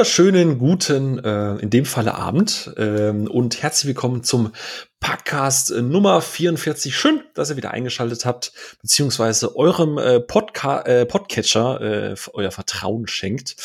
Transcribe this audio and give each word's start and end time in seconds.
wunderschönen 0.00 0.58
guten, 0.58 1.18
äh, 1.18 1.56
in 1.56 1.68
dem 1.68 1.84
Falle 1.84 2.14
Abend 2.14 2.72
ähm, 2.78 3.26
und 3.30 3.62
herzlich 3.62 3.88
willkommen 3.88 4.22
zum 4.22 4.50
Podcast 4.98 5.70
äh, 5.70 5.82
Nummer 5.82 6.22
44. 6.22 6.96
Schön, 6.96 7.20
dass 7.34 7.50
ihr 7.50 7.58
wieder 7.58 7.72
eingeschaltet 7.72 8.24
habt, 8.24 8.54
beziehungsweise 8.80 9.54
eurem 9.56 9.98
äh, 9.98 10.18
Podca 10.18 10.80
äh, 10.86 11.04
Podcatcher 11.04 11.82
äh, 11.82 12.14
euer 12.32 12.50
Vertrauen 12.50 13.08
schenkt. 13.08 13.56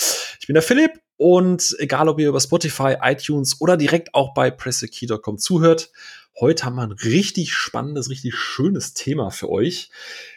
Ich 0.41 0.48
bin 0.48 0.55
der 0.55 0.61
Philipp 0.61 0.91
und 1.16 1.73
egal 1.79 2.09
ob 2.09 2.20
ihr 2.20 2.27
über 2.27 2.41
Spotify, 2.41 2.97
iTunes 3.02 3.61
oder 3.61 3.77
direkt 3.77 4.13
auch 4.13 4.33
bei 4.33 4.52
pressekey.com 4.52 5.38
zuhört, 5.38 5.89
heute 6.39 6.66
haben 6.66 6.75
wir 6.75 6.84
ein 6.84 6.91
richtig 6.91 7.53
spannendes, 7.53 8.09
richtig 8.09 8.35
schönes 8.35 8.94
Thema 8.94 9.30
für 9.30 9.49
euch 9.49 9.89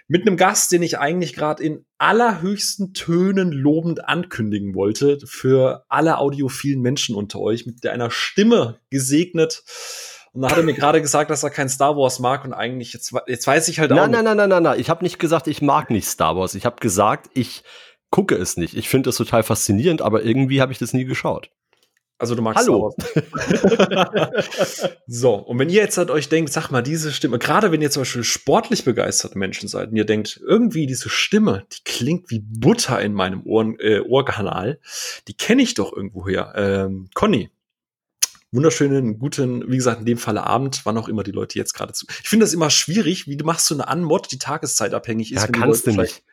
mit 0.07 0.27
einem 0.27 0.37
Gast, 0.37 0.73
den 0.73 0.83
ich 0.83 0.99
eigentlich 0.99 1.35
gerade 1.35 1.63
in 1.63 1.85
allerhöchsten 1.99 2.95
Tönen 2.95 3.53
lobend 3.53 4.09
ankündigen 4.09 4.75
wollte 4.75 5.19
für 5.27 5.85
alle 5.89 6.19
audiophilen 6.19 6.81
Menschen 6.81 7.15
unter 7.15 7.41
euch, 7.41 7.67
mit 7.67 7.85
einer 7.87 8.11
Stimme 8.11 8.81
gesegnet. 8.91 9.63
Und 10.33 10.43
da 10.43 10.51
hat 10.51 10.57
er 10.57 10.63
mir 10.63 10.75
gerade 10.75 11.03
gesagt, 11.03 11.31
dass 11.31 11.43
er 11.43 11.51
kein 11.51 11.69
Star 11.69 11.97
Wars 11.97 12.21
mag 12.21 12.45
und 12.45 12.53
eigentlich 12.53 12.93
jetzt, 12.93 13.13
jetzt 13.27 13.47
weiß 13.47 13.69
ich 13.69 13.81
halt 13.81 13.91
nein, 13.91 13.99
auch. 13.99 14.07
Nein, 14.09 14.25
nein, 14.25 14.37
nein, 14.37 14.49
nein, 14.49 14.63
nein. 14.63 14.81
Ich 14.81 14.91
habe 14.91 15.03
nicht 15.03 15.19
gesagt, 15.19 15.47
ich 15.47 15.63
mag 15.63 15.91
nicht 15.91 16.07
Star 16.07 16.37
Wars. 16.37 16.55
Ich 16.55 16.65
habe 16.65 16.77
gesagt, 16.81 17.31
ich 17.35 17.65
gucke 18.11 18.37
es 18.37 18.57
nicht. 18.57 18.77
Ich 18.77 18.89
finde 18.89 19.11
es 19.11 19.17
total 19.17 19.43
faszinierend, 19.43 20.01
aber 20.01 20.23
irgendwie 20.23 20.61
habe 20.61 20.73
ich 20.73 20.79
das 20.79 20.93
nie 20.93 21.05
geschaut. 21.05 21.51
Also 22.19 22.35
du 22.35 22.43
magst 22.43 22.67
Hallo. 22.67 22.95
so, 25.07 25.35
und 25.35 25.59
wenn 25.61 25.71
ihr 25.71 25.83
jetzt 25.83 25.99
halt 25.99 26.11
euch 26.11 26.29
denkt, 26.29 26.53
sag 26.53 26.71
mal, 26.71 26.83
diese 26.83 27.13
Stimme, 27.13 27.39
gerade 27.39 27.71
wenn 27.71 27.81
ihr 27.81 27.93
zum 27.93 28.03
Beispiel 28.03 28.25
sportlich 28.25 28.85
begeisterte 28.85 29.39
Menschen 29.39 29.69
seid 29.69 29.91
und 29.91 29.97
ihr 29.97 30.05
denkt, 30.05 30.41
irgendwie 30.45 30.87
diese 30.87 31.11
Stimme, 31.11 31.65
die 31.73 31.85
klingt 31.85 32.29
wie 32.31 32.41
Butter 32.41 33.01
in 33.01 33.15
meinem 33.15 33.47
Ohren, 33.47 33.79
äh, 33.79 34.01
Ohrkanal, 34.01 34.81
die 35.29 35.35
kenne 35.35 35.63
ich 35.63 35.75
doch 35.75 35.93
irgendwoher. 35.93 36.55
Ähm, 36.57 37.09
Conny, 37.15 37.51
wunderschönen, 38.51 39.21
guten, 39.21 39.71
wie 39.71 39.77
gesagt, 39.77 40.01
in 40.01 40.07
dem 40.07 40.19
Falle 40.19 40.45
Abend, 40.45 40.81
wann 40.85 40.99
auch 40.99 41.09
immer 41.09 41.23
die 41.23 41.31
Leute 41.31 41.57
jetzt 41.57 41.73
gerade 41.73 41.93
zu. 41.93 42.05
Ich 42.23 42.29
finde 42.29 42.45
das 42.45 42.53
immer 42.53 42.71
schwierig, 42.71 43.29
wie 43.29 43.37
du 43.37 43.45
machst 43.45 43.67
so 43.67 43.75
eine 43.75 43.87
Anmod, 43.87 44.33
die 44.33 44.39
tageszeitabhängig 44.39 45.33
ist. 45.33 45.43
Ja, 45.43 45.47
kannst 45.47 45.87
du 45.87 45.93
nicht. 45.93 46.25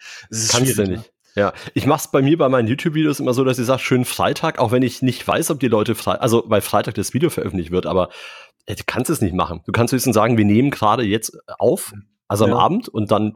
Kannst 0.49 0.79
du 0.79 0.83
nicht. 0.83 1.11
Ja, 1.35 1.53
ich 1.73 1.85
mach's 1.85 2.09
bei 2.09 2.21
mir 2.21 2.37
bei 2.37 2.47
meinen 2.47 2.67
YouTube-Videos 2.67 3.19
immer 3.19 3.33
so, 3.33 3.43
dass 3.43 3.59
ich 3.59 3.65
sage, 3.65 3.81
schön 3.81 4.05
Freitag, 4.05 4.57
auch 4.57 4.71
wenn 4.71 4.83
ich 4.83 5.01
nicht 5.01 5.27
weiß, 5.27 5.51
ob 5.51 5.59
die 5.59 5.67
Leute 5.67 5.93
frei, 5.93 6.13
also 6.13 6.43
weil 6.47 6.61
Freitag 6.61 6.95
das 6.95 7.13
Video 7.13 7.29
veröffentlicht 7.29 7.71
wird, 7.71 7.85
aber 7.85 8.09
äh, 8.65 8.75
du 8.75 8.83
kannst 8.85 9.09
es 9.09 9.21
nicht 9.21 9.33
machen. 9.33 9.61
Du 9.65 9.73
kannst 9.73 9.93
höchstens 9.93 10.15
sagen, 10.15 10.37
wir 10.37 10.45
nehmen 10.45 10.71
gerade 10.71 11.03
jetzt 11.03 11.37
auf, 11.59 11.93
also 12.27 12.45
am 12.45 12.51
ja. 12.51 12.57
Abend 12.57 12.87
und 12.87 13.11
dann, 13.11 13.35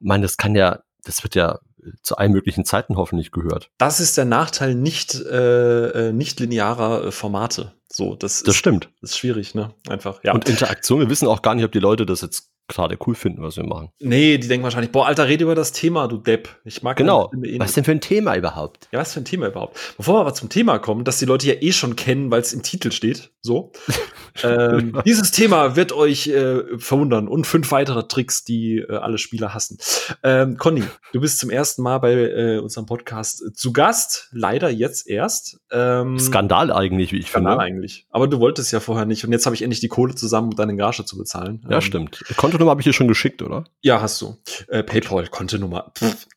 meine, 0.00 0.22
das 0.22 0.36
kann 0.36 0.54
ja, 0.54 0.80
das 1.02 1.22
wird 1.22 1.34
ja 1.34 1.58
zu 2.02 2.16
allen 2.16 2.32
möglichen 2.32 2.66
Zeiten 2.66 2.96
hoffentlich 2.96 3.30
gehört. 3.30 3.70
Das 3.78 4.00
ist 4.00 4.18
der 4.18 4.26
Nachteil 4.26 4.74
nicht, 4.74 5.14
äh, 5.14 6.08
äh 6.08 6.12
nicht 6.12 6.38
linearer 6.40 7.06
äh, 7.06 7.10
Formate. 7.10 7.72
So, 7.88 8.14
das, 8.14 8.42
das 8.42 8.54
ist, 8.54 8.58
stimmt. 8.58 8.90
Das 9.00 9.10
ist 9.10 9.18
schwierig, 9.18 9.54
ne? 9.54 9.74
Einfach, 9.88 10.22
ja. 10.22 10.32
Und 10.32 10.48
Interaktion, 10.48 11.00
wir 11.00 11.08
wissen 11.08 11.26
auch 11.26 11.42
gar 11.42 11.54
nicht, 11.54 11.64
ob 11.64 11.72
die 11.72 11.80
Leute 11.80 12.04
das 12.04 12.20
jetzt 12.20 12.50
gerade 12.70 12.96
cool 13.06 13.14
finden, 13.14 13.42
was 13.42 13.56
wir 13.56 13.64
machen. 13.64 13.90
Nee, 14.00 14.38
die 14.38 14.48
denken 14.48 14.64
wahrscheinlich, 14.64 14.92
boah, 14.92 15.06
Alter, 15.06 15.28
rede 15.28 15.44
über 15.44 15.54
das 15.54 15.72
Thema, 15.72 16.08
du 16.08 16.16
Depp. 16.16 16.48
Ich 16.64 16.82
mag 16.82 16.96
Genau. 16.96 17.30
Eh 17.44 17.58
was 17.58 17.72
denn 17.74 17.84
für 17.84 17.92
ein 17.92 18.00
Thema 18.00 18.36
überhaupt? 18.36 18.88
Ja, 18.92 19.00
was 19.00 19.14
für 19.14 19.20
ein 19.20 19.24
Thema 19.24 19.48
überhaupt? 19.48 19.78
Bevor 19.96 20.16
wir 20.16 20.20
aber 20.20 20.34
zum 20.34 20.48
Thema 20.48 20.78
kommen, 20.78 21.04
dass 21.04 21.18
die 21.18 21.24
Leute 21.24 21.46
ja 21.46 21.54
eh 21.60 21.72
schon 21.72 21.96
kennen, 21.96 22.30
weil 22.30 22.40
es 22.40 22.52
im 22.52 22.62
Titel 22.62 22.92
steht, 22.92 23.30
so. 23.40 23.72
ähm, 24.44 25.00
dieses 25.04 25.30
Thema 25.30 25.76
wird 25.76 25.92
euch 25.92 26.28
äh, 26.28 26.78
verwundern 26.78 27.28
und 27.28 27.46
fünf 27.46 27.70
weitere 27.72 28.06
Tricks, 28.06 28.44
die 28.44 28.78
äh, 28.78 28.96
alle 28.96 29.18
Spieler 29.18 29.54
hassen. 29.54 29.78
Ähm, 30.22 30.56
Conny, 30.56 30.84
du 31.12 31.20
bist 31.20 31.38
zum 31.38 31.50
ersten 31.50 31.82
Mal 31.82 31.98
bei 31.98 32.12
äh, 32.12 32.58
unserem 32.58 32.86
Podcast 32.86 33.42
äh, 33.42 33.52
zu 33.52 33.72
Gast, 33.72 34.28
leider 34.32 34.70
jetzt 34.70 35.08
erst. 35.08 35.58
Ähm, 35.70 36.18
Skandal 36.18 36.72
eigentlich, 36.72 37.12
wie 37.12 37.18
ich 37.18 37.28
Skandal 37.28 37.54
finde. 37.54 37.64
eigentlich. 37.64 38.06
Aber 38.10 38.28
du 38.28 38.40
wolltest 38.40 38.72
ja 38.72 38.80
vorher 38.80 39.06
nicht 39.06 39.24
und 39.24 39.32
jetzt 39.32 39.46
habe 39.46 39.54
ich 39.54 39.62
endlich 39.62 39.80
die 39.80 39.88
Kohle 39.88 40.14
zusammen, 40.14 40.50
um 40.50 40.56
deine 40.56 40.76
Gage 40.76 41.04
zu 41.04 41.16
bezahlen. 41.16 41.64
Ja, 41.68 41.76
ähm, 41.76 41.80
stimmt. 41.80 42.22
Konto 42.36 42.58
Kontonummer 42.60 42.72
habe 42.72 42.82
ich 42.82 42.84
dir 42.84 42.92
schon 42.92 43.08
geschickt, 43.08 43.40
oder? 43.40 43.64
Ja, 43.80 44.02
hast 44.02 44.20
du. 44.20 44.36
Äh, 44.68 44.82
PayPal, 44.82 45.26
Kontonummer. 45.28 45.92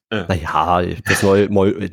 Äh. 0.09 0.23
Naja, 0.29 0.81
das 1.05 1.21
neue, 1.21 1.49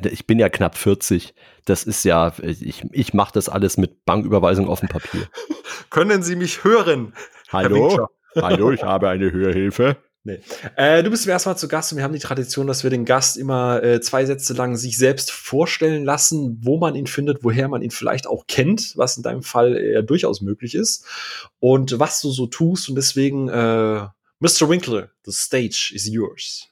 ich 0.09 0.25
bin 0.25 0.39
ja 0.39 0.47
knapp 0.47 0.77
40. 0.77 1.33
Das 1.65 1.83
ist 1.83 2.05
ja, 2.05 2.31
ich, 2.41 2.85
ich 2.91 3.13
mache 3.13 3.33
das 3.33 3.49
alles 3.49 3.75
mit 3.75 4.05
Banküberweisung 4.05 4.69
auf 4.69 4.79
dem 4.79 4.87
Papier. 4.89 5.27
Können 5.89 6.23
Sie 6.23 6.37
mich 6.37 6.63
hören? 6.63 7.13
Hallo? 7.51 8.07
Hallo, 8.35 8.71
ich 8.71 8.83
habe 8.83 9.09
eine 9.09 9.33
Hörhilfe. 9.33 9.97
Nee. 10.23 10.39
Äh, 10.75 11.01
du 11.01 11.09
bist 11.09 11.27
erstmal 11.27 11.57
zu 11.57 11.67
Gast 11.67 11.91
und 11.91 11.97
wir 11.97 12.03
haben 12.03 12.13
die 12.13 12.19
Tradition, 12.19 12.67
dass 12.67 12.83
wir 12.83 12.91
den 12.91 13.05
Gast 13.05 13.37
immer 13.37 13.83
äh, 13.83 14.01
zwei 14.01 14.23
Sätze 14.25 14.53
lang 14.53 14.77
sich 14.77 14.97
selbst 14.97 15.31
vorstellen 15.31 16.05
lassen, 16.05 16.59
wo 16.61 16.77
man 16.77 16.95
ihn 16.95 17.07
findet, 17.07 17.43
woher 17.43 17.67
man 17.67 17.81
ihn 17.81 17.89
vielleicht 17.89 18.27
auch 18.27 18.45
kennt, 18.47 18.93
was 18.97 19.17
in 19.17 19.23
deinem 19.23 19.41
Fall 19.41 19.75
äh, 19.75 20.03
durchaus 20.03 20.41
möglich 20.41 20.75
ist 20.75 21.05
und 21.59 21.99
was 21.99 22.21
du 22.21 22.29
so 22.29 22.45
tust. 22.45 22.87
Und 22.87 22.95
deswegen 22.95 23.49
äh, 23.49 24.05
Mr. 24.41 24.67
Winkler, 24.69 25.11
the 25.23 25.31
stage 25.31 25.91
is 25.93 26.07
yours. 26.07 26.67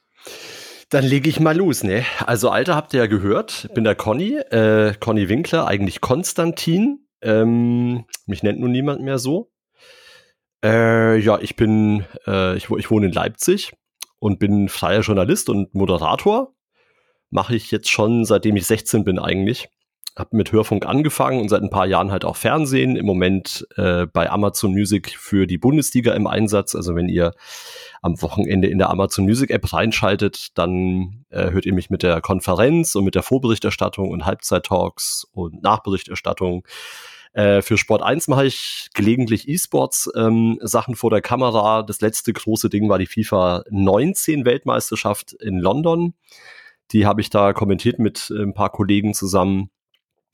Dann 0.88 1.04
lege 1.04 1.28
ich 1.28 1.38
mal 1.38 1.56
los, 1.56 1.84
ne? 1.84 2.04
Also 2.26 2.50
Alter 2.50 2.74
habt 2.74 2.92
ihr 2.92 2.98
ja 2.98 3.06
gehört, 3.06 3.70
bin 3.74 3.84
der 3.84 3.94
Conny, 3.94 4.38
äh, 4.38 4.92
Conny 4.98 5.28
Winkler, 5.28 5.68
eigentlich 5.68 6.00
Konstantin. 6.00 7.06
Ähm, 7.22 8.06
mich 8.26 8.42
nennt 8.42 8.58
nun 8.58 8.72
niemand 8.72 9.02
mehr 9.02 9.20
so. 9.20 9.52
Äh, 10.64 11.18
ja, 11.20 11.38
ich 11.40 11.54
bin, 11.54 12.04
äh, 12.26 12.56
ich, 12.56 12.68
ich 12.70 12.90
wohne 12.90 13.06
in 13.06 13.12
Leipzig 13.12 13.72
und 14.18 14.40
bin 14.40 14.68
freier 14.68 15.02
Journalist 15.02 15.48
und 15.48 15.72
Moderator. 15.72 16.52
Mache 17.30 17.54
ich 17.54 17.70
jetzt 17.70 17.88
schon, 17.88 18.24
seitdem 18.24 18.56
ich 18.56 18.66
16 18.66 19.04
bin 19.04 19.20
eigentlich 19.20 19.68
habe 20.16 20.36
mit 20.36 20.52
Hörfunk 20.52 20.86
angefangen 20.86 21.40
und 21.40 21.48
seit 21.48 21.62
ein 21.62 21.70
paar 21.70 21.86
Jahren 21.86 22.10
halt 22.10 22.24
auch 22.24 22.36
Fernsehen. 22.36 22.96
Im 22.96 23.06
Moment 23.06 23.66
äh, 23.76 24.06
bei 24.06 24.30
Amazon 24.30 24.72
Music 24.72 25.16
für 25.16 25.46
die 25.46 25.58
Bundesliga 25.58 26.14
im 26.14 26.26
Einsatz. 26.26 26.74
Also 26.74 26.94
wenn 26.94 27.08
ihr 27.08 27.32
am 28.02 28.20
Wochenende 28.22 28.68
in 28.68 28.78
der 28.78 28.90
Amazon 28.90 29.24
Music 29.24 29.50
App 29.50 29.72
reinschaltet, 29.72 30.58
dann 30.58 31.24
äh, 31.30 31.50
hört 31.50 31.66
ihr 31.66 31.74
mich 31.74 31.90
mit 31.90 32.02
der 32.02 32.20
Konferenz 32.20 32.94
und 32.94 33.04
mit 33.04 33.14
der 33.14 33.22
Vorberichterstattung 33.22 34.10
und 34.10 34.26
Halbzeit-Talks 34.26 35.26
und 35.32 35.62
Nachberichterstattung. 35.62 36.66
Äh, 37.32 37.62
für 37.62 37.78
Sport 37.78 38.02
1 38.02 38.28
mache 38.28 38.46
ich 38.46 38.88
gelegentlich 38.94 39.48
E-Sports 39.48 40.10
ähm, 40.16 40.58
vor 40.94 41.10
der 41.10 41.20
Kamera. 41.20 41.82
Das 41.82 42.00
letzte 42.00 42.32
große 42.32 42.68
Ding 42.68 42.88
war 42.88 42.98
die 42.98 43.06
FIFA 43.06 43.64
19 43.70 44.44
Weltmeisterschaft 44.44 45.32
in 45.34 45.58
London. 45.58 46.14
Die 46.90 47.06
habe 47.06 47.20
ich 47.20 47.30
da 47.30 47.52
kommentiert 47.52 47.98
mit 48.00 48.32
äh, 48.34 48.42
ein 48.42 48.54
paar 48.54 48.70
Kollegen 48.70 49.14
zusammen 49.14 49.70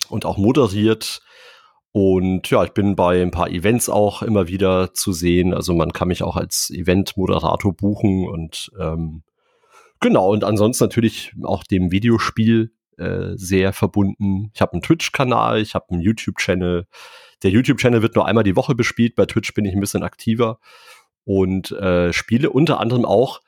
und 0.08 0.24
auch 0.24 0.36
moderiert. 0.36 1.22
Und 1.92 2.50
ja, 2.50 2.62
ich 2.64 2.72
bin 2.72 2.94
bei 2.94 3.22
ein 3.22 3.30
paar 3.30 3.48
Events 3.48 3.88
auch 3.88 4.22
immer 4.22 4.48
wieder 4.48 4.92
zu 4.92 5.12
sehen. 5.12 5.54
Also 5.54 5.74
man 5.74 5.92
kann 5.92 6.08
mich 6.08 6.22
auch 6.22 6.36
als 6.36 6.70
Event-Moderator 6.70 7.74
buchen 7.74 8.28
und 8.28 8.70
ähm, 8.78 9.22
genau, 10.00 10.30
und 10.30 10.44
ansonsten 10.44 10.84
natürlich 10.84 11.32
auch 11.42 11.64
dem 11.64 11.90
Videospiel 11.90 12.72
äh, 12.98 13.32
sehr 13.36 13.72
verbunden. 13.72 14.50
Ich 14.54 14.60
habe 14.60 14.72
einen 14.74 14.82
Twitch-Kanal, 14.82 15.60
ich 15.60 15.74
habe 15.74 15.86
einen 15.90 16.02
YouTube-Channel. 16.02 16.86
Der 17.42 17.50
YouTube-Channel 17.50 18.02
wird 18.02 18.14
nur 18.14 18.26
einmal 18.26 18.44
die 18.44 18.56
Woche 18.56 18.74
bespielt, 18.74 19.14
bei 19.14 19.26
Twitch 19.26 19.54
bin 19.54 19.64
ich 19.64 19.74
ein 19.74 19.80
bisschen 19.80 20.02
aktiver 20.02 20.58
und 21.24 21.72
äh, 21.72 22.12
spiele 22.12 22.50
unter 22.50 22.80
anderem 22.80 23.04
auch 23.04 23.40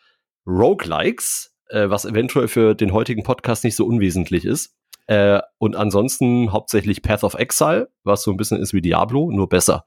Roguelikes, 0.46 1.54
äh, 1.68 1.88
was 1.90 2.04
eventuell 2.04 2.48
für 2.48 2.74
den 2.74 2.92
heutigen 2.92 3.22
Podcast 3.22 3.64
nicht 3.64 3.76
so 3.76 3.86
unwesentlich 3.86 4.44
ist. 4.44 4.74
Äh, 5.08 5.40
und 5.58 5.74
ansonsten 5.74 6.52
hauptsächlich 6.52 7.02
Path 7.02 7.24
of 7.24 7.34
Exile, 7.34 7.90
was 8.04 8.22
so 8.22 8.30
ein 8.30 8.36
bisschen 8.36 8.60
ist 8.60 8.74
wie 8.74 8.82
Diablo, 8.82 9.30
nur 9.30 9.48
besser 9.48 9.86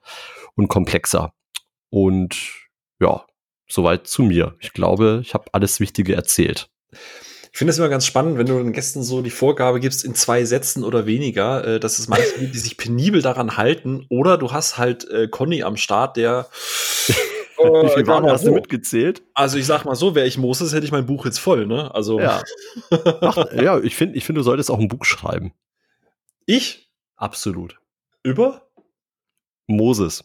und 0.56 0.68
komplexer. 0.68 1.34
Und 1.90 2.36
ja, 3.00 3.26
soweit 3.70 4.08
zu 4.08 4.24
mir. 4.24 4.56
Ich 4.60 4.74
glaube, 4.74 5.20
ich 5.24 5.34
habe 5.34 5.46
alles 5.54 5.80
Wichtige 5.80 6.16
erzählt. 6.16 6.70
Ich 7.54 7.58
finde 7.58 7.72
es 7.72 7.78
immer 7.78 7.90
ganz 7.90 8.06
spannend, 8.06 8.38
wenn 8.38 8.46
du 8.48 8.58
den 8.58 8.72
Gästen 8.72 9.04
so 9.04 9.22
die 9.22 9.30
Vorgabe 9.30 9.80
gibst 9.80 10.06
in 10.06 10.16
zwei 10.16 10.46
Sätzen 10.46 10.84
oder 10.84 11.06
weniger, 11.06 11.66
äh, 11.66 11.80
dass 11.80 12.00
es 12.00 12.08
manche 12.08 12.40
gibt, 12.40 12.56
die 12.56 12.60
sich 12.60 12.78
penibel 12.78 13.22
daran 13.22 13.58
halten. 13.58 14.06
Oder 14.10 14.38
du 14.38 14.52
hast 14.52 14.78
halt 14.78 15.08
äh, 15.10 15.28
Conny 15.28 15.62
am 15.62 15.78
Start, 15.78 16.18
der 16.18 16.48
Wie 17.64 17.90
viel 17.90 18.08
waren 18.08 18.26
hast 18.26 18.46
du 18.46 18.52
mitgezählt? 18.52 19.24
Also 19.34 19.58
ich 19.58 19.66
sag 19.66 19.86
mal 19.86 19.96
so, 19.96 20.16
wäre 20.16 20.28
ich 20.28 20.38
Moses, 20.38 20.74
hätte 20.74 20.86
ich 20.86 20.92
mein 20.92 21.06
Buch 21.06 21.26
jetzt 21.26 21.40
voll, 21.40 21.66
ne? 21.66 21.94
Also. 21.94 22.20
Ja, 22.20 22.42
Ach, 23.22 23.52
ja 23.54 23.80
ich 23.80 23.96
finde, 23.96 24.18
ich 24.18 24.26
find, 24.26 24.38
du 24.38 24.44
solltest 24.44 24.72
auch 24.72 24.80
ein 24.80 24.88
Buch 24.88 25.06
schreiben. 25.06 25.54
Ich? 26.46 26.92
Absolut. 27.16 27.80
Über? 28.24 28.68
Moses. 29.68 30.24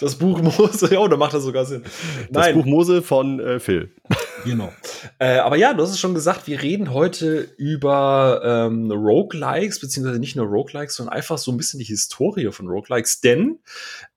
das 0.00 0.14
Buch 0.16 0.40
Mose, 0.40 0.88
ja, 0.94 1.08
da 1.08 1.16
macht 1.16 1.34
das 1.34 1.42
sogar 1.42 1.64
Sinn. 1.64 1.84
Das 2.30 2.52
Buch 2.52 2.64
Mose 2.64 3.02
von 3.02 3.40
äh, 3.40 3.58
Phil. 3.60 3.94
Genau. 4.46 4.72
Äh, 5.18 5.38
aber 5.38 5.56
ja, 5.56 5.74
du 5.74 5.82
hast 5.82 5.90
es 5.90 5.98
schon 5.98 6.14
gesagt, 6.14 6.46
wir 6.46 6.62
reden 6.62 6.92
heute 6.92 7.40
über 7.56 8.40
ähm, 8.44 8.90
Roguelikes, 8.90 9.80
beziehungsweise 9.80 10.20
nicht 10.20 10.36
nur 10.36 10.46
Roguelikes, 10.46 10.94
sondern 10.94 11.14
einfach 11.14 11.36
so 11.36 11.50
ein 11.50 11.56
bisschen 11.56 11.78
die 11.78 11.84
Historie 11.84 12.50
von 12.52 12.68
Roguelikes. 12.68 13.20
Denn, 13.20 13.58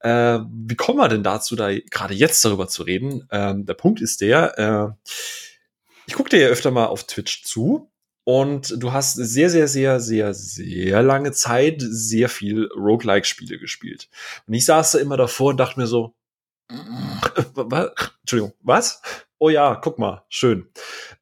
äh, 0.01 0.39
wie 0.51 0.75
kommen 0.75 0.99
wir 0.99 1.09
denn 1.09 1.23
dazu, 1.23 1.55
da 1.55 1.71
gerade 1.75 2.13
jetzt 2.13 2.45
darüber 2.45 2.67
zu 2.67 2.83
reden? 2.83 3.27
Ähm, 3.31 3.65
der 3.65 3.73
Punkt 3.73 4.01
ist 4.01 4.21
der, 4.21 4.57
äh, 4.57 5.09
ich 6.05 6.13
gucke 6.13 6.29
dir 6.29 6.39
ja 6.39 6.47
öfter 6.47 6.71
mal 6.71 6.85
auf 6.85 7.05
Twitch 7.05 7.43
zu 7.43 7.91
und 8.23 8.75
du 8.81 8.93
hast 8.93 9.13
sehr, 9.13 9.49
sehr, 9.49 9.67
sehr, 9.67 9.99
sehr, 9.99 10.33
sehr 10.33 11.01
lange 11.01 11.31
Zeit 11.31 11.77
sehr 11.79 12.29
viel 12.29 12.67
Roguelike-Spiele 12.75 13.57
gespielt. 13.57 14.09
Und 14.47 14.53
ich 14.53 14.65
saß 14.65 14.91
da 14.91 14.99
immer 14.99 15.17
davor 15.17 15.49
und 15.49 15.57
dachte 15.57 15.79
mir 15.79 15.87
so? 15.87 16.13
Entschuldigung, 18.21 18.53
was? 18.61 19.01
Oh 19.39 19.49
ja, 19.49 19.75
guck 19.75 19.97
mal, 19.99 20.23
schön. 20.29 20.67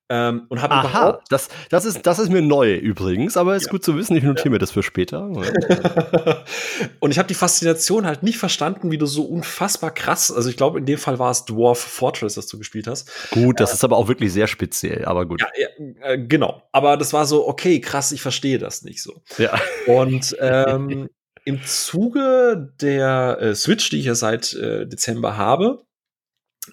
Ähm, 0.10 0.46
und 0.50 0.62
habe 0.62 0.74
überhaupt. 0.74 1.26
Das, 1.30 1.50
das, 1.70 1.84
ist, 1.86 2.06
das 2.06 2.18
ist 2.18 2.30
mir 2.30 2.42
neu 2.42 2.76
übrigens, 2.76 3.36
aber 3.36 3.56
ist 3.56 3.66
ja. 3.66 3.72
gut 3.72 3.84
zu 3.84 3.98
wissen, 3.98 4.16
ich 4.16 4.24
notiere 4.24 4.48
ja. 4.48 4.52
mir 4.52 4.58
das 4.58 4.72
für 4.72 4.82
später. 4.82 5.24
und 7.00 7.12
ich 7.12 7.20
habe 7.20 7.28
die 7.28 7.34
Faszination 7.34 8.06
halt 8.06 8.24
nicht 8.24 8.38
verstanden, 8.38 8.90
wie 8.90 8.98
du 8.98 9.06
so 9.06 9.24
unfassbar 9.24 9.92
krass, 9.92 10.32
also 10.32 10.50
ich 10.50 10.56
glaube, 10.56 10.80
in 10.80 10.86
dem 10.86 10.98
Fall 10.98 11.20
war 11.20 11.30
es 11.30 11.44
Dwarf 11.46 11.80
Fortress, 11.80 12.36
das 12.36 12.48
du 12.48 12.58
gespielt 12.58 12.88
hast. 12.88 13.12
Gut, 13.32 13.60
das 13.60 13.72
äh, 13.72 13.74
ist 13.74 13.84
aber 13.84 13.98
auch 13.98 14.08
wirklich 14.08 14.32
sehr 14.32 14.48
speziell, 14.48 15.04
aber 15.06 15.26
gut. 15.26 15.42
Ja, 15.42 15.68
äh, 16.02 16.18
genau. 16.18 16.64
Aber 16.72 16.96
das 16.96 17.12
war 17.12 17.26
so, 17.26 17.48
okay, 17.48 17.82
krass, 17.82 18.14
ich 18.14 18.22
verstehe 18.22 18.60
das 18.60 18.84
nicht 18.84 19.04
so. 19.04 19.22
Ja. 19.38 19.60
Und 19.88 20.38
ähm, 20.40 21.10
im 21.44 21.64
Zuge 21.66 22.74
der 22.82 23.38
äh, 23.42 23.56
Switch, 23.56 23.90
die 23.90 24.00
ich 24.00 24.06
ja 24.06 24.16
seit 24.16 24.54
äh, 24.54 24.88
Dezember 24.88 25.36
habe, 25.36 25.86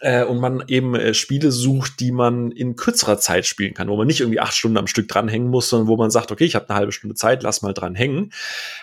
äh, 0.01 0.25
und 0.25 0.41
man 0.41 0.65
eben 0.69 0.95
äh, 0.95 1.15
Spiele 1.15 1.53
sucht, 1.53 2.01
die 2.01 2.13
man 2.13 2.51
in 2.51 2.77
kürzerer 2.77 3.19
Zeit 3.19 3.47
spielen 3.47 3.75
kann, 3.75 3.89
wo 3.89 3.97
man 3.97 4.07
nicht 4.07 4.21
irgendwie 4.21 4.41
acht 4.41 4.55
Stunden 4.55 4.79
am 4.79 4.87
Stück 4.87 5.09
dranhängen 5.09 5.49
muss, 5.49 5.69
sondern 5.69 5.89
wo 5.89 5.97
man 5.97 6.11
sagt, 6.11 6.33
okay, 6.33 6.45
ich 6.45 6.55
habe 6.55 6.69
eine 6.69 6.79
halbe 6.79 6.93
Stunde 6.93 7.15
Zeit, 7.15 7.43
lass 7.43 7.63
mal 7.63 7.75
dran 7.75 7.95
hängen, 7.95 8.33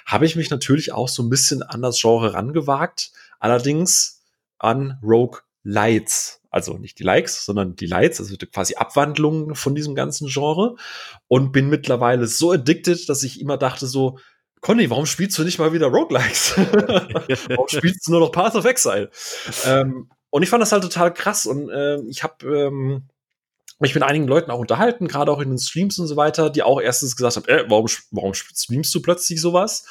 habe 0.06 0.25
ich 0.25 0.36
mich 0.36 0.50
natürlich 0.50 0.92
auch 0.92 1.10
so 1.10 1.24
ein 1.24 1.30
bisschen 1.30 1.63
an 1.63 1.81
das 1.81 2.00
Genre 2.00 2.34
rangewagt, 2.34 3.12
allerdings 3.40 4.24
an 4.60 5.00
Rogue 5.04 5.40
Lights. 5.63 6.42
Also 6.50 6.78
nicht 6.78 7.00
die 7.00 7.04
Likes, 7.04 7.46
sondern 7.46 7.75
die 7.75 7.86
Lights, 7.86 8.19
also 8.19 8.36
quasi 8.52 8.75
Abwandlungen 8.75 9.56
von 9.56 9.74
diesem 9.74 9.96
ganzen 9.96 10.28
Genre. 10.28 10.75
Und 11.28 11.54
bin 11.54 11.69
mittlerweile 11.69 12.28
so 12.28 12.52
addicted, 12.52 13.08
dass 13.08 13.24
ich 13.24 13.40
immer 13.40 13.58
dachte 13.58 13.88
so, 13.88 14.18
Conny, 14.60 14.90
warum 14.90 15.08
spielst 15.08 15.38
du 15.38 15.44
nicht 15.44 15.60
mal 15.60 15.74
wieder 15.74 15.88
Roguelikes? 15.88 16.58
warum 16.58 17.68
spielst 17.68 18.06
du 18.06 18.12
nur 18.12 18.19
noch 18.19 18.31
Path 18.31 18.56
of 18.56 18.66
Exile? 18.66 19.10
Ähm, 19.66 20.10
und 20.31 20.42
ich 20.44 20.50
fand 20.50 20.62
das 20.62 20.72
halt 20.72 20.83
total 20.83 21.13
krass 21.13 21.45
und 21.45 21.69
äh, 21.69 22.01
ich 22.07 22.24
habe 22.24 22.45
ähm, 22.45 23.04
mich 23.81 23.95
mit 23.95 24.04
einigen 24.04 24.28
Leuten 24.28 24.51
auch 24.51 24.60
unterhalten, 24.60 25.07
gerade 25.07 25.31
auch 25.31 25.39
in 25.39 25.50
den 25.50 25.57
Streams 25.57 25.98
und 25.98 26.06
so 26.06 26.16
weiter, 26.16 26.51
die 26.51 26.62
auch 26.62 26.80
erstens 26.80 27.16
gesagt 27.16 27.36
haben, 27.36 27.48
äh, 27.48 27.66
warum, 27.68 27.88
warum 28.12 28.33
streamst 28.33 28.94
du 28.94 29.01
plötzlich 29.01 29.42
sowas? 29.42 29.86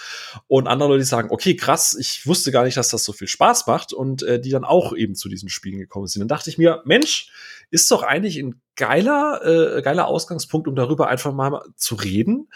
Und 0.47 0.69
andere 0.69 0.91
Leute, 0.91 1.01
die 1.01 1.07
sagen, 1.07 1.31
okay, 1.31 1.57
krass, 1.57 1.97
ich 1.99 2.25
wusste 2.27 2.53
gar 2.53 2.65
nicht, 2.65 2.77
dass 2.77 2.91
das 2.91 3.05
so 3.05 3.13
viel 3.13 3.27
Spaß 3.27 3.67
macht 3.67 3.93
und 3.93 4.23
äh, 4.23 4.41
die 4.41 4.51
dann 4.51 4.65
auch 4.65 4.95
eben 4.95 5.17
zu 5.17 5.29
diesen 5.29 5.49
Spielen 5.49 5.79
gekommen 5.79 6.07
sind. 6.07 6.21
Dann 6.21 6.29
dachte 6.29 6.51
ich 6.51 6.57
mir, 6.57 6.83
Mensch, 6.85 7.31
ist 7.71 7.91
doch 7.91 8.05
eigentlich 8.05 8.37
ein 8.39 8.61
geiler, 8.77 9.45
äh, 9.45 9.83
geiler 9.83 10.07
Ausgangspunkt, 10.07 10.69
um 10.69 10.77
darüber 10.77 11.09
einfach 11.09 11.33
mal 11.33 11.61
zu 11.77 11.97
reden, 11.97 12.49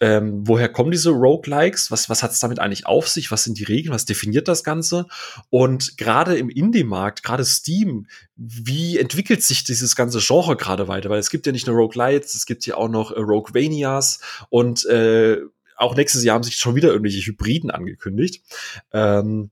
ähm, 0.00 0.46
woher 0.46 0.68
kommen 0.68 0.90
diese 0.90 1.10
Roguelikes? 1.10 1.90
Was, 1.90 2.08
was 2.08 2.22
hat 2.22 2.32
es 2.32 2.40
damit 2.40 2.58
eigentlich 2.58 2.86
auf 2.86 3.08
sich? 3.08 3.30
Was 3.30 3.44
sind 3.44 3.58
die 3.58 3.64
Regeln? 3.64 3.94
Was 3.94 4.04
definiert 4.04 4.48
das 4.48 4.64
Ganze? 4.64 5.06
Und 5.50 5.96
gerade 5.96 6.36
im 6.36 6.50
Indie-Markt, 6.50 7.22
gerade 7.22 7.44
Steam, 7.44 8.06
wie 8.36 8.98
entwickelt 8.98 9.42
sich 9.42 9.62
dieses 9.64 9.94
ganze 9.94 10.18
Genre 10.20 10.56
gerade 10.56 10.88
weiter? 10.88 11.10
Weil 11.10 11.20
es 11.20 11.30
gibt 11.30 11.46
ja 11.46 11.52
nicht 11.52 11.66
nur 11.66 11.76
Roguelites, 11.76 12.34
es 12.34 12.46
gibt 12.46 12.66
ja 12.66 12.76
auch 12.76 12.88
noch 12.88 13.12
äh, 13.12 13.20
Roguevanias 13.20 14.20
und 14.50 14.84
äh, 14.86 15.38
auch 15.76 15.94
nächstes 15.96 16.24
Jahr 16.24 16.34
haben 16.34 16.44
sich 16.44 16.56
schon 16.56 16.74
wieder 16.74 16.88
irgendwelche 16.88 17.24
Hybriden 17.26 17.70
angekündigt. 17.70 18.44
Ähm, 18.92 19.50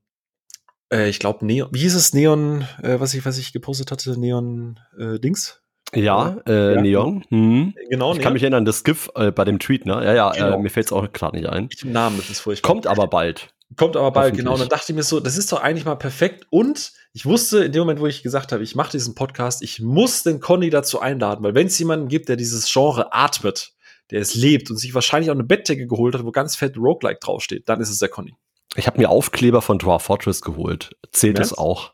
äh, 0.93 1.09
ich 1.09 1.19
glaube, 1.19 1.45
Neon, 1.47 1.69
wie 1.73 1.81
hieß 1.81 1.95
es 1.95 2.13
Neon, 2.13 2.63
äh, 2.83 3.01
was 3.01 3.15
ich, 3.15 3.25
was 3.25 3.39
ich 3.39 3.53
gepostet 3.53 3.91
hatte, 3.91 4.19
Neon 4.19 4.79
äh, 4.99 5.19
Dings? 5.19 5.63
Ja, 5.95 6.37
äh, 6.47 6.75
ja. 6.75 6.81
Neon. 6.81 7.25
Hm. 7.29 7.75
Genau, 7.91 8.15
Ich 8.15 8.21
kann 8.21 8.33
mich 8.33 8.43
erinnern, 8.43 8.65
das 8.65 8.83
GIF 8.83 9.11
äh, 9.15 9.31
bei 9.31 9.45
dem 9.45 9.59
Tweet, 9.59 9.85
ne? 9.85 10.05
Ja, 10.05 10.15
ja, 10.15 10.33
äh, 10.33 10.39
genau. 10.39 10.59
äh, 10.59 10.63
mir 10.63 10.71
fällt 10.71 10.87
es 10.87 10.93
auch 10.93 11.11
gerade 11.13 11.37
nicht 11.37 11.49
ein. 11.49 11.69
Ich 11.71 11.85
Namen, 11.85 12.17
das 12.17 12.31
ist 12.31 12.41
furchtbar. 12.41 12.67
Kommt 12.71 12.87
aber 12.87 13.09
bald. 13.09 13.53
Kommt 13.77 13.97
aber 13.97 14.11
bald, 14.11 14.37
genau. 14.37 14.55
Und 14.55 14.61
dann 14.61 14.69
dachte 14.69 14.93
ich 14.93 14.97
mir 14.97 15.03
so, 15.03 15.21
das 15.21 15.37
ist 15.37 15.53
doch 15.53 15.63
eigentlich 15.63 15.85
mal 15.85 15.97
perfekt. 15.97 16.47
Und 16.51 16.93
ich 17.13 17.27
wusste 17.27 17.65
in 17.65 17.73
dem 17.73 17.81
Moment, 17.81 18.01
wo 18.01 18.07
ich 18.07 18.23
gesagt 18.23 18.53
habe, 18.53 18.63
ich 18.63 18.75
mache 18.75 18.93
diesen 18.93 19.15
Podcast, 19.15 19.63
ich 19.63 19.81
muss 19.81 20.23
den 20.23 20.41
Conny 20.41 20.71
dazu 20.71 21.01
einladen, 21.01 21.43
weil 21.45 21.55
wenn 21.55 21.67
es 21.67 21.79
jemanden 21.79 22.09
gibt, 22.09 22.29
der 22.29 22.37
dieses 22.37 22.71
Genre 22.73 23.13
atmet, 23.13 23.73
der 24.11 24.21
es 24.21 24.35
lebt 24.35 24.71
und 24.71 24.77
sich 24.77 24.95
wahrscheinlich 24.95 25.31
auch 25.31 25.35
eine 25.35 25.45
Bettdecke 25.45 25.87
geholt 25.87 26.15
hat, 26.15 26.25
wo 26.25 26.33
ganz 26.33 26.57
fett 26.57 26.77
Roguelike 26.77 27.21
draufsteht, 27.21 27.69
dann 27.69 27.81
ist 27.81 27.91
es 27.91 27.99
der 27.99 28.09
Conny. 28.09 28.35
Ich 28.77 28.87
habe 28.87 28.99
mir 28.99 29.11
Aufkleber 29.11 29.61
von 29.61 29.79
Dwarf 29.79 30.03
Fortress 30.03 30.41
geholt. 30.41 30.97
Zählt 31.13 31.39
das 31.39 31.57
auch? 31.57 31.93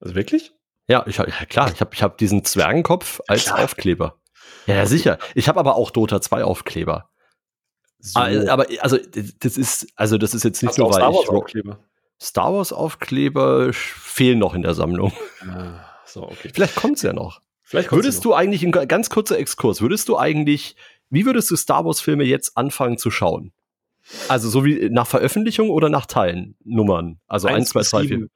Also 0.00 0.14
wirklich? 0.14 0.52
Ja, 0.90 1.04
ich, 1.06 1.18
ja 1.18 1.24
klar, 1.48 1.70
ich 1.72 1.80
habe 1.80 1.94
ich 1.94 2.02
hab 2.02 2.18
diesen 2.18 2.44
Zwergenkopf 2.44 3.20
als 3.28 3.44
klar. 3.44 3.62
Aufkleber. 3.62 4.16
Ja, 4.66 4.86
sicher. 4.86 5.18
Ich 5.36 5.48
habe 5.48 5.60
aber 5.60 5.76
auch 5.76 5.92
Dota 5.92 6.20
2 6.20 6.42
Aufkleber. 6.42 7.08
So. 8.00 8.18
Aber 8.18 8.66
also 8.80 8.98
das 9.38 9.56
ist 9.56 9.86
also 9.94 10.18
das 10.18 10.34
ist 10.34 10.42
jetzt 10.42 10.62
nicht 10.62 10.78
nur 10.78 10.88
weil 10.88 10.94
Star 10.94 11.14
Wars 11.14 11.28
Aufkleber. 11.28 11.78
Star 12.20 12.52
Wars 12.52 12.72
Aufkleber 12.72 13.72
fehlen 13.72 14.40
noch 14.40 14.54
in 14.54 14.62
der 14.62 14.74
Sammlung. 14.74 15.12
Ah, 15.48 15.84
so, 16.06 16.24
okay. 16.24 16.50
Vielleicht 16.52 16.74
kommt's 16.74 17.02
ja 17.02 17.12
noch. 17.12 17.40
Vielleicht 17.62 17.92
würdest 17.92 18.24
du 18.24 18.34
eigentlich 18.34 18.64
ein 18.64 18.72
ganz 18.72 19.10
kurzer 19.10 19.38
Exkurs, 19.38 19.80
würdest 19.80 20.08
du 20.08 20.18
eigentlich 20.18 20.74
wie 21.08 21.24
würdest 21.24 21.50
du 21.52 21.56
Star 21.56 21.84
Wars 21.84 22.00
Filme 22.00 22.24
jetzt 22.24 22.56
anfangen 22.56 22.98
zu 22.98 23.12
schauen? 23.12 23.52
Also 24.28 24.48
so 24.48 24.64
wie 24.64 24.88
nach 24.90 25.06
Veröffentlichung 25.06 25.70
oder 25.70 25.88
nach 25.88 26.06
Teilen, 26.06 26.56
Nummern? 26.64 27.20
Also 27.28 27.46
1, 27.46 27.68
2, 27.68 27.82
3, 27.82 28.08
4. 28.08 28.26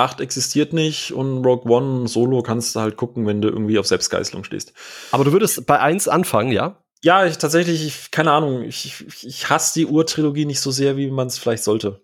8 0.00 0.20
existiert 0.20 0.72
nicht 0.72 1.12
und 1.12 1.44
Rogue 1.44 1.70
One 1.70 2.08
Solo 2.08 2.42
kannst 2.42 2.74
du 2.74 2.80
halt 2.80 2.96
gucken, 2.96 3.26
wenn 3.26 3.40
du 3.40 3.48
irgendwie 3.48 3.78
auf 3.78 3.86
Selbstgeißelung 3.86 4.44
stehst. 4.44 4.72
Aber 5.12 5.24
du 5.24 5.32
würdest 5.32 5.66
bei 5.66 5.78
1 5.78 6.08
anfangen, 6.08 6.52
ja? 6.52 6.82
Ja, 7.02 7.24
ich 7.24 7.38
tatsächlich, 7.38 7.86
ich, 7.86 8.10
keine 8.10 8.32
Ahnung, 8.32 8.62
ich, 8.62 9.04
ich 9.24 9.48
hasse 9.48 9.78
die 9.78 9.86
Urtrilogie 9.86 10.44
nicht 10.44 10.60
so 10.60 10.70
sehr, 10.70 10.96
wie 10.96 11.10
man 11.10 11.28
es 11.28 11.38
vielleicht 11.38 11.64
sollte. 11.64 12.02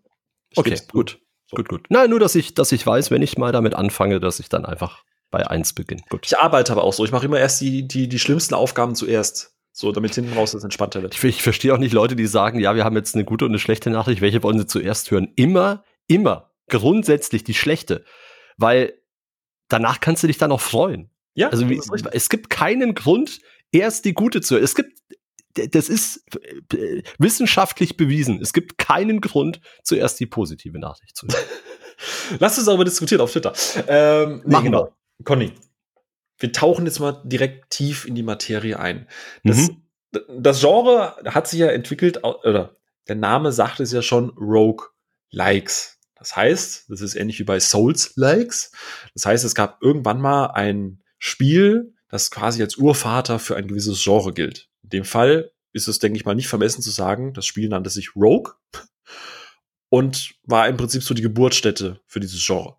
Ich 0.51 0.59
okay, 0.59 0.81
gut. 0.91 1.19
So. 1.49 1.57
Gut, 1.57 1.69
gut. 1.69 1.87
Nein, 1.91 2.11
nur, 2.11 2.19
dass 2.19 2.35
ich, 2.35 2.55
dass 2.55 2.73
ich 2.73 2.87
weiß, 2.87 3.11
wenn 3.11 3.23
ich 3.23 3.39
mal 3.39 3.53
damit 3.53 3.75
anfange, 3.75 4.21
dass 4.21 4.41
ich 4.41 4.49
dann 4.49 4.65
einfach 4.65 5.05
bei 5.31 5.47
1 5.47 5.75
beginne. 5.75 6.03
Gut. 6.09 6.27
Ich 6.27 6.39
arbeite 6.39 6.73
aber 6.73 6.85
auch 6.85 6.93
so. 6.93 7.05
Ich 7.05 7.13
mache 7.13 7.27
immer 7.27 7.39
erst 7.39 7.61
die, 7.61 7.87
die, 7.87 8.09
die 8.09 8.19
schlimmsten 8.19 8.55
Aufgaben 8.55 8.95
zuerst. 8.95 9.53
So, 9.73 9.93
damit 9.93 10.15
hinten 10.15 10.33
raus 10.33 10.53
das 10.53 10.65
entspannter 10.65 11.03
wird. 11.03 11.15
Ich, 11.15 11.23
ich 11.23 11.43
verstehe 11.43 11.75
auch 11.75 11.79
nicht 11.79 11.93
Leute, 11.93 12.17
die 12.17 12.27
sagen, 12.27 12.59
ja, 12.59 12.75
wir 12.75 12.85
haben 12.85 12.97
jetzt 12.97 13.15
eine 13.15 13.25
gute 13.25 13.45
und 13.45 13.51
eine 13.51 13.59
schlechte 13.59 13.91
Nachricht. 13.91 14.23
Welche 14.23 14.43
wollen 14.43 14.59
sie 14.59 14.67
zuerst 14.67 15.11
hören? 15.11 15.33
Immer, 15.37 15.85
immer 16.07 16.51
grundsätzlich 16.69 17.45
die 17.45 17.55
schlechte, 17.55 18.05
weil 18.57 19.01
danach 19.69 20.01
kannst 20.01 20.23
du 20.23 20.27
dich 20.27 20.39
dann 20.39 20.53
auch 20.53 20.61
freuen. 20.61 21.11
Ja, 21.35 21.51
also 21.51 21.69
wie, 21.69 21.81
es 22.13 22.29
gibt 22.29 22.49
keinen 22.49 22.95
Grund, 22.95 23.41
erst 23.71 24.05
die 24.05 24.15
gute 24.15 24.41
zu. 24.41 24.57
Es 24.57 24.75
gibt, 24.75 24.99
das 25.55 25.89
ist 25.89 26.25
äh, 26.73 27.03
wissenschaftlich 27.19 27.97
bewiesen. 27.97 28.41
Es 28.41 28.53
gibt 28.53 28.79
keinen 28.79 29.21
Grund, 29.21 29.61
zuerst 29.83 30.19
die 30.19 30.27
positive 30.27 30.79
Nachricht 30.79 31.17
zu 31.17 31.27
hören. 31.27 31.45
Lass 32.39 32.59
uns 32.59 32.69
aber 32.69 32.85
diskutieren 32.85 33.21
auf 33.21 33.33
Twitter. 33.33 33.53
Ähm, 33.87 34.43
nee, 34.45 34.53
Machen 34.53 34.65
genau. 34.65 34.85
wir. 34.85 35.25
Conny, 35.25 35.53
wir 36.39 36.53
tauchen 36.53 36.87
jetzt 36.87 37.01
mal 37.01 37.23
direkt 37.25 37.71
tief 37.71 38.07
in 38.07 38.15
die 38.15 38.23
Materie 38.23 38.79
ein. 38.79 39.09
Das, 39.45 39.69
mhm. 39.69 39.83
das 40.39 40.61
Genre 40.61 41.17
hat 41.27 41.49
sich 41.49 41.61
ja 41.61 41.69
entwickelt, 41.69 42.23
oder 42.25 42.77
der 43.09 43.17
Name 43.17 43.53
sagt 43.53 43.81
es 43.81 43.93
ja 43.93 44.03
schon, 44.03 44.31
Rogue 44.31 44.87
Likes. 45.31 45.96
Das 46.17 46.35
heißt, 46.35 46.87
das 46.89 47.01
ist 47.01 47.15
ähnlich 47.15 47.39
wie 47.39 47.45
bei 47.45 47.61
Souls-Likes. 47.61 48.73
Das 49.15 49.27
heißt, 49.27 49.45
es 49.45 49.55
gab 49.55 49.83
irgendwann 49.83 50.21
mal 50.21 50.47
ein 50.47 51.03
Spiel, 51.19 51.95
das 52.09 52.31
quasi 52.31 52.63
als 52.63 52.77
Urvater 52.77 53.39
für 53.39 53.57
ein 53.57 53.69
gewisses 53.69 54.03
Genre 54.03 54.33
gilt. 54.33 54.69
In 54.83 54.91
dem 54.91 55.05
Fall 55.05 55.53
ist 55.73 55.89
es, 55.89 55.99
denke 55.99 56.17
ich 56.17 56.25
mal, 56.25 56.35
nicht 56.35 56.49
vermessen 56.49 56.83
zu 56.83 56.91
sagen, 56.91 57.35
das 57.35 57.47
Spiel 57.47 57.69
nannte 57.69 57.91
sich 57.91 58.17
Rogue 58.17 58.55
und 59.91 60.35
war 60.45 60.69
im 60.69 60.77
Prinzip 60.77 61.03
so 61.03 61.15
die 61.15 61.23
Geburtsstätte 61.23 62.01
für 62.07 62.21
dieses 62.21 62.45
Genre. 62.45 62.77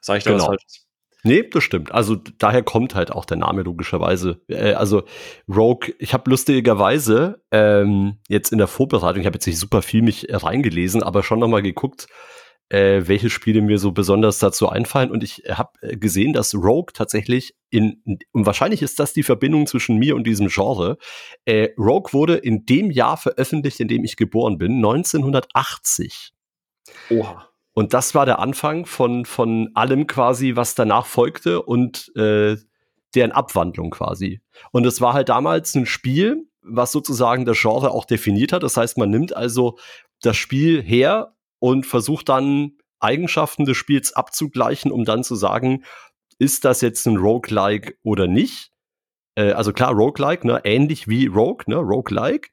Sag 0.00 0.18
ich 0.18 0.24
da 0.24 0.30
genau. 0.30 0.44
was 0.44 0.48
Falsches? 0.48 0.86
Nee, 1.26 1.42
das 1.42 1.64
stimmt. 1.64 1.90
Also 1.90 2.14
daher 2.14 2.62
kommt 2.62 2.94
halt 2.94 3.10
auch 3.10 3.24
der 3.24 3.36
Name 3.36 3.62
logischerweise. 3.62 4.40
Äh, 4.46 4.74
also 4.74 5.02
Rogue, 5.48 5.92
ich 5.98 6.14
habe 6.14 6.30
lustigerweise 6.30 7.42
ähm, 7.50 8.18
jetzt 8.28 8.52
in 8.52 8.58
der 8.58 8.68
Vorbereitung, 8.68 9.20
ich 9.20 9.26
habe 9.26 9.34
jetzt 9.34 9.46
nicht 9.46 9.58
super 9.58 9.82
viel 9.82 10.02
mich 10.02 10.28
reingelesen, 10.30 11.02
aber 11.02 11.24
schon 11.24 11.40
nochmal 11.40 11.62
geguckt, 11.62 12.06
äh, 12.68 13.02
welche 13.06 13.30
Spiele 13.30 13.62
mir 13.62 13.78
so 13.78 13.92
besonders 13.92 14.38
dazu 14.38 14.68
einfallen. 14.68 15.10
Und 15.10 15.22
ich 15.22 15.44
habe 15.48 15.70
äh, 15.82 15.96
gesehen, 15.96 16.32
dass 16.32 16.54
Rogue 16.54 16.92
tatsächlich 16.92 17.54
in, 17.70 18.02
und 18.32 18.46
wahrscheinlich 18.46 18.82
ist 18.82 18.98
das 18.98 19.12
die 19.12 19.22
Verbindung 19.22 19.66
zwischen 19.66 19.98
mir 19.98 20.16
und 20.16 20.26
diesem 20.26 20.48
Genre. 20.48 20.98
Äh, 21.44 21.68
Rogue 21.78 22.12
wurde 22.12 22.36
in 22.36 22.66
dem 22.66 22.90
Jahr 22.90 23.16
veröffentlicht, 23.16 23.80
in 23.80 23.88
dem 23.88 24.04
ich 24.04 24.16
geboren 24.16 24.58
bin, 24.58 24.76
1980. 24.76 26.32
Oha. 27.10 27.48
Und 27.72 27.92
das 27.92 28.14
war 28.14 28.24
der 28.24 28.38
Anfang 28.38 28.86
von, 28.86 29.26
von 29.26 29.70
allem 29.74 30.06
quasi, 30.06 30.56
was 30.56 30.74
danach 30.74 31.04
folgte 31.04 31.62
und 31.62 32.10
äh, 32.16 32.56
deren 33.14 33.32
Abwandlung 33.32 33.90
quasi. 33.90 34.40
Und 34.72 34.86
es 34.86 35.00
war 35.00 35.12
halt 35.12 35.28
damals 35.28 35.74
ein 35.74 35.86
Spiel, 35.86 36.48
was 36.62 36.90
sozusagen 36.90 37.44
das 37.44 37.60
Genre 37.60 37.90
auch 37.90 38.06
definiert 38.06 38.52
hat. 38.52 38.62
Das 38.62 38.76
heißt, 38.76 38.96
man 38.98 39.10
nimmt 39.10 39.36
also 39.36 39.78
das 40.22 40.36
Spiel 40.36 40.82
her 40.82 41.35
und 41.58 41.86
versucht 41.86 42.28
dann 42.28 42.72
Eigenschaften 43.00 43.64
des 43.64 43.76
Spiels 43.76 44.12
abzugleichen, 44.12 44.90
um 44.90 45.04
dann 45.04 45.24
zu 45.24 45.34
sagen, 45.34 45.84
ist 46.38 46.64
das 46.64 46.80
jetzt 46.80 47.06
ein 47.06 47.16
Roguelike 47.16 47.94
oder 48.02 48.26
nicht? 48.26 48.72
Äh, 49.36 49.52
also 49.52 49.72
klar, 49.72 49.92
Roguelike, 49.92 50.46
ne, 50.46 50.60
ähnlich 50.64 51.08
wie 51.08 51.26
Rogue, 51.26 51.64
ne, 51.66 51.76
Roguelike. 51.76 52.50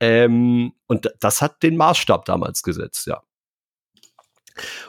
Ähm, 0.00 0.72
und 0.86 1.12
das 1.20 1.40
hat 1.40 1.62
den 1.62 1.76
Maßstab 1.76 2.24
damals 2.24 2.62
gesetzt, 2.62 3.06
ja. 3.06 3.22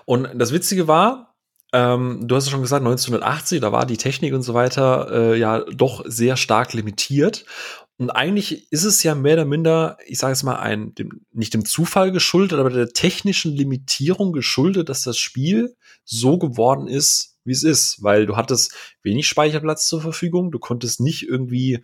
Und 0.05 0.29
das 0.33 0.51
Witzige 0.51 0.87
war, 0.87 1.35
ähm, 1.71 2.27
du 2.27 2.35
hast 2.35 2.45
es 2.45 2.51
schon 2.51 2.61
gesagt, 2.61 2.81
1980, 2.85 3.61
da 3.61 3.71
war 3.71 3.85
die 3.85 3.97
Technik 3.97 4.33
und 4.33 4.43
so 4.43 4.53
weiter 4.53 5.09
äh, 5.11 5.39
ja 5.39 5.59
doch 5.71 6.03
sehr 6.05 6.37
stark 6.37 6.73
limitiert. 6.73 7.45
Und 8.03 8.09
eigentlich 8.09 8.69
ist 8.69 8.83
es 8.83 9.01
ja 9.03 9.15
mehr 9.15 9.35
oder 9.35 9.45
minder, 9.45 9.97
ich 10.05 10.17
sage 10.17 10.33
es 10.33 10.43
mal, 10.43 10.57
ein, 10.57 10.93
dem, 10.93 11.21
nicht 11.31 11.53
dem 11.53 11.63
Zufall 11.63 12.11
geschuldet, 12.11 12.59
aber 12.59 12.69
der 12.69 12.89
technischen 12.89 13.53
Limitierung 13.53 14.33
geschuldet, 14.33 14.89
dass 14.89 15.03
das 15.03 15.17
Spiel 15.17 15.77
so 16.03 16.37
geworden 16.37 16.89
ist, 16.89 17.37
wie 17.45 17.53
es 17.53 17.63
ist. 17.63 18.03
Weil 18.03 18.25
du 18.25 18.35
hattest 18.35 18.73
wenig 19.03 19.25
Speicherplatz 19.25 19.87
zur 19.87 20.01
Verfügung, 20.01 20.51
du 20.51 20.59
konntest 20.59 20.99
nicht 20.99 21.23
irgendwie 21.23 21.81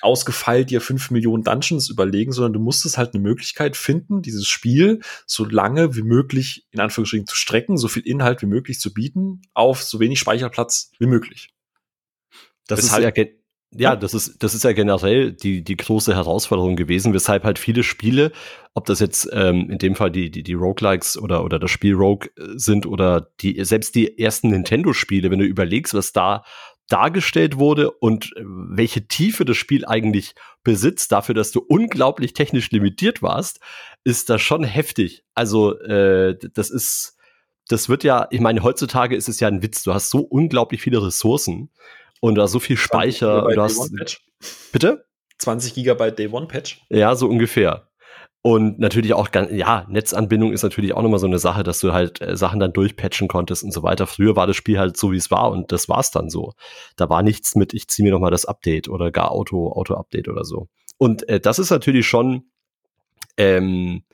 ausgefeilt 0.00 0.70
dir 0.70 0.80
fünf 0.80 1.12
Millionen 1.12 1.44
Dungeons 1.44 1.88
überlegen, 1.90 2.32
sondern 2.32 2.54
du 2.54 2.58
musstest 2.58 2.98
halt 2.98 3.14
eine 3.14 3.22
Möglichkeit 3.22 3.76
finden, 3.76 4.20
dieses 4.20 4.48
Spiel 4.48 4.98
so 5.26 5.44
lange 5.44 5.94
wie 5.94 6.02
möglich 6.02 6.66
in 6.72 6.80
Anführungsstrichen 6.80 7.28
zu 7.28 7.36
strecken, 7.36 7.76
so 7.76 7.86
viel 7.86 8.04
Inhalt 8.04 8.42
wie 8.42 8.46
möglich 8.46 8.80
zu 8.80 8.92
bieten, 8.92 9.42
auf 9.54 9.80
so 9.80 10.00
wenig 10.00 10.18
Speicherplatz 10.18 10.90
wie 10.98 11.06
möglich. 11.06 11.54
Das 12.66 12.80
Weshalb, 12.80 12.98
ist 12.98 13.16
ja 13.16 13.24
ja, 13.74 13.96
das 13.96 14.12
ist, 14.12 14.42
das 14.42 14.54
ist 14.54 14.64
ja 14.64 14.72
generell 14.72 15.32
die, 15.32 15.64
die 15.64 15.76
große 15.76 16.14
Herausforderung 16.14 16.76
gewesen, 16.76 17.14
weshalb 17.14 17.44
halt 17.44 17.58
viele 17.58 17.82
Spiele, 17.82 18.32
ob 18.74 18.84
das 18.84 19.00
jetzt 19.00 19.28
ähm, 19.32 19.70
in 19.70 19.78
dem 19.78 19.94
Fall 19.94 20.10
die, 20.10 20.30
die, 20.30 20.42
die 20.42 20.52
Roguelikes 20.54 21.16
oder, 21.16 21.42
oder 21.44 21.58
das 21.58 21.70
Spiel 21.70 21.94
Rogue 21.94 22.28
äh, 22.36 22.48
sind 22.56 22.86
oder 22.86 23.28
die, 23.40 23.64
selbst 23.64 23.94
die 23.94 24.18
ersten 24.18 24.48
Nintendo-Spiele, 24.50 25.30
wenn 25.30 25.38
du 25.38 25.46
überlegst, 25.46 25.94
was 25.94 26.12
da 26.12 26.44
dargestellt 26.88 27.56
wurde 27.56 27.90
und 27.90 28.36
äh, 28.36 28.42
welche 28.44 29.08
Tiefe 29.08 29.46
das 29.46 29.56
Spiel 29.56 29.86
eigentlich 29.86 30.34
besitzt, 30.64 31.10
dafür, 31.10 31.34
dass 31.34 31.50
du 31.50 31.60
unglaublich 31.60 32.34
technisch 32.34 32.70
limitiert 32.70 33.22
warst, 33.22 33.60
ist 34.04 34.28
das 34.28 34.42
schon 34.42 34.64
heftig. 34.64 35.24
Also, 35.34 35.78
äh, 35.80 36.36
das 36.52 36.68
ist, 36.68 37.16
das 37.68 37.88
wird 37.88 38.04
ja, 38.04 38.26
ich 38.30 38.40
meine, 38.40 38.62
heutzutage 38.62 39.16
ist 39.16 39.30
es 39.30 39.40
ja 39.40 39.48
ein 39.48 39.62
Witz, 39.62 39.82
du 39.82 39.94
hast 39.94 40.10
so 40.10 40.18
unglaublich 40.20 40.82
viele 40.82 41.02
Ressourcen 41.02 41.70
und 42.22 42.36
da 42.36 42.46
so 42.46 42.60
viel 42.60 42.76
Speicher. 42.76 43.48
Du 43.52 43.60
hast, 43.60 43.92
bitte? 44.70 45.04
20 45.38 45.74
Gigabyte 45.74 46.18
Day 46.20 46.28
One 46.28 46.46
Patch. 46.46 46.80
Ja, 46.88 47.16
so 47.16 47.28
ungefähr. 47.28 47.88
Und 48.42 48.78
natürlich 48.78 49.12
auch, 49.12 49.28
ja, 49.50 49.86
Netzanbindung 49.88 50.52
ist 50.52 50.62
natürlich 50.62 50.94
auch 50.94 51.02
nochmal 51.02 51.18
so 51.18 51.26
eine 51.26 51.40
Sache, 51.40 51.64
dass 51.64 51.80
du 51.80 51.92
halt 51.92 52.20
äh, 52.20 52.36
Sachen 52.36 52.60
dann 52.60 52.72
durchpatchen 52.72 53.26
konntest 53.26 53.64
und 53.64 53.72
so 53.72 53.82
weiter. 53.82 54.06
Früher 54.06 54.36
war 54.36 54.46
das 54.46 54.56
Spiel 54.56 54.78
halt 54.78 54.96
so, 54.96 55.10
wie 55.10 55.16
es 55.16 55.32
war 55.32 55.50
und 55.50 55.72
das 55.72 55.88
war's 55.88 56.12
dann 56.12 56.30
so. 56.30 56.52
Da 56.96 57.08
war 57.08 57.22
nichts 57.22 57.56
mit, 57.56 57.74
ich 57.74 57.88
ziehe 57.88 58.04
mir 58.04 58.12
nochmal 58.12 58.30
das 58.30 58.44
Update 58.44 58.88
oder 58.88 59.10
gar 59.10 59.32
Auto, 59.32 59.72
Auto-Update 59.72 60.28
oder 60.28 60.44
so. 60.44 60.68
Und 60.98 61.28
äh, 61.28 61.40
das 61.40 61.58
ist 61.58 61.70
natürlich 61.70 62.06
schon 62.06 62.44
ähm, 63.36 64.04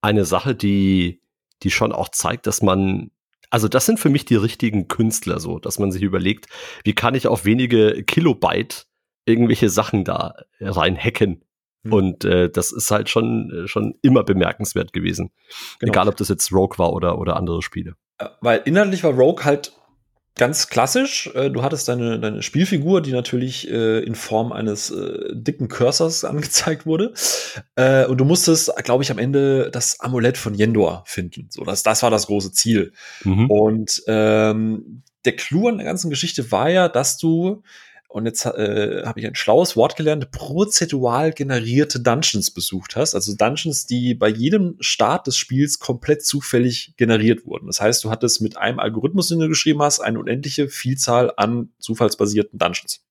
eine 0.00 0.24
Sache, 0.24 0.54
die, 0.54 1.20
die 1.62 1.70
schon 1.70 1.92
auch 1.92 2.08
zeigt, 2.08 2.46
dass 2.46 2.62
man 2.62 3.10
also 3.50 3.68
das 3.68 3.86
sind 3.86 3.98
für 3.98 4.10
mich 4.10 4.24
die 4.24 4.36
richtigen 4.36 4.88
Künstler 4.88 5.40
so, 5.40 5.58
dass 5.58 5.78
man 5.78 5.90
sich 5.90 6.02
überlegt, 6.02 6.46
wie 6.84 6.94
kann 6.94 7.14
ich 7.14 7.26
auf 7.26 7.44
wenige 7.44 8.02
Kilobyte 8.04 8.86
irgendwelche 9.24 9.70
Sachen 9.70 10.04
da 10.04 10.34
reinhacken. 10.60 11.44
Mhm. 11.82 11.92
Und 11.92 12.24
äh, 12.24 12.50
das 12.50 12.72
ist 12.72 12.90
halt 12.90 13.08
schon, 13.08 13.64
schon 13.66 13.94
immer 14.02 14.24
bemerkenswert 14.24 14.92
gewesen. 14.92 15.30
Genau. 15.78 15.92
Egal, 15.92 16.08
ob 16.08 16.16
das 16.16 16.28
jetzt 16.28 16.52
Rogue 16.52 16.78
war 16.78 16.92
oder, 16.92 17.18
oder 17.18 17.36
andere 17.36 17.62
Spiele. 17.62 17.94
Äh, 18.18 18.26
weil 18.40 18.62
inhaltlich 18.64 19.04
war 19.04 19.12
Rogue 19.12 19.44
halt 19.44 19.72
ganz 20.38 20.68
klassisch. 20.68 21.30
Äh, 21.34 21.50
du 21.50 21.62
hattest 21.62 21.88
deine, 21.88 22.18
deine 22.18 22.42
Spielfigur, 22.42 23.02
die 23.02 23.12
natürlich 23.12 23.70
äh, 23.70 23.98
in 24.00 24.14
Form 24.14 24.52
eines 24.52 24.90
äh, 24.90 25.34
dicken 25.34 25.68
Cursors 25.68 26.24
angezeigt 26.24 26.86
wurde. 26.86 27.12
Äh, 27.76 28.06
und 28.06 28.18
du 28.18 28.24
musstest, 28.24 28.72
glaube 28.84 29.02
ich, 29.02 29.10
am 29.10 29.18
Ende 29.18 29.70
das 29.70 30.00
Amulett 30.00 30.38
von 30.38 30.54
Yendor 30.54 31.04
finden. 31.06 31.48
So, 31.50 31.64
das, 31.64 31.82
das 31.82 32.02
war 32.02 32.10
das 32.10 32.26
große 32.26 32.52
Ziel. 32.52 32.92
Mhm. 33.24 33.50
Und 33.50 34.02
ähm, 34.06 35.02
der 35.24 35.36
Clou 35.36 35.68
an 35.68 35.76
der 35.76 35.86
ganzen 35.86 36.08
Geschichte 36.08 36.50
war 36.50 36.70
ja, 36.70 36.88
dass 36.88 37.18
du 37.18 37.62
und 38.08 38.24
jetzt 38.24 38.46
äh, 38.46 39.02
habe 39.04 39.20
ich 39.20 39.26
ein 39.26 39.34
schlaues 39.34 39.76
Wort 39.76 39.94
gelernt, 39.94 40.30
prozedural 40.30 41.30
generierte 41.32 42.00
Dungeons 42.00 42.50
besucht 42.50 42.96
hast. 42.96 43.14
Also 43.14 43.36
Dungeons, 43.36 43.84
die 43.84 44.14
bei 44.14 44.28
jedem 44.28 44.76
Start 44.80 45.26
des 45.26 45.36
Spiels 45.36 45.78
komplett 45.78 46.24
zufällig 46.24 46.94
generiert 46.96 47.44
wurden. 47.44 47.66
Das 47.66 47.82
heißt, 47.82 48.02
du 48.02 48.10
hattest 48.10 48.40
mit 48.40 48.56
einem 48.56 48.78
Algorithmus, 48.78 49.28
den 49.28 49.40
du 49.40 49.48
geschrieben 49.48 49.82
hast, 49.82 50.00
eine 50.00 50.18
unendliche 50.18 50.70
Vielzahl 50.70 51.34
an 51.36 51.70
zufallsbasierten 51.80 52.58
Dungeons. 52.58 53.04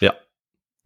Ja. 0.00 0.14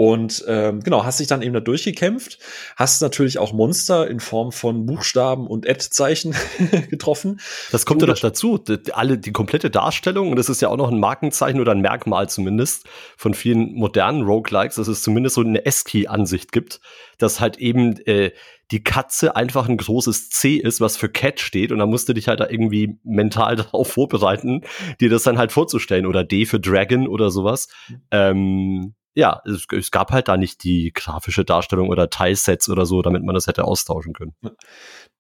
Und 0.01 0.45
ähm, 0.47 0.79
genau, 0.85 1.05
hast 1.05 1.19
dich 1.19 1.27
dann 1.27 1.43
eben 1.43 1.53
da 1.55 1.59
durchgekämpft, 1.59 2.39
hast 2.77 3.03
natürlich 3.03 3.41
auch 3.41 3.53
Monster 3.53 4.09
in 4.09 4.21
Form 4.21 4.53
von 4.53 4.87
Buchstaben 4.87 5.49
und 5.49 5.69
Ad-Zeichen 5.69 6.37
getroffen. 6.89 7.41
Das 7.73 7.85
kommt 7.85 8.03
ja 8.03 8.07
doch 8.07 8.21
dazu. 8.21 8.59
Die, 8.59 8.79
alle, 8.93 9.19
die 9.19 9.33
komplette 9.33 9.71
Darstellung, 9.71 10.31
und 10.31 10.37
das 10.37 10.49
ist 10.49 10.63
ja 10.63 10.69
auch 10.69 10.77
noch 10.77 10.93
ein 10.93 11.01
Markenzeichen 11.01 11.61
oder 11.61 11.73
ein 11.73 11.81
Merkmal 11.81 12.29
zumindest 12.29 12.87
von 13.17 13.35
vielen 13.35 13.75
modernen 13.75 14.23
Roguelikes, 14.23 14.77
dass 14.77 14.87
es 14.87 15.03
zumindest 15.03 15.35
so 15.35 15.41
eine 15.41 15.67
ASCII-Ansicht 15.67 16.53
gibt, 16.53 16.81
dass 17.19 17.41
halt 17.41 17.57
eben 17.57 17.97
äh, 18.07 18.31
die 18.71 18.85
Katze 18.85 19.35
einfach 19.35 19.69
ein 19.69 19.79
großes 19.79 20.31
C 20.31 20.59
ist, 20.59 20.81
was 20.81 20.97
für 20.97 21.09
Cat 21.09 21.41
steht, 21.41 21.73
und 21.73 21.81
dann 21.81 21.91
musst 21.91 22.09
du 22.09 22.13
dich 22.13 22.29
halt 22.29 22.39
da 22.39 22.49
irgendwie 22.49 23.01
mental 23.03 23.57
darauf 23.57 23.91
vorbereiten, 23.91 24.63
dir 25.01 25.11
das 25.11 25.25
dann 25.25 25.39
halt 25.39 25.51
vorzustellen. 25.51 26.07
Oder 26.07 26.23
D 26.23 26.47
für 26.47 26.61
Dragon 26.61 27.09
oder 27.09 27.31
sowas. 27.31 27.67
Ähm, 28.13 28.95
ja, 29.19 29.43
es, 29.45 29.67
es, 29.77 29.91
gab 29.91 30.13
halt 30.13 30.29
da 30.29 30.37
nicht 30.37 30.63
die 30.63 30.93
grafische 30.95 31.45
Darstellung 31.45 31.89
oder 31.89 32.09
Teilsets 32.09 32.69
oder 32.69 32.87
so, 32.87 33.03
damit 33.03 33.25
man 33.25 33.35
das 33.35 33.49
hätte 33.49 33.65
austauschen 33.65 34.13
können. 34.13 34.33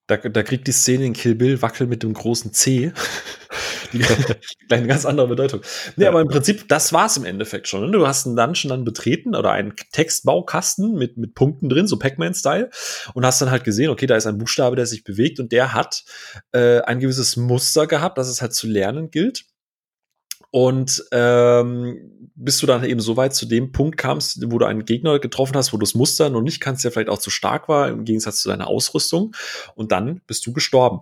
Da, 0.07 0.17
da 0.17 0.43
kriegt 0.45 0.69
die 0.69 0.73
Szene 0.73 1.05
in 1.05 1.15
Kill 1.15 1.35
Bill 1.35 1.61
Wackel 1.63 1.89
mit 1.89 2.05
dem 2.05 2.15
großen 2.15 2.53
C. 2.53 2.93
die, 3.93 4.05
eine 4.71 4.87
ganz 4.87 5.05
andere 5.05 5.27
Bedeutung. 5.27 5.63
Nee, 5.97 6.05
ja. 6.05 6.11
aber 6.11 6.21
im 6.21 6.29
Prinzip, 6.29 6.69
das 6.69 6.93
war's 6.93 7.17
im 7.17 7.25
Endeffekt 7.25 7.67
schon. 7.67 7.87
Ne? 7.87 7.91
Du 7.91 8.07
hast 8.07 8.25
einen 8.25 8.37
Dungeon 8.37 8.71
dann 8.71 8.85
betreten 8.85 9.35
oder 9.35 9.51
einen 9.51 9.75
Textbaukasten 9.91 10.95
mit, 10.95 11.17
mit 11.17 11.35
Punkten 11.35 11.69
drin, 11.69 11.89
so 11.89 11.99
Pac-Man-Style, 11.99 12.71
und 13.15 13.27
hast 13.27 13.43
dann 13.43 13.51
halt 13.51 13.65
gesehen, 13.65 13.91
okay, 13.91 14.07
da 14.07 14.15
ist 14.15 14.29
ein 14.29 14.39
Buchstabe, 14.39 14.77
der 14.77 14.87
sich 14.87 15.03
bewegt 15.03 15.41
und 15.41 15.51
der 15.51 15.75
hat 15.75 16.05
äh, 16.53 16.83
ein 16.83 17.01
gewisses 17.01 17.37
Muster 17.37 17.89
gehabt, 17.89 18.17
das 18.17 18.29
es 18.29 18.41
halt 18.41 18.55
zu 18.55 18.69
lernen 18.69 19.11
gilt. 19.11 19.45
Und 20.51 21.05
ähm, 21.13 22.31
bis 22.35 22.59
du 22.59 22.67
dann 22.67 22.85
eben 22.85 23.01
so 23.01 23.17
weit 23.17 23.35
zu 23.35 23.47
dem 23.47 23.73
Punkt 23.73 23.99
kamst, 23.99 24.41
wo 24.51 24.59
du 24.59 24.65
einen 24.65 24.85
Gegner 24.85 25.19
getroffen 25.19 25.57
hast, 25.57 25.73
wo 25.73 25.77
du 25.77 25.85
das 25.85 25.95
Muster 25.95 26.31
noch 26.31 26.41
nicht 26.41 26.61
kannst, 26.61 26.85
der 26.85 26.93
vielleicht 26.93 27.11
auch 27.11 27.19
zu 27.19 27.31
stark 27.31 27.69
war, 27.69 27.89
im 27.89 28.05
Gegensatz 28.05 28.41
zu 28.41 28.49
deiner 28.49 28.69
Ausrüstung. 28.69 29.35
Und 29.75 29.93
dann 29.93 30.23
bist 30.27 30.47
du 30.47 30.53
gestorben. 30.53 31.01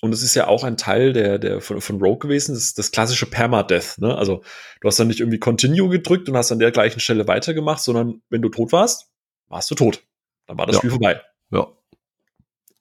Und 0.00 0.12
es 0.12 0.22
ist 0.24 0.34
ja 0.34 0.48
auch 0.48 0.64
ein 0.64 0.76
Teil 0.76 1.12
der, 1.12 1.38
der 1.38 1.60
von, 1.60 1.80
von 1.80 2.00
Rogue 2.00 2.18
gewesen, 2.18 2.54
das, 2.54 2.74
das 2.74 2.90
klassische 2.90 3.26
Permadeath. 3.26 3.98
Ne? 3.98 4.16
Also 4.16 4.42
du 4.80 4.88
hast 4.88 4.98
dann 4.98 5.06
nicht 5.06 5.20
irgendwie 5.20 5.38
Continue 5.38 5.88
gedrückt 5.90 6.28
und 6.28 6.36
hast 6.36 6.50
an 6.50 6.58
der 6.58 6.72
gleichen 6.72 6.98
Stelle 6.98 7.28
weitergemacht, 7.28 7.80
sondern 7.80 8.20
wenn 8.28 8.42
du 8.42 8.48
tot 8.48 8.72
warst, 8.72 9.10
warst 9.46 9.70
du 9.70 9.76
tot. 9.76 10.02
Dann 10.46 10.58
war 10.58 10.66
das 10.66 10.74
ja. 10.76 10.80
Spiel 10.80 10.90
vorbei. 10.90 11.20
Ja. 11.52 11.68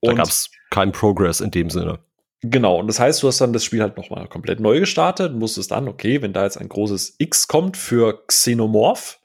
Da 0.01 0.13
gab 0.13 0.27
es 0.27 0.49
keinen 0.71 0.93
Progress 0.93 1.41
in 1.41 1.51
dem 1.51 1.69
Sinne. 1.69 1.99
Genau, 2.43 2.79
und 2.79 2.87
das 2.87 2.99
heißt, 2.99 3.21
du 3.21 3.27
hast 3.27 3.39
dann 3.39 3.53
das 3.53 3.63
Spiel 3.63 3.81
halt 3.81 3.97
nochmal 3.97 4.27
komplett 4.27 4.59
neu 4.59 4.79
gestartet, 4.79 5.33
musstest 5.33 5.69
dann, 5.71 5.87
okay, 5.87 6.23
wenn 6.23 6.33
da 6.33 6.43
jetzt 6.43 6.57
ein 6.57 6.69
großes 6.69 7.15
X 7.19 7.47
kommt 7.47 7.77
für 7.77 8.25
Xenomorph, 8.25 9.19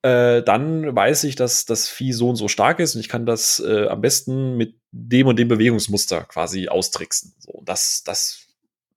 äh, 0.00 0.42
dann 0.42 0.94
weiß 0.94 1.24
ich, 1.24 1.36
dass 1.36 1.66
das 1.66 1.88
Vieh 1.88 2.12
so 2.12 2.30
und 2.30 2.36
so 2.36 2.48
stark 2.48 2.80
ist 2.80 2.94
und 2.94 3.02
ich 3.02 3.10
kann 3.10 3.26
das 3.26 3.60
äh, 3.60 3.88
am 3.88 4.00
besten 4.00 4.56
mit 4.56 4.76
dem 4.92 5.26
und 5.26 5.38
dem 5.38 5.48
Bewegungsmuster 5.48 6.24
quasi 6.24 6.68
austricksen. 6.68 7.34
So, 7.38 7.62
das, 7.66 8.02
das, 8.04 8.46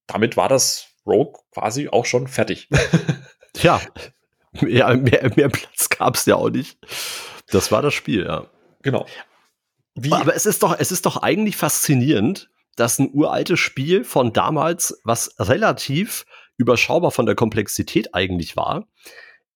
damit 0.07 0.37
war 0.37 0.47
das 0.47 0.87
Rogue 1.05 1.41
quasi 1.51 1.89
auch 1.89 2.05
schon 2.05 2.27
fertig. 2.27 2.69
ja, 3.61 3.81
mehr, 4.61 4.95
mehr, 4.95 5.31
mehr 5.35 5.49
Platz 5.49 5.89
gab 5.89 6.15
es 6.15 6.25
ja 6.25 6.35
auch 6.35 6.49
nicht. 6.49 6.77
Das 7.47 7.71
war 7.71 7.81
das 7.81 7.93
Spiel, 7.93 8.23
ja. 8.25 8.45
Genau. 8.81 9.05
Wie? 9.95 10.13
Aber 10.13 10.35
es 10.35 10.45
ist 10.45 10.63
doch, 10.63 10.79
es 10.79 10.91
ist 10.91 11.05
doch 11.05 11.17
eigentlich 11.17 11.57
faszinierend, 11.57 12.49
dass 12.81 12.97
ein 12.97 13.11
uraltes 13.13 13.59
Spiel 13.59 14.03
von 14.03 14.33
damals, 14.33 14.99
was 15.03 15.35
relativ 15.37 16.25
überschaubar 16.57 17.11
von 17.11 17.27
der 17.27 17.35
Komplexität 17.35 18.15
eigentlich 18.15 18.57
war, 18.57 18.87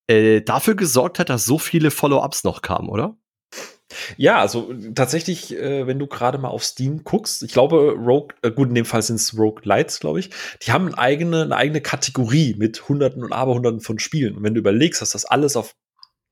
äh, 0.07 0.41
dafür 0.41 0.75
gesorgt 0.75 1.17
hat, 1.17 1.29
dass 1.29 1.43
so 1.43 1.57
viele 1.57 1.89
Follow-ups 1.89 2.43
noch 2.43 2.61
kamen, 2.61 2.87
oder? 2.87 3.17
Ja, 4.17 4.39
also 4.39 4.73
tatsächlich, 4.93 5.55
äh, 5.55 5.87
wenn 5.87 5.97
du 5.97 6.05
gerade 6.05 6.37
mal 6.37 6.49
auf 6.49 6.63
Steam 6.63 7.03
guckst, 7.03 7.41
ich 7.41 7.51
glaube, 7.51 7.95
Rogue, 7.97 8.35
äh, 8.43 8.51
gut, 8.51 8.69
in 8.69 8.75
dem 8.75 8.85
Fall 8.85 9.01
sind 9.01 9.15
es 9.15 9.35
Rogue 9.37 9.61
Lights, 9.63 9.99
glaube 9.99 10.19
ich, 10.19 10.29
die 10.61 10.71
haben 10.71 10.87
eine 10.87 10.97
eigene, 10.97 11.43
eine 11.43 11.55
eigene 11.55 11.81
Kategorie 11.81 12.55
mit 12.57 12.87
Hunderten 12.87 13.23
und 13.23 13.33
Aberhunderten 13.33 13.81
von 13.81 13.97
Spielen. 13.97 14.37
Und 14.37 14.43
wenn 14.43 14.53
du 14.53 14.59
überlegst, 14.59 15.01
dass 15.01 15.11
das 15.11 15.25
alles 15.25 15.55
auf 15.55 15.75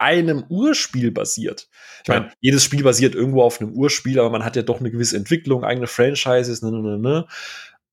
einem 0.03 0.43
Urspiel 0.49 1.11
basiert. 1.11 1.69
Ich 2.03 2.09
meine, 2.09 2.31
jedes 2.41 2.63
Spiel 2.63 2.83
basiert 2.83 3.15
irgendwo 3.15 3.41
auf 3.41 3.61
einem 3.61 3.71
Urspiel, 3.71 4.19
aber 4.19 4.29
man 4.29 4.43
hat 4.43 4.57
ja 4.57 4.61
doch 4.61 4.81
eine 4.81 4.91
gewisse 4.91 5.15
Entwicklung, 5.15 5.63
eigene 5.63 5.87
Franchises, 5.87 6.61
ne, 6.61 6.71
ne, 6.71 6.81
ne. 6.81 6.97
ne. 6.97 7.27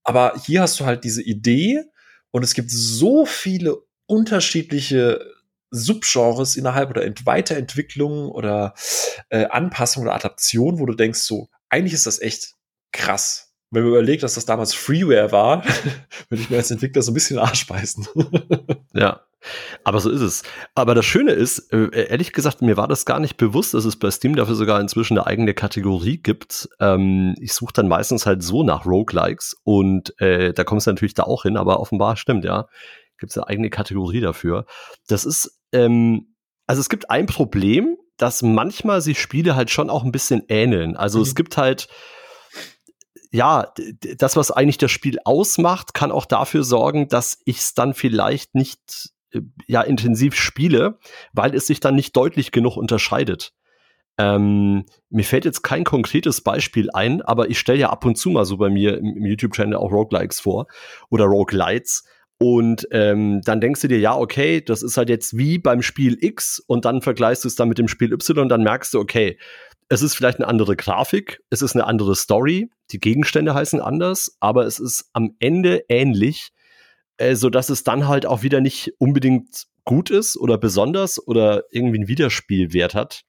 Aber 0.02 0.34
hier 0.44 0.62
hast 0.62 0.80
du 0.80 0.86
halt 0.86 1.04
diese 1.04 1.22
Idee 1.22 1.84
und 2.32 2.42
es 2.42 2.54
gibt 2.54 2.70
so 2.70 3.26
viele 3.26 3.76
unterschiedliche 4.06 5.20
Subgenres 5.70 6.56
innerhalb 6.56 6.90
oder 6.90 7.02
Weiterentwicklung 7.24 8.28
oder 8.28 8.74
äh, 9.28 9.46
Anpassung 9.46 10.02
oder 10.02 10.14
Adaption, 10.14 10.80
wo 10.80 10.86
du 10.86 10.94
denkst, 10.94 11.20
so, 11.20 11.48
eigentlich 11.68 11.94
ist 11.94 12.06
das 12.06 12.20
echt 12.20 12.54
krass 12.90 13.50
wenn 13.70 13.84
man 13.84 13.92
überlegt, 13.92 14.22
dass 14.22 14.34
das 14.34 14.46
damals 14.46 14.74
Freeware 14.74 15.32
war, 15.32 15.64
würde 16.28 16.42
ich 16.42 16.50
mir 16.50 16.56
als 16.56 16.70
Entwickler 16.70 17.02
so 17.02 17.12
ein 17.12 17.14
bisschen 17.14 17.38
Arsch 17.38 17.66
beißen. 17.66 18.06
ja. 18.94 19.20
Aber 19.84 20.00
so 20.00 20.10
ist 20.10 20.20
es. 20.20 20.42
Aber 20.74 20.94
das 20.94 21.06
Schöne 21.06 21.32
ist, 21.32 21.72
äh, 21.72 21.88
ehrlich 22.08 22.32
gesagt, 22.32 22.62
mir 22.62 22.76
war 22.76 22.88
das 22.88 23.04
gar 23.04 23.20
nicht 23.20 23.36
bewusst, 23.36 23.74
dass 23.74 23.84
es 23.84 23.98
bei 23.98 24.10
Steam 24.10 24.36
dafür 24.36 24.54
sogar 24.54 24.80
inzwischen 24.80 25.18
eine 25.18 25.26
eigene 25.26 25.54
Kategorie 25.54 26.18
gibt. 26.18 26.68
Ähm, 26.80 27.34
ich 27.40 27.52
suche 27.52 27.72
dann 27.72 27.88
meistens 27.88 28.26
halt 28.26 28.42
so 28.42 28.62
nach 28.62 28.86
Roguelikes 28.86 29.56
und 29.64 30.18
äh, 30.20 30.52
da 30.52 30.64
kommst 30.64 30.86
du 30.86 30.90
natürlich 30.90 31.14
da 31.14 31.24
auch 31.24 31.42
hin, 31.44 31.56
aber 31.56 31.80
offenbar 31.80 32.16
stimmt, 32.16 32.44
ja. 32.44 32.66
Gibt 33.18 33.32
es 33.32 33.38
eine 33.38 33.48
eigene 33.48 33.70
Kategorie 33.70 34.20
dafür. 34.20 34.64
Das 35.06 35.24
ist, 35.24 35.60
ähm, 35.72 36.34
also 36.66 36.80
es 36.80 36.88
gibt 36.88 37.10
ein 37.10 37.26
Problem, 37.26 37.96
dass 38.16 38.42
manchmal 38.42 39.00
sich 39.00 39.20
Spiele 39.20 39.56
halt 39.56 39.70
schon 39.70 39.90
auch 39.90 40.04
ein 40.04 40.12
bisschen 40.12 40.42
ähneln. 40.48 40.96
Also 40.96 41.18
mhm. 41.18 41.24
es 41.24 41.34
gibt 41.34 41.56
halt 41.56 41.88
ja, 43.32 43.72
das, 44.18 44.36
was 44.36 44.50
eigentlich 44.50 44.78
das 44.78 44.90
Spiel 44.90 45.18
ausmacht, 45.24 45.94
kann 45.94 46.10
auch 46.10 46.26
dafür 46.26 46.64
sorgen, 46.64 47.08
dass 47.08 47.38
ich 47.44 47.58
es 47.58 47.74
dann 47.74 47.94
vielleicht 47.94 48.54
nicht 48.54 49.10
ja 49.66 49.82
intensiv 49.82 50.34
spiele, 50.34 50.98
weil 51.32 51.54
es 51.54 51.66
sich 51.66 51.80
dann 51.80 51.94
nicht 51.94 52.16
deutlich 52.16 52.52
genug 52.52 52.76
unterscheidet. 52.76 53.52
Ähm, 54.18 54.84
mir 55.08 55.24
fällt 55.24 55.44
jetzt 55.44 55.62
kein 55.62 55.84
konkretes 55.84 56.42
Beispiel 56.42 56.90
ein, 56.92 57.22
aber 57.22 57.48
ich 57.48 57.58
stelle 57.58 57.78
ja 57.78 57.90
ab 57.90 58.04
und 58.04 58.16
zu 58.16 58.30
mal 58.30 58.44
so 58.44 58.56
bei 58.58 58.68
mir 58.68 58.98
im, 58.98 59.16
im 59.16 59.24
YouTube-Channel 59.24 59.76
auch 59.76 59.92
Roguelikes 59.92 60.40
vor 60.40 60.66
oder 61.08 61.24
Roguelites. 61.24 62.04
Und 62.38 62.86
ähm, 62.90 63.42
dann 63.44 63.60
denkst 63.60 63.82
du 63.82 63.88
dir, 63.88 63.98
ja, 63.98 64.16
okay, 64.16 64.62
das 64.62 64.82
ist 64.82 64.96
halt 64.96 65.10
jetzt 65.10 65.36
wie 65.36 65.58
beim 65.58 65.82
Spiel 65.82 66.16
X 66.20 66.58
und 66.66 66.84
dann 66.86 67.02
vergleichst 67.02 67.44
du 67.44 67.48
es 67.48 67.54
dann 67.54 67.68
mit 67.68 67.78
dem 67.78 67.88
Spiel 67.88 68.12
Y 68.12 68.38
und 68.38 68.48
dann 68.48 68.62
merkst 68.62 68.94
du, 68.94 69.00
okay, 69.00 69.38
es 69.90 70.02
ist 70.02 70.14
vielleicht 70.14 70.38
eine 70.38 70.48
andere 70.48 70.76
Grafik, 70.76 71.42
es 71.50 71.62
ist 71.62 71.74
eine 71.74 71.86
andere 71.86 72.14
Story, 72.14 72.70
die 72.92 73.00
Gegenstände 73.00 73.54
heißen 73.54 73.80
anders, 73.80 74.36
aber 74.40 74.64
es 74.64 74.78
ist 74.78 75.10
am 75.12 75.34
Ende 75.38 75.84
ähnlich, 75.88 76.52
äh, 77.20 77.36
so 77.36 77.50
dass 77.50 77.68
es 77.68 77.84
dann 77.84 78.08
halt 78.08 78.26
auch 78.26 78.42
wieder 78.42 78.60
nicht 78.60 78.94
unbedingt 78.98 79.66
gut 79.84 80.10
ist 80.10 80.36
oder 80.36 80.58
besonders 80.58 81.24
oder 81.26 81.64
irgendwie 81.70 81.98
einen 81.98 82.08
Widerspielwert 82.08 82.94
hat. 82.94 83.22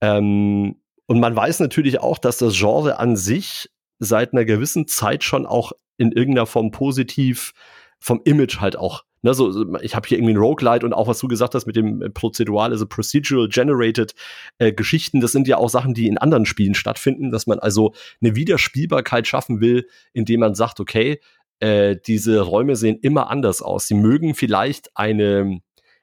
Ähm, 0.00 0.76
und 1.06 1.20
man 1.20 1.34
weiß 1.34 1.60
natürlich 1.60 2.00
auch, 2.00 2.18
dass 2.18 2.38
das 2.38 2.56
Genre 2.56 2.98
an 2.98 3.16
sich 3.16 3.68
seit 3.98 4.32
einer 4.32 4.44
gewissen 4.44 4.86
Zeit 4.86 5.24
schon 5.24 5.44
auch 5.44 5.72
in 5.96 6.12
irgendeiner 6.12 6.46
Form 6.46 6.70
positiv 6.70 7.52
vom 7.98 8.20
Image 8.24 8.60
halt 8.60 8.76
auch 8.76 9.04
Ne, 9.22 9.34
so, 9.34 9.76
ich 9.82 9.94
habe 9.94 10.08
hier 10.08 10.16
irgendwie 10.16 10.32
ein 10.32 10.38
Roguelite 10.38 10.86
und 10.86 10.94
auch 10.94 11.06
was 11.06 11.18
du 11.18 11.28
gesagt 11.28 11.54
hast 11.54 11.66
mit 11.66 11.76
dem 11.76 12.00
äh, 12.00 12.08
Prozedural, 12.08 12.70
also 12.70 12.86
Procedural 12.86 13.48
Generated 13.48 14.14
äh, 14.56 14.72
Geschichten, 14.72 15.20
das 15.20 15.32
sind 15.32 15.46
ja 15.46 15.58
auch 15.58 15.68
Sachen, 15.68 15.92
die 15.92 16.06
in 16.06 16.16
anderen 16.16 16.46
Spielen 16.46 16.74
stattfinden, 16.74 17.30
dass 17.30 17.46
man 17.46 17.58
also 17.58 17.92
eine 18.22 18.34
Wiederspielbarkeit 18.34 19.26
schaffen 19.26 19.60
will, 19.60 19.86
indem 20.14 20.40
man 20.40 20.54
sagt, 20.54 20.80
okay, 20.80 21.20
äh, 21.60 21.96
diese 22.06 22.40
Räume 22.40 22.76
sehen 22.76 22.98
immer 23.00 23.30
anders 23.30 23.62
aus. 23.62 23.86
Sie 23.86 23.94
mögen 23.94 24.34
vielleicht 24.34 24.96
eine 24.96 25.60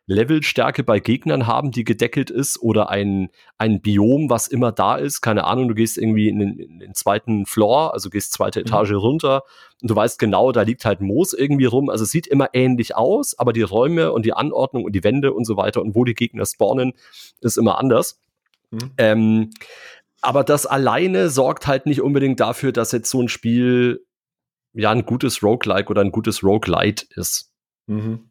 Levelstärke 0.10 0.84
bei 0.84 1.02
Gegnern 1.02 1.48
haben, 1.48 1.72
die 1.72 1.84
gedeckelt 1.84 2.30
ist, 2.30 2.62
oder 2.62 2.90
ein, 2.90 3.30
ein 3.58 3.82
Biom, 3.82 4.30
was 4.30 4.48
immer 4.48 4.72
da 4.72 4.96
ist. 4.96 5.20
Keine 5.20 5.44
Ahnung, 5.44 5.68
du 5.68 5.76
gehst 5.76 5.98
irgendwie 5.98 6.30
in 6.30 6.40
den, 6.40 6.60
in 6.60 6.80
den 6.80 6.94
zweiten 6.94 7.46
Floor, 7.46 7.94
also 7.94 8.10
gehst 8.10 8.32
zweite 8.32 8.62
mhm. 8.62 8.68
Etage 8.68 8.92
mhm. 8.92 8.98
runter 8.98 9.44
und 9.82 9.92
du 9.92 9.96
weißt 9.96 10.18
genau, 10.18 10.54
da 10.54 10.62
liegt 10.62 10.86
halt 10.86 11.02
Moos 11.02 11.34
irgendwie 11.34 11.66
rum. 11.66 11.90
Also 11.90 12.06
es 12.06 12.10
sieht 12.10 12.26
immer 12.26 12.50
ähnlich 12.54 12.96
aus, 12.96 13.38
aber 13.38 13.52
die 13.52 13.64
Räume 13.64 14.14
und 14.14 14.26
die 14.26 14.34
Anordnung 14.34 14.86
und 14.86 14.96
die 14.96 15.04
Wände 15.04 15.34
und 15.34 15.44
so 15.44 15.58
weiter 15.58 15.82
und 15.82 15.94
wo 15.94 16.06
die 16.06 16.16
Gegner 16.16 16.46
spawnen, 16.46 16.94
ist 17.42 17.58
immer 17.58 17.78
anders. 17.78 18.22
Mhm. 18.72 18.92
Ähm, 18.98 19.50
aber 20.22 20.46
das 20.46 20.66
alleine 20.66 21.30
sorgt 21.30 21.68
halt 21.68 21.86
nicht 21.86 22.02
unbedingt 22.02 22.40
dafür, 22.40 22.72
dass 22.72 22.94
jetzt 22.94 23.10
so 23.10 23.22
ein 23.22 23.28
Spiel 23.28 24.07
ja 24.74 24.92
ein 24.92 25.06
gutes 25.06 25.44
Roguelike 25.44 25.90
oder 25.90 26.02
ein 26.02 26.12
gutes 26.12 26.44
Roguelite 26.44 27.06
ist. 27.16 27.52
Mhm. 27.88 28.30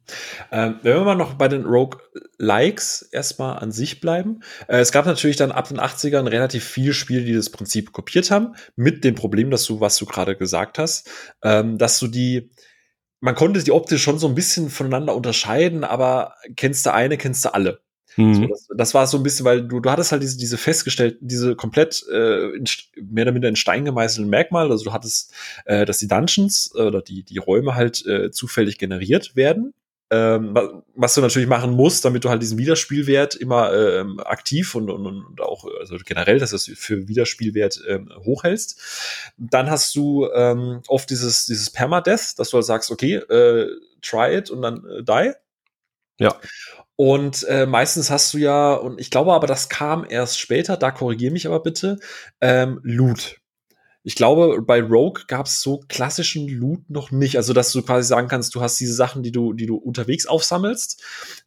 Ähm, 0.52 0.80
wenn 0.82 0.96
wir 0.96 1.04
mal 1.04 1.14
noch 1.14 1.34
bei 1.34 1.48
den 1.48 1.64
Rogue-Likes 1.64 3.08
erstmal 3.10 3.58
an 3.58 3.72
sich 3.72 4.00
bleiben. 4.00 4.40
Äh, 4.68 4.80
es 4.80 4.92
gab 4.92 5.06
natürlich 5.06 5.36
dann 5.36 5.50
ab 5.50 5.68
den 5.68 5.80
80ern 5.80 6.30
relativ 6.30 6.62
viele 6.62 6.92
Spiele, 6.92 7.24
die 7.24 7.32
das 7.32 7.48
Prinzip 7.48 7.92
kopiert 7.92 8.30
haben, 8.30 8.54
mit 8.76 9.02
dem 9.02 9.14
Problem, 9.14 9.50
dass 9.50 9.64
du, 9.64 9.80
was 9.80 9.96
du 9.96 10.04
gerade 10.04 10.36
gesagt 10.36 10.78
hast, 10.78 11.10
ähm, 11.42 11.78
dass 11.78 11.98
du 11.98 12.06
die, 12.06 12.50
man 13.20 13.34
konnte 13.34 13.64
die 13.64 13.72
optisch 13.72 14.02
schon 14.02 14.18
so 14.18 14.28
ein 14.28 14.34
bisschen 14.34 14.68
voneinander 14.68 15.16
unterscheiden, 15.16 15.84
aber 15.84 16.34
kennst 16.56 16.84
du 16.84 16.92
eine, 16.92 17.16
kennst 17.16 17.46
du 17.46 17.54
alle. 17.54 17.80
Mhm. 18.16 18.34
So, 18.34 18.46
das, 18.46 18.68
das, 18.76 18.94
war 18.94 19.06
so 19.06 19.18
ein 19.18 19.22
bisschen, 19.22 19.44
weil 19.44 19.66
du, 19.66 19.80
du 19.80 19.90
hattest 19.90 20.12
halt 20.12 20.22
diese, 20.22 20.38
diese 20.38 20.56
festgestellt, 20.56 21.18
diese 21.20 21.54
komplett 21.54 22.04
äh, 22.10 22.50
in, 22.56 22.64
mehr 23.02 23.24
oder 23.24 23.32
minder 23.32 23.48
in 23.48 23.56
Stein 23.56 23.84
gemeißelten 23.84 24.28
Merkmal. 24.28 24.70
Also 24.70 24.84
du 24.84 24.92
hattest, 24.92 25.32
äh, 25.66 25.84
dass 25.84 25.98
die 25.98 26.08
Dungeons 26.08 26.72
äh, 26.74 26.82
oder 26.82 27.02
die, 27.02 27.22
die 27.22 27.38
Räume 27.38 27.74
halt 27.74 28.04
äh, 28.06 28.30
zufällig 28.30 28.78
generiert 28.78 29.36
werden. 29.36 29.74
Ähm, 30.08 30.56
was 30.94 31.14
du 31.14 31.20
natürlich 31.20 31.48
machen 31.48 31.72
musst, 31.72 32.04
damit 32.04 32.24
du 32.24 32.28
halt 32.28 32.40
diesen 32.40 32.58
Wiederspielwert 32.58 33.34
immer 33.34 33.74
ähm, 33.74 34.20
aktiv 34.20 34.76
und, 34.76 34.88
und, 34.88 35.04
und 35.04 35.40
auch 35.40 35.66
also 35.80 35.96
generell, 36.04 36.38
dass 36.38 36.50
du 36.50 36.56
es 36.56 36.70
für 36.76 37.08
Wiederspielwert 37.08 37.82
ähm, 37.88 38.12
hochhältst. 38.24 39.32
Dann 39.36 39.68
hast 39.68 39.96
du 39.96 40.28
ähm, 40.32 40.80
oft 40.86 41.10
dieses, 41.10 41.46
dieses 41.46 41.70
Permadeath, 41.70 42.38
dass 42.38 42.50
du 42.50 42.54
halt 42.54 42.66
sagst, 42.66 42.92
okay, 42.92 43.14
äh, 43.14 43.68
try 44.00 44.36
it 44.36 44.48
und 44.48 44.62
dann 44.62 44.84
äh, 44.86 45.02
die. 45.02 45.34
Ja. 46.18 46.34
Und 46.96 47.44
äh, 47.44 47.66
meistens 47.66 48.10
hast 48.10 48.32
du 48.32 48.38
ja, 48.38 48.74
und 48.74 48.98
ich 48.98 49.10
glaube 49.10 49.34
aber, 49.34 49.46
das 49.46 49.68
kam 49.68 50.06
erst 50.08 50.40
später, 50.40 50.76
da 50.76 50.90
korrigiere 50.90 51.32
mich 51.32 51.46
aber 51.46 51.60
bitte, 51.60 51.98
ähm, 52.40 52.80
Loot. 52.82 53.36
Ich 54.02 54.14
glaube, 54.14 54.62
bei 54.62 54.80
Rogue 54.80 55.24
gab 55.26 55.46
es 55.46 55.60
so 55.60 55.80
klassischen 55.88 56.46
Loot 56.46 56.88
noch 56.88 57.10
nicht. 57.10 57.36
Also, 57.38 57.52
dass 57.52 57.72
du 57.72 57.82
quasi 57.82 58.06
sagen 58.06 58.28
kannst, 58.28 58.54
du 58.54 58.60
hast 58.60 58.78
diese 58.78 58.94
Sachen, 58.94 59.24
die 59.24 59.32
du, 59.32 59.52
die 59.52 59.66
du 59.66 59.74
unterwegs 59.74 60.26
aufsammelst, 60.26 61.02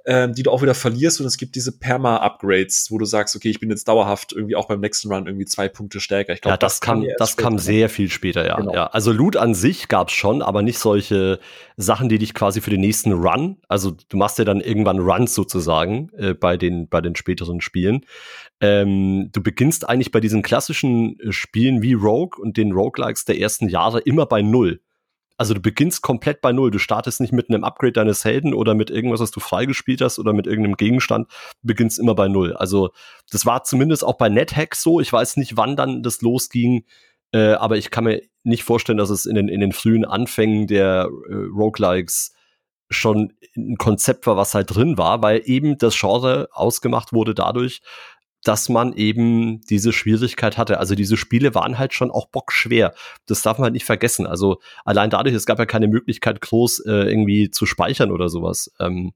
ähm, 0.06 0.34
die 0.34 0.44
du 0.44 0.52
auch 0.52 0.62
wieder 0.62 0.76
verlierst 0.76 1.22
und 1.22 1.26
es 1.26 1.38
gibt 1.38 1.56
diese 1.56 1.80
Perma-Upgrades, 1.80 2.92
wo 2.92 2.98
du 2.98 3.06
sagst, 3.06 3.34
okay, 3.34 3.50
ich 3.50 3.62
bin 3.62 3.70
jetzt 3.70 3.88
dauerhaft 3.88 4.34
irgendwie 4.34 4.58
auch 4.58 4.68
beim 4.68 4.82
nächsten 4.82 5.08
Run 5.08 5.26
irgendwie 5.26 5.46
zwei 5.46 5.70
Punkte 5.70 6.02
stärker. 6.02 6.34
Ich 6.34 6.42
glaube, 6.42 6.56
ja, 6.56 6.58
das, 6.58 6.74
das 6.74 6.82
kam, 6.82 7.08
das 7.18 7.38
kam 7.38 7.58
sehr 7.60 7.88
viel 7.88 8.10
später, 8.10 8.46
ja. 8.46 8.58
Genau. 8.58 8.74
ja. 8.74 8.88
Also 8.88 9.14
Loot 9.14 9.38
an 9.38 9.56
sich 9.56 9.88
gab 9.88 10.10
es 10.10 10.16
schon, 10.16 10.42
aber 10.42 10.62
nicht 10.62 10.80
solche 10.80 11.40
Sachen, 11.82 12.10
die 12.10 12.18
dich 12.18 12.34
quasi 12.34 12.60
für 12.60 12.72
den 12.72 12.82
nächsten 12.82 13.14
Run, 13.14 13.58
also 13.70 13.92
du 14.10 14.18
machst 14.18 14.38
ja 14.38 14.44
dann 14.44 14.60
irgendwann 14.60 15.00
Runs 15.00 15.34
sozusagen 15.34 16.10
äh, 16.18 16.34
bei 16.34 16.58
den 16.58 16.90
bei 16.90 17.00
den 17.00 17.16
späteren 17.16 17.62
Spielen. 17.62 18.06
Ähm, 18.60 19.30
du 19.32 19.42
beginnst 19.42 19.88
eigentlich 19.88 20.12
bei 20.12 20.20
diesen 20.20 20.42
klassischen 20.42 21.18
äh, 21.22 21.32
Spielen 21.32 21.82
wie 21.82 21.94
Rogue 21.94 22.38
und 22.38 22.58
den 22.58 22.74
Roguelikes 22.74 23.24
der 23.24 23.40
ersten 23.40 23.70
Jahre 23.70 24.02
immer 24.02 24.26
bei 24.26 24.42
Null. 24.42 24.82
Also 25.38 25.54
du 25.54 25.62
beginnst 25.62 26.02
komplett 26.02 26.42
bei 26.42 26.52
Null. 26.52 26.70
Du 26.70 26.80
startest 26.80 27.22
nicht 27.22 27.32
mit 27.32 27.50
einem 27.50 27.64
Upgrade 27.64 27.94
deines 27.94 28.26
Helden 28.26 28.54
oder 28.54 28.76
mit 28.76 28.90
irgendwas, 28.90 29.22
was 29.22 29.32
du 29.32 29.40
freigespielt 29.40 30.02
hast 30.02 30.20
oder 30.20 30.34
mit 30.34 30.48
irgendeinem 30.48 30.76
Gegenstand. 30.76 31.30
Du 31.62 31.68
beginnst 31.68 31.98
immer 31.98 32.14
bei 32.14 32.28
Null. 32.28 32.58
Also 32.58 32.90
das 33.32 33.46
war 33.46 33.64
zumindest 33.64 34.04
auch 34.04 34.18
bei 34.18 34.28
NetHack 34.28 34.76
so. 34.76 35.00
Ich 35.00 35.14
weiß 35.14 35.38
nicht, 35.38 35.56
wann 35.56 35.78
dann 35.78 36.04
das 36.04 36.22
losging, 36.22 36.84
äh, 37.32 37.54
aber 37.54 37.78
ich 37.78 37.92
kann 37.92 38.06
mir 38.06 38.22
nicht 38.44 38.64
vorstellen, 38.64 38.98
dass 38.98 39.10
es 39.10 39.26
in 39.26 39.36
den, 39.36 39.48
in 39.48 39.60
den 39.60 39.72
frühen 39.72 40.06
Anfängen 40.06 40.68
der 40.68 41.10
äh, 41.30 41.34
Roguelikes 41.34 42.34
schon 42.90 43.34
ein 43.56 43.78
Konzept 43.78 44.26
war, 44.26 44.36
was 44.36 44.56
halt 44.56 44.76
drin 44.76 44.98
war, 44.98 45.22
weil 45.22 45.42
eben 45.46 45.78
das 45.78 46.00
Genre 46.00 46.50
ausgemacht 46.52 47.14
wurde 47.14 47.36
dadurch, 47.36 47.82
dass 48.44 48.70
man 48.70 48.94
eben 48.94 49.62
diese 49.70 49.92
Schwierigkeit 49.92 50.58
hatte. 50.58 50.80
Also 50.80 50.96
diese 50.96 51.18
Spiele 51.18 51.54
waren 51.56 51.78
halt 51.78 51.94
schon 51.94 52.10
auch 52.10 52.28
bockschwer. 52.30 52.94
Das 53.26 53.42
darf 53.42 53.58
man 53.58 53.66
halt 53.66 53.74
nicht 53.74 53.86
vergessen. 53.86 54.26
Also 54.26 54.60
allein 54.86 55.10
dadurch, 55.10 55.36
es 55.36 55.46
gab 55.46 55.60
ja 55.60 55.66
keine 55.66 55.88
Möglichkeit, 55.88 56.42
groß 56.42 56.86
äh, 56.86 57.10
irgendwie 57.10 57.52
zu 57.52 57.66
speichern 57.66 58.12
oder 58.12 58.30
sowas. 58.30 58.72
Ähm, 58.80 59.14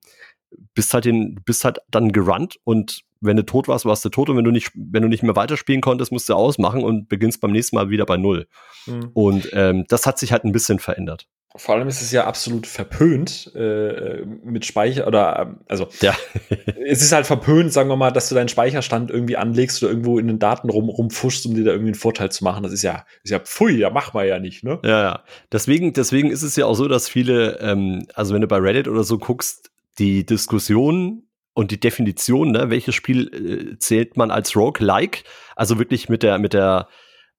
bist 0.76 0.94
halt 0.94 1.06
den, 1.06 1.42
bist 1.46 1.64
halt 1.64 1.80
dann 1.90 2.12
gerannt 2.12 2.58
und 2.64 3.02
wenn 3.24 3.38
du 3.38 3.44
tot 3.44 3.68
warst, 3.68 3.86
warst 3.86 4.04
du 4.06 4.10
tot 4.10 4.30
und 4.30 4.38
wenn 4.38 4.44
du 4.44 4.52
nicht, 4.52 4.72
wenn 4.76 5.02
du 5.02 5.10
nicht 5.10 5.24
mehr 5.24 5.36
weiterspielen 5.36 5.82
konntest, 5.82 6.12
musst 6.12 6.30
du 6.30 6.34
ausmachen 6.34 6.84
und 6.84 7.10
beginnst 7.10 7.42
beim 7.42 7.52
nächsten 7.52 7.76
Mal 7.76 7.90
wieder 7.90 8.06
bei 8.06 8.18
Null. 8.18 8.48
Mhm. 8.86 9.10
Und 9.14 9.50
ähm, 9.54 9.86
das 9.88 10.06
hat 10.06 10.20
sich 10.20 10.32
halt 10.32 10.44
ein 10.44 10.52
bisschen 10.52 10.80
verändert. 10.80 11.28
Vor 11.56 11.76
allem 11.76 11.88
ist 11.88 12.02
es 12.02 12.12
ja 12.12 12.26
absolut 12.26 12.66
verpönt 12.66 13.52
äh, 13.56 14.26
mit 14.44 14.66
Speicher 14.66 15.06
oder 15.06 15.40
ähm, 15.40 15.60
also 15.68 15.88
ja. 16.02 16.16
es 16.88 17.04
ist 17.04 17.12
halt 17.12 17.28
verpönt, 17.28 17.72
sagen 17.72 17.90
wir 17.90 17.96
mal, 17.96 18.10
dass 18.10 18.28
du 18.28 18.34
deinen 18.34 18.50
Speicherstand 18.50 19.12
irgendwie 19.12 19.38
anlegst 19.38 19.84
oder 19.84 19.92
irgendwo 19.92 20.18
in 20.18 20.26
den 20.26 20.40
Daten 20.40 20.72
rum 20.72 20.90
rumfuschst, 20.90 21.46
um 21.46 21.54
dir 21.54 21.64
da 21.64 21.72
irgendwie 21.72 21.92
einen 21.92 22.00
Vorteil 22.00 22.32
zu 22.32 22.44
machen. 22.44 22.64
Das 22.64 22.74
ist 22.74 22.82
ja 22.82 23.06
ist 23.24 23.30
ja 23.30 23.40
pfui, 23.40 23.78
ja 23.78 23.92
mach 23.92 24.16
mal 24.16 24.28
ja 24.28 24.40
nicht, 24.40 24.64
ne? 24.64 24.80
Ja, 24.84 25.04
ja. 25.04 25.24
Deswegen 25.52 25.94
deswegen 25.94 26.32
ist 26.32 26.42
es 26.42 26.56
ja 26.56 26.66
auch 26.66 26.74
so, 26.74 26.88
dass 26.88 27.08
viele 27.08 27.60
ähm, 27.60 28.08
also 28.16 28.34
wenn 28.34 28.42
du 28.42 28.48
bei 28.48 28.58
Reddit 28.58 28.88
oder 28.88 29.04
so 29.04 29.20
guckst, 29.20 29.70
die 30.00 30.26
Diskussion 30.26 31.28
und 31.54 31.72
die 31.72 31.80
Definition, 31.80 32.52
ne, 32.52 32.70
welches 32.70 32.96
Spiel 32.96 33.74
äh, 33.74 33.78
zählt 33.80 34.18
man 34.18 34.32
als 34.32 34.56
Rogue-like, 34.56 35.24
also 35.56 35.80
wirklich 35.80 36.10
mit 36.10 36.24
der 36.24 36.40
mit 36.40 36.54
der 36.54 36.88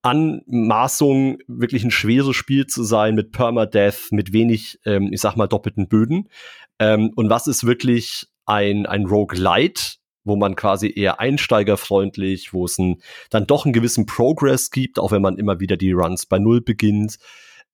Anmaßung, 0.02 1.38
wirklich 1.48 1.82
ein 1.82 1.90
schweres 1.90 2.36
Spiel 2.36 2.66
zu 2.66 2.84
sein 2.84 3.14
mit 3.14 3.32
Permadeath, 3.32 4.08
mit 4.10 4.34
wenig, 4.34 4.78
ähm, 4.84 5.08
ich 5.12 5.22
sag 5.22 5.34
mal, 5.36 5.46
doppelten 5.46 5.88
Böden. 5.88 6.28
Ähm, 6.78 7.10
und 7.16 7.30
was 7.30 7.46
ist 7.46 7.64
wirklich 7.64 8.26
ein, 8.44 8.84
ein 8.84 9.06
Roguelite, 9.06 9.96
wo 10.22 10.36
man 10.36 10.56
quasi 10.56 10.92
eher 10.94 11.20
einsteigerfreundlich, 11.20 12.52
wo 12.52 12.66
es 12.66 12.78
ein, 12.78 13.00
dann 13.30 13.46
doch 13.46 13.64
einen 13.64 13.72
gewissen 13.72 14.04
Progress 14.04 14.70
gibt, 14.70 14.98
auch 14.98 15.10
wenn 15.10 15.22
man 15.22 15.38
immer 15.38 15.58
wieder 15.58 15.78
die 15.78 15.92
Runs 15.92 16.26
bei 16.26 16.38
Null 16.38 16.60
beginnt. 16.60 17.16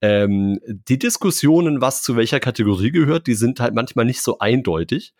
Ähm, 0.00 0.60
die 0.66 1.00
Diskussionen, 1.00 1.80
was 1.80 2.02
zu 2.02 2.14
welcher 2.14 2.38
Kategorie 2.38 2.92
gehört, 2.92 3.26
die 3.26 3.34
sind 3.34 3.58
halt 3.58 3.74
manchmal 3.74 4.04
nicht 4.04 4.22
so 4.22 4.38
eindeutig. 4.38 5.14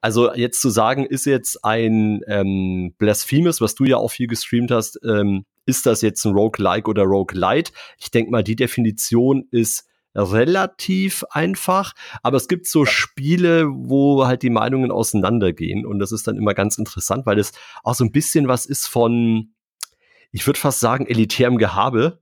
Also 0.00 0.32
jetzt 0.34 0.60
zu 0.60 0.70
sagen, 0.70 1.04
ist 1.04 1.26
jetzt 1.26 1.64
ein 1.64 2.20
ähm, 2.26 2.94
Blasphemous, 2.98 3.60
was 3.60 3.74
du 3.74 3.84
ja 3.84 3.96
auch 3.96 4.10
viel 4.10 4.26
gestreamt 4.26 4.70
hast, 4.70 5.00
ähm, 5.04 5.44
ist 5.66 5.86
das 5.86 6.02
jetzt 6.02 6.24
ein 6.24 6.32
Roguelike 6.32 6.88
oder 6.88 7.02
Roguelite? 7.02 7.72
Ich 7.98 8.10
denke 8.10 8.30
mal, 8.30 8.44
die 8.44 8.56
Definition 8.56 9.46
ist 9.50 9.86
relativ 10.16 11.24
einfach, 11.30 11.92
aber 12.22 12.36
es 12.36 12.48
gibt 12.48 12.66
so 12.66 12.84
Spiele, 12.84 13.66
wo 13.68 14.26
halt 14.26 14.42
die 14.42 14.50
Meinungen 14.50 14.90
auseinandergehen 14.90 15.84
und 15.84 15.98
das 15.98 16.12
ist 16.12 16.26
dann 16.26 16.36
immer 16.36 16.54
ganz 16.54 16.78
interessant, 16.78 17.26
weil 17.26 17.38
es 17.38 17.52
auch 17.84 17.94
so 17.94 18.04
ein 18.04 18.12
bisschen 18.12 18.48
was 18.48 18.64
ist 18.66 18.86
von, 18.86 19.52
ich 20.32 20.46
würde 20.46 20.58
fast 20.58 20.80
sagen, 20.80 21.06
elitärem 21.06 21.58
Gehabe. 21.58 22.20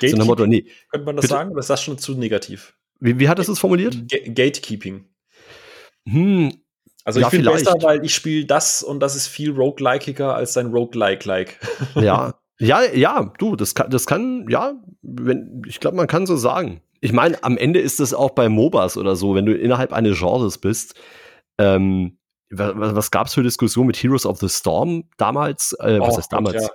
Gatekeeping, 0.00 0.20
so 0.20 0.26
Motto, 0.26 0.46
nee. 0.46 0.66
Könnte 0.90 1.06
man 1.06 1.16
das 1.16 1.22
bitte? 1.22 1.34
sagen 1.34 1.50
oder 1.50 1.60
ist 1.60 1.70
das 1.70 1.82
schon 1.82 1.98
zu 1.98 2.14
negativ? 2.14 2.74
Wie, 3.00 3.18
wie 3.18 3.28
hat 3.28 3.38
das 3.38 3.48
es 3.48 3.58
formuliert? 3.58 4.08
G 4.08 4.30
Gatekeeping. 4.30 5.06
Hm, 6.06 6.52
also 7.04 7.20
ich 7.20 7.24
ja, 7.24 7.30
bin 7.30 7.44
besser, 7.44 7.74
weil 7.80 8.04
ich 8.04 8.14
spiele 8.14 8.46
das 8.46 8.82
und 8.82 9.00
das 9.00 9.16
ist 9.16 9.26
viel 9.26 9.52
roguelikeer 9.52 10.34
als 10.34 10.52
dein 10.52 10.66
Roguelike-like. 10.66 11.58
ja, 11.94 12.34
ja, 12.58 12.82
ja, 12.92 13.32
du, 13.38 13.56
das 13.56 13.74
kann, 13.74 13.90
das 13.90 14.06
kann, 14.06 14.46
ja, 14.48 14.74
wenn, 15.02 15.62
ich 15.66 15.80
glaube, 15.80 15.96
man 15.96 16.06
kann 16.06 16.26
so 16.26 16.36
sagen. 16.36 16.82
Ich 17.00 17.12
meine, 17.12 17.42
am 17.42 17.56
Ende 17.56 17.80
ist 17.80 18.00
es 18.00 18.12
auch 18.12 18.30
bei 18.30 18.50
MOBAs 18.50 18.98
oder 18.98 19.16
so, 19.16 19.34
wenn 19.34 19.46
du 19.46 19.54
innerhalb 19.54 19.94
eines 19.94 20.18
Genres 20.18 20.58
bist. 20.58 20.94
Ähm, 21.56 22.18
was, 22.50 22.74
was 22.76 23.10
gab 23.10 23.28
es 23.28 23.34
für 23.34 23.42
Diskussionen 23.42 23.86
mit 23.86 23.96
Heroes 23.96 24.26
of 24.26 24.38
the 24.38 24.48
Storm 24.48 25.04
damals? 25.16 25.74
Äh, 25.80 26.00
was 26.00 26.14
oh, 26.14 26.18
heißt 26.18 26.32
damals? 26.32 26.64
Ja. 26.64 26.68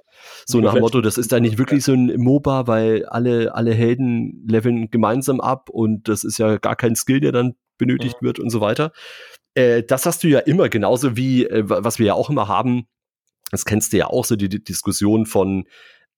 So 0.46 0.60
nach 0.60 0.74
dem 0.74 0.82
Motto, 0.82 1.02
das 1.02 1.20
ist 1.20 1.32
da 1.32 1.40
nicht 1.40 1.60
wirklich 1.60 1.84
so 1.84 1.94
ein 1.94 2.16
MOBA, 2.18 2.66
weil 2.66 3.06
alle, 3.06 3.54
alle 3.54 3.74
Helden 3.74 4.44
leveln 4.48 4.90
gemeinsam 4.90 5.40
ab 5.40 5.70
und 5.70 6.08
das 6.08 6.24
ist 6.24 6.40
ja 6.40 6.58
gar 6.58 6.76
kein 6.76 6.96
Skill, 6.96 7.20
der 7.20 7.32
dann 7.32 7.56
benötigt 7.78 8.22
mhm. 8.22 8.26
wird 8.26 8.40
und 8.40 8.50
so 8.50 8.62
weiter. 8.62 8.92
Äh, 9.56 9.84
das 9.84 10.06
hast 10.06 10.24
du 10.24 10.28
ja 10.28 10.40
immer, 10.40 10.70
genauso 10.70 11.18
wie, 11.18 11.46
äh, 11.46 11.64
was 11.66 11.98
wir 11.98 12.06
ja 12.06 12.14
auch 12.14 12.30
immer 12.30 12.48
haben, 12.48 12.88
das 13.52 13.66
kennst 13.66 13.94
du 13.94 13.98
ja 13.98 14.08
auch 14.08 14.26
so, 14.26 14.36
die, 14.36 14.50
die 14.50 14.64
Diskussion 14.64 15.26
von, 15.26 15.66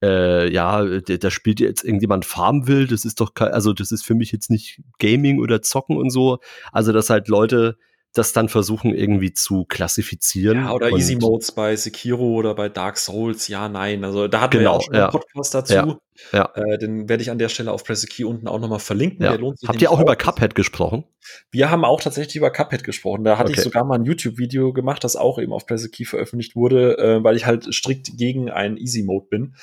äh, 0.04 0.52
ja, 0.52 0.84
da 0.84 1.32
spielt 1.32 1.60
jetzt 1.60 1.84
irgendjemand 1.84 2.26
Farmville, 2.26 2.88
das 2.88 3.06
ist 3.06 3.19
doch, 3.19 3.32
also 3.36 3.73
das 3.73 3.91
ist 3.91 4.04
für 4.04 4.15
mich 4.15 4.32
jetzt 4.32 4.50
nicht 4.50 4.82
Gaming 5.00 5.39
oder 5.39 5.62
Zocken 5.62 5.97
und 5.97 6.10
so. 6.10 6.39
Also, 6.71 6.91
dass 6.91 7.10
halt 7.10 7.28
Leute 7.28 7.78
das 8.18 8.34
dann 8.34 8.50
versuchen 8.50 8.94
irgendwie 8.94 9.34
zu 9.34 9.66
klassifizieren. 9.66 10.58
Ja, 10.58 10.72
oder 10.72 10.92
Easy 10.92 11.16
Modes 11.16 11.52
bei 11.52 11.76
Sekiro 11.76 12.36
oder 12.36 12.56
bei 12.56 12.70
Dark 12.70 12.98
Souls, 12.98 13.48
ja, 13.48 13.70
nein. 13.70 14.04
Also 14.04 14.28
da 14.28 14.42
hatten 14.42 14.58
genau, 14.58 14.62
wir 14.62 14.64
ja 14.64 14.78
auch 14.78 14.82
schon 14.82 14.96
ja. 14.96 15.04
einen 15.04 15.12
Podcast 15.12 15.54
dazu. 15.54 15.74
Ja, 15.74 16.00
ja. 16.32 16.52
Äh, 16.56 16.78
den 16.78 17.08
werde 17.08 17.22
ich 17.22 17.32
an 17.32 17.38
der 17.38 17.50
Stelle 17.50 17.72
auf 17.72 17.84
Press 17.84 18.06
Key 18.08 18.24
unten 18.24 18.48
auch 18.48 18.60
nochmal 18.60 18.80
verlinken. 18.80 19.24
Ja. 19.24 19.38
Habt 19.68 19.82
ihr 19.82 19.92
auch, 19.92 19.98
auch 19.98 20.02
über 20.02 20.16
Cuphead 20.16 20.56
gesprochen? 20.56 21.06
Wir 21.52 21.70
haben 21.70 21.86
auch 21.86 22.02
tatsächlich 22.02 22.36
über 22.36 22.52
Cuphead 22.52 22.84
gesprochen. 22.84 23.24
Da 23.24 23.38
hatte 23.38 23.52
okay. 23.52 23.60
ich 23.60 23.64
sogar 23.64 23.86
mal 23.86 23.96
ein 23.96 24.06
YouTube-Video 24.06 24.74
gemacht, 24.74 25.04
das 25.04 25.16
auch 25.16 25.40
eben 25.40 25.54
auf 25.54 25.66
Press 25.66 25.90
Key 25.92 26.06
veröffentlicht 26.06 26.56
wurde, 26.56 26.98
äh, 26.98 27.24
weil 27.24 27.36
ich 27.36 27.46
halt 27.46 27.74
strikt 27.74 28.18
gegen 28.18 28.50
einen 28.50 28.78
Easy 28.78 29.04
Mode 29.04 29.28
bin. 29.30 29.56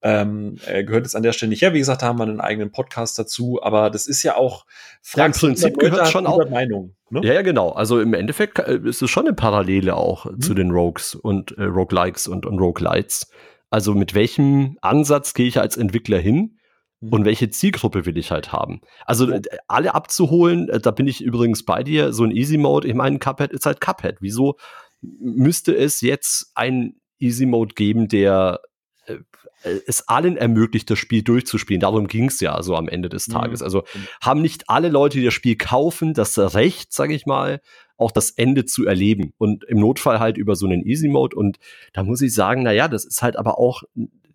Ähm, 0.00 0.58
er 0.64 0.84
gehört 0.84 1.04
jetzt 1.04 1.16
an 1.16 1.22
der 1.22 1.32
Stelle 1.32 1.50
nicht 1.50 1.62
her. 1.62 1.74
Wie 1.74 1.78
gesagt, 1.78 2.02
da 2.02 2.06
haben 2.06 2.18
wir 2.18 2.24
einen 2.24 2.40
eigenen 2.40 2.70
Podcast 2.70 3.18
dazu, 3.18 3.60
aber 3.62 3.90
das 3.90 4.06
ist 4.06 4.22
ja 4.22 4.36
auch 4.36 4.64
ja, 5.14 5.26
im 5.26 5.32
Prinzip 5.32 5.78
gehört 5.78 6.08
schon 6.08 6.26
auch 6.26 6.48
Meinung. 6.48 6.94
Ne? 7.10 7.20
Ja, 7.24 7.34
ja, 7.34 7.42
genau. 7.42 7.70
Also 7.70 8.00
im 8.00 8.14
Endeffekt 8.14 8.58
äh, 8.58 8.78
ist 8.84 9.02
es 9.02 9.10
schon 9.10 9.26
eine 9.26 9.34
Parallele 9.34 9.96
auch 9.96 10.26
mhm. 10.26 10.40
zu 10.40 10.54
den 10.54 10.70
Rogues 10.70 11.14
und 11.14 11.52
äh, 11.58 11.64
Roguelikes 11.64 12.28
und, 12.28 12.46
und 12.46 12.58
Roguelites. 12.58 13.30
Also 13.70 13.94
mit 13.94 14.14
welchem 14.14 14.78
Ansatz 14.80 15.34
gehe 15.34 15.46
ich 15.46 15.58
als 15.58 15.76
Entwickler 15.76 16.18
hin 16.18 16.58
mhm. 17.00 17.12
und 17.12 17.24
welche 17.24 17.50
Zielgruppe 17.50 18.06
will 18.06 18.16
ich 18.16 18.30
halt 18.30 18.52
haben? 18.52 18.80
Also 19.04 19.30
äh, 19.30 19.42
alle 19.66 19.94
abzuholen, 19.94 20.68
äh, 20.68 20.80
da 20.80 20.90
bin 20.90 21.08
ich 21.08 21.22
übrigens 21.22 21.64
bei 21.64 21.82
dir, 21.82 22.12
so 22.12 22.24
ein 22.24 22.30
Easy 22.30 22.56
Mode, 22.56 22.86
ich 22.86 22.94
meine, 22.94 23.18
Cuphead 23.18 23.52
ist 23.52 23.66
halt 23.66 23.80
Cuphead. 23.80 24.18
Wieso 24.20 24.56
müsste 25.00 25.74
es 25.74 26.00
jetzt 26.02 26.52
ein 26.54 27.00
Easy 27.18 27.46
Mode 27.46 27.74
geben, 27.74 28.08
der 28.08 28.60
äh, 28.62 28.67
es 29.86 30.08
allen 30.08 30.36
ermöglicht, 30.36 30.88
das 30.90 30.98
Spiel 30.98 31.22
durchzuspielen. 31.22 31.80
Darum 31.80 32.06
ging 32.06 32.26
es 32.26 32.40
ja 32.40 32.62
so 32.62 32.76
am 32.76 32.88
Ende 32.88 33.08
des 33.08 33.26
Tages. 33.26 33.60
Mhm. 33.60 33.64
Also 33.64 33.84
haben 34.20 34.40
nicht 34.40 34.68
alle 34.68 34.88
Leute, 34.88 35.18
die 35.18 35.24
das 35.24 35.34
Spiel 35.34 35.56
kaufen, 35.56 36.14
das 36.14 36.38
Recht, 36.38 36.92
sage 36.92 37.14
ich 37.14 37.26
mal, 37.26 37.60
auch 37.96 38.12
das 38.12 38.30
Ende 38.30 38.64
zu 38.64 38.86
erleben 38.86 39.32
und 39.38 39.64
im 39.64 39.80
Notfall 39.80 40.20
halt 40.20 40.38
über 40.38 40.54
so 40.54 40.66
einen 40.66 40.86
Easy 40.86 41.08
Mode. 41.08 41.36
Und 41.36 41.58
da 41.92 42.04
muss 42.04 42.22
ich 42.22 42.32
sagen, 42.32 42.62
na 42.62 42.72
ja, 42.72 42.86
das 42.88 43.04
ist 43.04 43.22
halt 43.22 43.36
aber 43.36 43.58
auch 43.58 43.82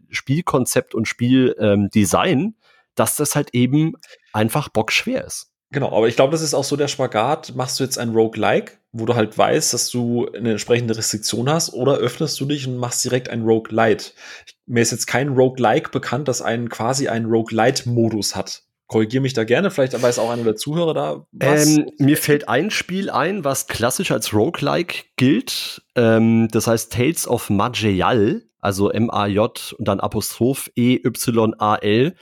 Spielkonzept 0.09 0.93
und 0.93 1.07
Spieldesign, 1.07 2.39
ähm, 2.39 2.55
dass 2.95 3.15
das 3.15 3.35
halt 3.35 3.53
eben 3.53 3.93
einfach 4.33 4.69
bockschwer 4.69 5.25
ist. 5.25 5.51
Genau, 5.71 5.95
aber 5.95 6.07
ich 6.07 6.15
glaube, 6.15 6.31
das 6.31 6.41
ist 6.41 6.53
auch 6.53 6.65
so 6.65 6.75
der 6.75 6.87
Spagat. 6.87 7.55
Machst 7.55 7.79
du 7.79 7.83
jetzt 7.83 7.97
ein 7.97 8.09
Roguelike, 8.09 8.73
wo 8.93 9.05
du 9.05 9.15
halt 9.15 9.37
weißt, 9.37 9.73
dass 9.73 9.89
du 9.89 10.27
eine 10.31 10.51
entsprechende 10.51 10.95
Restriktion 10.95 11.49
hast, 11.49 11.73
oder 11.73 11.97
öffnest 11.97 12.39
du 12.39 12.45
dich 12.45 12.67
und 12.67 12.77
machst 12.77 13.03
direkt 13.03 13.29
ein 13.29 13.41
Roguelite? 13.41 14.11
Mir 14.65 14.81
ist 14.81 14.91
jetzt 14.91 15.07
kein 15.07 15.29
Roguelike 15.29 15.89
bekannt, 15.89 16.27
das 16.27 16.41
einen 16.41 16.69
quasi 16.69 17.07
einen 17.07 17.25
Roguelite-Modus 17.25 18.35
hat. 18.35 18.63
Korrigiere 18.87 19.21
mich 19.21 19.33
da 19.33 19.43
gerne, 19.43 19.71
vielleicht 19.71 19.99
weiß 19.99 20.19
auch 20.19 20.29
einer 20.29 20.43
der 20.43 20.55
Zuhörer 20.55 20.93
da. 20.93 21.25
Was. 21.31 21.67
Ähm, 21.67 21.89
mir 21.97 22.17
fällt 22.17 22.47
ein 22.47 22.69
Spiel 22.69 23.09
ein, 23.09 23.43
was 23.43 23.67
klassisch 23.67 24.11
als 24.11 24.33
Roguelike 24.33 25.05
gilt. 25.15 25.81
Ähm, 25.95 26.47
das 26.51 26.67
heißt 26.67 26.93
Tales 26.93 27.27
of 27.27 27.49
Majayal 27.49 28.43
also 28.63 28.89
M-A-J 28.89 29.75
und 29.77 29.87
dann 29.87 29.99
Apostroph 29.99 30.71
E-Y-A-L. 30.75 32.15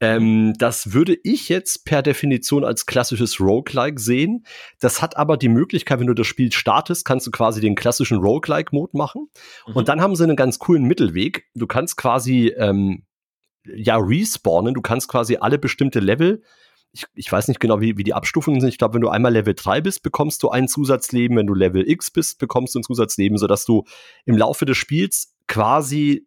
Ähm, 0.00 0.54
das 0.58 0.92
würde 0.92 1.18
ich 1.24 1.48
jetzt 1.48 1.84
per 1.84 2.02
Definition 2.02 2.64
als 2.64 2.86
klassisches 2.86 3.40
Roguelike 3.40 4.00
sehen. 4.00 4.44
Das 4.80 5.02
hat 5.02 5.16
aber 5.16 5.36
die 5.36 5.48
Möglichkeit, 5.48 6.00
wenn 6.00 6.06
du 6.06 6.14
das 6.14 6.26
Spiel 6.26 6.52
startest, 6.52 7.04
kannst 7.04 7.26
du 7.26 7.30
quasi 7.30 7.60
den 7.60 7.74
klassischen 7.74 8.18
Roguelike-Mode 8.18 8.96
machen. 8.96 9.28
Mhm. 9.66 9.74
Und 9.74 9.88
dann 9.88 10.00
haben 10.00 10.14
sie 10.14 10.24
einen 10.24 10.36
ganz 10.36 10.58
coolen 10.58 10.84
Mittelweg. 10.84 11.46
Du 11.54 11.66
kannst 11.66 11.96
quasi 11.96 12.54
ähm, 12.56 13.04
ja 13.64 13.96
respawnen, 13.96 14.74
du 14.74 14.80
kannst 14.80 15.08
quasi 15.08 15.36
alle 15.36 15.58
bestimmte 15.58 16.00
Level 16.00 16.42
ich, 16.92 17.04
ich 17.14 17.30
weiß 17.30 17.48
nicht 17.48 17.60
genau, 17.60 17.80
wie, 17.80 17.96
wie 17.96 18.04
die 18.04 18.14
Abstufungen 18.14 18.60
sind. 18.60 18.70
Ich 18.70 18.78
glaube, 18.78 18.94
wenn 18.94 19.02
du 19.02 19.08
einmal 19.08 19.32
Level 19.32 19.54
3 19.54 19.82
bist, 19.82 20.02
bekommst 20.02 20.42
du 20.42 20.50
ein 20.50 20.68
Zusatzleben. 20.68 21.36
Wenn 21.36 21.46
du 21.46 21.54
Level 21.54 21.88
X 21.88 22.10
bist, 22.10 22.38
bekommst 22.38 22.74
du 22.74 22.80
ein 22.80 22.82
Zusatzleben, 22.82 23.38
sodass 23.38 23.64
du 23.64 23.84
im 24.24 24.36
Laufe 24.36 24.64
des 24.64 24.76
Spiels 24.76 25.34
quasi 25.48 26.26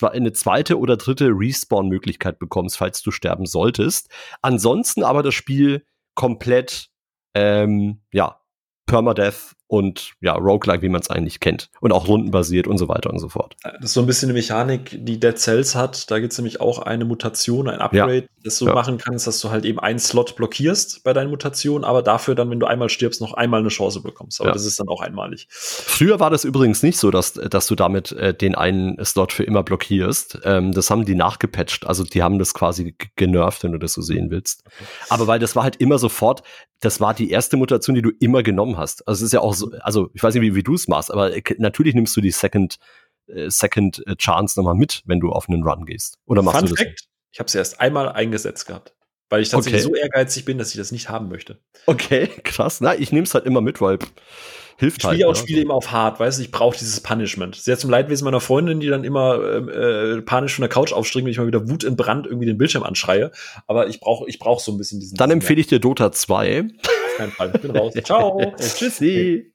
eine 0.00 0.32
zweite 0.32 0.78
oder 0.78 0.96
dritte 0.96 1.28
Respawn-Möglichkeit 1.28 2.38
bekommst, 2.38 2.78
falls 2.78 3.02
du 3.02 3.10
sterben 3.10 3.46
solltest. 3.46 4.08
Ansonsten 4.40 5.04
aber 5.04 5.22
das 5.22 5.34
Spiel 5.34 5.86
komplett, 6.14 6.88
ähm, 7.34 8.00
ja, 8.12 8.40
Permadeath 8.86 9.53
und 9.66 10.12
ja, 10.20 10.34
Roguelike, 10.34 10.82
wie 10.82 10.88
man 10.88 11.00
es 11.00 11.10
eigentlich 11.10 11.40
kennt. 11.40 11.70
Und 11.80 11.92
auch 11.92 12.06
rundenbasiert 12.06 12.66
und 12.66 12.78
so 12.78 12.88
weiter 12.88 13.10
und 13.10 13.18
so 13.18 13.28
fort. 13.28 13.56
Das 13.62 13.84
ist 13.84 13.94
so 13.94 14.00
ein 14.00 14.06
bisschen 14.06 14.28
eine 14.28 14.38
Mechanik, 14.38 14.98
die 15.04 15.18
Dead 15.18 15.38
Cells 15.38 15.74
hat. 15.74 16.10
Da 16.10 16.18
gibt 16.18 16.32
es 16.32 16.38
nämlich 16.38 16.60
auch 16.60 16.80
eine 16.80 17.04
Mutation, 17.04 17.68
ein 17.68 17.80
Upgrade, 17.80 18.16
ja. 18.16 18.28
das 18.42 18.58
du 18.58 18.66
ja. 18.66 18.74
machen 18.74 18.98
kannst, 18.98 19.26
dass 19.26 19.40
du 19.40 19.50
halt 19.50 19.64
eben 19.64 19.78
einen 19.80 19.98
Slot 19.98 20.36
blockierst 20.36 21.02
bei 21.02 21.12
deinen 21.12 21.30
Mutationen, 21.30 21.84
aber 21.84 22.02
dafür 22.02 22.34
dann, 22.34 22.50
wenn 22.50 22.60
du 22.60 22.66
einmal 22.66 22.88
stirbst, 22.88 23.20
noch 23.20 23.32
einmal 23.34 23.60
eine 23.60 23.70
Chance 23.70 24.02
bekommst. 24.02 24.40
Aber 24.40 24.50
ja. 24.50 24.54
das 24.54 24.64
ist 24.64 24.78
dann 24.78 24.88
auch 24.88 25.00
einmalig. 25.00 25.46
Früher 25.50 26.20
war 26.20 26.30
das 26.30 26.44
übrigens 26.44 26.82
nicht 26.82 26.98
so, 26.98 27.10
dass, 27.10 27.32
dass 27.32 27.66
du 27.66 27.74
damit 27.74 28.12
äh, 28.12 28.34
den 28.34 28.54
einen 28.54 29.02
Slot 29.04 29.32
für 29.32 29.44
immer 29.44 29.62
blockierst. 29.62 30.40
Ähm, 30.44 30.72
das 30.72 30.90
haben 30.90 31.04
die 31.04 31.14
nachgepatcht. 31.14 31.86
Also 31.86 32.04
die 32.04 32.22
haben 32.22 32.38
das 32.38 32.54
quasi 32.54 32.96
genervt, 33.16 33.62
wenn 33.64 33.72
du 33.72 33.78
das 33.78 33.94
so 33.94 34.02
sehen 34.02 34.30
willst. 34.30 34.62
Okay. 34.66 34.84
Aber 35.08 35.26
weil 35.26 35.38
das 35.38 35.56
war 35.56 35.62
halt 35.62 35.76
immer 35.76 35.98
sofort, 35.98 36.42
das 36.84 37.00
war 37.00 37.14
die 37.14 37.30
erste 37.30 37.56
Mutation, 37.56 37.94
die 37.94 38.02
du 38.02 38.10
immer 38.20 38.42
genommen 38.42 38.76
hast. 38.76 39.06
Also 39.08 39.20
es 39.20 39.26
ist 39.26 39.32
ja 39.32 39.40
auch 39.40 39.53
so, 39.54 39.70
also 39.80 40.10
ich 40.14 40.22
weiß 40.22 40.34
nicht, 40.34 40.42
wie, 40.42 40.54
wie 40.54 40.62
du 40.62 40.74
es 40.74 40.88
machst, 40.88 41.10
aber 41.10 41.32
natürlich 41.58 41.94
nimmst 41.94 42.16
du 42.16 42.20
die 42.20 42.30
Second, 42.30 42.78
äh, 43.26 43.50
Second 43.50 44.06
äh, 44.06 44.16
Chance 44.16 44.58
nochmal 44.58 44.74
mit, 44.74 45.02
wenn 45.06 45.20
du 45.20 45.30
auf 45.30 45.48
einen 45.48 45.62
Run 45.62 45.86
gehst. 45.86 46.18
Oder 46.26 46.42
machst 46.42 46.60
Fun 46.60 46.68
du 46.68 46.74
das? 46.74 46.84
Fact, 46.84 47.08
ich 47.32 47.38
habe 47.38 47.46
es 47.46 47.54
erst 47.54 47.80
einmal 47.80 48.08
eingesetzt 48.10 48.66
gehabt. 48.66 48.94
Weil 49.34 49.42
ich 49.42 49.48
tatsächlich 49.48 49.84
okay. 49.84 49.96
so 49.96 50.00
ehrgeizig 50.00 50.44
bin, 50.44 50.58
dass 50.58 50.70
ich 50.70 50.76
das 50.76 50.92
nicht 50.92 51.08
haben 51.08 51.28
möchte. 51.28 51.58
Okay, 51.86 52.28
krass. 52.44 52.80
Na, 52.80 52.94
ich 52.94 53.10
nehme 53.10 53.24
es 53.24 53.34
halt 53.34 53.46
immer 53.46 53.60
mit, 53.60 53.80
weil 53.80 53.98
hilft 54.78 55.00
ich 55.00 55.04
halt. 55.06 55.18
Ich 55.18 55.24
auch 55.24 55.30
ne? 55.30 55.34
Spiele 55.34 55.60
immer 55.60 55.74
auf 55.74 55.90
hart, 55.90 56.20
weißt 56.20 56.38
du, 56.38 56.42
ich 56.44 56.52
brauche 56.52 56.78
dieses 56.78 57.00
Punishment. 57.00 57.56
Sehr 57.56 57.76
zum 57.76 57.90
Leidwesen 57.90 58.26
meiner 58.26 58.38
Freundin, 58.38 58.78
die 58.78 58.86
dann 58.86 59.02
immer 59.02 59.42
ähm, 59.42 59.68
äh, 59.68 60.22
panisch 60.22 60.54
von 60.54 60.62
der 60.62 60.68
Couch 60.68 60.92
aufstringen, 60.92 61.26
wenn 61.26 61.32
ich 61.32 61.38
mal 61.38 61.48
wieder 61.48 61.68
Wut 61.68 61.82
in 61.82 61.96
Brand 61.96 62.26
irgendwie 62.26 62.46
den 62.46 62.56
Bildschirm 62.56 62.84
anschreie. 62.84 63.32
Aber 63.66 63.88
ich 63.88 63.98
brauche 63.98 64.28
ich 64.28 64.38
brauch 64.38 64.60
so 64.60 64.70
ein 64.70 64.78
bisschen 64.78 65.00
diesen. 65.00 65.16
Dann 65.16 65.32
empfehle 65.32 65.60
ich 65.60 65.66
dir 65.66 65.80
Dota 65.80 66.12
2. 66.12 66.60
Auf 66.60 67.16
keinen 67.16 67.32
Fall. 67.32 67.50
Ich 67.56 67.60
bin 67.60 67.72
raus. 67.72 67.92
Ciao. 68.04 68.54
Tschüssi. 68.60 69.52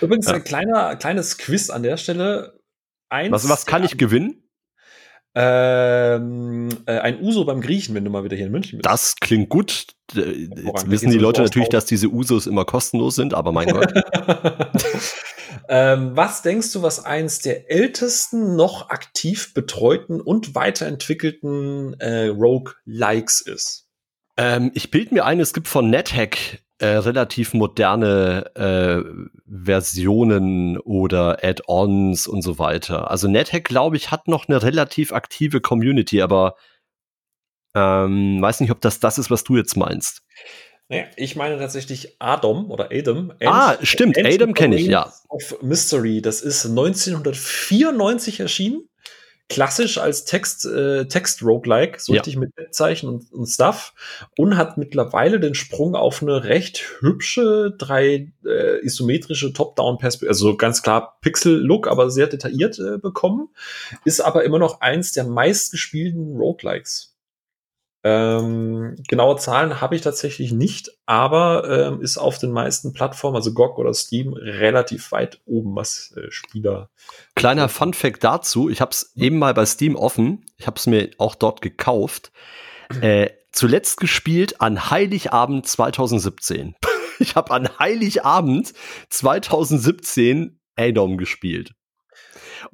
Übrigens 0.00 0.26
ja. 0.26 0.36
ein 0.36 0.44
kleiner, 0.44 0.96
kleines 0.96 1.36
Quiz 1.36 1.68
an 1.68 1.82
der 1.82 1.98
Stelle. 1.98 2.58
Eins, 3.10 3.30
was, 3.30 3.46
was 3.46 3.66
kann 3.66 3.84
ich 3.84 3.98
gewinnen? 3.98 4.42
Ähm, 5.34 6.68
äh, 6.84 6.98
ein 6.98 7.22
Uso 7.22 7.44
beim 7.44 7.62
Griechen, 7.62 7.94
wenn 7.94 8.04
du 8.04 8.10
mal 8.10 8.22
wieder 8.22 8.36
hier 8.36 8.46
in 8.46 8.52
München 8.52 8.78
bist. 8.78 8.86
Das 8.86 9.16
klingt 9.16 9.48
gut. 9.48 9.86
Jetzt 10.14 10.90
wissen 10.90 11.10
die 11.10 11.18
Leute 11.18 11.40
natürlich, 11.42 11.70
dass 11.70 11.86
diese 11.86 12.08
Usos 12.08 12.46
immer 12.46 12.66
kostenlos 12.66 13.14
sind, 13.14 13.32
aber 13.32 13.50
mein 13.50 13.68
Gott. 13.68 13.94
ähm, 15.68 16.10
was 16.14 16.42
denkst 16.42 16.72
du, 16.72 16.82
was 16.82 17.04
eins 17.04 17.38
der 17.38 17.70
ältesten, 17.70 18.56
noch 18.56 18.90
aktiv 18.90 19.54
betreuten 19.54 20.20
und 20.20 20.54
weiterentwickelten 20.54 21.98
äh, 21.98 22.26
Rogue-Likes 22.26 23.40
ist? 23.40 23.88
Ähm, 24.36 24.70
ich 24.74 24.90
bild 24.90 25.12
mir 25.12 25.24
ein, 25.24 25.40
es 25.40 25.54
gibt 25.54 25.68
von 25.68 25.88
NetHack 25.88 26.61
äh, 26.82 26.96
relativ 26.96 27.54
moderne 27.54 28.44
äh, 28.56 29.08
Versionen 29.46 30.78
oder 30.78 31.38
Add-ons 31.44 32.26
und 32.26 32.42
so 32.42 32.58
weiter. 32.58 33.08
Also 33.08 33.28
NetHack, 33.28 33.62
glaube 33.64 33.96
ich, 33.96 34.10
hat 34.10 34.26
noch 34.26 34.48
eine 34.48 34.64
relativ 34.64 35.12
aktive 35.12 35.60
Community, 35.60 36.22
aber 36.22 36.56
ähm, 37.76 38.42
weiß 38.42 38.58
nicht, 38.58 38.72
ob 38.72 38.80
das 38.80 38.98
das 38.98 39.16
ist, 39.18 39.30
was 39.30 39.44
du 39.44 39.56
jetzt 39.56 39.76
meinst. 39.76 40.22
Naja, 40.88 41.04
ich 41.16 41.36
meine 41.36 41.56
tatsächlich 41.56 42.16
Adam 42.18 42.68
oder 42.68 42.88
Adam. 42.90 43.32
ah, 43.44 43.76
stimmt, 43.82 44.18
Adam 44.18 44.52
kenne 44.52 44.74
ich, 44.74 44.86
ja. 44.86 45.12
Of 45.28 45.62
Mystery, 45.62 46.20
das 46.20 46.40
ist 46.40 46.66
1994 46.66 48.40
erschienen 48.40 48.88
klassisch 49.52 49.98
als 49.98 50.24
Text, 50.24 50.64
äh, 50.64 51.06
Text-Roguelike, 51.06 52.00
so 52.00 52.14
ja. 52.14 52.20
richtig 52.20 52.36
mit 52.36 52.52
Zeichen 52.70 53.08
und, 53.08 53.30
und 53.32 53.46
Stuff 53.46 53.92
und 54.38 54.56
hat 54.56 54.78
mittlerweile 54.78 55.40
den 55.40 55.54
Sprung 55.54 55.94
auf 55.94 56.22
eine 56.22 56.44
recht 56.44 56.82
hübsche, 57.00 57.74
drei 57.76 58.32
äh, 58.46 58.84
isometrische 58.84 59.52
Top-Down-Perspektive, 59.52 60.30
also 60.30 60.56
ganz 60.56 60.82
klar 60.82 61.18
Pixel-Look, 61.20 61.86
aber 61.86 62.10
sehr 62.10 62.28
detailliert 62.28 62.78
äh, 62.78 62.96
bekommen, 62.96 63.50
ist 64.06 64.20
aber 64.20 64.44
immer 64.44 64.58
noch 64.58 64.80
eins 64.80 65.12
der 65.12 65.24
meistgespielten 65.24 66.36
Roguelikes. 66.36 67.11
Ähm, 68.04 68.96
genaue 69.08 69.36
Zahlen 69.36 69.80
habe 69.80 69.94
ich 69.94 70.02
tatsächlich 70.02 70.52
nicht, 70.52 70.90
aber 71.06 71.68
ähm, 71.68 72.00
ist 72.00 72.18
auf 72.18 72.38
den 72.38 72.50
meisten 72.50 72.92
Plattformen, 72.92 73.36
also 73.36 73.54
GOG 73.54 73.78
oder 73.78 73.94
Steam, 73.94 74.32
relativ 74.32 75.12
weit 75.12 75.40
oben, 75.46 75.76
was 75.76 76.12
äh, 76.16 76.30
Spieler. 76.30 76.90
Kleiner 77.36 77.68
Fun 77.68 77.94
Fact 77.94 78.24
dazu: 78.24 78.68
Ich 78.68 78.80
habe 78.80 78.90
es 78.90 79.12
eben 79.14 79.38
mal 79.38 79.54
bei 79.54 79.66
Steam 79.66 79.94
offen. 79.94 80.44
Ich 80.56 80.66
habe 80.66 80.76
es 80.78 80.86
mir 80.86 81.10
auch 81.18 81.34
dort 81.34 81.62
gekauft. 81.62 82.32
Äh, 83.00 83.30
zuletzt 83.52 84.00
gespielt 84.00 84.60
an 84.60 84.90
Heiligabend 84.90 85.66
2017. 85.66 86.74
ich 87.20 87.36
habe 87.36 87.50
an 87.50 87.78
Heiligabend 87.78 88.74
2017 89.08 90.60
Adom 90.76 91.16
gespielt. 91.16 91.72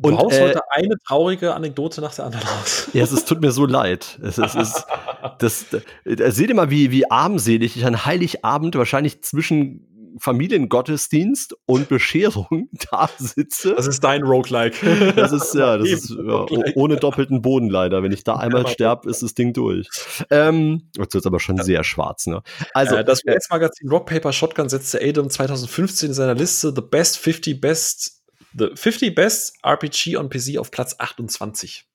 Und, 0.01 0.12
du 0.12 0.18
haust 0.18 0.38
äh, 0.38 0.48
heute 0.48 0.61
eine 0.70 0.96
traurige 1.07 1.55
Anekdote 1.55 2.01
nach 2.01 2.14
der 2.14 2.27
anderen 2.27 2.46
aus. 2.61 2.88
Ja, 2.92 3.05
es, 3.05 3.12
es 3.12 3.24
tut 3.24 3.40
mir 3.40 3.53
so 3.53 3.66
leid. 3.66 4.18
Es, 4.22 4.38
es 4.38 4.55
ist, 4.55 4.85
das, 5.38 5.66
das, 6.05 6.37
seht 6.37 6.48
ihr 6.48 6.55
mal, 6.55 6.70
wie, 6.70 6.90
wie 6.90 7.11
armselig 7.11 7.77
ich 7.77 7.85
an 7.85 8.05
Heiligabend 8.05 8.74
wahrscheinlich 8.77 9.22
zwischen 9.22 9.88
Familiengottesdienst 10.20 11.55
und 11.66 11.88
Bescherung 11.88 12.68
da 12.90 13.09
sitze. 13.18 13.74
Das 13.74 13.87
ist 13.87 14.03
dein 14.03 14.22
Roguelike. 14.22 15.12
Das 15.14 15.33
ist, 15.33 15.55
ja, 15.55 15.77
das 15.77 15.88
ist 15.88 16.11
ja, 16.11 16.46
ohne 16.74 16.96
doppelten 16.96 17.42
Boden 17.42 17.68
leider. 17.68 18.03
Wenn 18.03 18.12
ich 18.12 18.24
da 18.24 18.37
einmal 18.37 18.62
ja, 18.62 18.68
sterbe, 18.68 19.09
ist 19.09 19.22
das 19.22 19.35
Ding 19.35 19.53
durch. 19.53 19.88
Ähm, 20.31 20.90
jetzt 20.96 21.14
wird 21.14 21.27
aber 21.27 21.40
schon 21.40 21.57
ja. 21.57 21.64
sehr 21.64 21.85
schwarz, 21.85 22.27
ne? 22.27 22.42
Also, 22.74 22.96
äh, 22.96 23.05
das 23.05 23.22
US-Magazin 23.24 23.88
Rock 23.88 24.07
Paper 24.07 24.33
Shotgun 24.33 24.68
setzte 24.68 25.01
Adam 25.03 25.31
2015 25.31 26.09
in 26.09 26.14
seiner 26.14 26.35
Liste 26.35 26.72
The 26.74 26.83
Best 26.83 27.18
50 27.18 27.61
Best 27.61 28.17
The 28.56 28.70
50 28.74 29.14
Best 29.14 29.56
RPG 29.62 30.16
on 30.16 30.28
PC 30.28 30.58
auf 30.58 30.70
Platz 30.70 30.96
28. 30.98 31.87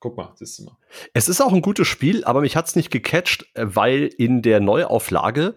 Guck 0.00 0.16
mal, 0.16 0.32
siehst 0.34 0.58
du 0.58 0.64
mal. 0.64 0.76
Es 1.14 1.28
ist 1.28 1.40
auch 1.40 1.52
ein 1.52 1.62
gutes 1.62 1.86
Spiel, 1.86 2.24
aber 2.24 2.40
mich 2.40 2.56
hat 2.56 2.66
es 2.66 2.74
nicht 2.74 2.90
gecatcht, 2.90 3.46
äh, 3.54 3.66
weil 3.66 4.10
in 4.18 4.42
der 4.42 4.58
Neuauflage 4.58 5.54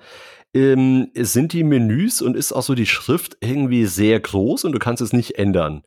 ähm, 0.53 1.11
sind 1.15 1.51
die 1.53 1.63
Menüs 1.63 2.21
und 2.21 2.37
ist 2.37 2.53
auch 2.53 2.61
so 2.61 2.75
die 2.75 2.85
Schrift 2.85 3.37
irgendwie 3.41 3.85
sehr 3.85 4.19
groß 4.19 4.65
und 4.65 4.71
du 4.71 4.79
kannst 4.79 5.01
es 5.01 5.13
nicht 5.13 5.37
ändern. 5.39 5.83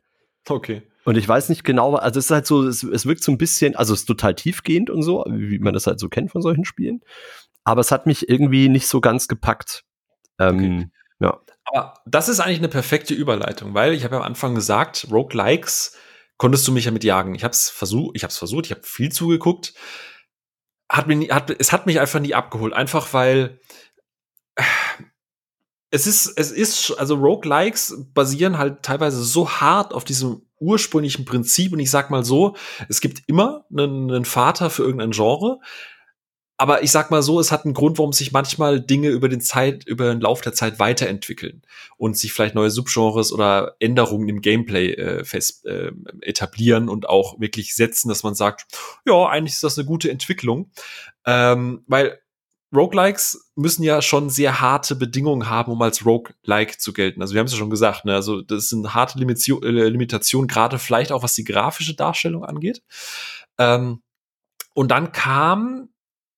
Okay. 0.47 0.83
Und 1.05 1.15
ich 1.15 1.27
weiß 1.27 1.49
nicht 1.49 1.63
genau, 1.63 1.95
also 1.95 2.19
es 2.19 2.25
ist 2.25 2.31
halt 2.31 2.45
so, 2.45 2.67
es, 2.67 2.83
es 2.83 3.05
wirkt 3.05 3.23
so 3.23 3.31
ein 3.31 3.37
bisschen, 3.37 3.75
also 3.75 3.93
es 3.93 4.01
ist 4.01 4.05
total 4.05 4.35
tiefgehend 4.35 4.89
und 4.89 5.01
so, 5.01 5.25
wie 5.27 5.59
man 5.59 5.73
das 5.73 5.87
halt 5.87 5.99
so 5.99 6.09
kennt 6.09 6.31
von 6.31 6.41
solchen 6.41 6.65
Spielen. 6.65 7.01
Aber 7.63 7.81
es 7.81 7.91
hat 7.91 8.05
mich 8.05 8.29
irgendwie 8.29 8.69
nicht 8.69 8.87
so 8.87 9.01
ganz 9.01 9.27
gepackt. 9.27 9.85
Ähm, 10.37 10.55
okay. 10.55 10.87
Ja. 11.21 11.39
Aber 11.71 11.95
das 12.05 12.29
ist 12.29 12.39
eigentlich 12.39 12.59
eine 12.59 12.67
perfekte 12.67 13.13
Überleitung, 13.13 13.73
weil 13.73 13.93
ich 13.93 14.03
habe 14.03 14.15
ja 14.15 14.21
am 14.21 14.27
Anfang 14.27 14.55
gesagt, 14.55 15.07
Roguelikes 15.11 15.95
konntest 16.37 16.67
du 16.67 16.71
mich 16.71 16.85
ja 16.85 16.91
mit 16.91 17.03
jagen. 17.03 17.35
Ich 17.35 17.43
habe 17.43 17.51
es 17.51 17.69
versucht, 17.69 18.15
ich 18.15 18.23
habe 18.23 18.33
versucht, 18.33 18.65
ich 18.65 18.71
habe 18.71 18.83
viel 18.83 19.11
zugeguckt. 19.11 19.73
Hat 20.89 21.07
mich, 21.07 21.29
hat, 21.31 21.51
es 21.51 21.71
hat 21.71 21.85
mich 21.85 21.99
einfach 21.99 22.19
nie 22.19 22.33
abgeholt, 22.33 22.73
einfach 22.73 23.13
weil 23.13 23.59
es 25.91 26.07
ist, 26.07 26.33
es 26.37 26.51
ist, 26.51 26.91
also 26.97 27.15
Roguelikes 27.15 28.05
basieren 28.13 28.57
halt 28.57 28.83
teilweise 28.83 29.23
so 29.23 29.49
hart 29.49 29.93
auf 29.93 30.03
diesem 30.03 30.41
ursprünglichen 30.59 31.25
Prinzip 31.25 31.73
und 31.73 31.79
ich 31.79 31.89
sag 31.89 32.09
mal 32.09 32.23
so, 32.23 32.55
es 32.89 33.01
gibt 33.01 33.23
immer 33.27 33.65
einen, 33.71 34.11
einen 34.11 34.25
Vater 34.25 34.69
für 34.69 34.83
irgendein 34.83 35.11
Genre, 35.11 35.59
aber 36.59 36.83
ich 36.83 36.91
sag 36.91 37.09
mal 37.09 37.21
so, 37.21 37.39
es 37.39 37.53
hat 37.53 37.63
einen 37.63 37.73
Grund, 37.73 37.97
warum 37.97 38.11
sich 38.11 38.33
manchmal 38.33 38.81
Dinge 38.81 39.07
über 39.07 39.29
den 39.29 39.39
Zeit, 39.39 39.87
über 39.87 40.09
den 40.09 40.19
Lauf 40.19 40.41
der 40.41 40.51
Zeit 40.51 40.77
weiterentwickeln 40.77 41.61
und 41.95 42.17
sich 42.17 42.33
vielleicht 42.33 42.53
neue 42.53 42.69
Subgenres 42.69 43.31
oder 43.31 43.77
Änderungen 43.79 44.27
im 44.27 44.41
Gameplay 44.41 44.91
äh, 44.91 45.23
fest 45.23 45.65
äh, 45.65 45.93
etablieren 46.19 46.89
und 46.89 47.07
auch 47.07 47.39
wirklich 47.39 47.75
setzen, 47.75 48.09
dass 48.09 48.23
man 48.23 48.35
sagt, 48.35 48.65
ja, 49.05 49.25
eigentlich 49.25 49.53
ist 49.53 49.63
das 49.63 49.77
eine 49.77 49.87
gute 49.87 50.11
Entwicklung, 50.11 50.69
ähm, 51.25 51.85
weil 51.87 52.19
Roguelikes 52.75 53.51
müssen 53.55 53.83
ja 53.83 54.01
schon 54.01 54.29
sehr 54.29 54.59
harte 54.59 54.97
Bedingungen 54.97 55.49
haben, 55.49 55.71
um 55.71 55.81
als 55.81 56.05
Roguelike 56.05 56.77
zu 56.77 56.91
gelten. 56.91 57.21
Also 57.21 57.35
wir 57.35 57.39
haben 57.39 57.47
es 57.47 57.53
ja 57.53 57.57
schon 57.57 57.69
gesagt, 57.69 58.03
ne? 58.03 58.15
also 58.15 58.41
das 58.41 58.67
sind 58.67 58.93
harte 58.93 59.17
äh, 59.17 59.87
Limitationen, 59.87 60.49
gerade 60.49 60.77
vielleicht 60.77 61.13
auch 61.13 61.23
was 61.23 61.35
die 61.35 61.45
grafische 61.45 61.95
Darstellung 61.95 62.43
angeht. 62.43 62.83
Ähm, 63.57 64.01
und 64.73 64.91
dann 64.91 65.13
kam 65.13 65.87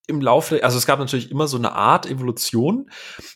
im 0.07 0.21
Laufe, 0.21 0.63
also 0.63 0.77
es 0.77 0.85
gab 0.85 0.99
natürlich 0.99 1.31
immer 1.31 1.47
so 1.47 1.57
eine 1.57 1.73
Art 1.73 2.05
Evolution, 2.05 2.89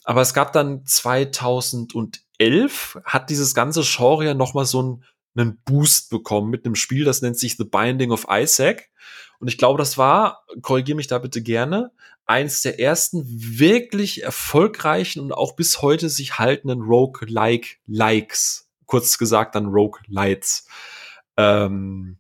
aber 0.04 0.22
es 0.22 0.34
gab 0.34 0.54
dann 0.54 0.86
2011 0.86 3.00
hat 3.06 3.30
dieses 3.30 3.54
ganze 3.54 3.82
Genre 3.84 4.26
ja 4.26 4.34
noch 4.34 4.54
mal 4.54 4.66
so 4.66 4.80
einen, 4.80 5.04
einen 5.36 5.62
Boost 5.64 6.10
bekommen 6.10 6.50
mit 6.50 6.66
einem 6.66 6.76
Spiel, 6.76 7.06
das 7.06 7.22
nennt 7.22 7.38
sich 7.38 7.58
The 7.58 7.66
Binding 7.66 8.12
of 8.12 8.28
Isaac. 8.30 8.90
Und 9.40 9.50
ich 9.50 9.58
glaube, 9.58 9.78
das 9.78 9.98
war, 9.98 10.46
korrigiere 10.62 10.96
mich 10.96 11.08
da 11.08 11.20
bitte 11.20 11.42
gerne, 11.42 11.92
eins 12.26 12.62
der 12.62 12.80
ersten 12.80 13.24
wirklich 13.28 14.24
erfolgreichen 14.24 15.20
und 15.20 15.32
auch 15.32 15.56
bis 15.56 15.82
heute 15.82 16.10
sich 16.10 16.40
haltenden 16.40 16.82
Rogue-like-Likes. 16.82 18.70
Kurz 18.86 19.18
gesagt 19.18 19.56
dann 19.56 19.68
Rogue-Lights. 19.68 20.68
Ähm, 21.38 22.18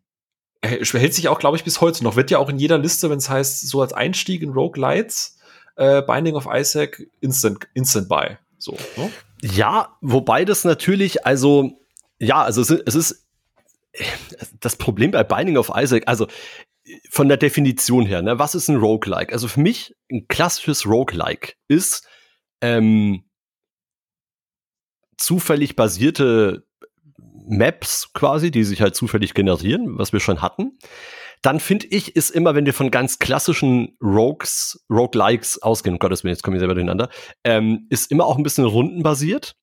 hält 0.67 1.13
sich 1.13 1.27
auch, 1.27 1.39
glaube 1.39 1.57
ich, 1.57 1.63
bis 1.63 1.81
heute 1.81 2.03
noch. 2.03 2.15
Wird 2.15 2.31
ja 2.31 2.37
auch 2.37 2.49
in 2.49 2.59
jeder 2.59 2.77
Liste, 2.77 3.09
wenn 3.09 3.17
es 3.17 3.29
heißt, 3.29 3.67
so 3.67 3.81
als 3.81 3.93
Einstieg 3.93 4.41
in 4.41 4.51
Rogue 4.51 4.79
Lights, 4.79 5.37
äh, 5.75 6.01
Binding 6.01 6.35
of 6.35 6.47
Isaac, 6.51 7.05
Instant, 7.21 7.67
Instant 7.73 8.07
Buy. 8.07 8.37
So, 8.57 8.77
ne? 8.97 9.11
Ja, 9.41 9.97
wobei 10.01 10.45
das 10.45 10.63
natürlich, 10.63 11.25
also, 11.25 11.79
ja, 12.19 12.41
also 12.41 12.61
es, 12.61 12.69
es 12.69 12.95
ist 12.95 13.25
das 14.59 14.75
Problem 14.75 15.11
bei 15.11 15.23
Binding 15.23 15.57
of 15.57 15.71
Isaac, 15.75 16.03
also 16.07 16.27
von 17.09 17.27
der 17.27 17.37
Definition 17.37 18.05
her, 18.05 18.21
ne, 18.21 18.37
was 18.39 18.55
ist 18.55 18.67
ein 18.69 18.77
Roguelike? 18.77 19.33
Also 19.33 19.47
für 19.47 19.59
mich 19.59 19.95
ein 20.11 20.27
klassisches 20.27 20.85
Roguelike 20.85 21.53
ist 21.67 22.07
ähm, 22.61 23.23
zufällig 25.17 25.75
basierte 25.75 26.65
Maps 27.47 28.11
quasi, 28.13 28.51
die 28.51 28.63
sich 28.63 28.81
halt 28.81 28.95
zufällig 28.95 29.33
generieren, 29.33 29.97
was 29.97 30.13
wir 30.13 30.19
schon 30.19 30.41
hatten. 30.41 30.77
Dann 31.41 31.59
finde 31.59 31.87
ich, 31.87 32.15
ist 32.15 32.29
immer, 32.31 32.55
wenn 32.55 32.65
wir 32.65 32.73
von 32.73 32.91
ganz 32.91 33.19
klassischen 33.19 33.97
Rogues, 34.01 34.85
Roguelikes 34.89 35.61
ausgehen, 35.61 35.95
um 35.95 35.99
Gottes 35.99 36.23
Willen, 36.23 36.33
jetzt 36.33 36.43
kommen 36.43 36.55
wir 36.55 36.59
selber 36.59 36.73
durcheinander, 36.73 37.09
ähm, 37.43 37.87
ist 37.89 38.09
immer 38.11 38.25
auch 38.25 38.37
ein 38.37 38.43
bisschen 38.43 38.65
rundenbasiert. 38.65 39.55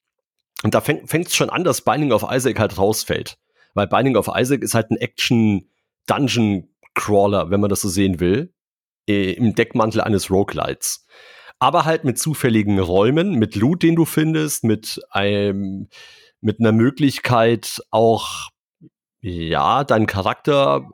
Und 0.63 0.75
da 0.75 0.81
fängt 0.81 1.13
es 1.13 1.35
schon 1.35 1.51
an, 1.51 1.65
dass 1.65 1.83
Binding 1.83 2.13
of 2.13 2.25
Isaac 2.31 2.61
halt 2.61 2.79
rausfällt. 2.79 3.37
Weil 3.75 3.89
Binding 3.89 4.17
of 4.17 4.31
Isaac 4.33 4.63
ist 4.63 4.75
halt 4.75 4.91
ein 4.91 4.97
Action-Dungeon-Crawler, 4.97 7.51
wenn 7.51 7.61
man 7.61 7.71
das 7.71 7.81
so 7.81 7.89
sehen 7.89 8.21
will, 8.21 8.55
äh, 9.09 9.33
im 9.33 9.57
Deckmantel 9.57 10.03
eines 10.03 10.31
Roguelites. 10.31 11.05
Aber 11.59 11.85
halt 11.85 12.05
mit 12.05 12.17
zufälligen 12.19 12.79
Räumen, 12.79 13.35
mit 13.35 13.57
Loot, 13.57 13.83
den 13.83 13.97
du 13.97 14.05
findest, 14.05 14.63
mit 14.63 15.01
einem 15.11 15.89
mit 16.43 16.61
einer 16.61 16.73
Möglichkeit 16.73 17.81
auch, 17.91 18.51
ja, 19.21 19.85
deinen 19.85 20.07
Charakter, 20.07 20.89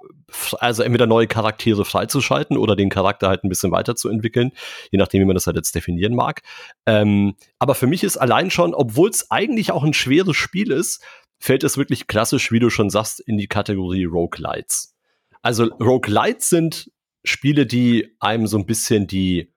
also 0.59 0.83
entweder 0.83 1.07
neue 1.07 1.27
Charaktere 1.27 1.85
freizuschalten 1.85 2.57
oder 2.59 2.77
den 2.77 2.91
Charakter 2.91 3.29
halt 3.29 3.43
ein 3.43 3.49
bisschen 3.49 3.73
weiterzuentwickeln, 3.73 4.53
je 4.91 4.99
nachdem, 4.99 5.23
wie 5.23 5.25
man 5.25 5.35
das 5.35 5.47
halt 5.47 5.57
jetzt 5.57 5.75
definieren 5.75 6.15
mag. 6.15 6.43
Ähm, 6.87 7.35
aber 7.59 7.75
für 7.75 7.87
mich 7.87 8.05
ist 8.05 8.19
allein 8.19 8.51
schon, 8.51 8.75
obwohl 8.75 9.09
es 9.09 9.31
eigentlich 9.31 9.73
auch 9.73 9.83
ein 9.83 9.95
schweres 9.95 10.37
Spiel 10.37 10.71
ist, 10.71 11.03
fällt 11.41 11.65
es 11.65 11.79
wirklich 11.79 12.07
klassisch, 12.07 12.53
wie 12.53 12.61
du 12.61 12.69
schon 12.69 12.91
sagst, 12.91 13.21
in 13.21 13.39
die 13.39 13.49
Kategorie 13.49 14.05
Roguelites. 14.05 14.95
Also 15.41 15.65
Roguelites 15.65 16.51
sind 16.51 16.91
Spiele, 17.25 17.67
die 17.67 18.15
einem 18.21 18.47
so 18.47 18.59
ein 18.59 18.67
bisschen 18.67 19.07
die, 19.07 19.53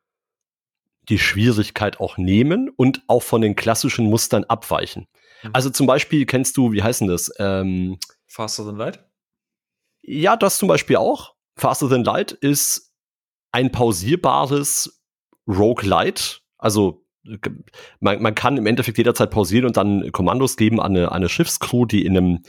die 1.10 1.20
Schwierigkeit 1.20 2.00
auch 2.00 2.18
nehmen 2.18 2.70
und 2.70 3.04
auch 3.08 3.24
von 3.24 3.42
den 3.42 3.56
klassischen 3.56 4.06
Mustern 4.06 4.44
abweichen. 4.46 5.08
Mhm. 5.44 5.50
Also 5.54 5.70
zum 5.70 5.88
Beispiel 5.88 6.26
kennst 6.26 6.58
du, 6.58 6.72
wie 6.72 6.84
heißen 6.84 7.08
das? 7.08 7.32
Ähm, 7.38 7.98
Faster 8.28 8.66
Than 8.66 8.78
Light? 8.78 9.06
Ja, 10.02 10.36
das 10.36 10.58
zum 10.58 10.68
Beispiel 10.68 10.98
auch. 10.98 11.36
Faster 11.56 11.90
Than 11.90 12.04
Light 12.04 12.32
ist 12.32 12.92
ein 13.52 13.72
pausierbares 13.72 15.02
Roguelite. 15.48 16.40
Also 16.58 17.06
man, 18.00 18.22
man 18.22 18.36
kann 18.36 18.58
im 18.58 18.66
Endeffekt 18.66 18.98
jederzeit 18.98 19.30
pausieren 19.30 19.66
und 19.66 19.78
dann 19.78 20.12
Kommandos 20.12 20.58
geben 20.58 20.80
an 20.80 20.96
eine, 20.96 21.12
eine 21.12 21.30
Schiffscrew, 21.30 21.86
die 21.86 22.06
in 22.06 22.18
einem 22.18 22.40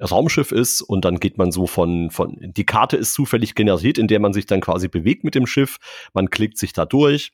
Raumschiff 0.00 0.52
ist 0.52 0.82
und 0.82 1.04
dann 1.04 1.18
geht 1.18 1.38
man 1.38 1.50
so 1.50 1.66
von, 1.66 2.10
von, 2.10 2.36
die 2.40 2.66
Karte 2.66 2.96
ist 2.96 3.14
zufällig 3.14 3.54
generiert, 3.54 3.98
in 3.98 4.06
der 4.06 4.20
man 4.20 4.32
sich 4.32 4.46
dann 4.46 4.60
quasi 4.60 4.88
bewegt 4.88 5.24
mit 5.24 5.34
dem 5.34 5.46
Schiff. 5.46 5.78
Man 6.12 6.30
klickt 6.30 6.58
sich 6.58 6.72
da 6.72 6.84
durch. 6.84 7.32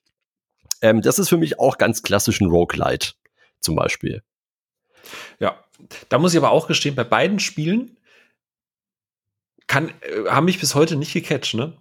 Ähm, 0.81 1.03
das 1.03 1.19
ist 1.19 1.29
für 1.29 1.37
mich 1.37 1.59
auch 1.59 1.79
ganz 1.79 2.03
klassisch 2.03 2.41
ein 2.41 2.49
Roguelite 2.49 3.15
zum 3.61 3.75
Beispiel. 3.75 4.23
Ja, 5.39 5.63
da 6.09 6.19
muss 6.19 6.33
ich 6.33 6.39
aber 6.39 6.51
auch 6.51 6.67
gestehen, 6.67 6.95
bei 6.95 7.05
beiden 7.05 7.39
Spielen 7.39 7.97
kann, 9.67 9.89
äh, 9.89 10.29
haben 10.29 10.45
mich 10.45 10.61
bis 10.61 10.75
heute 10.75 10.97
nicht 10.97 11.13
gecatcht, 11.13 11.55
ne? 11.55 11.75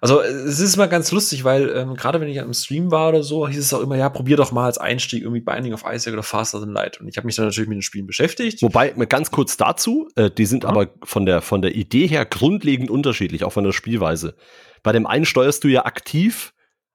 Also 0.00 0.20
es 0.20 0.60
ist 0.60 0.76
mal 0.76 0.88
ganz 0.88 1.10
lustig, 1.10 1.44
weil 1.44 1.70
ähm, 1.70 1.94
gerade 1.94 2.20
wenn 2.20 2.28
ich 2.28 2.40
am 2.40 2.52
Stream 2.54 2.90
war 2.90 3.10
oder 3.10 3.22
so, 3.22 3.48
hieß 3.48 3.58
es 3.58 3.74
auch 3.74 3.80
immer, 3.80 3.96
ja, 3.96 4.08
probier 4.08 4.36
doch 4.36 4.52
mal 4.52 4.66
als 4.66 4.78
Einstieg 4.78 5.22
irgendwie 5.22 5.40
Binding 5.40 5.72
of 5.72 5.84
Isaac 5.86 6.12
oder 6.12 6.22
Faster 6.22 6.60
Than 6.60 6.72
Light. 6.72 7.00
Und 7.00 7.08
ich 7.08 7.16
habe 7.16 7.26
mich 7.26 7.36
dann 7.36 7.46
natürlich 7.46 7.68
mit 7.68 7.76
den 7.76 7.82
Spielen 7.82 8.06
beschäftigt. 8.06 8.62
Wobei, 8.62 8.90
ganz 8.90 9.30
kurz 9.30 9.56
dazu, 9.56 10.08
äh, 10.16 10.30
die 10.30 10.46
sind 10.46 10.64
ja. 10.64 10.70
aber 10.70 10.88
von 11.02 11.26
der, 11.26 11.40
von 11.40 11.62
der 11.62 11.74
Idee 11.74 12.06
her 12.06 12.24
grundlegend 12.24 12.90
unterschiedlich, 12.90 13.44
auch 13.44 13.52
von 13.52 13.64
der 13.64 13.72
Spielweise. 13.72 14.36
Bei 14.82 14.92
dem 14.92 15.06
einen 15.06 15.24
steuerst 15.24 15.64
du 15.64 15.68
ja 15.68 15.84
aktiv 15.84 16.54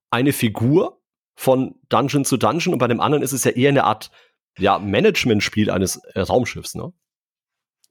eine 0.09 0.31
Figur 0.31 1.01
von 1.35 1.75
Dungeon 1.89 2.23
zu 2.23 2.37
Dungeon 2.37 2.73
und 2.73 2.79
bei 2.79 2.87
dem 2.87 3.01
anderen 3.01 3.23
ist 3.23 3.33
es 3.33 3.43
ja 3.43 3.51
eher 3.51 3.69
eine 3.69 3.83
Art 3.83 4.09
ja, 4.57 4.79
Management-Spiel 4.79 5.69
eines 5.69 5.97
äh, 6.13 6.21
Raumschiffs, 6.21 6.75
ne? 6.75 6.93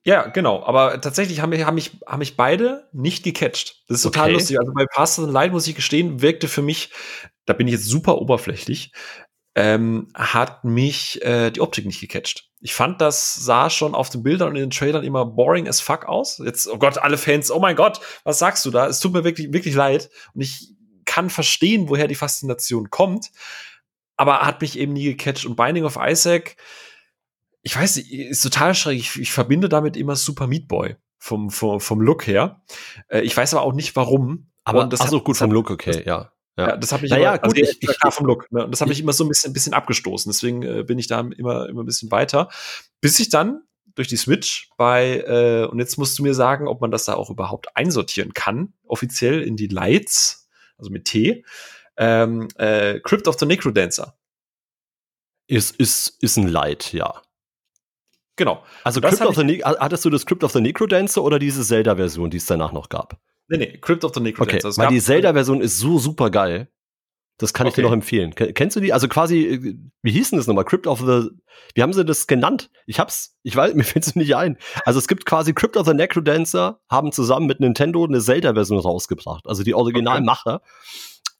Ja, 0.03 0.27
genau. 0.27 0.63
Aber 0.63 1.01
tatsächlich 1.01 1.41
haben 1.41 1.49
mich, 1.49 1.65
haben 1.65 1.75
mich, 1.75 1.97
haben 2.05 2.19
mich 2.19 2.37
beide 2.37 2.87
nicht 2.93 3.23
gecatcht. 3.23 3.83
Das 3.87 3.97
ist 3.97 4.03
total 4.03 4.25
okay. 4.25 4.33
lustig. 4.33 4.59
Also 4.59 4.71
bei 4.71 4.85
Pass 4.85 5.17
and 5.17 5.31
Light, 5.33 5.51
muss 5.51 5.67
ich 5.67 5.75
gestehen, 5.75 6.21
wirkte 6.21 6.47
für 6.47 6.61
mich, 6.61 6.91
da 7.45 7.53
bin 7.53 7.67
ich 7.67 7.73
jetzt 7.73 7.87
super 7.87 8.19
oberflächlich, 8.19 8.91
ähm, 9.55 10.09
hat 10.13 10.63
mich 10.63 11.23
äh, 11.23 11.49
die 11.49 11.61
Optik 11.61 11.85
nicht 11.85 12.01
gecatcht. 12.01 12.49
Ich 12.59 12.75
fand, 12.75 13.01
das 13.01 13.33
sah 13.33 13.71
schon 13.71 13.95
auf 13.95 14.11
den 14.11 14.21
Bildern 14.21 14.49
und 14.49 14.55
in 14.57 14.63
den 14.63 14.69
Trailern 14.69 15.03
immer 15.03 15.25
boring 15.25 15.67
as 15.67 15.81
fuck 15.81 16.05
aus. 16.05 16.39
Jetzt, 16.43 16.67
oh 16.67 16.77
Gott, 16.77 16.99
alle 16.99 17.17
Fans, 17.17 17.49
oh 17.49 17.59
mein 17.59 17.75
Gott, 17.75 17.99
was 18.23 18.37
sagst 18.37 18.63
du 18.65 18.71
da? 18.71 18.85
Es 18.85 18.99
tut 18.99 19.13
mir 19.13 19.23
wirklich, 19.23 19.53
wirklich 19.53 19.73
leid. 19.73 20.11
Und 20.35 20.41
ich 20.41 20.69
kann 21.05 21.31
verstehen, 21.31 21.89
woher 21.89 22.07
die 22.07 22.15
Faszination 22.15 22.91
kommt. 22.91 23.31
Aber 24.17 24.41
hat 24.41 24.61
mich 24.61 24.77
eben 24.79 24.93
nie 24.93 25.05
gecatcht. 25.05 25.45
Und 25.45 25.55
Binding 25.55 25.83
of 25.83 25.97
Isaac, 26.01 26.55
ich 27.61 27.75
weiß, 27.75 27.97
ist 27.97 28.41
total 28.41 28.75
schräg. 28.75 28.99
Ich, 28.99 29.19
ich 29.19 29.31
verbinde 29.31 29.69
damit 29.69 29.97
immer 29.97 30.15
Super 30.15 30.47
Meat 30.47 30.67
Boy 30.67 30.95
vom, 31.17 31.49
vom, 31.49 31.79
vom 31.79 32.01
Look 32.01 32.27
her. 32.27 32.61
Äh, 33.07 33.21
ich 33.21 33.35
weiß 33.35 33.53
aber 33.53 33.63
auch 33.63 33.73
nicht 33.73 33.95
warum. 33.95 34.51
Aber 34.63 34.85
das 34.85 35.03
ist 35.03 35.13
auch 35.13 35.23
gut 35.23 35.37
vom 35.37 35.51
Look, 35.51 35.69
okay, 35.69 36.03
ja. 36.05 36.31
Ja. 36.57 36.69
ja, 36.69 36.77
das 36.77 36.93
habe 36.93 37.05
ich 37.05 37.11
naja, 37.11 37.35
immer, 37.35 37.39
gut, 37.39 37.57
also 37.57 37.71
ich, 37.71 37.81
ich, 37.81 38.13
vom 38.13 38.25
Look. 38.25 38.49
Ne? 38.51 38.67
Das 38.69 38.79
habe 38.79 38.91
ich 38.93 39.01
immer 39.01 39.11
so 39.11 39.25
ein 39.25 39.27
bisschen, 39.27 39.51
ein 39.51 39.53
bisschen 39.53 39.73
abgestoßen. 39.73 40.31
Deswegen 40.31 40.63
äh, 40.63 40.83
bin 40.83 40.97
ich 40.97 41.07
da 41.07 41.19
immer, 41.19 41.67
immer 41.67 41.83
ein 41.83 41.85
bisschen 41.85 42.11
weiter. 42.11 42.49
Bis 43.01 43.19
ich 43.19 43.29
dann 43.29 43.63
durch 43.95 44.07
die 44.07 44.17
Switch 44.17 44.69
bei, 44.77 45.23
äh, 45.27 45.65
und 45.65 45.79
jetzt 45.79 45.97
musst 45.97 46.17
du 46.17 46.23
mir 46.23 46.33
sagen, 46.33 46.67
ob 46.67 46.81
man 46.81 46.91
das 46.91 47.05
da 47.05 47.15
auch 47.15 47.29
überhaupt 47.29 47.75
einsortieren 47.75 48.33
kann, 48.33 48.73
offiziell 48.87 49.41
in 49.41 49.57
die 49.57 49.67
Lights, 49.67 50.49
also 50.77 50.91
mit 50.91 51.05
T, 51.05 51.43
ähm, 51.97 52.47
äh, 52.57 52.99
Crypt 52.99 53.27
of 53.27 53.37
the 53.39 53.45
Necrodancer. 53.45 54.17
Ist, 55.47 55.75
ist, 55.75 56.21
ist 56.21 56.37
ein 56.37 56.47
Light, 56.47 56.91
ja. 56.93 57.21
Genau. 58.35 58.63
Also 58.83 58.99
Crypt 58.99 59.21
of 59.21 59.35
the 59.35 59.43
ne 59.43 59.59
hattest 59.63 60.03
du 60.03 60.09
das 60.09 60.25
Crypt 60.25 60.43
of 60.43 60.51
the 60.51 60.61
Necrodancer 60.61 61.23
oder 61.23 61.39
diese 61.39 61.63
Zelda-Version, 61.63 62.29
die 62.29 62.37
es 62.37 62.45
danach 62.45 62.71
noch 62.71 62.89
gab? 62.89 63.17
Nee, 63.47 63.57
nee, 63.57 63.77
Crypt 63.77 64.03
of 64.03 64.11
the 64.13 64.19
Necrodancer. 64.19 64.69
Okay, 64.69 64.77
weil 64.77 64.87
die 64.89 64.99
Zelda-Version 64.99 65.61
ist 65.61 65.77
so 65.77 65.99
super 65.99 66.29
geil. 66.31 66.69
Das 67.37 67.53
kann 67.53 67.67
okay. 67.67 67.71
ich 67.71 67.75
dir 67.75 67.81
noch 67.83 67.91
empfehlen. 67.91 68.33
Kennst 68.33 68.77
du 68.77 68.79
die? 68.79 68.93
Also 68.93 69.09
quasi, 69.09 69.45
äh, 69.45 69.75
wie 70.01 70.11
hieß 70.11 70.29
denn 70.29 70.37
das 70.39 70.47
nochmal? 70.47 70.63
Crypt 70.63 70.87
of 70.87 70.99
the, 70.99 71.29
wie 71.73 71.81
haben 71.81 71.91
sie 71.91 72.05
das 72.05 72.27
genannt? 72.27 72.69
Ich 72.85 72.99
hab's, 72.99 73.37
ich 73.43 73.55
weiß, 73.55 73.73
mir 73.75 73.83
fällt 73.83 74.07
es 74.07 74.15
nicht 74.15 74.35
ein. 74.35 74.57
Also 74.85 74.99
es 74.99 75.07
gibt 75.07 75.25
quasi 75.25 75.53
Crypt 75.53 75.75
of 75.75 75.85
the 75.85 75.93
Necrodancer, 75.93 76.79
haben 76.89 77.11
zusammen 77.11 77.45
mit 77.45 77.59
Nintendo 77.59 78.05
eine 78.05 78.21
Zelda-Version 78.21 78.79
rausgebracht. 78.79 79.45
Also 79.47 79.63
die 79.63 79.73
Originalmacher. 79.73 80.55
Okay. 80.55 80.65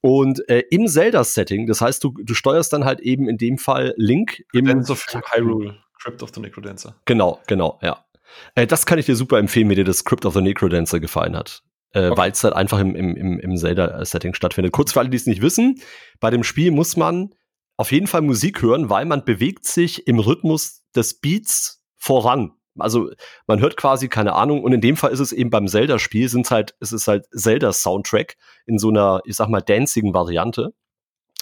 Und 0.06 0.48
äh, 0.50 0.62
im 0.70 0.88
Zelda-Setting, 0.88 1.66
das 1.66 1.82
heißt, 1.82 2.04
du, 2.04 2.14
du 2.24 2.36
steuerst 2.36 2.72
dann 2.72 2.86
halt 2.86 3.00
eben 3.00 3.28
in 3.28 3.40
dem 3.40 3.58
Fall 3.58 3.96
Link 3.98 4.46
im 4.54 4.68
Hyrule. 4.68 5.80
Crypt 6.00 6.22
of 6.22 6.30
the 6.32 6.42
Necrodancer. 6.42 6.96
Genau, 7.06 7.40
genau, 7.48 7.80
ja. 7.82 8.06
Äh, 8.54 8.68
das 8.68 8.86
kann 8.86 9.00
ich 9.00 9.08
dir 9.08 9.16
super 9.16 9.40
empfehlen, 9.40 9.68
wenn 9.68 9.78
dir 9.78 9.84
das 9.84 10.06
Crypt 10.06 10.28
of 10.28 10.36
the 10.36 10.42
Necrodancer 10.42 11.00
gefallen 11.00 11.36
hat. 11.36 11.64
Äh, 11.94 12.10
okay. 12.10 12.18
Weil 12.18 12.32
es 12.34 12.44
halt 12.44 12.54
einfach 12.54 12.78
im, 12.78 12.96
im, 12.96 13.16
im, 13.16 13.40
im 13.40 13.58
Zelda-Setting 13.58 14.36
stattfindet. 14.36 14.74
Kurz 14.74 14.94
für 14.94 15.00
alle, 15.00 15.10
die 15.10 15.18
es 15.18 15.26
nicht 15.26 15.42
wissen, 15.42 15.82
bei 16.20 16.30
dem 16.30 16.44
Spiel 16.44 16.70
muss 16.70 16.96
man 16.96 17.34
auf 17.76 17.92
jeden 17.92 18.06
Fall 18.06 18.22
Musik 18.22 18.62
hören, 18.62 18.92
weil 18.92 19.06
man 19.06 19.26
bewegt 19.26 19.66
sich 19.66 20.06
im 20.06 20.20
Rhythmus 20.20 20.84
des 20.96 21.20
Beats 21.20 21.84
voran. 21.98 22.52
Also 22.78 23.12
man 23.48 23.60
hört 23.60 23.78
quasi 23.78 24.10
keine 24.10 24.34
Ahnung 24.34 24.64
und 24.64 24.74
in 24.74 24.82
dem 24.82 24.98
Fall 24.98 25.12
ist 25.12 25.20
es 25.20 25.32
eben 25.32 25.50
beim 25.50 25.68
Zelda-Spiel 25.68 26.30
sind 26.30 26.50
halt 26.52 26.76
es 26.80 26.92
ist 26.92 27.08
halt 27.08 27.26
Zelda-Soundtrack 27.32 28.36
in 28.66 28.78
so 28.78 28.90
einer 28.90 29.22
ich 29.26 29.36
sag 29.36 29.50
mal 29.50 29.62
dancigen 29.62 30.14
Variante 30.14 30.74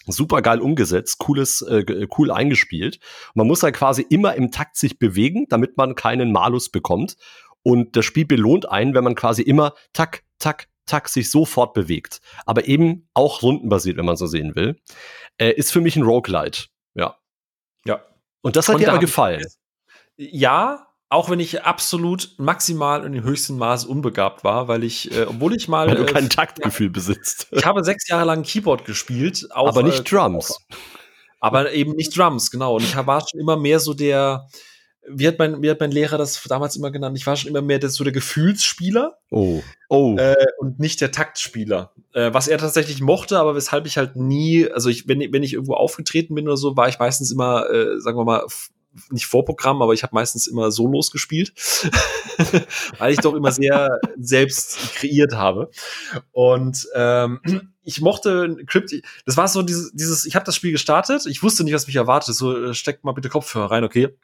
super 0.07 0.41
geil 0.41 0.59
umgesetzt, 0.59 1.17
cooles, 1.19 1.61
äh, 1.61 2.07
cool 2.17 2.31
eingespielt. 2.31 2.99
Man 3.35 3.47
muss 3.47 3.63
halt 3.63 3.75
quasi 3.75 4.05
immer 4.09 4.35
im 4.35 4.51
Takt 4.51 4.75
sich 4.75 4.99
bewegen, 4.99 5.45
damit 5.49 5.77
man 5.77 5.95
keinen 5.95 6.31
Malus 6.31 6.69
bekommt. 6.69 7.15
Und 7.63 7.95
das 7.95 8.05
Spiel 8.05 8.25
belohnt 8.25 8.69
einen, 8.69 8.93
wenn 8.93 9.03
man 9.03 9.15
quasi 9.15 9.41
immer 9.41 9.73
tak, 9.93 10.23
tak, 10.39 10.67
tak 10.85 11.07
sich 11.07 11.31
sofort 11.31 11.73
bewegt. 11.73 12.19
Aber 12.45 12.67
eben 12.67 13.07
auch 13.13 13.41
rundenbasiert, 13.41 13.97
wenn 13.97 14.05
man 14.05 14.17
so 14.17 14.27
sehen 14.27 14.55
will. 14.55 14.77
Äh, 15.37 15.51
ist 15.51 15.71
für 15.71 15.81
mich 15.81 15.95
ein 15.95 16.03
Roguelite. 16.03 16.65
Ja. 16.93 17.17
Ja. 17.85 18.03
Und 18.41 18.57
das 18.57 18.67
hat 18.67 18.75
Und 18.75 18.81
dir 18.81 18.89
aber 18.89 18.99
gefallen. 18.99 19.45
Ja, 20.17 20.87
auch 21.13 21.29
wenn 21.29 21.39
ich 21.39 21.63
absolut 21.63 22.33
maximal 22.37 23.05
in 23.05 23.13
dem 23.13 23.23
höchsten 23.23 23.57
Maß 23.57 23.85
unbegabt 23.85 24.43
war, 24.43 24.67
weil 24.67 24.83
ich, 24.83 25.15
äh, 25.15 25.25
obwohl 25.25 25.55
ich 25.55 25.67
mal. 25.67 25.87
Weil 25.87 25.95
du 25.95 26.05
kein 26.05 26.25
äh, 26.25 26.29
Taktgefühl 26.29 26.89
besitzt. 26.89 27.47
Ich 27.51 27.65
habe 27.65 27.83
sechs 27.83 28.07
Jahre 28.07 28.25
lang 28.25 28.41
Keyboard 28.41 28.83
gespielt. 28.85 29.47
Auch, 29.51 29.67
aber 29.67 29.83
nicht 29.83 29.99
äh, 29.99 30.03
Drums. 30.03 30.57
Aber 31.39 31.71
eben 31.71 31.93
nicht 31.93 32.17
Drums, 32.17 32.49
genau. 32.49 32.77
Und 32.77 32.83
ich 32.83 32.95
war 32.95 33.21
schon 33.29 33.39
immer 33.39 33.57
mehr 33.57 33.79
so 33.79 33.93
der, 33.93 34.47
wie 35.07 35.27
hat 35.27 35.37
mein, 35.37 35.61
wie 35.61 35.69
hat 35.69 35.79
mein 35.79 35.91
Lehrer 35.91 36.17
das 36.17 36.41
damals 36.43 36.75
immer 36.77 36.89
genannt? 36.89 37.15
Ich 37.15 37.27
war 37.27 37.35
schon 37.35 37.49
immer 37.49 37.61
mehr 37.61 37.77
der, 37.77 37.89
so 37.89 38.03
der 38.03 38.13
Gefühlsspieler. 38.13 39.19
Oh. 39.29 39.61
Oh. 39.89 40.15
Äh, 40.17 40.35
und 40.57 40.79
nicht 40.79 40.99
der 40.99 41.11
Taktspieler. 41.11 41.93
Äh, 42.13 42.33
was 42.33 42.47
er 42.47 42.57
tatsächlich 42.57 43.01
mochte, 43.01 43.37
aber 43.37 43.53
weshalb 43.53 43.85
ich 43.85 43.97
halt 43.97 44.15
nie, 44.15 44.67
also 44.67 44.89
ich, 44.89 45.07
wenn, 45.07 45.19
wenn 45.31 45.43
ich 45.43 45.53
irgendwo 45.53 45.75
aufgetreten 45.75 46.33
bin 46.33 46.47
oder 46.47 46.57
so, 46.57 46.75
war 46.75 46.89
ich 46.89 46.97
meistens 46.97 47.31
immer, 47.31 47.69
äh, 47.69 47.99
sagen 47.99 48.17
wir 48.17 48.25
mal, 48.25 48.45
nicht 49.09 49.25
Vorprogramm, 49.25 49.81
aber 49.81 49.93
ich 49.93 50.03
habe 50.03 50.15
meistens 50.15 50.47
immer 50.47 50.71
Solos 50.71 51.11
gespielt, 51.11 51.53
weil 52.97 53.13
ich 53.13 53.19
doch 53.19 53.33
immer 53.33 53.51
sehr 53.51 53.99
selbst 54.17 54.95
kreiert 54.95 55.33
habe. 55.33 55.69
Und 56.31 56.87
ähm, 56.95 57.39
ich 57.83 58.01
mochte 58.01 58.57
Crypt, 58.67 58.93
das 59.25 59.37
war 59.37 59.47
so 59.47 59.61
dieses, 59.61 59.91
dieses 59.93 60.25
ich 60.25 60.35
habe 60.35 60.45
das 60.45 60.55
Spiel 60.55 60.71
gestartet, 60.71 61.25
ich 61.25 61.43
wusste 61.43 61.63
nicht, 61.63 61.73
was 61.73 61.87
mich 61.87 61.95
erwartet. 61.95 62.35
So, 62.35 62.65
äh, 62.65 62.73
steckt 62.73 63.03
mal 63.03 63.13
bitte 63.13 63.29
Kopfhörer 63.29 63.71
rein, 63.71 63.83
okay? 63.83 64.15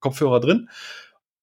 Kopfhörer 0.00 0.40
drin. 0.40 0.68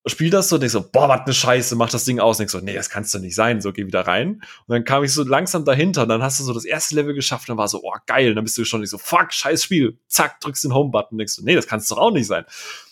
Spiel 0.10 0.30
das 0.30 0.50
so 0.50 0.56
und 0.56 0.62
denk 0.62 0.72
so, 0.72 0.82
boah, 0.90 1.10
was 1.10 1.26
ne 1.26 1.34
Scheiße, 1.34 1.76
mach 1.76 1.90
das 1.90 2.06
Ding 2.06 2.20
aus. 2.20 2.38
Und 2.38 2.42
denk 2.42 2.50
so, 2.50 2.60
nee, 2.60 2.74
das 2.74 2.90
kannst 2.90 3.14
du 3.14 3.20
nicht 3.20 3.36
sein, 3.36 3.62
so 3.62 3.72
geh 3.74 3.86
wieder 3.86 4.02
rein. 4.02 4.42
Und 4.66 4.74
dann 4.74 4.84
kam 4.84 5.04
ich 5.04 5.14
so 5.14 5.24
langsam 5.24 5.66
dahinter 5.66 6.04
und 6.04 6.10
dann 6.10 6.22
hast 6.22 6.40
du 6.40 6.44
so 6.44 6.54
das 6.54 6.66
erste 6.66 6.96
Level 6.96 7.14
geschafft 7.14 7.48
und 7.48 7.54
dann 7.54 7.58
war 7.58 7.68
so, 7.68 7.82
oh, 7.84 7.94
geil. 8.06 8.30
Und 8.30 8.36
dann 8.36 8.44
bist 8.44 8.58
du 8.58 8.66
schon 8.66 8.82
nicht 8.82 8.90
so, 8.90 8.98
fuck, 8.98 9.34
scheiß 9.34 9.64
Spiel. 9.64 9.98
Zack, 10.08 10.40
drückst 10.42 10.66
den 10.66 10.74
Home-Button 10.74 11.14
und 11.14 11.18
denkst 11.20 11.34
so, 11.34 11.44
nee, 11.44 11.56
das 11.56 11.68
kannst 11.68 11.90
doch 11.92 11.98
auch 11.98 12.12
nicht 12.12 12.28
sein. 12.28 12.46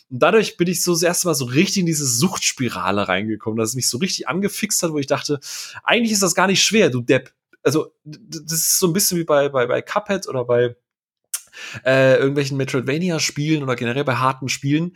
Und 0.10 0.20
dadurch 0.20 0.58
bin 0.58 0.68
ich 0.68 0.84
so 0.84 0.94
das 0.94 1.04
erste 1.04 1.28
Mal 1.28 1.36
so 1.36 1.46
richtig 1.46 1.82
in 1.82 1.86
diese 1.86 2.06
Suchtspirale 2.06 3.08
reingekommen, 3.08 3.58
dass 3.58 3.70
es 3.70 3.76
mich 3.76 3.90
so 3.90 3.98
richtig 3.98 4.28
angefixt 4.28 4.84
hat, 4.84 4.92
wo 4.92 4.98
ich 5.00 5.08
dachte, 5.08 5.40
eigentlich 5.84 6.12
ist 6.12 6.24
das 6.24 6.36
gar 6.36 6.48
nicht 6.48 6.64
schwer, 6.64 6.90
du 6.90 7.02
Depp. 7.02 7.32
Also, 7.64 7.92
das 8.04 8.54
ist 8.54 8.80
so 8.80 8.88
ein 8.88 8.94
bisschen 8.94 9.18
wie 9.18 9.24
bei, 9.24 9.50
bei, 9.50 9.66
bei 9.66 9.82
Cuphead 9.82 10.28
oder 10.28 10.46
bei 10.46 10.76
äh, 11.84 12.18
irgendwelchen 12.18 12.58
Metroidvania-Spielen 12.58 13.64
oder 13.64 13.76
generell 13.76 14.04
bei 14.04 14.16
harten 14.16 14.50
Spielen, 14.50 14.96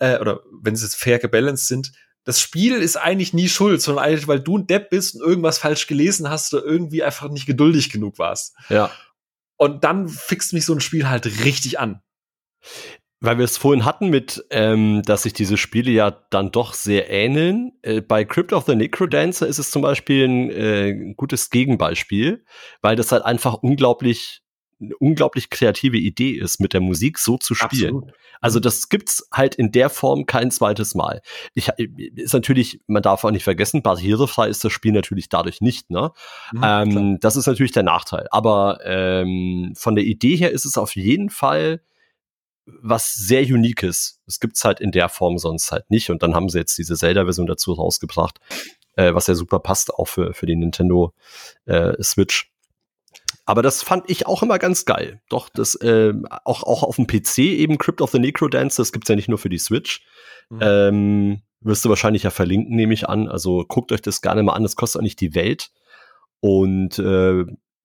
äh, 0.00 0.18
oder 0.18 0.40
wenn 0.62 0.76
sie 0.76 0.88
fair 0.88 1.18
gebalanced 1.18 1.68
sind, 1.68 1.92
das 2.24 2.40
Spiel 2.40 2.74
ist 2.74 2.96
eigentlich 2.96 3.32
nie 3.32 3.48
schuld, 3.48 3.80
sondern 3.80 4.04
eigentlich, 4.04 4.28
weil 4.28 4.40
du 4.40 4.58
ein 4.58 4.66
Depp 4.66 4.90
bist 4.90 5.14
und 5.14 5.22
irgendwas 5.22 5.58
falsch 5.58 5.86
gelesen 5.86 6.28
hast 6.28 6.52
oder 6.52 6.64
irgendwie 6.64 7.02
einfach 7.02 7.30
nicht 7.30 7.46
geduldig 7.46 7.90
genug 7.90 8.18
warst. 8.18 8.54
Ja. 8.68 8.90
Und 9.56 9.84
dann 9.84 10.08
fixt 10.08 10.52
mich 10.52 10.66
so 10.66 10.74
ein 10.74 10.80
Spiel 10.80 11.08
halt 11.08 11.44
richtig 11.44 11.78
an. 11.78 12.02
weil 13.20 13.36
wir 13.36 13.44
es 13.44 13.58
vorhin 13.58 13.84
hatten 13.84 14.08
mit, 14.08 14.44
ähm, 14.50 15.02
dass 15.04 15.24
sich 15.24 15.34
diese 15.34 15.58
Spiele 15.58 15.90
ja 15.90 16.10
dann 16.30 16.50
doch 16.50 16.72
sehr 16.72 17.10
ähneln. 17.10 17.72
Äh, 17.82 18.00
bei 18.00 18.24
Crypt 18.24 18.52
of 18.52 18.64
the 18.66 18.74
Necrodancer 18.74 19.46
ist 19.46 19.58
es 19.58 19.70
zum 19.70 19.82
Beispiel 19.82 20.26
ein 20.26 20.50
äh, 20.50 21.14
gutes 21.16 21.50
Gegenbeispiel, 21.50 22.44
weil 22.80 22.96
das 22.96 23.12
halt 23.12 23.24
einfach 23.24 23.54
unglaublich 23.54 24.42
eine 24.80 24.96
unglaublich 24.96 25.50
kreative 25.50 25.98
Idee 25.98 26.32
ist, 26.32 26.60
mit 26.60 26.72
der 26.72 26.80
Musik 26.80 27.18
so 27.18 27.36
zu 27.36 27.54
spielen. 27.54 27.96
Absolut. 27.96 28.12
Also 28.40 28.58
mhm. 28.58 28.62
das 28.62 28.88
gibt's 28.88 29.28
halt 29.32 29.54
in 29.54 29.72
der 29.72 29.90
Form 29.90 30.26
kein 30.26 30.50
zweites 30.50 30.94
Mal. 30.94 31.22
Ich, 31.54 31.68
ist 32.16 32.32
natürlich, 32.32 32.80
man 32.86 33.02
darf 33.02 33.24
auch 33.24 33.30
nicht 33.30 33.44
vergessen, 33.44 33.82
barrierefrei 33.82 34.48
ist 34.48 34.64
das 34.64 34.72
Spiel 34.72 34.92
natürlich 34.92 35.28
dadurch 35.28 35.60
nicht. 35.60 35.90
Ne? 35.90 36.12
Mhm, 36.52 36.62
ähm, 36.64 37.18
das 37.20 37.36
ist 37.36 37.46
natürlich 37.46 37.72
der 37.72 37.82
Nachteil. 37.82 38.26
Aber 38.30 38.80
ähm, 38.84 39.74
von 39.76 39.94
der 39.94 40.04
Idee 40.04 40.36
her 40.36 40.50
ist 40.50 40.64
es 40.64 40.78
auf 40.78 40.96
jeden 40.96 41.30
Fall 41.30 41.82
was 42.66 43.12
sehr 43.12 43.42
Uniques. 43.42 44.20
Das 44.26 44.40
gibt's 44.40 44.64
halt 44.64 44.80
in 44.80 44.92
der 44.92 45.08
Form 45.08 45.38
sonst 45.38 45.72
halt 45.72 45.90
nicht. 45.90 46.10
Und 46.10 46.22
dann 46.22 46.34
haben 46.34 46.48
sie 46.48 46.58
jetzt 46.58 46.78
diese 46.78 46.94
Zelda-Version 46.94 47.46
dazu 47.46 47.72
rausgebracht, 47.72 48.38
äh, 48.96 49.12
was 49.14 49.26
ja 49.26 49.34
super 49.34 49.58
passt 49.58 49.92
auch 49.92 50.06
für, 50.06 50.32
für 50.34 50.46
die 50.46 50.56
Nintendo 50.56 51.12
äh, 51.66 52.00
Switch. 52.02 52.50
Aber 53.50 53.62
das 53.62 53.82
fand 53.82 54.08
ich 54.08 54.28
auch 54.28 54.44
immer 54.44 54.60
ganz 54.60 54.84
geil. 54.84 55.20
Doch, 55.28 55.48
das 55.48 55.74
äh, 55.74 56.14
auch, 56.44 56.62
auch 56.62 56.84
auf 56.84 56.94
dem 56.94 57.08
PC 57.08 57.38
eben 57.38 57.78
Crypt 57.78 58.00
of 58.00 58.12
the 58.12 58.20
Necrodancer, 58.20 58.80
das 58.80 58.92
gibt's 58.92 59.08
ja 59.08 59.16
nicht 59.16 59.26
nur 59.26 59.38
für 59.38 59.48
die 59.48 59.58
Switch. 59.58 60.06
Mhm. 60.50 60.58
Ähm, 60.62 61.42
wirst 61.60 61.84
du 61.84 61.88
wahrscheinlich 61.88 62.22
ja 62.22 62.30
verlinken, 62.30 62.76
nehme 62.76 62.94
ich 62.94 63.08
an. 63.08 63.26
Also 63.26 63.64
guckt 63.66 63.90
euch 63.90 64.02
das 64.02 64.22
gerne 64.22 64.44
mal 64.44 64.52
an, 64.52 64.62
das 64.62 64.76
kostet 64.76 65.00
auch 65.00 65.02
nicht 65.02 65.20
die 65.20 65.34
Welt. 65.34 65.72
Und 66.38 67.00
äh, 67.00 67.44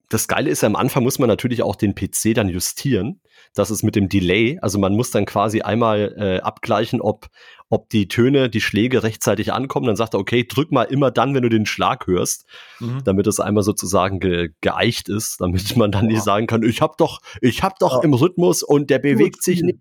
das 0.09 0.27
Geile 0.27 0.49
ist, 0.49 0.63
am 0.63 0.75
Anfang 0.75 1.03
muss 1.03 1.19
man 1.19 1.27
natürlich 1.27 1.63
auch 1.63 1.75
den 1.75 1.95
PC 1.95 2.33
dann 2.33 2.49
justieren. 2.49 3.21
Das 3.53 3.71
ist 3.71 3.83
mit 3.83 3.95
dem 3.95 4.09
Delay. 4.09 4.59
Also 4.61 4.79
man 4.79 4.95
muss 4.95 5.11
dann 5.11 5.25
quasi 5.25 5.61
einmal 5.61 6.15
äh, 6.17 6.41
abgleichen, 6.41 7.01
ob, 7.01 7.27
ob 7.69 7.89
die 7.89 8.07
Töne, 8.07 8.49
die 8.49 8.61
Schläge 8.61 9.03
rechtzeitig 9.03 9.53
ankommen. 9.53 9.87
Dann 9.87 9.95
sagt 9.95 10.13
er, 10.13 10.19
okay, 10.19 10.45
drück 10.47 10.71
mal 10.71 10.83
immer 10.83 11.11
dann, 11.11 11.33
wenn 11.33 11.43
du 11.43 11.49
den 11.49 11.65
Schlag 11.65 12.07
hörst, 12.07 12.45
mhm. 12.79 13.03
damit 13.03 13.27
es 13.27 13.39
einmal 13.39 13.63
sozusagen 13.63 14.19
ge 14.19 14.49
geeicht 14.61 15.09
ist, 15.09 15.41
damit 15.41 15.75
man 15.77 15.91
dann 15.91 16.07
nicht 16.07 16.23
sagen 16.23 16.47
kann, 16.47 16.63
ich 16.63 16.81
hab 16.81 16.97
doch, 16.97 17.21
ich 17.41 17.63
hab 17.63 17.79
doch 17.79 17.97
ja. 17.97 18.03
im 18.03 18.13
Rhythmus 18.13 18.63
und 18.63 18.89
der 18.89 18.99
bewegt 18.99 19.41
sich 19.43 19.61
nicht. 19.61 19.79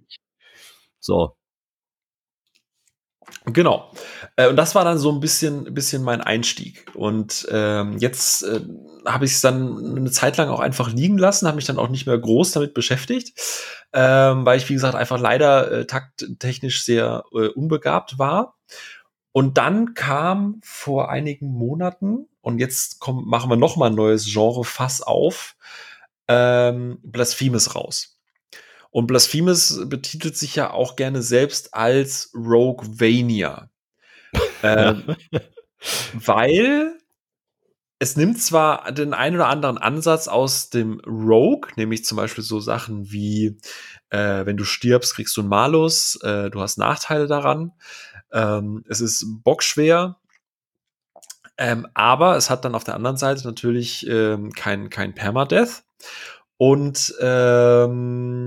So, 1.01 1.37
Genau. 3.47 3.91
Äh, 4.37 4.49
und 4.49 4.57
das 4.57 4.75
war 4.75 4.85
dann 4.85 4.99
so 4.99 5.13
ein 5.13 5.21
bisschen, 5.21 5.75
bisschen 5.75 6.03
mein 6.03 6.21
Einstieg. 6.21 6.87
Und 6.95 7.47
ähm, 7.51 7.99
jetzt 7.99 8.43
äh, 8.43 8.61
habe 9.05 9.27
ich 9.27 9.33
es 9.33 9.41
dann 9.41 9.97
eine 9.97 10.11
Zeit 10.11 10.37
lang 10.37 10.49
auch 10.49 10.61
einfach 10.61 10.91
liegen 10.91 11.19
lassen, 11.19 11.47
habe 11.47 11.57
mich 11.57 11.67
dann 11.67 11.79
auch 11.79 11.89
nicht 11.89 12.07
mehr 12.07 12.19
groß 12.19 12.53
damit 12.53 12.75
beschäftigt, 12.75 13.39
ähm, 13.93 14.47
weil 14.47 14.59
ich, 14.59 14.69
wie 14.69 14.75
gesagt, 14.75 14.95
einfach 14.95 15.21
leider 15.21 15.71
äh, 15.71 15.87
takttechnisch 15.87 16.85
sehr 16.85 17.25
äh, 17.33 17.49
unbegabt 17.49 18.19
war. 18.19 18.57
Und 19.33 19.59
dann 19.59 19.95
kam 19.95 20.61
vor 20.63 21.11
einigen 21.11 21.49
Monaten, 21.49 22.29
und 22.41 22.59
jetzt 22.59 23.01
komm, 23.01 23.27
machen 23.27 23.51
wir 23.51 23.57
noch 23.57 23.77
mal 23.77 23.87
ein 23.87 23.95
neues 23.95 24.27
Genre 24.27 24.65
Fass 24.65 25.03
auf, 25.03 25.57
ähm, 26.29 26.99
Blasphemus 27.03 27.75
raus. 27.75 28.14
Und 28.95 29.09
Blasphemous 29.09 29.89
betitelt 29.89 30.37
sich 30.37 30.55
ja 30.55 30.71
auch 30.71 30.95
gerne 30.95 31.21
selbst 31.21 31.75
als 31.75 32.31
Roguevania. 32.33 33.69
ähm, 34.63 35.17
weil 36.13 36.97
es 37.99 38.17
nimmt 38.17 38.41
zwar 38.41 38.93
den 38.93 39.13
einen 39.13 39.35
oder 39.35 39.49
anderen 39.49 39.79
Ansatz 39.79 40.29
aus 40.29 40.71
dem 40.71 41.01
Rogue, 41.01 41.73
nämlich 41.75 42.05
zum 42.05 42.15
Beispiel 42.15 42.45
so 42.45 42.61
Sachen 42.61 43.11
wie, 43.11 43.59
äh, 44.11 44.47
wenn 44.47 44.57
du 44.57 44.63
stirbst, 44.63 45.17
kriegst 45.17 45.37
du 45.37 45.41
einen 45.41 45.51
Malus, 45.51 46.15
äh, 46.23 46.49
du 46.51 46.61
hast 46.61 46.79
Nachteile 46.79 47.27
daran. 47.27 47.73
Ähm, 48.33 48.85
es 48.89 49.01
ist 49.01 49.27
bockschwer, 49.43 50.21
ähm, 51.59 51.89
aber 51.95 52.37
es 52.37 52.49
hat 52.49 52.65
dann 52.65 52.77
auf 52.77 52.85
der 52.85 52.95
anderen 52.95 53.17
Seite 53.17 53.45
natürlich 53.45 54.07
ähm, 54.07 54.53
kein, 54.53 54.89
kein 54.89 55.17
Permadeath. 55.17 55.83
Und 56.57 57.13
ähm, 57.21 58.45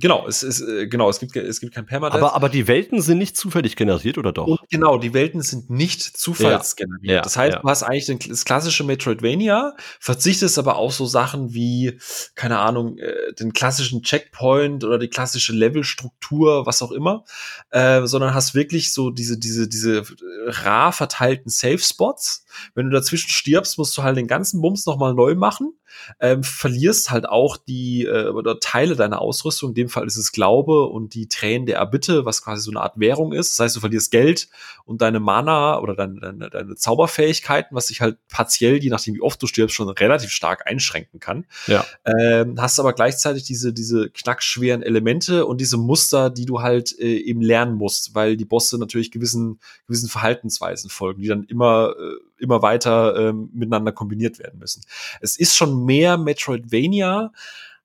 genau, 0.00 0.28
es 0.28 0.44
ist 0.44 0.60
äh, 0.60 0.86
genau, 0.86 1.10
es 1.10 1.18
gibt 1.18 1.34
es 1.34 1.58
gibt 1.58 1.74
kein 1.74 1.84
Permadeath. 1.84 2.22
Aber 2.22 2.36
aber 2.36 2.48
die 2.48 2.68
Welten 2.68 3.02
sind 3.02 3.18
nicht 3.18 3.36
zufällig 3.36 3.74
generiert 3.74 4.18
oder 4.18 4.30
doch? 4.32 4.46
Und 4.46 4.60
genau, 4.70 4.98
die 4.98 5.14
Welten 5.14 5.42
sind 5.42 5.68
nicht 5.68 6.00
zufallsgeneriert. 6.00 7.04
Ja, 7.04 7.14
ja, 7.14 7.22
das 7.22 7.36
heißt, 7.36 7.54
ja. 7.56 7.60
du 7.60 7.68
hast 7.68 7.82
eigentlich 7.82 8.28
das 8.28 8.44
klassische 8.44 8.84
Metroidvania, 8.84 9.74
verzichtest 9.98 10.60
aber 10.60 10.76
auch 10.76 10.92
so 10.92 11.06
Sachen 11.06 11.52
wie 11.54 11.98
keine 12.36 12.60
Ahnung, 12.60 12.98
äh, 12.98 13.32
den 13.34 13.52
klassischen 13.52 14.04
Checkpoint 14.04 14.84
oder 14.84 14.98
die 14.98 15.08
klassische 15.08 15.52
Levelstruktur, 15.52 16.66
was 16.66 16.82
auch 16.82 16.92
immer, 16.92 17.24
äh, 17.70 18.06
sondern 18.06 18.32
hast 18.32 18.54
wirklich 18.54 18.92
so 18.92 19.10
diese 19.10 19.36
diese 19.40 19.66
diese 19.66 20.04
rar 20.46 20.92
verteilten 20.92 21.50
Safe 21.50 21.78
Spots. 21.78 22.44
Wenn 22.74 22.86
du 22.86 22.92
dazwischen 22.92 23.30
stirbst, 23.30 23.78
musst 23.78 23.96
du 23.96 24.02
halt 24.02 24.16
den 24.16 24.26
ganzen 24.26 24.60
Bums 24.60 24.86
noch 24.86 24.98
mal 24.98 25.14
neu 25.14 25.34
machen 25.34 25.72
ähm, 26.20 26.42
verlierst 26.42 27.10
halt 27.10 27.28
auch 27.28 27.56
die 27.56 28.04
äh, 28.04 28.28
oder 28.28 28.60
Teile 28.60 28.96
deiner 28.96 29.20
Ausrüstung. 29.20 29.70
In 29.70 29.74
dem 29.74 29.88
Fall 29.88 30.06
ist 30.06 30.16
es 30.16 30.32
Glaube 30.32 30.84
und 30.86 31.14
die 31.14 31.28
Tränen 31.28 31.66
der 31.66 31.78
Erbitte, 31.78 32.24
was 32.24 32.42
quasi 32.42 32.62
so 32.62 32.70
eine 32.70 32.80
Art 32.80 32.98
Währung 32.98 33.32
ist. 33.32 33.52
Das 33.52 33.60
heißt, 33.60 33.76
du 33.76 33.80
verlierst 33.80 34.10
Geld 34.10 34.48
und 34.84 35.02
deine 35.02 35.20
Mana 35.20 35.78
oder 35.80 35.94
deine, 35.94 36.20
deine, 36.20 36.50
deine 36.50 36.74
Zauberfähigkeiten, 36.74 37.74
was 37.74 37.88
sich 37.88 38.00
halt 38.00 38.18
partiell, 38.28 38.82
je 38.82 38.90
nachdem 38.90 39.14
wie 39.14 39.22
oft 39.22 39.42
du 39.42 39.46
stirbst, 39.46 39.74
schon 39.74 39.88
relativ 39.88 40.30
stark 40.30 40.66
einschränken 40.66 41.20
kann. 41.20 41.46
Ja. 41.66 41.84
Ähm, 42.04 42.60
hast 42.60 42.80
aber 42.80 42.92
gleichzeitig 42.92 43.44
diese, 43.44 43.72
diese 43.72 44.10
knackschweren 44.10 44.82
Elemente 44.82 45.46
und 45.46 45.60
diese 45.60 45.76
Muster, 45.76 46.30
die 46.30 46.46
du 46.46 46.60
halt 46.60 46.98
äh, 46.98 47.18
eben 47.18 47.40
lernen 47.40 47.74
musst, 47.74 48.14
weil 48.14 48.36
die 48.36 48.44
Bosse 48.44 48.78
natürlich 48.78 49.10
gewissen, 49.10 49.60
gewissen 49.86 50.08
Verhaltensweisen 50.08 50.90
folgen, 50.90 51.22
die 51.22 51.28
dann 51.28 51.44
immer, 51.44 51.94
äh, 51.98 52.27
immer 52.38 52.62
weiter 52.62 53.28
äh, 53.28 53.32
miteinander 53.32 53.92
kombiniert 53.92 54.38
werden 54.38 54.58
müssen. 54.58 54.82
Es 55.20 55.38
ist 55.38 55.56
schon 55.56 55.84
mehr 55.84 56.18
Metroidvania, 56.18 57.32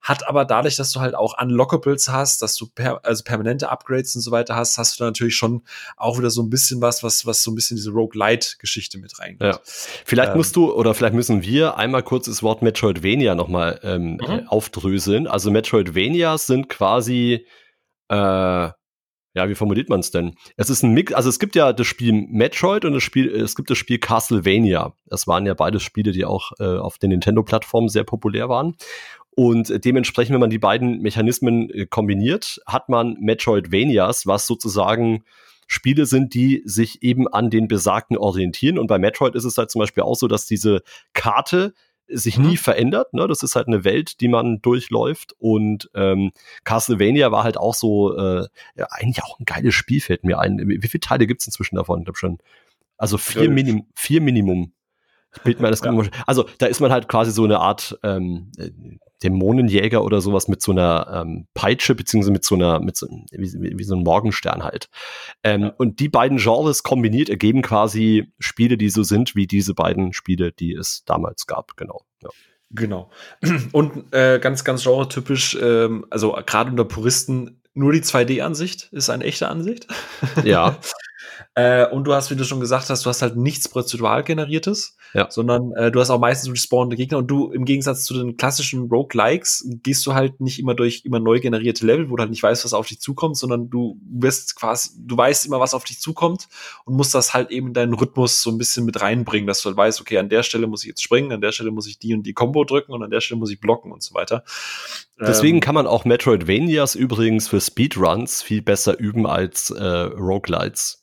hat 0.03 0.27
aber 0.27 0.43
dadurch, 0.43 0.75
dass 0.75 0.91
du 0.91 0.99
halt 0.99 1.15
auch 1.15 1.41
Unlockables 1.41 2.09
hast, 2.09 2.41
dass 2.41 2.57
du 2.57 2.67
per, 2.67 3.03
also 3.05 3.23
permanente 3.23 3.69
Upgrades 3.69 4.13
und 4.15 4.21
so 4.21 4.31
weiter 4.31 4.55
hast, 4.55 4.77
hast 4.77 4.99
du 4.99 5.05
natürlich 5.05 5.35
schon 5.35 5.63
auch 5.95 6.17
wieder 6.17 6.29
so 6.29 6.43
ein 6.43 6.49
bisschen 6.49 6.81
was, 6.81 7.03
was, 7.03 7.25
was 7.25 7.41
so 7.41 7.51
ein 7.51 7.55
bisschen 7.55 7.77
diese 7.77 7.91
Roguelite-Geschichte 7.91 8.97
mit 8.97 9.17
reingeht. 9.17 9.41
Ja. 9.41 9.59
Vielleicht 9.63 10.31
ähm, 10.31 10.37
musst 10.37 10.57
du 10.57 10.73
oder 10.73 10.93
vielleicht 10.93 11.15
müssen 11.15 11.41
wir 11.41 11.77
einmal 11.77 12.03
kurz 12.03 12.25
das 12.25 12.43
Wort 12.43 12.61
Metroidvania 12.61 13.33
nochmal 13.33 13.79
ähm, 13.83 14.17
mhm. 14.17 14.47
aufdröseln. 14.49 15.25
Also 15.25 15.51
Metroidvanias 15.51 16.47
sind 16.47 16.67
quasi 16.67 17.47
äh, 18.09 18.69
ja, 19.35 19.49
wie 19.49 19.55
formuliert 19.55 19.89
man 19.89 19.99
es 19.99 20.11
denn? 20.11 20.35
Es 20.57 20.69
ist 20.69 20.83
ein 20.83 20.93
Mix, 20.93 21.13
also 21.13 21.29
es 21.29 21.39
gibt 21.39 21.55
ja 21.55 21.73
das 21.73 21.87
Spiel 21.87 22.13
Metroid 22.13 22.85
und 22.85 22.93
das 22.93 23.03
Spiel, 23.03 23.29
es 23.29 23.55
gibt 23.55 23.69
das 23.69 23.77
Spiel 23.77 23.97
Castlevania. 23.97 24.93
Das 25.07 25.27
waren 25.27 25.45
ja 25.45 25.53
beide 25.53 25.79
Spiele, 25.79 26.11
die 26.11 26.25
auch 26.25 26.51
äh, 26.59 26.77
auf 26.77 26.99
den 26.99 27.09
Nintendo-Plattformen 27.09 27.89
sehr 27.89 28.03
populär 28.03 28.49
waren. 28.49 28.75
Und 29.35 29.83
dementsprechend, 29.83 30.33
wenn 30.33 30.41
man 30.41 30.51
die 30.51 30.59
beiden 30.59 31.01
Mechanismen 31.01 31.69
äh, 31.71 31.85
kombiniert, 31.87 32.61
hat 32.67 32.89
man 32.89 33.17
Metroidvanias, 33.19 34.27
was 34.27 34.45
sozusagen 34.45 35.23
Spiele 35.67 36.05
sind, 36.05 36.35
die 36.35 36.61
sich 36.65 37.01
eben 37.01 37.27
an 37.27 37.49
den 37.49 37.67
besagten 37.67 38.17
orientieren. 38.17 38.77
Und 38.77 38.87
bei 38.87 38.99
Metroid 38.99 39.33
ist 39.33 39.45
es 39.45 39.57
halt 39.57 39.71
zum 39.71 39.79
Beispiel 39.79 40.03
auch 40.03 40.15
so, 40.15 40.27
dass 40.27 40.45
diese 40.45 40.83
Karte 41.13 41.73
sich 42.07 42.37
nie 42.37 42.51
mhm. 42.51 42.57
verändert. 42.57 43.13
Ne? 43.13 43.27
Das 43.27 43.43
ist 43.43 43.55
halt 43.55 43.67
eine 43.67 43.83
Welt, 43.83 44.21
die 44.21 44.27
man 44.27 44.61
durchläuft. 44.61 45.35
Und 45.39 45.89
ähm, 45.95 46.31
Castlevania 46.63 47.31
war 47.31 47.43
halt 47.43 47.57
auch 47.57 47.73
so, 47.73 48.17
äh, 48.17 48.47
ja, 48.75 48.87
eigentlich 48.89 49.23
auch 49.23 49.39
ein 49.39 49.45
geiles 49.45 49.73
Spiel, 49.73 50.01
fällt 50.01 50.23
mir 50.23 50.39
ein. 50.39 50.59
Wie 50.59 50.87
viele 50.87 51.01
Teile 51.01 51.27
gibt 51.27 51.41
es 51.41 51.47
inzwischen 51.47 51.75
davon? 51.75 51.99
Ich 51.99 52.05
glaube 52.05 52.17
schon. 52.17 52.39
Also 52.97 53.17
vier, 53.17 53.49
Minim 53.49 53.87
vier 53.95 54.21
Minimum. 54.21 54.71
Ich 55.35 55.41
bild 55.41 55.59
mir 55.59 55.69
das 55.69 55.81
ja. 55.83 55.93
Also 56.27 56.45
da 56.59 56.67
ist 56.67 56.79
man 56.79 56.91
halt 56.91 57.07
quasi 57.07 57.31
so 57.31 57.43
eine 57.43 57.59
Art 57.59 57.97
ähm, 58.03 58.51
Dämonenjäger 59.23 60.03
oder 60.03 60.21
sowas 60.21 60.47
mit 60.47 60.61
so 60.61 60.71
einer 60.71 61.23
ähm, 61.23 61.47
Peitsche, 61.53 61.95
beziehungsweise 61.95 62.31
mit 62.31 62.45
so 62.45 62.55
einer, 62.55 62.79
mit 62.79 62.97
so, 62.97 63.07
wie, 63.31 63.77
wie 63.77 63.83
so 63.83 63.95
einem 63.95 64.03
Morgenstern 64.03 64.63
halt. 64.63 64.89
Ähm, 65.43 65.61
ja. 65.61 65.73
Und 65.77 65.99
die 65.99 66.09
beiden 66.09 66.37
Genres 66.37 66.83
kombiniert 66.83 67.29
ergeben 67.29 67.61
quasi 67.61 68.31
Spiele, 68.39 68.77
die 68.77 68.89
so 68.89 69.03
sind 69.03 69.35
wie 69.35 69.47
diese 69.47 69.73
beiden 69.73 70.13
Spiele, 70.13 70.51
die 70.51 70.73
es 70.73 71.03
damals 71.05 71.47
gab, 71.47 71.77
genau. 71.77 72.01
Ja. 72.21 72.29
Genau. 72.75 73.11
Und 73.71 74.13
äh, 74.13 74.39
ganz, 74.39 74.63
ganz 74.63 74.83
genre-typisch, 74.83 75.57
ähm, 75.61 76.05
also 76.09 76.37
gerade 76.45 76.71
unter 76.71 76.85
Puristen, 76.85 77.61
nur 77.75 77.91
die 77.91 78.01
2D-Ansicht 78.01 78.89
ist 78.91 79.09
eine 79.09 79.23
echte 79.23 79.47
Ansicht. 79.47 79.87
Ja. 80.43 80.77
Äh, 81.55 81.87
und 81.87 82.05
du 82.05 82.13
hast, 82.13 82.31
wie 82.31 82.35
du 82.35 82.43
schon 82.43 82.59
gesagt 82.59 82.89
hast, 82.89 83.05
du 83.05 83.09
hast 83.09 83.21
halt 83.21 83.35
nichts 83.35 83.67
prozedural 83.67 84.23
generiertes, 84.23 84.97
ja. 85.13 85.29
sondern 85.29 85.71
äh, 85.73 85.91
du 85.91 85.99
hast 85.99 86.09
auch 86.09 86.19
meistens 86.19 86.51
respawnende 86.51 86.95
Gegner 86.95 87.19
und 87.19 87.27
du 87.27 87.51
im 87.51 87.65
Gegensatz 87.65 88.05
zu 88.05 88.13
den 88.13 88.37
klassischen 88.37 88.89
Roguelikes 88.89 89.67
gehst 89.83 90.05
du 90.05 90.13
halt 90.13 90.41
nicht 90.41 90.59
immer 90.59 90.73
durch 90.73 91.03
immer 91.05 91.19
neu 91.19 91.39
generierte 91.39 91.85
Level, 91.85 92.09
wo 92.09 92.15
du 92.15 92.21
halt 92.21 92.31
nicht 92.31 92.43
weißt, 92.43 92.65
was 92.65 92.73
auf 92.73 92.87
dich 92.87 92.99
zukommt, 92.99 93.37
sondern 93.37 93.69
du 93.69 93.99
wirst 94.03 94.55
quasi, 94.55 94.89
du 94.97 95.15
weißt 95.15 95.45
immer, 95.45 95.59
was 95.59 95.73
auf 95.73 95.83
dich 95.83 95.99
zukommt 95.99 96.47
und 96.85 96.95
musst 96.95 97.13
das 97.13 97.33
halt 97.33 97.51
eben 97.51 97.67
in 97.67 97.73
deinen 97.73 97.93
Rhythmus 97.93 98.41
so 98.41 98.49
ein 98.49 98.57
bisschen 98.57 98.85
mit 98.85 99.01
reinbringen, 99.01 99.47
dass 99.47 99.61
du 99.61 99.69
halt 99.69 99.77
weißt, 99.77 100.01
okay, 100.01 100.17
an 100.17 100.29
der 100.29 100.43
Stelle 100.43 100.67
muss 100.67 100.83
ich 100.83 100.89
jetzt 100.89 101.03
springen, 101.03 101.31
an 101.31 101.41
der 101.41 101.51
Stelle 101.51 101.71
muss 101.71 101.87
ich 101.87 101.99
die 101.99 102.13
und 102.13 102.23
die 102.23 102.33
Combo 102.33 102.63
drücken 102.63 102.93
und 102.93 103.03
an 103.03 103.11
der 103.11 103.21
Stelle 103.21 103.39
muss 103.39 103.51
ich 103.51 103.59
blocken 103.59 103.91
und 103.91 104.01
so 104.01 104.15
weiter. 104.15 104.43
Deswegen 105.19 105.57
ähm, 105.57 105.61
kann 105.61 105.75
man 105.75 105.87
auch 105.87 106.05
Metroidvanias 106.05 106.95
übrigens 106.95 107.47
für 107.47 107.61
Speedruns 107.61 108.41
viel 108.41 108.61
besser 108.61 108.99
üben 108.99 109.27
als 109.27 109.69
äh, 109.69 109.83
Roguelites 109.83 111.02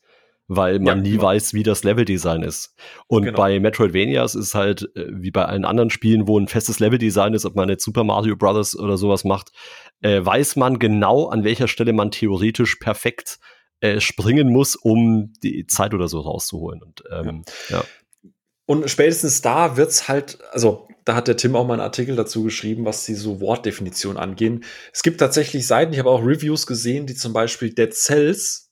weil 0.53 0.81
man 0.81 0.87
ja, 0.87 0.95
nie 0.97 1.11
genau. 1.13 1.23
weiß, 1.23 1.55
wie 1.55 1.63
das 1.63 1.85
Leveldesign 1.85 2.43
ist. 2.43 2.75
Und 3.07 3.23
genau. 3.23 3.37
bei 3.37 3.61
Metroidvanias 3.61 4.35
ist 4.35 4.57
halt, 4.57 4.91
äh, 4.97 5.07
wie 5.09 5.31
bei 5.31 5.45
allen 5.45 5.65
anderen 5.65 5.91
Spielen, 5.91 6.27
wo 6.27 6.37
ein 6.41 6.49
festes 6.49 6.81
Leveldesign 6.81 7.35
ist, 7.35 7.47
ob 7.47 7.55
man 7.55 7.69
jetzt 7.69 7.85
Super 7.85 8.03
Mario 8.03 8.35
Brothers 8.35 8.77
oder 8.77 8.99
sowas 8.99 9.23
macht, 9.23 9.53
äh, 10.01 10.25
weiß 10.25 10.57
man 10.57 10.81
genau, 10.81 11.29
an 11.29 11.45
welcher 11.45 11.69
Stelle 11.69 11.93
man 11.93 12.11
theoretisch 12.11 12.77
perfekt 12.77 13.39
äh, 13.79 14.01
springen 14.01 14.51
muss, 14.51 14.75
um 14.75 15.33
die 15.41 15.69
Zeit 15.69 15.95
oder 15.95 16.09
so 16.09 16.19
rauszuholen. 16.19 16.83
Und, 16.83 17.05
ähm, 17.13 17.45
ja. 17.69 17.77
ja. 17.77 17.85
Und 18.67 18.91
spätestens 18.91 19.43
da 19.43 19.77
wird's 19.77 20.09
halt, 20.09 20.39
also 20.51 20.89
da 21.05 21.15
hat 21.15 21.29
der 21.29 21.37
Tim 21.37 21.55
auch 21.55 21.65
mal 21.65 21.75
einen 21.75 21.83
Artikel 21.83 22.17
dazu 22.17 22.43
geschrieben, 22.43 22.85
was 22.85 23.07
die 23.07 23.15
so 23.15 23.41
Wortdefinition 23.41 24.17
angehen. 24.17 24.65
Es 24.93 25.05
gibt 25.05 25.21
tatsächlich 25.21 25.65
Seiten, 25.65 25.93
ich 25.93 26.01
habe 26.01 26.11
auch 26.11 26.25
Reviews 26.25 26.67
gesehen, 26.67 27.07
die 27.07 27.15
zum 27.15 27.33
Beispiel 27.33 27.73
Dead 27.73 27.95
Cells 27.95 28.71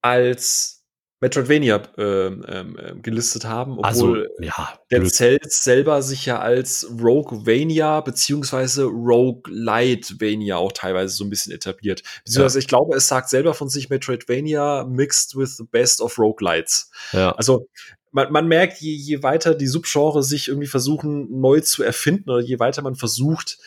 als 0.00 0.77
Metroidvania 1.20 1.82
ähm, 1.96 2.44
ähm, 2.48 3.02
gelistet 3.02 3.44
haben, 3.44 3.78
obwohl 3.78 3.84
also, 3.84 4.16
ja, 4.40 4.78
der 4.90 5.04
Cells 5.06 5.64
selber 5.64 6.00
sich 6.02 6.26
ja 6.26 6.38
als 6.38 6.88
Roguevania 7.00 8.00
beziehungsweise 8.02 8.84
Roguelite-Vania 8.84 10.56
auch 10.56 10.72
teilweise 10.72 11.16
so 11.16 11.24
ein 11.24 11.30
bisschen 11.30 11.52
etabliert. 11.52 12.02
Beziehungsweise 12.24 12.58
ja. 12.58 12.60
ich 12.60 12.68
glaube, 12.68 12.96
es 12.96 13.08
sagt 13.08 13.30
selber 13.30 13.54
von 13.54 13.68
sich 13.68 13.90
Metroidvania 13.90 14.84
mixed 14.88 15.36
with 15.36 15.56
the 15.56 15.64
best 15.64 16.00
of 16.00 16.18
Roguelites. 16.18 16.90
Ja. 17.12 17.32
Also 17.32 17.66
man, 18.12 18.32
man 18.32 18.46
merkt, 18.46 18.80
je, 18.80 18.94
je 18.94 19.22
weiter 19.22 19.54
die 19.54 19.66
Subgenre 19.66 20.22
sich 20.22 20.48
irgendwie 20.48 20.68
versuchen 20.68 21.40
neu 21.40 21.60
zu 21.60 21.82
erfinden 21.82 22.30
oder 22.30 22.42
je 22.42 22.58
weiter 22.58 22.82
man 22.82 22.94
versucht, 22.94 23.58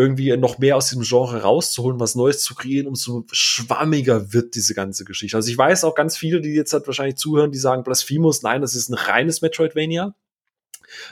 irgendwie 0.00 0.36
noch 0.36 0.58
mehr 0.58 0.76
aus 0.76 0.88
diesem 0.88 1.04
Genre 1.04 1.42
rauszuholen, 1.42 2.00
was 2.00 2.14
Neues 2.14 2.42
zu 2.42 2.54
kreieren, 2.54 2.86
umso 2.86 3.24
schwammiger 3.30 4.32
wird 4.32 4.54
diese 4.54 4.74
ganze 4.74 5.04
Geschichte. 5.04 5.36
Also 5.36 5.50
ich 5.50 5.58
weiß 5.58 5.84
auch 5.84 5.94
ganz 5.94 6.16
viele, 6.16 6.40
die 6.40 6.50
jetzt 6.50 6.72
halt 6.72 6.86
wahrscheinlich 6.86 7.16
zuhören, 7.16 7.52
die 7.52 7.58
sagen 7.58 7.84
Blasphemous, 7.84 8.42
nein, 8.42 8.60
das 8.60 8.74
ist 8.74 8.88
ein 8.88 8.94
reines 8.94 9.42
Metroidvania 9.42 10.14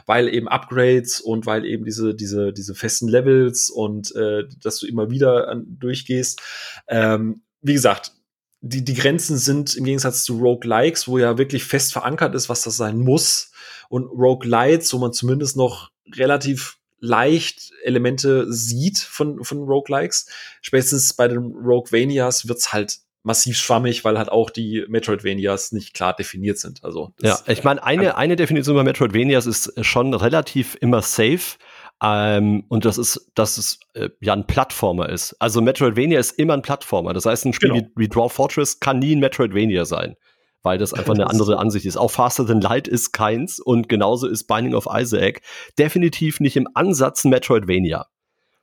weil 0.07 0.29
eben 0.29 0.49
Upgrades 0.49 1.21
und 1.21 1.47
weil 1.47 1.65
eben 1.65 1.85
diese, 1.85 2.15
diese, 2.15 2.53
diese 2.53 2.75
festen 2.75 3.09
Levels 3.09 3.71
und 3.71 4.15
äh, 4.17 4.45
dass 4.63 4.79
du 4.79 4.87
immer 4.87 5.11
wieder 5.11 5.49
an, 5.49 5.67
durchgehst. 5.69 6.41
Ähm, 6.89 7.43
wie 7.61 7.75
gesagt, 7.75 8.13
die, 8.61 8.85
die 8.85 8.95
Grenzen 8.95 9.39
sind 9.39 9.77
im 9.77 9.85
Gegensatz 9.85 10.25
zu 10.25 10.39
Roguelikes, 10.39 11.07
wo 11.07 11.19
ja 11.19 11.39
wirklich 11.39 11.65
fest 11.65 11.93
verankert 11.93 12.35
ist, 12.35 12.49
was 12.49 12.63
das 12.63 12.77
sein 12.77 12.99
muss. 12.99 13.53
Und 13.89 14.07
Roguelites, 14.07 14.93
wo 14.93 14.99
man 14.99 15.13
zumindest 15.13 15.57
noch 15.57 15.91
relativ 16.15 16.79
leicht 17.01 17.73
Elemente 17.83 18.53
sieht 18.53 18.99
von, 18.99 19.45
von 19.45 19.59
Roguelikes. 19.59 20.27
Spätestens 20.63 21.15
bei 21.15 21.29
den 21.29 21.39
Roguevanias 21.39 22.49
wird's 22.49 22.73
halt 22.73 22.99
massiv 23.23 23.59
schwammig, 23.59 24.05
weil 24.05 24.19
halt 24.19 24.31
auch 24.31 24.51
die 24.51 24.85
Metroidvanias 24.89 25.73
nicht 25.73 25.95
klar 25.95 26.15
definiert 26.15 26.59
sind. 26.59 26.83
Also 26.85 27.13
ja, 27.21 27.39
ich 27.47 27.65
meine, 27.65 27.83
eine, 27.83 28.17
eine 28.17 28.37
Definition 28.37 28.77
bei 28.77 28.85
Metroidvanias 28.85 29.47
ist 29.47 29.85
schon 29.85 30.15
relativ 30.15 30.77
immer 30.81 31.03
safe. 31.03 31.59
Ähm, 32.01 32.65
und 32.69 32.85
das 32.85 32.97
ist, 32.97 33.31
dass 33.35 33.59
es 33.59 33.81
äh, 33.95 34.09
ja 34.21 34.33
ein 34.33 34.47
Plattformer 34.47 35.09
ist. 35.09 35.35
Also 35.41 35.61
Metroidvania 35.61 36.21
ist 36.21 36.39
immer 36.39 36.55
ein 36.55 36.63
Plattformer. 36.63 37.13
Das 37.13 37.27
heißt, 37.27 37.45
ein 37.45 37.53
Spiel 37.53 37.71
genau. 37.73 37.89
wie, 37.97 38.05
wie 38.05 38.09
Draw 38.09 38.29
Fortress 38.29 38.79
kann 38.79 39.01
nie 39.01 39.17
ein 39.17 39.21
Metroidvania 39.21 39.85
sein 39.85 40.17
weil 40.63 40.79
das 40.79 40.93
einfach 40.93 41.15
eine 41.15 41.29
andere 41.29 41.59
Ansicht 41.59 41.87
ist. 41.87 41.97
Auch 41.97 42.11
Faster 42.11 42.47
Than 42.47 42.61
Light 42.61 42.89
ist 42.89 43.13
keins 43.13 43.59
und 43.61 43.89
genauso 43.89 44.27
ist 44.27 44.45
Binding 44.45 44.75
of 44.75 44.87
Isaac 44.93 45.41
definitiv 45.79 46.41
nicht 46.41 46.57
im 46.57 46.69
Ansatz 46.75 47.25
Metroidvania. 47.25 48.07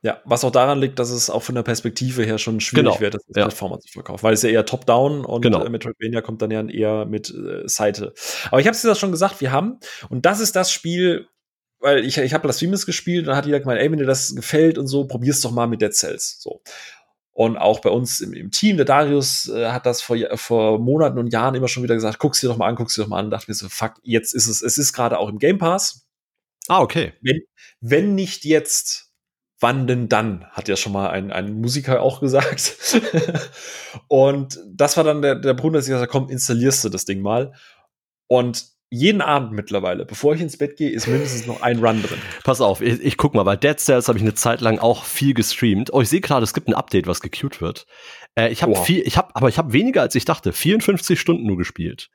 Ja, 0.02 0.22
was 0.24 0.46
auch 0.46 0.52
daran 0.52 0.80
liegt, 0.80 1.00
dass 1.00 1.10
es 1.10 1.32
auch 1.32 1.42
von 1.42 1.56
der 1.56 1.64
Perspektive 1.64 2.24
her 2.24 2.38
schon 2.38 2.60
schwierig 2.60 2.86
genau. 2.86 3.00
wird, 3.00 3.16
das 3.16 3.24
als 3.28 3.38
ja. 3.38 3.44
Plattformer 3.46 3.80
zu 3.80 3.92
verkaufen, 3.92 4.22
weil 4.22 4.36
es 4.36 4.44
ja 4.44 4.50
eher 4.50 4.64
Top-Down 4.64 5.26
und 5.26 5.42
genau. 5.42 5.64
Äh, 5.64 5.70
Metroidvania 5.70 6.22
kommt 6.22 6.44
dann 6.44 6.52
ja 6.52 6.64
eher 6.64 7.06
mit 7.06 7.34
äh, 7.34 7.68
Seite. 7.68 8.14
Aber 8.52 8.60
ich 8.60 8.68
habe 8.68 8.76
es 8.76 8.84
dir 8.84 8.88
das 8.88 9.00
schon 9.00 9.12
gesagt, 9.12 9.42
wir 9.42 9.52
haben, 9.52 9.80
und 10.10 10.28
das 10.28 10.42
ist 10.42 10.56
das 10.56 10.72
Spiel, 10.72 11.28
weil 11.80 12.06
ich, 12.06 12.20
ich 12.20 12.34
habe 12.36 12.44
Blasphemous 12.44 12.86
gespielt 12.86 13.22
und 13.22 13.28
dann 13.30 13.36
hat 13.36 13.48
jeder 13.48 13.60
gemeint, 13.60 13.82
ey, 13.82 13.92
wenn 13.92 13.98
dir 13.98 14.06
das 14.06 14.36
gefällt 14.36 14.78
und 14.78 14.86
so, 14.88 15.06
probier's 15.06 15.42
doch 15.42 15.52
mal 15.52 15.66
mit 15.66 15.82
Dead 15.82 15.94
Cells. 15.94 16.40
So. 16.40 16.62
Und 17.38 17.58
auch 17.58 17.82
bei 17.82 17.90
uns 17.90 18.22
im, 18.22 18.32
im 18.32 18.50
Team, 18.50 18.78
der 18.78 18.86
Darius 18.86 19.50
äh, 19.50 19.70
hat 19.70 19.86
das 19.86 20.02
vor, 20.02 20.18
vor 20.36 20.80
Monaten 20.80 21.20
und 21.20 21.34
Jahren 21.34 21.54
immer 21.54 21.68
schon 21.68 21.84
wieder 21.84 21.94
gesagt, 21.94 22.18
guck's 22.18 22.40
dir 22.40 22.48
doch 22.48 22.56
mal 22.56 22.70
an, 22.70 22.76
guck's 22.76 22.96
dir 22.96 23.02
doch 23.02 23.10
mal 23.10 23.20
an. 23.20 23.26
Und 23.26 23.32
dachte 23.32 23.52
mir 23.52 23.56
so, 23.56 23.68
fuck, 23.68 23.96
jetzt 24.04 24.34
ist 24.34 24.48
es, 24.48 24.62
es 24.62 24.78
ist 24.78 24.94
gerade 24.94 25.20
auch 25.20 25.28
im 25.28 25.38
Game 25.38 25.58
Pass. 25.58 26.08
Ah, 26.70 26.80
okay. 26.80 27.12
Wenn, 27.22 27.42
wenn 27.82 28.16
nicht 28.16 28.46
jetzt, 28.46 29.12
wann 29.60 29.86
denn 29.86 30.08
dann, 30.08 30.46
hat 30.52 30.70
ja 30.70 30.78
schon 30.78 30.94
mal 30.94 31.10
ein, 31.10 31.34
ein 31.34 31.60
Musiker 31.60 32.02
auch 32.02 32.22
gesagt. 32.22 33.02
und 34.08 34.58
das 34.66 34.96
war 34.96 35.04
dann 35.04 35.22
der, 35.22 35.36
der 35.36 35.56
Bruder, 35.56 35.82
der 35.82 35.90
gesagt 35.90 36.04
hat, 36.04 36.10
komm, 36.10 36.30
installierst 36.30 36.86
du 36.86 36.90
das 36.90 37.04
Ding 37.04 37.22
mal. 37.22 37.52
Und 38.28 38.66
jeden 38.90 39.22
Abend 39.22 39.52
mittlerweile, 39.52 40.06
bevor 40.06 40.36
ich 40.36 40.42
ins 40.42 40.58
Bett 40.58 40.78
gehe, 40.78 40.90
ist 40.90 41.08
mindestens 41.08 41.48
noch 41.48 41.62
ein 41.62 41.84
Run 41.84 42.02
drin. 42.04 42.20
Pass 42.44 42.62
auf, 42.62 42.82
ich, 42.82 43.02
ich 43.02 43.18
guck 43.18 43.34
mal, 43.34 43.44
bei 43.44 43.56
Dead 43.56 43.80
Cells 43.80 44.08
habe 44.08 44.18
ich 44.18 44.24
eine 44.24 44.36
Zeit 44.36 44.62
lang 44.62 44.80
auch 44.80 45.04
viel 45.04 45.34
gestreamt. 45.34 45.92
Oh, 45.94 46.02
ich 46.02 46.10
sehe 46.10 46.22
gerade, 46.22 46.44
es 46.44 46.54
gibt 46.54 46.68
ein 46.68 46.74
Update, 46.74 47.08
was 47.08 47.22
gecued 47.22 47.62
wird. 47.62 47.86
Äh, 48.36 48.50
ich 48.50 48.64
habe 48.64 48.76
viel, 48.76 49.02
ich 49.06 49.18
habe, 49.18 49.36
aber 49.36 49.50
ich 49.50 49.58
habe 49.58 49.74
weniger 49.74 50.02
als 50.02 50.16
ich 50.16 50.26
dachte. 50.26 50.54
54 50.54 51.20
Stunden 51.20 51.46
nur 51.46 51.58
gespielt. 51.58 52.10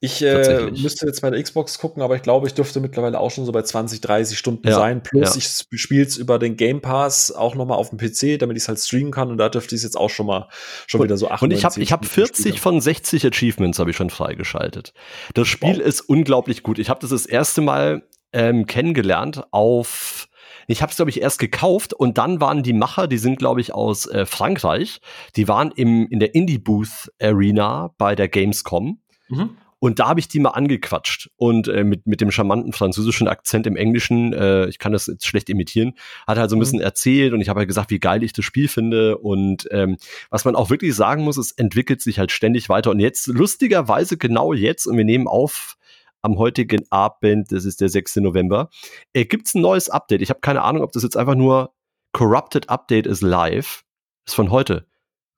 Ich 0.00 0.22
äh, 0.22 0.70
müsste 0.70 1.06
jetzt 1.06 1.22
bei 1.22 1.30
der 1.30 1.42
Xbox 1.42 1.78
gucken, 1.78 2.02
aber 2.02 2.14
ich 2.14 2.22
glaube, 2.22 2.46
ich 2.46 2.54
dürfte 2.54 2.78
mittlerweile 2.78 3.18
auch 3.18 3.32
schon 3.32 3.44
so 3.44 3.50
bei 3.50 3.62
20, 3.62 4.00
30 4.00 4.38
Stunden 4.38 4.68
ja, 4.68 4.74
sein. 4.74 5.02
Plus, 5.02 5.34
ja. 5.34 5.66
ich 5.72 5.80
spiele 5.80 6.04
es 6.04 6.16
über 6.16 6.38
den 6.38 6.56
Game 6.56 6.80
Pass 6.80 7.32
auch 7.32 7.56
noch 7.56 7.66
mal 7.66 7.74
auf 7.74 7.90
dem 7.90 7.98
PC, 7.98 8.38
damit 8.38 8.56
ich 8.56 8.62
es 8.62 8.68
halt 8.68 8.78
streamen 8.78 9.10
kann. 9.10 9.28
Und 9.32 9.38
da 9.38 9.48
dürfte 9.48 9.74
ich 9.74 9.80
es 9.80 9.82
jetzt 9.82 9.96
auch 9.96 10.10
schon 10.10 10.26
mal 10.26 10.48
schon 10.86 11.00
und, 11.00 11.06
wieder 11.06 11.16
so 11.16 11.28
8 11.28 11.42
Und 11.42 11.50
ich 11.50 11.64
habe 11.64 11.80
ich 11.80 11.90
hab 11.90 12.04
40 12.04 12.60
von 12.60 12.80
60 12.80 13.26
Achievements 13.26 13.80
habe 13.80 13.90
ich 13.90 13.96
schon 13.96 14.10
freigeschaltet. 14.10 14.92
Das 15.34 15.48
Spiel 15.48 15.78
wow. 15.78 15.86
ist 15.86 16.02
unglaublich 16.02 16.62
gut. 16.62 16.78
Ich 16.78 16.90
habe 16.90 17.00
das 17.00 17.10
das 17.10 17.26
erste 17.26 17.60
Mal 17.60 18.02
ähm, 18.32 18.66
kennengelernt 18.66 19.42
auf 19.50 20.28
ich 20.70 20.82
habe 20.82 20.90
es, 20.90 20.96
glaube 20.96 21.10
ich, 21.10 21.22
erst 21.22 21.38
gekauft 21.38 21.94
und 21.94 22.18
dann 22.18 22.42
waren 22.42 22.62
die 22.62 22.74
Macher, 22.74 23.08
die 23.08 23.16
sind, 23.16 23.38
glaube 23.38 23.62
ich, 23.62 23.72
aus 23.72 24.06
äh, 24.06 24.26
Frankreich, 24.26 25.00
die 25.34 25.48
waren 25.48 25.72
im, 25.74 26.06
in 26.10 26.20
der 26.20 26.34
Indie-Booth 26.34 27.10
Arena 27.20 27.94
bei 27.96 28.14
der 28.14 28.28
Gamescom. 28.28 29.00
Mhm. 29.30 29.56
Und 29.80 30.00
da 30.00 30.08
habe 30.08 30.20
ich 30.20 30.28
die 30.28 30.40
mal 30.40 30.50
angequatscht 30.50 31.30
und 31.36 31.68
äh, 31.68 31.84
mit, 31.84 32.06
mit 32.06 32.20
dem 32.20 32.30
charmanten 32.30 32.72
französischen 32.72 33.28
Akzent 33.28 33.66
im 33.66 33.76
Englischen, 33.76 34.32
äh, 34.32 34.66
ich 34.66 34.78
kann 34.78 34.92
das 34.92 35.06
jetzt 35.06 35.26
schlecht 35.26 35.48
imitieren, 35.48 35.94
hat 36.26 36.36
halt 36.36 36.50
so 36.50 36.56
ein 36.56 36.58
mhm. 36.58 36.62
bisschen 36.62 36.80
erzählt 36.80 37.32
und 37.32 37.40
ich 37.40 37.48
habe 37.48 37.60
halt 37.60 37.68
gesagt, 37.68 37.90
wie 37.90 38.00
geil 38.00 38.22
ich 38.24 38.32
das 38.32 38.44
Spiel 38.44 38.68
finde. 38.68 39.18
Und 39.18 39.68
ähm, 39.70 39.96
was 40.30 40.44
man 40.44 40.56
auch 40.56 40.70
wirklich 40.70 40.94
sagen 40.94 41.22
muss, 41.22 41.36
es 41.36 41.52
entwickelt 41.52 42.02
sich 42.02 42.18
halt 42.18 42.32
ständig 42.32 42.68
weiter. 42.68 42.90
Und 42.90 43.00
jetzt, 43.00 43.28
lustigerweise 43.28 44.16
genau 44.16 44.52
jetzt, 44.52 44.86
und 44.86 44.96
wir 44.96 45.04
nehmen 45.04 45.28
auf 45.28 45.76
am 46.22 46.38
heutigen 46.38 46.84
Abend, 46.90 47.52
das 47.52 47.64
ist 47.64 47.80
der 47.80 47.88
6. 47.88 48.16
November, 48.16 48.70
äh, 49.12 49.24
gibt 49.24 49.54
ein 49.54 49.62
neues 49.62 49.88
Update. 49.88 50.22
Ich 50.22 50.30
habe 50.30 50.40
keine 50.40 50.62
Ahnung, 50.62 50.82
ob 50.82 50.92
das 50.92 51.04
jetzt 51.04 51.16
einfach 51.16 51.36
nur 51.36 51.72
Corrupted 52.12 52.68
Update 52.68 53.06
ist 53.06 53.22
live. 53.22 53.84
Ist 54.26 54.34
von 54.34 54.50
heute. 54.50 54.86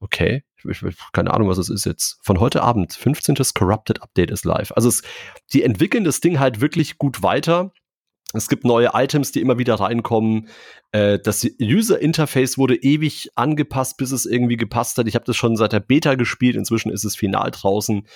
Okay, 0.01 0.43
ich, 0.69 0.83
keine 1.13 1.33
Ahnung, 1.33 1.49
was 1.49 1.59
es 1.59 1.69
ist 1.69 1.85
jetzt. 1.85 2.19
Von 2.23 2.41
heute 2.41 2.63
Abend, 2.63 2.93
15. 2.93 3.37
Corrupted 3.55 4.03
Update 4.03 4.31
ist 4.31 4.45
live. 4.45 4.73
Also 4.73 4.89
es, 4.89 5.03
die 5.53 5.63
entwickeln 5.63 6.05
das 6.05 6.21
Ding 6.21 6.39
halt 6.39 6.61
wirklich 6.61 6.99
gut 6.99 7.23
weiter. 7.23 7.73
Es 8.33 8.49
gibt 8.49 8.65
neue 8.65 8.91
Items, 8.95 9.33
die 9.33 9.41
immer 9.41 9.59
wieder 9.59 9.75
reinkommen. 9.75 10.49
Äh, 10.93 11.19
das 11.19 11.47
User 11.61 11.99
Interface 11.99 12.59
wurde 12.59 12.77
ewig 12.77 13.31
angepasst, 13.35 13.97
bis 13.97 14.13
es 14.13 14.27
irgendwie 14.27 14.57
gepasst 14.57 14.99
hat. 14.99 15.09
Ich 15.09 15.15
habe 15.15 15.25
das 15.25 15.37
schon 15.37 15.57
seit 15.57 15.73
der 15.73 15.81
Beta 15.81 16.15
gespielt. 16.15 16.57
Inzwischen 16.57 16.91
ist 16.91 17.05
es 17.05 17.17
final 17.17 17.51
draußen. 17.51 18.07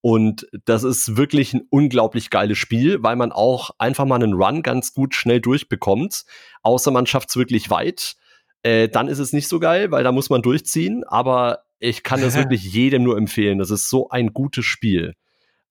Und 0.00 0.46
das 0.64 0.84
ist 0.84 1.16
wirklich 1.16 1.52
ein 1.54 1.66
unglaublich 1.70 2.30
geiles 2.30 2.56
Spiel, 2.56 3.02
weil 3.02 3.16
man 3.16 3.32
auch 3.32 3.70
einfach 3.78 4.06
mal 4.06 4.22
einen 4.22 4.34
Run 4.34 4.62
ganz 4.62 4.94
gut 4.94 5.14
schnell 5.14 5.40
durchbekommt. 5.40 6.24
Außer 6.62 6.90
man 6.90 7.06
schafft 7.06 7.30
es 7.30 7.36
wirklich 7.36 7.68
weit 7.68 8.16
äh, 8.62 8.88
dann 8.88 9.08
ist 9.08 9.18
es 9.18 9.32
nicht 9.32 9.48
so 9.48 9.60
geil, 9.60 9.90
weil 9.90 10.04
da 10.04 10.12
muss 10.12 10.30
man 10.30 10.42
durchziehen. 10.42 11.04
Aber 11.04 11.60
ich 11.78 12.02
kann 12.02 12.20
das 12.20 12.34
wirklich 12.34 12.64
jedem 12.72 13.02
nur 13.02 13.16
empfehlen. 13.16 13.58
Das 13.58 13.70
ist 13.70 13.88
so 13.88 14.08
ein 14.10 14.32
gutes 14.32 14.64
Spiel. 14.64 15.14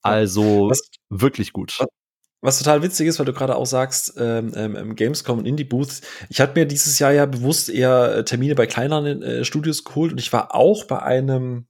Also 0.02 0.70
was, 0.70 0.90
wirklich 1.10 1.54
gut. 1.54 1.80
Was 2.42 2.60
total 2.60 2.84
witzig 2.84 3.08
ist, 3.08 3.20
weil 3.20 3.26
du 3.26 3.34
gerade 3.34 3.56
auch 3.56 3.66
sagst, 3.66 4.14
ähm, 4.18 4.52
ähm, 4.56 4.96
Gamescom 4.96 5.40
und 5.40 5.46
Indie 5.46 5.64
Booth. 5.64 6.02
Ich 6.30 6.40
hatte 6.40 6.58
mir 6.58 6.66
dieses 6.66 7.00
Jahr 7.00 7.12
ja 7.12 7.26
bewusst 7.26 7.70
eher 7.70 8.18
äh, 8.18 8.26
Termine 8.26 8.56
bei 8.56 8.68
kleineren 8.68 9.22
äh, 9.22 9.44
Studios 9.44 9.84
geholt 9.84 10.12
und 10.12 10.20
ich 10.20 10.32
war 10.32 10.54
auch 10.54 10.86
bei 10.86 11.02
einem 11.02 11.68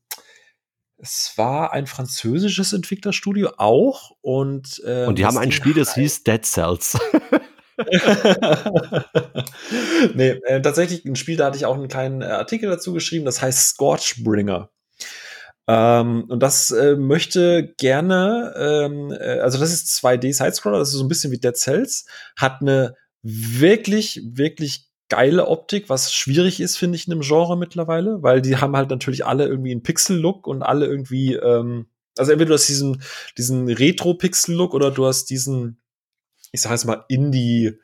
Es 0.97 1.33
war 1.37 1.71
ein 1.71 1.87
französisches 1.87 2.73
Entwicklerstudio 2.73 3.53
auch 3.57 4.11
und 4.21 4.81
ähm, 4.85 5.09
und 5.09 5.17
die 5.17 5.25
haben 5.25 5.37
ein 5.37 5.51
Spiel, 5.51 5.73
das 5.73 5.95
hieß 5.95 6.23
Dead 6.23 6.45
Cells. 6.45 6.99
nee, 10.15 10.29
äh, 10.45 10.61
tatsächlich 10.61 11.05
ein 11.05 11.15
Spiel, 11.15 11.37
da 11.37 11.47
hatte 11.47 11.57
ich 11.57 11.65
auch 11.65 11.75
einen 11.75 11.87
kleinen 11.87 12.21
äh, 12.21 12.25
Artikel 12.25 12.69
dazu 12.69 12.93
geschrieben, 12.93 13.25
das 13.25 13.41
heißt 13.41 13.69
Scorchbringer. 13.69 14.69
Ähm, 15.67 16.25
und 16.29 16.41
das 16.41 16.71
äh, 16.71 16.95
möchte 16.95 17.73
gerne, 17.77 18.53
ähm, 18.57 19.11
äh, 19.11 19.39
also 19.39 19.59
das 19.59 19.73
ist 19.73 20.03
2D 20.03 20.33
Sidescroller, 20.33 20.79
das 20.79 20.89
ist 20.89 20.95
so 20.95 21.03
ein 21.03 21.09
bisschen 21.09 21.31
wie 21.31 21.39
Dead 21.39 21.55
Cells, 21.55 22.05
hat 22.37 22.61
eine 22.61 22.95
wirklich, 23.21 24.21
wirklich 24.23 24.87
geile 25.09 25.47
Optik, 25.47 25.89
was 25.89 26.13
schwierig 26.13 26.59
ist, 26.59 26.77
finde 26.77 26.95
ich, 26.95 27.07
in 27.07 27.11
dem 27.11 27.21
Genre 27.21 27.57
mittlerweile, 27.57 28.23
weil 28.23 28.41
die 28.41 28.57
haben 28.57 28.75
halt 28.75 28.89
natürlich 28.89 29.25
alle 29.25 29.45
irgendwie 29.45 29.71
einen 29.71 29.83
Pixel-Look 29.83 30.47
und 30.47 30.63
alle 30.63 30.85
irgendwie, 30.85 31.35
ähm, 31.35 31.87
also 32.17 32.31
entweder 32.31 32.49
du 32.49 32.53
hast 32.55 32.67
diesen, 32.67 33.01
diesen 33.37 33.69
Retro-Pixel-Look 33.69 34.73
oder 34.73 34.91
du 34.91 35.05
hast 35.05 35.29
diesen, 35.29 35.79
ich 36.57 36.61
sag 36.63 36.71
jetzt 36.71 36.85
mal, 36.85 37.05
Indie 37.07 37.79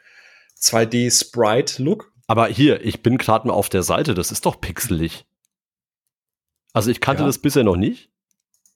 2D-Sprite-Look. 0.59 2.11
Aber 2.27 2.47
hier, 2.47 2.83
ich 2.83 3.03
bin 3.03 3.17
gerade 3.17 3.47
mal 3.47 3.53
auf 3.53 3.69
der 3.69 3.83
Seite, 3.83 4.13
das 4.13 4.31
ist 4.31 4.45
doch 4.45 4.59
pixelig. 4.59 5.25
Also 6.73 6.89
ich 6.89 6.99
kannte 6.99 7.21
ja. 7.21 7.27
das 7.27 7.37
bisher 7.37 7.63
noch 7.63 7.75
nicht. 7.75 8.09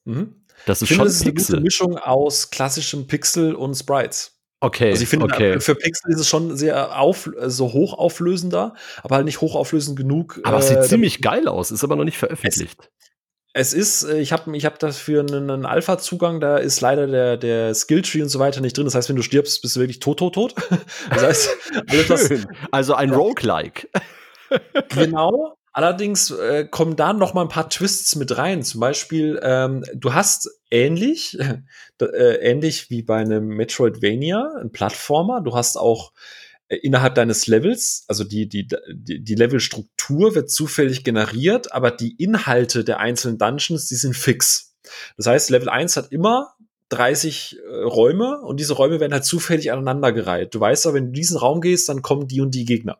Mhm. 0.04 0.44
Das 0.66 0.82
ist 0.82 0.90
ich 0.90 0.96
finde, 0.96 0.98
schon 0.98 1.06
das 1.06 1.14
ist 1.14 1.22
eine 1.22 1.34
gute 1.34 1.60
Mischung 1.60 1.98
aus 1.98 2.50
klassischem 2.50 3.06
Pixel 3.06 3.54
und 3.54 3.74
Sprites. 3.74 4.38
Okay. 4.60 4.90
Also 4.90 5.02
ich 5.02 5.08
finde, 5.08 5.26
okay. 5.26 5.60
für 5.60 5.74
Pixel 5.74 6.12
ist 6.12 6.20
es 6.20 6.28
schon 6.28 6.56
sehr 6.56 6.98
auf, 6.98 7.30
so 7.46 7.72
hochauflösender, 7.72 8.74
aber 9.02 9.16
halt 9.16 9.24
nicht 9.24 9.40
hochauflösend 9.40 9.96
genug. 9.96 10.40
Aber 10.44 10.58
es 10.58 10.68
sieht 10.68 10.78
äh, 10.78 10.82
ziemlich 10.82 11.20
geil 11.22 11.48
aus, 11.48 11.70
ist 11.70 11.84
aber 11.84 11.96
noch 11.96 12.04
nicht 12.04 12.18
veröffentlicht. 12.18 12.78
Es, 12.80 13.07
es 13.52 13.72
ist, 13.72 14.04
äh, 14.04 14.18
ich 14.18 14.32
habe 14.32 14.56
ich 14.56 14.64
hab 14.64 14.78
dafür 14.78 15.20
einen, 15.20 15.66
Alpha-Zugang, 15.66 16.40
da 16.40 16.58
ist 16.58 16.80
leider 16.80 17.06
der, 17.06 17.36
der 17.36 17.74
Skilltree 17.74 18.22
und 18.22 18.28
so 18.28 18.38
weiter 18.38 18.60
nicht 18.60 18.76
drin. 18.76 18.84
Das 18.84 18.94
heißt, 18.94 19.08
wenn 19.08 19.16
du 19.16 19.22
stirbst, 19.22 19.62
bist 19.62 19.76
du 19.76 19.80
wirklich 19.80 20.00
tot, 20.00 20.18
tot, 20.18 20.34
tot. 20.34 20.54
Das 21.10 21.22
heißt, 21.22 21.48
was, 22.08 22.30
also 22.70 22.94
ein. 22.94 23.10
Roguelike. 23.10 23.88
genau, 24.88 25.58
Allerdings 25.78 26.32
äh, 26.32 26.64
kommen 26.64 26.96
da 26.96 27.12
noch 27.12 27.34
mal 27.34 27.42
ein 27.42 27.48
paar 27.48 27.70
Twists 27.70 28.16
mit 28.16 28.36
rein. 28.36 28.64
Zum 28.64 28.80
Beispiel, 28.80 29.38
ähm, 29.44 29.84
du 29.94 30.12
hast 30.12 30.50
ähnlich, 30.72 31.38
äh, 31.38 32.34
ähnlich 32.40 32.90
wie 32.90 33.02
bei 33.02 33.18
einem 33.18 33.46
Metroidvania, 33.46 34.54
ein 34.60 34.72
Plattformer. 34.72 35.40
Du 35.40 35.54
hast 35.54 35.76
auch 35.76 36.12
innerhalb 36.68 37.14
deines 37.14 37.46
Levels, 37.46 38.04
also 38.08 38.24
die, 38.24 38.48
die, 38.48 38.68
die, 38.92 39.22
die 39.22 39.34
Levelstruktur 39.34 40.34
wird 40.34 40.50
zufällig 40.50 41.04
generiert, 41.04 41.72
aber 41.72 41.90
die 41.90 42.14
Inhalte 42.22 42.84
der 42.84 43.00
einzelnen 43.00 43.38
Dungeons, 43.38 43.86
die 43.86 43.94
sind 43.94 44.14
fix. 44.14 44.76
Das 45.16 45.26
heißt, 45.26 45.50
Level 45.50 45.68
1 45.68 45.96
hat 45.96 46.12
immer 46.12 46.54
30 46.90 47.56
äh, 47.58 47.82
Räume 47.82 48.40
und 48.40 48.60
diese 48.60 48.74
Räume 48.74 49.00
werden 49.00 49.12
halt 49.12 49.24
zufällig 49.24 49.72
aneinandergereiht. 49.72 50.54
Du 50.54 50.60
weißt 50.60 50.86
aber, 50.86 50.96
wenn 50.96 51.04
du 51.04 51.08
in 51.08 51.14
diesen 51.14 51.36
Raum 51.36 51.60
gehst, 51.60 51.88
dann 51.88 52.02
kommen 52.02 52.28
die 52.28 52.40
und 52.40 52.54
die 52.54 52.64
Gegner. 52.64 52.98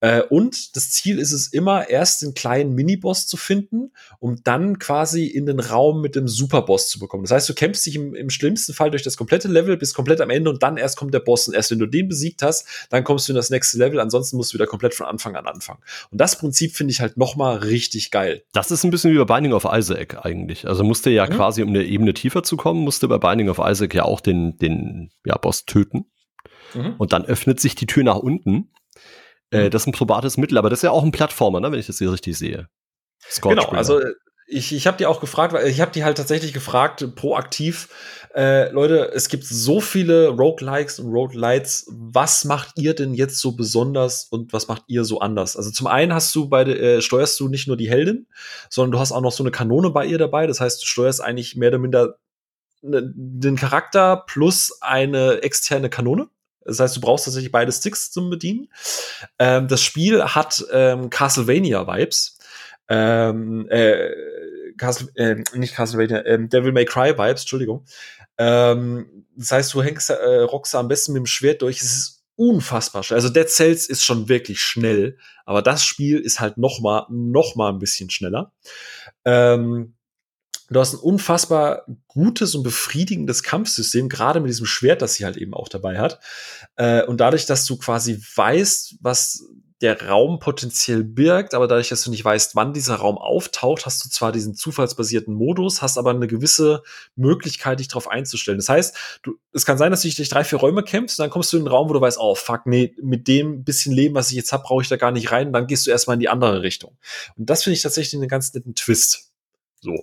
Äh, 0.00 0.22
und 0.22 0.76
das 0.76 0.90
Ziel 0.92 1.18
ist 1.18 1.32
es 1.32 1.48
immer, 1.48 1.88
erst 1.88 2.22
den 2.22 2.34
kleinen 2.34 2.74
Miniboss 2.74 3.26
zu 3.26 3.36
finden, 3.36 3.92
um 4.20 4.36
dann 4.44 4.78
quasi 4.78 5.26
in 5.26 5.46
den 5.46 5.58
Raum 5.58 6.00
mit 6.00 6.14
dem 6.14 6.28
Superboss 6.28 6.88
zu 6.88 6.98
bekommen. 7.00 7.24
Das 7.24 7.32
heißt, 7.32 7.48
du 7.48 7.54
kämpfst 7.54 7.86
dich 7.86 7.96
im, 7.96 8.14
im 8.14 8.30
schlimmsten 8.30 8.74
Fall 8.74 8.90
durch 8.90 9.02
das 9.02 9.16
komplette 9.16 9.48
Level 9.48 9.76
bis 9.76 9.94
komplett 9.94 10.20
am 10.20 10.30
Ende 10.30 10.50
und 10.50 10.62
dann 10.62 10.76
erst 10.76 10.96
kommt 10.96 11.14
der 11.14 11.20
Boss. 11.20 11.48
Und 11.48 11.54
erst 11.54 11.70
wenn 11.70 11.80
du 11.80 11.86
den 11.86 12.08
besiegt 12.08 12.42
hast, 12.42 12.66
dann 12.90 13.02
kommst 13.02 13.28
du 13.28 13.32
in 13.32 13.36
das 13.36 13.50
nächste 13.50 13.78
Level. 13.78 13.98
Ansonsten 13.98 14.36
musst 14.36 14.52
du 14.52 14.54
wieder 14.54 14.66
komplett 14.66 14.94
von 14.94 15.06
Anfang 15.06 15.34
an 15.34 15.46
anfangen. 15.46 15.80
Und 16.10 16.20
das 16.20 16.38
Prinzip 16.38 16.76
finde 16.76 16.92
ich 16.92 17.00
halt 17.00 17.16
noch 17.16 17.34
mal 17.34 17.56
richtig 17.56 18.10
geil. 18.10 18.44
Das 18.52 18.70
ist 18.70 18.84
ein 18.84 18.90
bisschen 18.90 19.12
wie 19.12 19.18
bei 19.18 19.24
Binding 19.24 19.52
of 19.52 19.66
Isaac 19.70 20.24
eigentlich. 20.24 20.68
Also 20.68 20.84
musste 20.84 21.10
ja 21.10 21.26
mhm. 21.26 21.30
quasi, 21.30 21.62
um 21.62 21.70
eine 21.70 21.84
Ebene 21.84 22.14
tiefer 22.14 22.42
zu 22.44 22.56
kommen, 22.56 22.80
musste 22.82 23.08
bei 23.08 23.18
Binding 23.18 23.48
of 23.48 23.58
Isaac 23.58 23.94
ja 23.94 24.04
auch 24.04 24.20
den, 24.20 24.56
den 24.58 25.10
ja, 25.24 25.36
Boss 25.36 25.64
töten. 25.64 26.06
Mhm. 26.74 26.94
Und 26.98 27.12
dann 27.12 27.24
öffnet 27.24 27.60
sich 27.60 27.74
die 27.74 27.86
Tür 27.86 28.04
nach 28.04 28.16
unten 28.16 28.70
äh, 29.50 29.64
mhm. 29.64 29.70
das 29.70 29.82
ist 29.82 29.88
ein 29.88 29.92
probates 29.92 30.36
Mittel, 30.36 30.58
aber 30.58 30.70
das 30.70 30.80
ist 30.80 30.84
ja 30.84 30.90
auch 30.90 31.02
ein 31.02 31.12
Plattformer, 31.12 31.60
ne, 31.60 31.72
wenn 31.72 31.78
ich 31.78 31.86
das 31.86 31.98
hier 31.98 32.12
richtig 32.12 32.36
sehe. 32.38 32.68
Scorch 33.28 33.56
genau, 33.56 33.68
also 33.70 34.00
äh, 34.00 34.12
ich, 34.50 34.72
ich 34.72 34.86
habe 34.86 34.96
die 34.96 35.06
auch 35.06 35.20
gefragt, 35.20 35.52
weil 35.52 35.66
ich 35.68 35.80
habe 35.80 35.92
die 35.92 36.04
halt 36.04 36.16
tatsächlich 36.16 36.54
gefragt, 36.54 37.06
proaktiv, 37.16 37.88
äh, 38.34 38.70
Leute, 38.70 39.10
es 39.12 39.28
gibt 39.28 39.44
so 39.44 39.80
viele 39.80 40.28
Roguelikes 40.28 41.00
und 41.00 41.12
Roguelites, 41.12 41.86
was 41.90 42.44
macht 42.44 42.72
ihr 42.76 42.94
denn 42.94 43.12
jetzt 43.12 43.40
so 43.40 43.52
besonders 43.52 44.24
und 44.24 44.52
was 44.54 44.66
macht 44.68 44.84
ihr 44.86 45.04
so 45.04 45.20
anders? 45.20 45.56
Also 45.56 45.70
zum 45.70 45.86
einen 45.86 46.14
hast 46.14 46.34
du 46.34 46.48
bei 46.48 46.62
äh, 46.62 47.02
steuerst 47.02 47.38
du 47.40 47.48
nicht 47.48 47.68
nur 47.68 47.76
die 47.76 47.90
Heldin, 47.90 48.26
sondern 48.70 48.92
du 48.92 48.98
hast 48.98 49.12
auch 49.12 49.20
noch 49.20 49.32
so 49.32 49.42
eine 49.42 49.50
Kanone 49.50 49.90
bei 49.90 50.06
ihr 50.06 50.18
dabei, 50.18 50.46
das 50.46 50.60
heißt, 50.60 50.80
du 50.80 50.86
steuerst 50.86 51.20
eigentlich 51.20 51.56
mehr 51.56 51.68
oder 51.68 51.78
minder 51.78 52.18
ne, 52.80 53.12
den 53.14 53.56
Charakter 53.56 54.24
plus 54.26 54.80
eine 54.80 55.42
externe 55.42 55.90
Kanone. 55.90 56.28
Das 56.68 56.80
heißt, 56.80 56.96
du 56.96 57.00
brauchst 57.00 57.24
tatsächlich 57.24 57.50
beide 57.50 57.72
Sticks 57.72 58.10
zum 58.10 58.30
Bedienen. 58.30 58.68
Ähm, 59.38 59.68
das 59.68 59.82
Spiel 59.82 60.22
hat 60.22 60.64
ähm, 60.72 61.10
Castlevania-Vibes. 61.10 62.38
Ähm, 62.88 63.68
äh, 63.68 64.10
Castle, 64.78 65.08
äh, 65.16 65.42
nicht 65.54 65.74
Castlevania, 65.74 66.20
äh, 66.20 66.48
Devil 66.48 66.72
May 66.72 66.84
Cry 66.84 67.18
Vibes, 67.18 67.42
Entschuldigung. 67.42 67.84
Ähm, 68.38 69.26
das 69.36 69.52
heißt, 69.52 69.74
du 69.74 69.82
hängst, 69.82 70.10
äh, 70.10 70.40
rockst 70.42 70.74
am 70.74 70.88
besten 70.88 71.12
mit 71.12 71.20
dem 71.20 71.26
Schwert 71.26 71.62
durch. 71.62 71.82
Es 71.82 71.94
ist 71.94 72.24
unfassbar 72.36 73.02
schnell. 73.02 73.16
Also 73.16 73.28
Dead 73.28 73.48
Cells 73.48 73.88
ist 73.88 74.04
schon 74.04 74.28
wirklich 74.28 74.60
schnell, 74.60 75.18
aber 75.44 75.60
das 75.60 75.84
Spiel 75.84 76.20
ist 76.20 76.40
halt 76.40 76.56
noch 76.56 76.80
mal, 76.80 77.06
noch 77.10 77.56
mal 77.56 77.70
ein 77.70 77.80
bisschen 77.80 78.10
schneller. 78.10 78.52
Ähm, 79.24 79.94
Du 80.70 80.80
hast 80.80 80.94
ein 80.94 81.00
unfassbar 81.00 81.86
gutes 82.08 82.54
und 82.54 82.62
befriedigendes 82.62 83.42
Kampfsystem, 83.42 84.08
gerade 84.08 84.40
mit 84.40 84.50
diesem 84.50 84.66
Schwert, 84.66 85.00
das 85.00 85.14
sie 85.14 85.24
halt 85.24 85.36
eben 85.36 85.54
auch 85.54 85.68
dabei 85.68 85.98
hat. 85.98 86.20
Äh, 86.76 87.04
und 87.04 87.18
dadurch, 87.20 87.46
dass 87.46 87.64
du 87.64 87.78
quasi 87.78 88.22
weißt, 88.36 88.96
was 89.00 89.44
der 89.80 90.08
Raum 90.08 90.40
potenziell 90.40 91.04
birgt, 91.04 91.54
aber 91.54 91.68
dadurch, 91.68 91.88
dass 91.88 92.02
du 92.02 92.10
nicht 92.10 92.24
weißt, 92.24 92.56
wann 92.56 92.72
dieser 92.72 92.96
Raum 92.96 93.16
auftaucht, 93.16 93.86
hast 93.86 94.04
du 94.04 94.08
zwar 94.08 94.32
diesen 94.32 94.56
zufallsbasierten 94.56 95.32
Modus, 95.32 95.82
hast 95.82 95.98
aber 95.98 96.10
eine 96.10 96.26
gewisse 96.26 96.82
Möglichkeit, 97.14 97.78
dich 97.78 97.86
darauf 97.86 98.08
einzustellen. 98.08 98.58
Das 98.58 98.68
heißt, 98.68 99.20
du, 99.22 99.38
es 99.52 99.64
kann 99.64 99.78
sein, 99.78 99.92
dass 99.92 100.02
du 100.02 100.08
dich 100.08 100.16
durch 100.16 100.28
drei, 100.28 100.42
vier 100.42 100.58
Räume 100.58 100.82
kämpfst, 100.82 101.18
und 101.18 101.24
dann 101.24 101.30
kommst 101.30 101.52
du 101.52 101.56
in 101.58 101.62
einen 101.62 101.72
Raum, 101.72 101.88
wo 101.88 101.92
du 101.92 102.00
weißt, 102.00 102.18
oh 102.18 102.34
fuck, 102.34 102.66
nee, 102.66 102.94
mit 103.00 103.28
dem 103.28 103.62
bisschen 103.62 103.92
Leben, 103.92 104.16
was 104.16 104.30
ich 104.30 104.36
jetzt 104.36 104.52
habe, 104.52 104.64
brauche 104.64 104.82
ich 104.82 104.88
da 104.88 104.96
gar 104.96 105.12
nicht 105.12 105.30
rein, 105.30 105.48
und 105.48 105.52
dann 105.52 105.68
gehst 105.68 105.86
du 105.86 105.92
erstmal 105.92 106.14
in 106.14 106.20
die 106.20 106.28
andere 106.28 106.62
Richtung. 106.62 106.98
Und 107.36 107.48
das 107.48 107.62
finde 107.62 107.76
ich 107.76 107.82
tatsächlich 107.82 108.20
einen 108.20 108.28
ganz 108.28 108.52
netten 108.52 108.74
Twist. 108.74 109.30
So. 109.80 109.94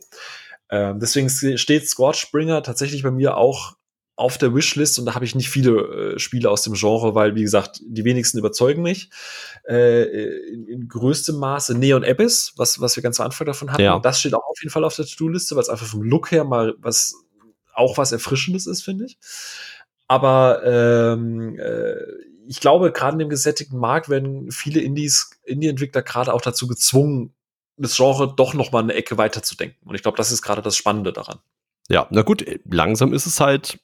Ähm, 0.69 0.99
deswegen 0.99 1.29
steht 1.29 1.87
Scorchbringer 1.87 2.63
tatsächlich 2.63 3.03
bei 3.03 3.11
mir 3.11 3.37
auch 3.37 3.75
auf 4.17 4.37
der 4.37 4.55
Wishlist 4.55 4.97
und 4.97 5.05
da 5.05 5.13
habe 5.13 5.25
ich 5.25 5.35
nicht 5.35 5.49
viele 5.49 6.13
äh, 6.15 6.19
Spiele 6.19 6.49
aus 6.49 6.61
dem 6.61 6.73
Genre, 6.73 7.15
weil, 7.15 7.35
wie 7.35 7.41
gesagt, 7.41 7.81
die 7.85 8.05
wenigsten 8.05 8.37
überzeugen 8.37 8.81
mich. 8.81 9.09
Äh, 9.67 10.03
in, 10.53 10.67
in, 10.67 10.87
größtem 10.87 11.35
Maße 11.35 11.77
Neon 11.77 12.05
Abyss, 12.05 12.53
was, 12.55 12.79
was 12.79 12.95
wir 12.95 13.03
ganz 13.03 13.19
am 13.19 13.25
Anfang 13.25 13.45
davon 13.45 13.71
hatten. 13.71 13.81
Ja. 13.81 13.99
Das 13.99 14.19
steht 14.19 14.33
auch 14.33 14.45
auf 14.45 14.61
jeden 14.61 14.71
Fall 14.71 14.85
auf 14.85 14.95
der 14.95 15.05
To-Do-Liste, 15.05 15.55
weil 15.55 15.63
es 15.63 15.69
einfach 15.69 15.87
vom 15.87 16.01
Look 16.01 16.31
her 16.31 16.45
mal 16.45 16.75
was, 16.77 17.15
auch 17.73 17.97
was 17.97 18.13
Erfrischendes 18.13 18.67
ist, 18.67 18.83
finde 18.83 19.05
ich. 19.05 19.17
Aber 20.07 20.61
ähm, 20.63 21.59
äh, 21.59 21.95
ich 22.47 22.61
glaube, 22.61 22.91
gerade 22.91 23.15
in 23.15 23.19
dem 23.19 23.29
gesättigten 23.29 23.79
Markt 23.79 24.07
werden 24.07 24.51
viele 24.51 24.79
Indies, 24.79 25.31
Indie-Entwickler 25.43 26.03
gerade 26.03 26.33
auch 26.33 26.41
dazu 26.41 26.67
gezwungen, 26.67 27.33
das 27.77 27.95
Genre 27.95 28.33
doch 28.35 28.53
noch 28.53 28.71
mal 28.71 28.83
eine 28.83 28.93
Ecke 28.93 29.17
weiter 29.17 29.43
zu 29.43 29.55
denken. 29.55 29.77
Und 29.87 29.95
ich 29.95 30.01
glaube, 30.01 30.17
das 30.17 30.31
ist 30.31 30.41
gerade 30.41 30.61
das 30.61 30.77
Spannende 30.77 31.13
daran. 31.13 31.39
Ja, 31.89 32.07
na 32.09 32.21
gut, 32.23 32.45
langsam 32.65 33.13
ist 33.13 33.25
es 33.25 33.39
halt, 33.39 33.79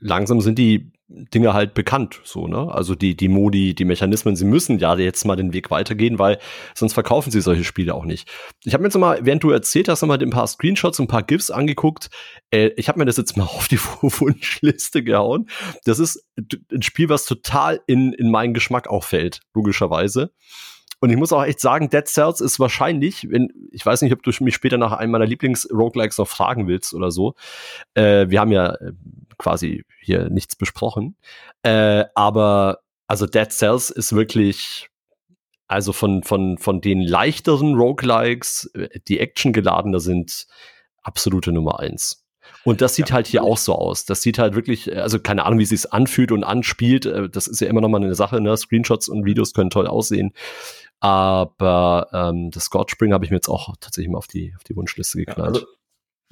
langsam 0.00 0.40
sind 0.40 0.58
die 0.58 0.92
Dinge 1.12 1.54
halt 1.54 1.74
bekannt, 1.74 2.20
so, 2.22 2.46
ne? 2.46 2.70
Also 2.70 2.94
die, 2.94 3.16
die 3.16 3.26
Modi, 3.26 3.74
die 3.74 3.84
Mechanismen, 3.84 4.36
sie 4.36 4.44
müssen 4.44 4.78
ja 4.78 4.96
jetzt 4.96 5.24
mal 5.24 5.34
den 5.34 5.52
Weg 5.52 5.72
weitergehen, 5.72 6.20
weil 6.20 6.38
sonst 6.72 6.92
verkaufen 6.92 7.32
sie 7.32 7.40
solche 7.40 7.64
Spiele 7.64 7.94
auch 7.94 8.04
nicht. 8.04 8.28
Ich 8.62 8.74
habe 8.74 8.82
mir 8.82 8.88
jetzt 8.88 8.96
mal, 8.96 9.18
während 9.22 9.42
du 9.42 9.50
erzählt 9.50 9.88
hast, 9.88 10.02
nochmal 10.02 10.22
ein 10.22 10.30
paar 10.30 10.46
Screenshots, 10.46 11.00
ein 11.00 11.08
paar 11.08 11.24
GIFs 11.24 11.50
angeguckt. 11.50 12.10
Äh, 12.52 12.68
ich 12.76 12.88
habe 12.88 13.00
mir 13.00 13.06
das 13.06 13.16
jetzt 13.16 13.36
mal 13.36 13.44
auf 13.56 13.66
die 13.66 13.80
Wunschliste 13.80 15.02
gehauen. 15.02 15.48
Das 15.84 15.98
ist 15.98 16.24
ein 16.36 16.82
Spiel, 16.82 17.08
was 17.08 17.24
total 17.24 17.80
in, 17.88 18.12
in 18.12 18.30
meinen 18.30 18.54
Geschmack 18.54 18.86
auch 18.86 19.02
fällt, 19.02 19.40
logischerweise. 19.52 20.32
Und 21.00 21.10
ich 21.10 21.16
muss 21.16 21.32
auch 21.32 21.44
echt 21.44 21.60
sagen, 21.60 21.88
Dead 21.88 22.06
Cells 22.06 22.40
ist 22.40 22.60
wahrscheinlich, 22.60 23.28
wenn, 23.30 23.48
ich 23.72 23.84
weiß 23.84 24.02
nicht, 24.02 24.12
ob 24.12 24.22
du 24.22 24.30
mich 24.40 24.54
später 24.54 24.76
nach 24.76 24.92
einem 24.92 25.12
meiner 25.12 25.26
Lieblings-Roguelikes 25.26 26.18
noch 26.18 26.28
fragen 26.28 26.68
willst 26.68 26.92
oder 26.94 27.10
so. 27.10 27.34
Äh, 27.94 28.28
wir 28.28 28.40
haben 28.40 28.52
ja 28.52 28.74
äh, 28.74 28.92
quasi 29.38 29.84
hier 30.02 30.28
nichts 30.28 30.56
besprochen. 30.56 31.16
Äh, 31.62 32.04
aber 32.14 32.80
also 33.06 33.26
Dead 33.26 33.50
Cells 33.50 33.90
ist 33.90 34.14
wirklich, 34.14 34.90
also 35.68 35.92
von, 35.92 36.22
von, 36.22 36.58
von 36.58 36.80
den 36.82 37.00
leichteren 37.00 37.74
Roguelikes, 37.74 38.70
äh, 38.74 39.00
die 39.08 39.20
actiongeladener 39.20 40.00
sind, 40.00 40.46
absolute 41.02 41.50
Nummer 41.50 41.80
eins. 41.80 42.24
Und 42.64 42.82
das 42.82 42.94
sieht 42.94 43.08
ja, 43.08 43.14
halt 43.14 43.26
hier 43.26 43.42
auch 43.42 43.56
so 43.56 43.74
aus. 43.74 44.04
Das 44.04 44.22
sieht 44.22 44.38
halt 44.38 44.54
wirklich, 44.54 44.94
also 44.96 45.18
keine 45.18 45.44
Ahnung, 45.44 45.58
wie 45.58 45.62
es 45.62 45.70
sich 45.70 45.92
anfühlt 45.92 46.30
und 46.30 46.44
anspielt. 46.44 47.06
Äh, 47.06 47.28
das 47.28 47.46
ist 47.46 47.60
ja 47.60 47.68
immer 47.68 47.80
noch 47.80 47.88
mal 47.88 48.02
eine 48.02 48.14
Sache. 48.14 48.40
Ne? 48.40 48.56
Screenshots 48.56 49.08
und 49.08 49.24
Videos 49.24 49.54
können 49.54 49.70
toll 49.70 49.86
aussehen. 49.86 50.32
Aber 51.00 52.08
ähm, 52.12 52.50
das 52.50 52.70
Godspring 52.70 53.12
habe 53.12 53.24
ich 53.24 53.30
mir 53.30 53.38
jetzt 53.38 53.48
auch 53.48 53.74
tatsächlich 53.80 54.10
mal 54.10 54.18
auf 54.18 54.26
die, 54.26 54.54
auf 54.56 54.64
die 54.64 54.76
Wunschliste 54.76 55.18
geknallt. 55.18 55.56
Ja, 55.56 55.62
also 55.62 55.66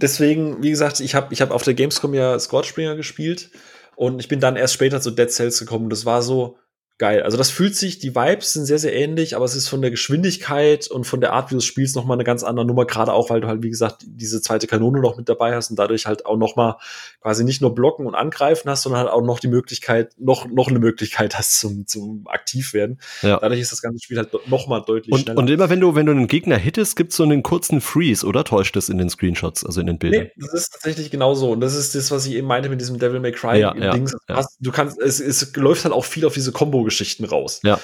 deswegen, 0.00 0.62
wie 0.62 0.70
gesagt, 0.70 1.00
ich 1.00 1.14
habe 1.14 1.32
ich 1.32 1.40
hab 1.40 1.50
auf 1.50 1.62
der 1.62 1.74
Gamescom 1.74 2.14
ja 2.14 2.38
Scorchbringer 2.38 2.94
gespielt 2.94 3.50
und 3.96 4.20
ich 4.20 4.28
bin 4.28 4.40
dann 4.40 4.56
erst 4.56 4.74
später 4.74 5.00
zu 5.00 5.10
Dead 5.10 5.30
Cells 5.30 5.58
gekommen. 5.58 5.88
Das 5.88 6.04
war 6.04 6.22
so, 6.22 6.58
geil. 6.98 7.22
Also 7.22 7.36
das 7.36 7.50
fühlt 7.50 7.76
sich, 7.76 7.98
die 7.98 8.14
Vibes 8.14 8.52
sind 8.52 8.66
sehr, 8.66 8.78
sehr 8.78 8.92
ähnlich, 8.92 9.36
aber 9.36 9.44
es 9.44 9.54
ist 9.54 9.68
von 9.68 9.80
der 9.80 9.90
Geschwindigkeit 9.90 10.88
und 10.88 11.04
von 11.04 11.20
der 11.20 11.32
Art, 11.32 11.50
wie 11.50 11.54
du 11.54 11.60
spielst, 11.60 11.96
noch 11.96 12.04
mal 12.04 12.14
eine 12.14 12.24
ganz 12.24 12.42
andere 12.42 12.66
Nummer, 12.66 12.84
gerade 12.84 13.12
auch, 13.12 13.30
weil 13.30 13.40
du 13.40 13.48
halt, 13.48 13.62
wie 13.62 13.70
gesagt, 13.70 14.04
diese 14.06 14.42
zweite 14.42 14.66
Kanone 14.66 15.00
noch 15.00 15.16
mit 15.16 15.28
dabei 15.28 15.54
hast 15.54 15.70
und 15.70 15.78
dadurch 15.78 16.06
halt 16.06 16.26
auch 16.26 16.36
noch 16.36 16.56
mal 16.56 16.76
quasi 17.22 17.44
nicht 17.44 17.60
nur 17.60 17.74
blocken 17.74 18.06
und 18.06 18.14
angreifen 18.14 18.68
hast, 18.68 18.82
sondern 18.82 19.02
halt 19.02 19.10
auch 19.10 19.22
noch 19.22 19.38
die 19.38 19.48
Möglichkeit, 19.48 20.12
noch, 20.18 20.46
noch 20.48 20.68
eine 20.68 20.80
Möglichkeit 20.80 21.38
hast 21.38 21.60
zum, 21.60 21.86
zum 21.86 22.26
aktiv 22.26 22.74
werden. 22.74 22.98
Ja. 23.22 23.38
Dadurch 23.38 23.60
ist 23.60 23.70
das 23.70 23.80
ganze 23.80 24.02
Spiel 24.02 24.18
halt 24.18 24.30
noch 24.48 24.66
mal 24.66 24.80
deutlich 24.80 25.12
und, 25.12 25.20
schneller. 25.20 25.38
Und 25.38 25.48
immer 25.50 25.70
wenn 25.70 25.80
du, 25.80 25.94
wenn 25.94 26.06
du 26.06 26.12
einen 26.12 26.26
Gegner 26.26 26.56
hittest, 26.56 26.96
gibt's 26.96 27.16
so 27.16 27.22
einen 27.22 27.42
kurzen 27.42 27.80
Freeze, 27.80 28.26
oder 28.26 28.42
täuscht 28.42 28.74
das 28.74 28.88
in 28.88 28.98
den 28.98 29.08
Screenshots, 29.08 29.64
also 29.64 29.80
in 29.80 29.86
den 29.86 29.98
Bildern? 29.98 30.24
Nee, 30.24 30.32
das 30.36 30.52
ist 30.52 30.72
tatsächlich 30.72 31.10
genauso 31.10 31.52
und 31.52 31.60
das 31.60 31.76
ist 31.76 31.94
das, 31.94 32.10
was 32.10 32.26
ich 32.26 32.34
eben 32.34 32.46
meinte 32.46 32.68
mit 32.68 32.80
diesem 32.80 32.98
Devil 32.98 33.20
May 33.20 33.32
Cry 33.32 33.60
ja, 33.60 33.72
Dings. 33.92 34.16
Ja, 34.28 34.44
du 34.58 34.72
kannst, 34.72 35.00
es, 35.00 35.20
es 35.20 35.54
läuft 35.54 35.84
halt 35.84 35.94
auch 35.94 36.04
viel 36.04 36.24
auf 36.24 36.34
diese 36.34 36.50
Combo-Geschichten 36.88 37.24
raus. 37.24 37.60
Ja. 37.62 37.80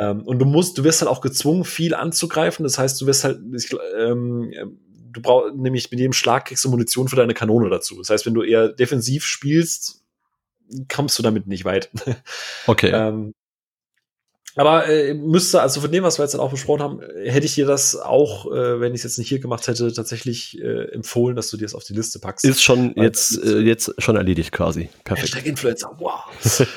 Ähm, 0.00 0.22
und 0.22 0.38
du 0.38 0.44
musst, 0.44 0.78
du 0.78 0.84
wirst 0.84 1.00
halt 1.00 1.10
auch 1.10 1.20
gezwungen, 1.20 1.64
viel 1.64 1.94
anzugreifen. 1.94 2.64
Das 2.64 2.78
heißt, 2.78 3.00
du 3.00 3.06
wirst 3.06 3.24
halt, 3.24 3.40
ich, 3.54 3.74
ähm, 3.98 4.52
du 5.12 5.20
brauchst 5.20 5.54
nämlich 5.54 5.90
mit 5.90 6.00
jedem 6.00 6.12
Schlag 6.12 6.46
kriegst 6.46 6.64
du 6.64 6.70
Munition 6.70 7.08
für 7.08 7.16
deine 7.16 7.34
Kanone 7.34 7.70
dazu. 7.70 7.98
Das 7.98 8.10
heißt, 8.10 8.26
wenn 8.26 8.34
du 8.34 8.42
eher 8.42 8.68
defensiv 8.68 9.24
spielst, 9.24 10.02
kommst 10.88 11.18
du 11.18 11.22
damit 11.22 11.46
nicht 11.46 11.64
weit. 11.64 11.90
Okay. 12.66 12.90
ähm, 12.94 13.32
aber 14.58 14.88
äh, 14.88 15.14
müsste, 15.14 15.62
also 15.62 15.80
von 15.80 15.92
dem, 15.92 16.04
was 16.04 16.18
wir 16.18 16.24
jetzt 16.24 16.32
dann 16.32 16.40
auch 16.40 16.50
besprochen 16.50 16.82
haben, 16.82 17.00
hätte 17.24 17.46
ich 17.46 17.54
dir 17.54 17.66
das 17.66 17.96
auch, 17.96 18.46
äh, 18.46 18.80
wenn 18.80 18.92
ich 18.92 19.00
es 19.00 19.04
jetzt 19.04 19.18
nicht 19.18 19.28
hier 19.28 19.38
gemacht 19.38 19.66
hätte, 19.68 19.92
tatsächlich 19.92 20.60
äh, 20.60 20.92
empfohlen, 20.92 21.36
dass 21.36 21.50
du 21.50 21.56
dir 21.56 21.64
das 21.64 21.74
auf 21.74 21.84
die 21.84 21.92
Liste 21.92 22.18
packst. 22.18 22.44
Ist 22.44 22.62
schon 22.62 22.94
jetzt, 22.96 23.42
äh, 23.42 23.58
jetzt 23.58 23.94
schon 23.98 24.16
erledigt 24.16 24.52
quasi. 24.52 24.88
Perfekt. 25.04 25.34
Hashtag 25.34 25.46
Influencer, 25.46 25.94
wow. 25.98 26.24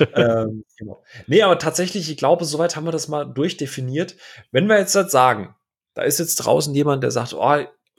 ähm, 0.14 0.64
genau. 0.78 1.02
Nee, 1.26 1.42
aber 1.42 1.58
tatsächlich, 1.58 2.10
ich 2.10 2.16
glaube, 2.16 2.44
soweit 2.44 2.76
haben 2.76 2.84
wir 2.84 2.92
das 2.92 3.08
mal 3.08 3.24
durchdefiniert. 3.24 4.16
Wenn 4.50 4.66
wir 4.68 4.78
jetzt 4.78 4.94
halt 4.94 5.10
sagen, 5.10 5.54
da 5.94 6.02
ist 6.02 6.18
jetzt 6.18 6.36
draußen 6.36 6.74
jemand, 6.74 7.02
der 7.02 7.10
sagt, 7.10 7.34
oh, 7.34 7.56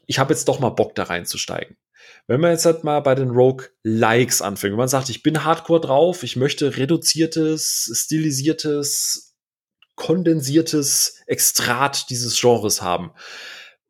ich 0.07 0.19
habe 0.19 0.33
jetzt 0.33 0.47
doch 0.47 0.59
mal 0.59 0.69
Bock 0.69 0.95
da 0.95 1.03
reinzusteigen. 1.03 1.77
Wenn 2.27 2.39
man 2.39 2.51
jetzt 2.51 2.65
halt 2.65 2.83
mal 2.83 3.01
bei 3.01 3.15
den 3.15 3.31
Rogue 3.31 3.67
Likes 3.83 4.41
anfängt, 4.41 4.71
wenn 4.71 4.77
man 4.77 4.87
sagt, 4.87 5.09
ich 5.09 5.23
bin 5.23 5.43
hardcore 5.43 5.81
drauf, 5.81 6.23
ich 6.23 6.35
möchte 6.35 6.77
reduziertes, 6.77 7.91
stilisiertes, 7.93 9.32
kondensiertes 9.95 11.21
Extrat 11.27 12.09
dieses 12.09 12.39
Genres 12.39 12.81
haben. 12.81 13.11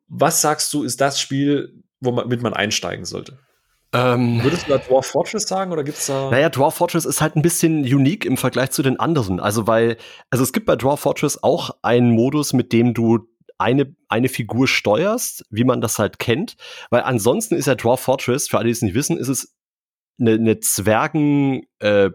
Was 0.06 0.40
sagst 0.40 0.72
du, 0.72 0.82
ist 0.82 1.00
das 1.00 1.20
Spiel, 1.20 1.82
womit 2.00 2.42
man 2.42 2.54
einsteigen 2.54 3.04
sollte? 3.04 3.38
Ähm, 3.94 4.42
Würdest 4.42 4.66
du 4.66 4.72
da 4.72 4.78
Dwarf 4.78 5.06
Fortress 5.06 5.44
sagen 5.44 5.70
oder 5.70 5.84
gibt's 5.84 6.06
da? 6.06 6.28
Naja, 6.28 6.48
Dwarf 6.48 6.74
Fortress 6.74 7.04
ist 7.04 7.20
halt 7.20 7.36
ein 7.36 7.42
bisschen 7.42 7.82
unique 7.82 8.24
im 8.24 8.36
Vergleich 8.36 8.72
zu 8.72 8.82
den 8.82 8.98
anderen. 8.98 9.38
Also, 9.38 9.68
weil, 9.68 9.96
also 10.30 10.42
es 10.42 10.52
gibt 10.52 10.66
bei 10.66 10.74
Dwarf 10.74 11.00
Fortress 11.00 11.42
auch 11.42 11.70
einen 11.82 12.10
Modus, 12.10 12.52
mit 12.52 12.72
dem 12.72 12.92
du 12.92 13.28
eine, 13.56 13.94
eine 14.08 14.28
Figur 14.28 14.66
steuerst, 14.66 15.44
wie 15.50 15.62
man 15.62 15.80
das 15.80 16.00
halt 16.00 16.18
kennt. 16.18 16.56
Weil 16.90 17.02
ansonsten 17.02 17.54
ist 17.54 17.66
ja 17.66 17.76
Dwarf 17.76 18.00
Fortress, 18.00 18.48
für 18.48 18.58
alle, 18.58 18.66
die 18.66 18.72
es 18.72 18.82
nicht 18.82 18.96
wissen, 18.96 19.16
ist 19.16 19.28
es 19.28 19.54
eine, 20.18 20.32
eine 20.32 20.58
Zwergen, 20.58 21.62
äh, 21.78 22.10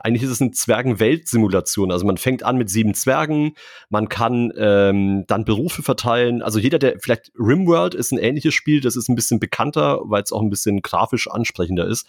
eigentlich 0.00 0.22
ist 0.22 0.30
es 0.30 0.40
eine 0.40 0.52
Zwergenwelt-Simulation. 0.52 1.90
Also 1.90 2.06
man 2.06 2.16
fängt 2.16 2.42
an 2.42 2.56
mit 2.56 2.70
sieben 2.70 2.94
Zwergen, 2.94 3.54
man 3.88 4.08
kann 4.08 4.52
ähm, 4.56 5.24
dann 5.26 5.44
Berufe 5.44 5.82
verteilen. 5.82 6.42
Also 6.42 6.58
jeder, 6.58 6.78
der 6.78 6.98
vielleicht 7.00 7.32
Rimworld 7.38 7.94
ist 7.94 8.12
ein 8.12 8.18
ähnliches 8.18 8.54
Spiel, 8.54 8.80
das 8.80 8.96
ist 8.96 9.08
ein 9.08 9.16
bisschen 9.16 9.40
bekannter, 9.40 10.00
weil 10.04 10.22
es 10.22 10.32
auch 10.32 10.42
ein 10.42 10.50
bisschen 10.50 10.82
grafisch 10.82 11.28
ansprechender 11.28 11.86
ist. 11.86 12.06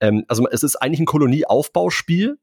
Ähm, 0.00 0.24
also 0.28 0.46
es 0.48 0.62
ist 0.62 0.76
eigentlich 0.76 1.00
ein 1.00 1.06
Kolonieaufbauspiel, 1.06 2.38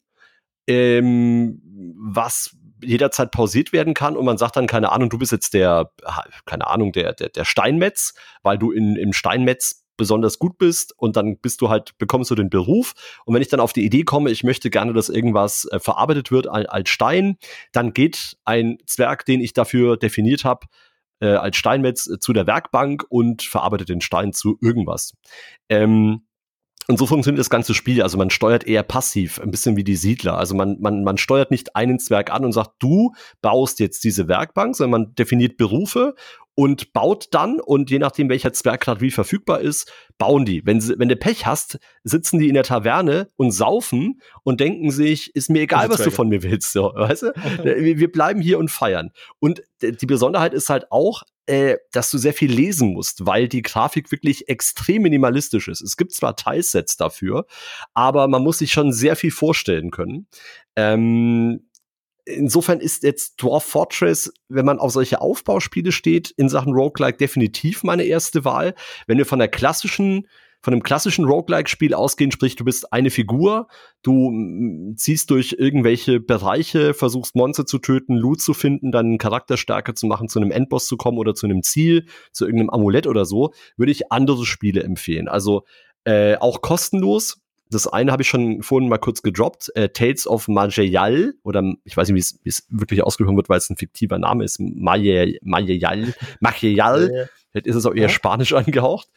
ähm, 0.68 1.62
was 1.95 2.55
jederzeit 2.84 3.32
pausiert 3.32 3.74
werden 3.74 3.93
kann 3.93 4.16
und 4.16 4.26
man 4.26 4.38
sagt 4.38 4.55
dann, 4.55 4.68
keine 4.68 4.91
Ahnung, 4.91 5.10
du 5.10 5.18
bist 5.18 5.32
jetzt 5.32 5.53
der, 5.53 5.91
keine 6.45 6.68
Ahnung, 6.68 6.91
der, 6.91 7.14
der, 7.14 7.30
der 7.30 7.45
Steinmetz, 7.45 8.14
weil 8.43 8.58
du 8.58 8.72
in, 8.72 8.95
im 8.95 9.14
Steinmetz 9.14 9.87
besonders 9.98 10.39
gut 10.39 10.58
bist 10.58 10.93
und 10.98 11.18
dann 11.18 11.38
bist 11.38 11.62
du 11.62 11.70
halt, 11.70 11.98
bekommst 11.98 12.32
du 12.32 12.36
den 12.36 12.50
Beruf. 12.50 12.93
Und 13.26 13.36
wenn 13.36 13.41
ich 13.41 13.50
dann 13.50 13.60
auf 13.60 13.74
die 13.74 13.86
Idee 13.86 14.04
komme, 14.04 14.32
ich 14.32 14.43
möchte 14.43 14.70
gerne, 14.70 14.93
dass 14.93 15.10
irgendwas 15.10 15.66
äh, 15.72 15.80
verarbeitet 15.80 16.32
wird 16.32 16.48
als 16.48 16.89
Stein, 16.89 17.38
dann 17.72 17.93
geht 17.93 18.38
ein 18.45 18.78
Zwerg, 18.86 19.26
den 19.26 19.41
ich 19.41 19.54
dafür 19.54 19.98
definiert 19.98 20.45
habe, 20.45 20.68
äh, 21.20 21.28
als 21.28 21.58
Steinmetz 21.58 22.08
äh, 22.08 22.20
zu 22.20 22.34
der 22.34 22.48
Werkbank 22.48 23.06
und 23.10 23.41
verarbeitet 23.41 23.89
den 23.89 24.02
Stein 24.02 24.34
zu 24.34 24.58
irgendwas. 24.62 25.14
Ähm, 25.70 26.22
und 26.88 26.98
so 26.98 27.06
funktioniert 27.06 27.39
das 27.39 27.50
ganze 27.50 27.74
Spiel. 27.74 28.02
Also 28.02 28.18
man 28.18 28.30
steuert 28.30 28.66
eher 28.66 28.84
passiv, 28.84 29.41
ein 29.41 29.52
bisschen 29.52 29.76
wie 29.76 29.84
die 29.84 29.98
Siedler. 29.98 30.38
Also 30.38 30.56
man, 30.56 30.78
man, 30.80 31.04
man 31.04 31.18
steuert 31.18 31.52
nicht 31.52 31.76
einen 31.76 32.00
Zwerg 32.00 32.32
an 32.32 32.45
und 32.45 32.54
sagt, 32.54 32.76
du 32.80 33.14
baust 33.41 33.82
jetzt 33.82 34.06
diese 34.06 34.30
Werkbank, 34.30 34.76
sondern 34.76 35.02
man 35.02 35.16
definiert 35.16 35.58
Berufe 35.58 36.16
und 36.60 36.91
baut 36.91 37.28
dann, 37.36 37.60
und 37.60 37.91
je 37.91 37.99
nachdem, 37.99 38.30
welcher 38.30 38.51
Zwerg 38.51 38.82
gerade 38.82 38.99
wie 38.99 39.12
verfügbar 39.12 39.62
ist, 39.62 39.93
bauen 40.18 40.43
die. 40.43 40.66
Wenn, 40.66 40.82
sie, 40.82 40.97
wenn 40.97 41.08
du 41.08 41.16
Pech 41.16 41.45
hast, 41.45 41.78
sitzen 42.03 42.39
die 42.39 42.47
in 42.47 42.55
der 42.55 42.64
Taverne 42.64 43.30
und 43.36 43.51
saufen 43.51 44.24
und 44.41 44.60
denken 44.60 44.89
sich, 44.89 45.36
ist 45.36 45.51
mir 45.51 45.62
egal, 45.62 45.88
was 45.89 46.01
du 46.01 46.10
von 46.10 46.30
mir 46.30 46.41
willst. 46.41 46.74
So, 46.74 46.86
weißt 46.95 47.22
du? 47.22 47.28
Wir 47.64 48.12
bleiben 48.12 48.41
hier 48.41 48.58
und 48.58 48.72
feiern. 48.72 49.12
Und 49.38 49.62
die 49.84 50.05
Besonderheit 50.08 50.55
ist 50.55 50.70
halt 50.70 50.91
auch, 50.91 51.22
äh, 51.45 51.78
dass 51.91 52.10
du 52.10 52.18
sehr 52.18 52.34
viel 52.34 52.51
lesen 52.51 52.91
musst, 52.91 53.28
weil 53.28 53.47
die 53.47 53.62
Grafik 53.62 54.12
wirklich 54.12 54.49
extrem 54.49 55.03
minimalistisch 55.03 55.68
ist. 55.68 55.82
Es 55.82 55.95
gibt 55.95 56.12
zwar 56.12 56.36
Teilsets 56.36 56.97
dafür, 56.97 57.45
aber 57.93 58.28
man 58.28 58.41
muss 58.41 58.58
sich 58.58 58.72
schon 58.72 58.91
sehr 58.91 59.16
viel 59.16 59.32
vorstellen 59.32 59.91
können. 59.91 60.28
Ähm, 60.76 61.66
insofern 62.28 62.80
ist 62.80 63.04
jetzt 63.04 63.42
Dwarf 63.42 63.64
Fortress, 63.64 64.32
wenn 64.50 64.66
man 64.66 64.80
auf 64.80 64.92
solche 64.92 65.22
Aufbauspiele 65.22 65.92
steht, 65.92 66.32
in 66.32 66.50
Sachen 66.50 66.74
Roguelike 66.74 67.18
definitiv 67.18 67.84
meine 67.84 68.04
erste 68.04 68.46
Wahl. 68.46 68.76
Wenn 69.08 69.18
wir 69.18 69.26
von 69.26 69.40
der 69.40 69.48
klassischen 69.48 70.28
von 70.62 70.74
einem 70.74 70.84
klassischen 70.84 71.26
Roguelike-Spiel 71.26 71.94
ausgehen, 71.94 72.32
sprich, 72.32 72.56
du 72.56 72.66
bist 72.66 72.92
eine 72.92 73.10
Figur, 73.12 73.68
du 74.02 74.32
mm, 74.32 74.96
ziehst 74.98 75.30
durch 75.30 75.56
irgendwelche 75.58 76.20
Bereiche, 76.20 76.94
versuchst 76.94 77.36
Monster 77.36 77.66
zu 77.66 77.78
töten, 77.78 78.16
Loot 78.16 78.42
zu 78.42 78.54
finden, 78.54 78.92
deinen 78.92 79.18
Charakter 79.18 79.56
stärker 79.56 79.94
zu 79.94 80.08
machen, 80.08 80.30
zu 80.30 80.40
einem 80.40 80.52
Endboss 80.52 80.88
zu 80.88 80.98
kommen 80.98 81.20
oder 81.20 81.36
zu 81.36 81.46
einem 81.46 81.62
Ziel, 81.62 82.08
zu 82.32 82.46
irgendeinem 82.46 82.72
Amulett 82.72 83.08
oder 83.08 83.24
so, 83.24 83.54
würde 83.78 83.92
ich 83.92 84.12
andere 84.12 84.46
Spiele 84.46 84.84
empfehlen. 84.84 85.28
Also 85.28 85.64
äh, 86.06 86.36
auch 86.38 86.62
kostenlos, 86.62 87.40
das 87.70 87.88
eine 87.88 88.11
habe 88.11 88.22
ich 88.22 88.30
schon 88.30 88.61
vorhin 88.61 88.89
mal 88.89 88.97
kurz 88.97 89.22
gedroppt, 89.22 89.72
äh, 89.76 89.89
Tales 89.89 90.28
of 90.28 90.47
Majayal, 90.47 91.34
oder 91.43 91.63
ich 91.84 91.95
weiß 91.95 92.09
nicht, 92.09 92.38
wie 92.43 92.49
es 92.49 92.65
wirklich 92.70 93.03
ausgesprochen 93.03 93.38
wird, 93.38 93.49
weil 93.49 93.57
es 93.57 93.70
ein 93.70 93.78
fiktiver 93.78 94.18
Name 94.20 94.43
ist, 94.43 94.59
Majayal, 94.59 95.38
Majayal, 95.41 96.13
Majayal, 96.39 97.30
vielleicht 97.51 97.68
ist 97.68 97.76
es 97.76 97.86
auch 97.86 97.95
eher 97.95 98.09
Spanisch 98.09 98.53
angehaucht. 98.53 99.09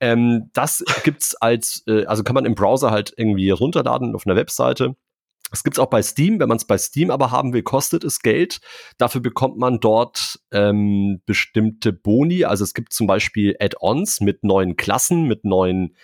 Ähm, 0.00 0.50
das 0.52 0.84
gibt's 1.04 1.34
als, 1.36 1.82
äh, 1.86 2.04
also 2.04 2.22
kann 2.22 2.34
man 2.34 2.44
im 2.44 2.54
Browser 2.54 2.90
halt 2.90 3.14
irgendwie 3.16 3.50
runterladen 3.50 4.14
auf 4.14 4.26
einer 4.26 4.36
Webseite. 4.36 4.94
Es 5.52 5.62
gibt's 5.62 5.78
auch 5.78 5.88
bei 5.88 6.02
Steam. 6.02 6.40
Wenn 6.40 6.48
man 6.48 6.56
es 6.56 6.66
bei 6.66 6.76
Steam 6.76 7.10
aber 7.10 7.30
haben 7.30 7.52
will, 7.52 7.62
kostet 7.62 8.04
es 8.04 8.20
Geld. 8.20 8.58
Dafür 8.98 9.20
bekommt 9.20 9.58
man 9.58 9.78
dort 9.78 10.40
ähm, 10.50 11.22
bestimmte 11.24 11.92
Boni. 11.92 12.44
Also 12.44 12.64
es 12.64 12.74
gibt 12.74 12.92
zum 12.92 13.06
Beispiel 13.06 13.56
Add-ons 13.60 14.20
mit 14.20 14.42
neuen 14.42 14.76
Klassen, 14.76 15.26
mit 15.26 15.44
neuen 15.44 15.94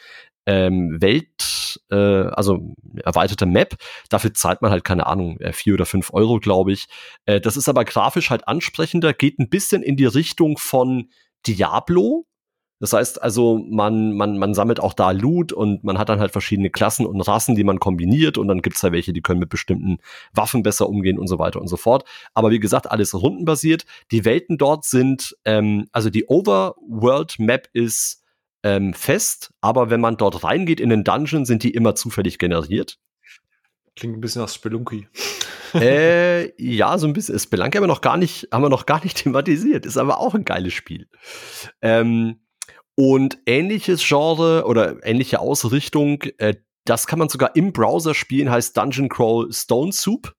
ähm, 0.47 1.01
Welt, 1.01 1.81
äh, 1.91 1.95
also 1.95 2.75
erweiterte 3.05 3.47
Map. 3.47 3.77
Dafür 4.09 4.35
zahlt 4.35 4.63
man 4.63 4.71
halt, 4.71 4.85
keine 4.85 5.07
Ahnung, 5.07 5.39
äh, 5.41 5.53
vier 5.53 5.75
oder 5.75 5.87
fünf 5.87 6.13
Euro, 6.13 6.39
glaube 6.39 6.73
ich. 6.73 6.87
Äh, 7.27 7.41
das 7.41 7.57
ist 7.57 7.69
aber 7.69 7.85
grafisch 7.85 8.31
halt 8.31 8.49
ansprechender, 8.49 9.13
geht 9.13 9.39
ein 9.39 9.49
bisschen 9.49 9.83
in 9.83 9.97
die 9.97 10.07
Richtung 10.07 10.59
von 10.59 11.11
Diablo. 11.47 12.27
Das 12.83 12.93
heißt 12.93 13.23
also, 13.23 13.65
man, 13.71 14.17
man, 14.17 14.39
man 14.39 14.55
sammelt 14.55 14.81
auch 14.81 14.93
da 14.93 15.13
Loot 15.13 15.53
und 15.53 15.85
man 15.85 15.99
hat 15.99 16.09
dann 16.09 16.19
halt 16.19 16.33
verschiedene 16.33 16.69
Klassen 16.69 17.07
und 17.07 17.21
Rassen, 17.21 17.55
die 17.55 17.63
man 17.63 17.79
kombiniert 17.79 18.39
und 18.39 18.49
dann 18.49 18.61
gibt's 18.61 18.81
da 18.81 18.91
welche, 18.91 19.13
die 19.13 19.21
können 19.23 19.39
mit 19.39 19.51
bestimmten 19.51 19.99
Waffen 20.35 20.65
besser 20.65 20.89
umgehen 20.89 21.17
und 21.17 21.29
so 21.29 21.39
weiter 21.39 21.61
und 21.61 21.69
so 21.69 21.77
fort. 21.77 22.05
Aber 22.35 22.51
wie 22.51 22.59
gesagt, 22.59 22.91
alles 22.91 23.15
rundenbasiert. 23.15 23.85
Die 24.11 24.25
Welten 24.25 24.59
dort 24.59 24.85
sind, 24.85 25.37
ähm, 25.45 25.87
also 25.93 26.11
die 26.11 26.27
Overworld 26.27 27.39
Map 27.39 27.69
ist 27.73 28.22
ähm, 28.63 28.95
fest, 28.95 29.53
aber 29.61 29.91
wenn 29.91 30.01
man 30.01 30.17
dort 30.17 30.45
reingeht 30.45 30.81
in 30.81 30.91
den 30.91 31.05
Dungeon, 31.05 31.45
sind 31.45 31.63
die 31.63 31.71
immer 31.71 31.95
zufällig 31.95 32.39
generiert. 32.39 32.99
Klingt 33.97 34.17
ein 34.17 34.21
bisschen 34.21 34.43
nach 34.43 34.49
Spelunky. 34.49 35.09
äh, 35.75 36.53
ja, 36.63 36.97
so 36.99 37.07
ein 37.07 37.13
bisschen. 37.13 37.39
Spelunky 37.39 37.77
haben 37.77 37.85
wir 37.85 37.89
noch 37.89 38.01
gar 38.01 38.17
nicht, 38.17 38.49
haben 38.53 38.63
wir 38.63 38.71
noch 38.71 38.87
gar 38.87 39.03
nicht 39.03 39.17
thematisiert. 39.23 39.87
Ist 39.87 39.97
aber 39.97 40.19
auch 40.19 40.35
ein 40.35 40.45
geiles 40.45 40.73
Spiel. 40.73 41.09
Ähm, 41.81 42.41
und 42.95 43.39
ähnliches 43.47 44.07
Genre 44.07 44.65
oder 44.67 45.05
ähnliche 45.05 45.41
Ausrichtung, 45.41 46.23
äh, 46.39 46.55
das 46.85 47.07
kann 47.07 47.19
man 47.19 47.29
sogar 47.29 47.55
im 47.57 47.73
Browser 47.73 48.15
spielen, 48.15 48.51
heißt 48.51 48.77
Dungeon 48.77 49.09
Crawl 49.09 49.53
Stone 49.53 49.93
Soup. 49.93 50.35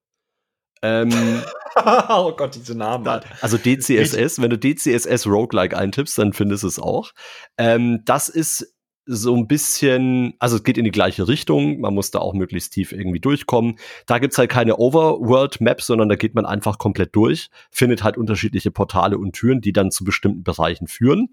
Ähm, 0.84 1.42
oh 2.10 2.34
Gott, 2.34 2.56
diese 2.56 2.76
Namen. 2.76 3.06
Da, 3.06 3.22
also 3.42 3.58
DCSS, 3.58 4.42
wenn 4.42 4.50
du 4.50 4.58
DCSS 4.60 5.26
Roguelike 5.26 5.76
eintippst, 5.76 6.18
dann 6.18 6.34
findest 6.34 6.64
du 6.64 6.68
es 6.68 6.78
auch. 6.78 7.12
Ähm, 7.58 8.02
das 8.06 8.30
ist 8.30 8.76
so 9.06 9.36
ein 9.36 9.48
bisschen, 9.48 10.34
also 10.40 10.58
es 10.58 10.64
geht 10.64 10.78
in 10.78 10.86
die 10.86 10.92
gleiche 10.92 11.28
Richtung, 11.28 11.82
man 11.82 11.94
muss 11.94 12.12
da 12.12 12.20
auch 12.20 12.34
möglichst 12.34 12.74
tief 12.74 12.94
irgendwie 12.94 13.20
durchkommen. 13.20 13.78
Da 14.06 14.20
gibt's 14.20 14.38
halt 14.38 14.50
keine 14.50 14.78
Overworld-Map, 14.78 15.82
sondern 15.82 16.08
da 16.08 16.16
geht 16.16 16.36
man 16.36 16.46
einfach 16.46 16.78
komplett 16.78 17.14
durch, 17.16 17.50
findet 17.70 18.04
halt 18.04 18.18
unterschiedliche 18.18 18.72
Portale 18.72 19.18
und 19.18 19.34
Türen, 19.34 19.60
die 19.60 19.74
dann 19.74 19.92
zu 19.92 20.06
bestimmten 20.06 20.44
Bereichen 20.44 20.88
führen. 20.88 21.30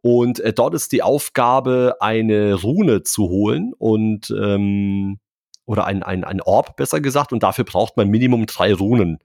Und 0.00 0.40
äh, 0.40 0.52
dort 0.52 0.74
ist 0.74 0.92
die 0.92 1.02
Aufgabe, 1.02 1.96
eine 2.00 2.54
Rune 2.54 3.02
zu 3.02 3.28
holen 3.28 3.72
und 3.76 4.30
ähm, 4.30 5.18
oder 5.64 5.84
ein, 5.86 6.02
ein, 6.02 6.24
ein 6.24 6.40
Orb, 6.40 6.76
besser 6.76 7.00
gesagt, 7.00 7.32
und 7.32 7.42
dafür 7.42 7.64
braucht 7.64 7.96
man 7.96 8.08
Minimum 8.08 8.46
drei 8.46 8.74
Runen, 8.74 9.18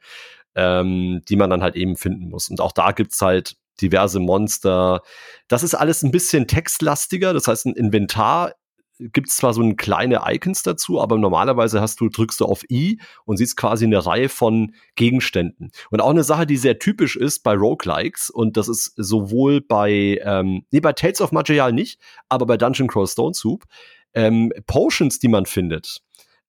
ähm, 0.55 1.21
die 1.27 1.35
man 1.35 1.49
dann 1.49 1.63
halt 1.63 1.75
eben 1.75 1.95
finden 1.95 2.29
muss. 2.29 2.49
Und 2.49 2.61
auch 2.61 2.71
da 2.71 2.91
gibt's 2.91 3.21
halt 3.21 3.55
diverse 3.81 4.19
Monster. 4.19 5.01
Das 5.47 5.63
ist 5.63 5.75
alles 5.75 6.03
ein 6.03 6.11
bisschen 6.11 6.47
textlastiger, 6.47 7.33
das 7.33 7.47
heißt, 7.47 7.65
ein 7.65 7.73
Inventar 7.73 8.53
gibt 8.99 9.29
es 9.29 9.38
zwar 9.38 9.53
so 9.53 9.61
eine 9.61 9.75
kleine 9.75 10.21
Icons 10.25 10.63
dazu, 10.63 10.99
aber 10.99 11.17
normalerweise 11.17 11.81
hast 11.81 11.99
du, 11.99 12.09
drückst 12.09 12.39
du 12.39 12.45
auf 12.45 12.63
I 12.69 12.99
und 13.25 13.38
siehst 13.38 13.57
quasi 13.57 13.85
eine 13.85 14.05
Reihe 14.05 14.29
von 14.29 14.73
Gegenständen. 14.95 15.71
Und 15.91 16.01
auch 16.01 16.09
eine 16.09 16.23
Sache, 16.23 16.47
die 16.47 16.57
sehr 16.57 16.79
typisch 16.79 17.15
ist 17.15 17.43
bei 17.43 17.53
Roguelikes, 17.53 18.29
und 18.29 18.57
das 18.57 18.67
ist 18.67 18.93
sowohl 18.97 19.61
bei, 19.61 20.19
ähm, 20.23 20.65
nee, 20.71 20.79
bei 20.79 20.93
Tales 20.93 21.21
of 21.21 21.31
Material 21.31 21.71
nicht, 21.71 21.99
aber 22.29 22.45
bei 22.45 22.57
Dungeon 22.57 22.88
Crawl 22.88 23.07
Stone 23.07 23.33
Soup, 23.33 23.65
ähm, 24.13 24.51
Potions, 24.65 25.19
die 25.19 25.27
man 25.27 25.45
findet, 25.45 26.01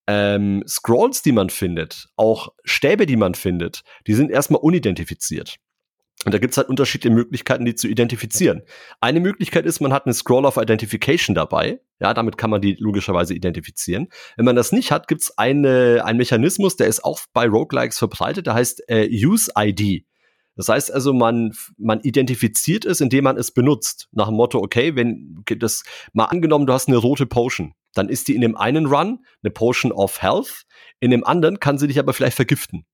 ähm, 0.09 0.65
Scrolls, 0.67 1.23
die 1.23 1.33
man 1.33 1.51
findet, 1.51 2.09
auch 2.17 2.49
Stäbe, 2.65 3.05
die 3.07 3.17
man 3.17 3.35
findet, 3.35 3.83
die 4.07 4.15
sind 4.15 4.31
erstmal 4.31 4.61
unidentifiziert. 4.61 5.57
Und 6.25 6.35
da 6.35 6.39
gibt 6.39 6.53
es 6.53 6.59
halt 6.59 6.69
unterschiedliche 6.69 7.15
Möglichkeiten, 7.15 7.65
die 7.65 7.77
zu 7.77 7.87
identifizieren. 7.87 8.63
Eine 9.01 9.21
Möglichkeit 9.21 9.67
ist, 9.67 9.81
man 9.81 9.93
hat 9.93 10.07
eine 10.07 10.15
Scroll 10.15 10.47
of 10.47 10.57
Identification 10.57 11.35
dabei. 11.35 11.81
Ja, 12.01 12.13
damit 12.13 12.39
kann 12.39 12.51
man 12.51 12.61
die 12.61 12.75
logischerweise 12.79 13.35
identifizieren. 13.35 14.09
Wenn 14.37 14.47
man 14.47 14.57
das 14.57 14.73
nicht 14.73 14.91
hat, 14.91 15.07
gibt 15.07 15.23
es 15.23 15.39
eine, 15.39 16.03
einen 16.05 16.19
Mechanismus, 16.19 16.77
der 16.77 16.89
ist 16.89 17.05
auch 17.05 17.21
bei 17.33 17.47
Roguelikes 17.47 17.99
verbreitet, 17.99 18.47
der 18.47 18.55
heißt 18.55 18.83
äh, 18.89 19.09
Use 19.09 19.53
ID. 19.57 20.07
Das 20.57 20.69
heißt 20.69 20.93
also, 20.93 21.13
man, 21.13 21.53
man 21.77 22.01
identifiziert 22.01 22.85
es, 22.85 23.01
indem 23.01 23.25
man 23.25 23.37
es 23.37 23.53
benutzt. 23.53 24.09
Nach 24.11 24.27
dem 24.27 24.37
Motto, 24.37 24.59
okay, 24.59 24.97
wenn 24.97 25.45
das 25.59 25.85
mal 26.15 26.25
angenommen, 26.25 26.67
du 26.67 26.73
hast 26.73 26.89
eine 26.89 26.97
rote 26.97 27.27
Potion, 27.27 27.75
dann 27.99 28.09
ist 28.09 28.28
die 28.28 28.34
in 28.34 28.40
dem 28.40 28.57
einen 28.57 28.86
Run 28.86 29.24
eine 29.42 29.51
Potion 29.51 29.92
of 29.92 30.22
Health, 30.22 30.64
in 31.01 31.11
dem 31.11 31.24
anderen 31.24 31.61
kann 31.61 31.78
sie 31.78 31.88
dich 31.88 31.99
aber 31.99 32.12
vielleicht 32.12 32.36
vergiften. 32.36 32.86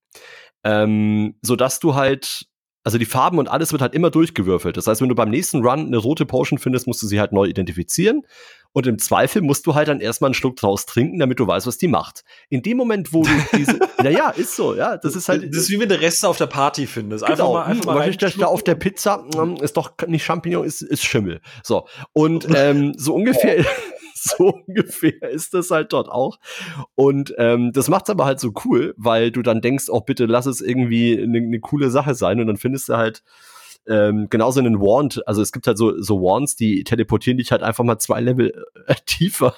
Ähm, 0.64 1.36
sodass 1.42 1.78
du 1.78 1.94
halt 1.94 2.46
also 2.84 2.98
die 2.98 3.07
Farben 3.07 3.38
und 3.38 3.48
alles 3.48 3.72
wird 3.72 3.80
halt 3.80 3.94
immer 3.94 4.11
durchgewürfelt. 4.11 4.76
Das 4.76 4.86
heißt, 4.86 5.00
wenn 5.00 5.09
du 5.09 5.14
beim 5.14 5.30
nächsten 5.30 5.66
Run 5.66 5.86
eine 5.86 5.96
rote 5.96 6.26
Potion 6.26 6.59
findest, 6.59 6.86
musst 6.86 7.02
du 7.02 7.07
sie 7.07 7.18
halt 7.18 7.32
neu 7.32 7.46
identifizieren. 7.46 8.22
Und 8.72 8.86
im 8.86 8.98
Zweifel 8.98 9.40
musst 9.40 9.66
du 9.66 9.74
halt 9.74 9.88
dann 9.88 10.00
erstmal 10.00 10.28
einen 10.28 10.34
Schluck 10.34 10.57
draus 10.57 10.84
trinken, 10.84 11.18
damit 11.18 11.38
du 11.38 11.46
weißt, 11.46 11.66
was 11.66 11.78
die 11.78 11.88
macht. 11.88 12.24
In 12.50 12.61
dem 12.61 12.76
Moment, 12.76 13.12
wo 13.12 13.22
du 13.22 13.30
diese, 13.57 13.78
naja, 14.02 14.30
ist 14.30 14.57
so, 14.57 14.74
ja, 14.74 14.98
das 14.98 15.14
ist 15.16 15.28
halt. 15.28 15.48
Das 15.48 15.62
ist 15.62 15.70
wie 15.70 15.78
wenn 15.80 15.88
du 15.88 15.98
Reste 15.98 16.28
auf 16.28 16.36
der 16.36 16.48
Party 16.48 16.86
findest. 16.86 17.24
Einfach 17.24 17.36
genau, 17.36 17.55
mal, 17.55 17.64
einfach 17.64 17.94
mal 17.94 18.11
ich 18.11 18.18
da 18.18 18.46
auf 18.46 18.64
der 18.64 18.74
Pizza, 18.74 19.24
hm, 19.34 19.57
ist 19.57 19.76
doch 19.76 19.92
nicht 20.09 20.24
Champignon, 20.24 20.64
ist, 20.66 20.82
ist 20.82 21.05
Schimmel. 21.05 21.40
So. 21.62 21.86
Und 22.12 22.48
ähm, 22.55 22.94
so 22.98 23.14
ungefähr, 23.14 23.64
so 24.39 24.55
ungefähr 24.66 25.31
ist 25.31 25.55
das 25.55 25.70
halt 25.70 25.93
dort 25.93 26.09
auch. 26.09 26.39
Und 26.95 27.35
ähm, 27.39 27.72
das 27.72 27.89
macht's 27.89 28.11
aber 28.11 28.25
halt 28.25 28.41
so 28.41 28.53
cool, 28.64 28.95
weil 28.97 29.31
du 29.31 29.43
dann 29.43 29.61
denkst, 29.61 29.87
oh 29.89 30.01
bitte 30.01 30.27
lass 30.27 30.47
es 30.47 30.61
irgendwie 30.61 31.20
eine 31.20 31.41
ne 31.41 31.61
coole 31.61 31.91
Sache 31.91 32.14
sein 32.14 32.41
und 32.41 32.47
dann 32.47 32.57
findest 32.57 32.89
du 32.89 32.97
halt 32.97 33.22
ähm, 33.87 34.29
genauso 34.31 34.61
einen 34.61 34.81
Wand, 34.81 35.27
also 35.29 35.43
es 35.43 35.53
gibt 35.53 35.66
halt 35.66 35.77
so, 35.77 36.01
so 36.01 36.20
Wands, 36.22 36.57
die 36.57 36.85
teleportieren 36.85 37.37
dich 37.37 37.53
halt 37.53 37.62
einfach 37.62 37.85
mal 37.85 37.99
zwei 37.99 38.20
Level 38.20 38.64
äh, 38.87 38.95
tiefer 39.07 39.55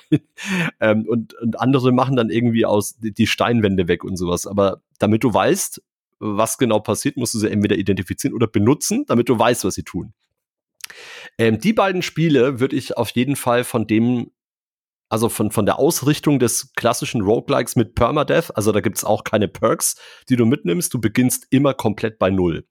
ähm, 0.80 1.06
und, 1.08 1.34
und 1.34 1.60
andere 1.60 1.92
machen 1.92 2.16
dann 2.16 2.30
irgendwie 2.30 2.66
aus 2.66 2.96
die 2.98 3.26
Steinwände 3.26 3.88
weg 3.88 4.02
und 4.02 4.16
sowas. 4.16 4.46
Aber 4.46 4.82
damit 4.98 5.22
du 5.22 5.32
weißt, 5.32 5.80
was 6.18 6.58
genau 6.58 6.80
passiert, 6.80 7.16
musst 7.16 7.34
du 7.34 7.38
sie 7.38 7.50
entweder 7.50 7.76
identifizieren 7.76 8.34
oder 8.34 8.46
benutzen, 8.46 9.04
damit 9.06 9.28
du 9.28 9.38
weißt, 9.38 9.64
was 9.64 9.74
sie 9.74 9.84
tun. 9.84 10.12
Ähm, 11.38 11.58
die 11.60 11.72
beiden 11.72 12.02
Spiele 12.02 12.58
würde 12.58 12.76
ich 12.76 12.96
auf 12.96 13.10
jeden 13.10 13.36
Fall 13.36 13.64
von 13.64 13.86
dem 13.86 14.30
also 15.08 15.28
von, 15.28 15.50
von 15.50 15.66
der 15.66 15.78
Ausrichtung 15.78 16.38
des 16.38 16.72
klassischen 16.74 17.20
Roguelikes 17.20 17.76
mit 17.76 17.94
Permadeath, 17.94 18.56
also 18.56 18.72
da 18.72 18.80
gibt's 18.80 19.04
auch 19.04 19.24
keine 19.24 19.48
Perks, 19.48 19.96
die 20.28 20.36
du 20.36 20.46
mitnimmst, 20.46 20.92
du 20.92 21.00
beginnst 21.00 21.46
immer 21.50 21.74
komplett 21.74 22.18
bei 22.18 22.30
Null. 22.30 22.66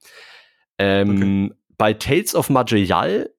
Ähm, 0.78 1.52
okay. 1.52 1.60
Bei 1.78 1.94
Tales 1.94 2.36
of 2.36 2.50
Majayal 2.50 3.30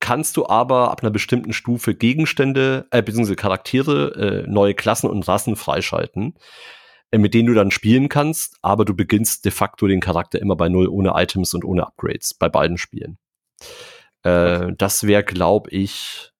kannst 0.00 0.36
du 0.36 0.46
aber 0.46 0.90
ab 0.90 1.02
einer 1.02 1.10
bestimmten 1.10 1.52
Stufe 1.52 1.94
Gegenstände, 1.94 2.86
äh, 2.90 3.02
beziehungsweise 3.02 3.36
Charaktere, 3.36 4.44
äh, 4.44 4.50
neue 4.50 4.74
Klassen 4.74 5.08
und 5.08 5.26
Rassen 5.28 5.54
freischalten, 5.56 6.34
äh, 7.12 7.18
mit 7.18 7.34
denen 7.34 7.46
du 7.46 7.54
dann 7.54 7.70
spielen 7.70 8.08
kannst, 8.08 8.56
aber 8.62 8.84
du 8.84 8.94
beginnst 8.94 9.44
de 9.44 9.52
facto 9.52 9.86
den 9.86 10.00
Charakter 10.00 10.40
immer 10.40 10.56
bei 10.56 10.68
Null, 10.68 10.88
ohne 10.88 11.12
Items 11.14 11.54
und 11.54 11.64
ohne 11.64 11.86
Upgrades, 11.86 12.34
bei 12.34 12.48
beiden 12.48 12.78
Spielen. 12.78 13.18
Äh. 14.24 14.72
Das 14.76 15.06
wäre, 15.06 15.22
glaube 15.22 15.70
ich, 15.70 16.31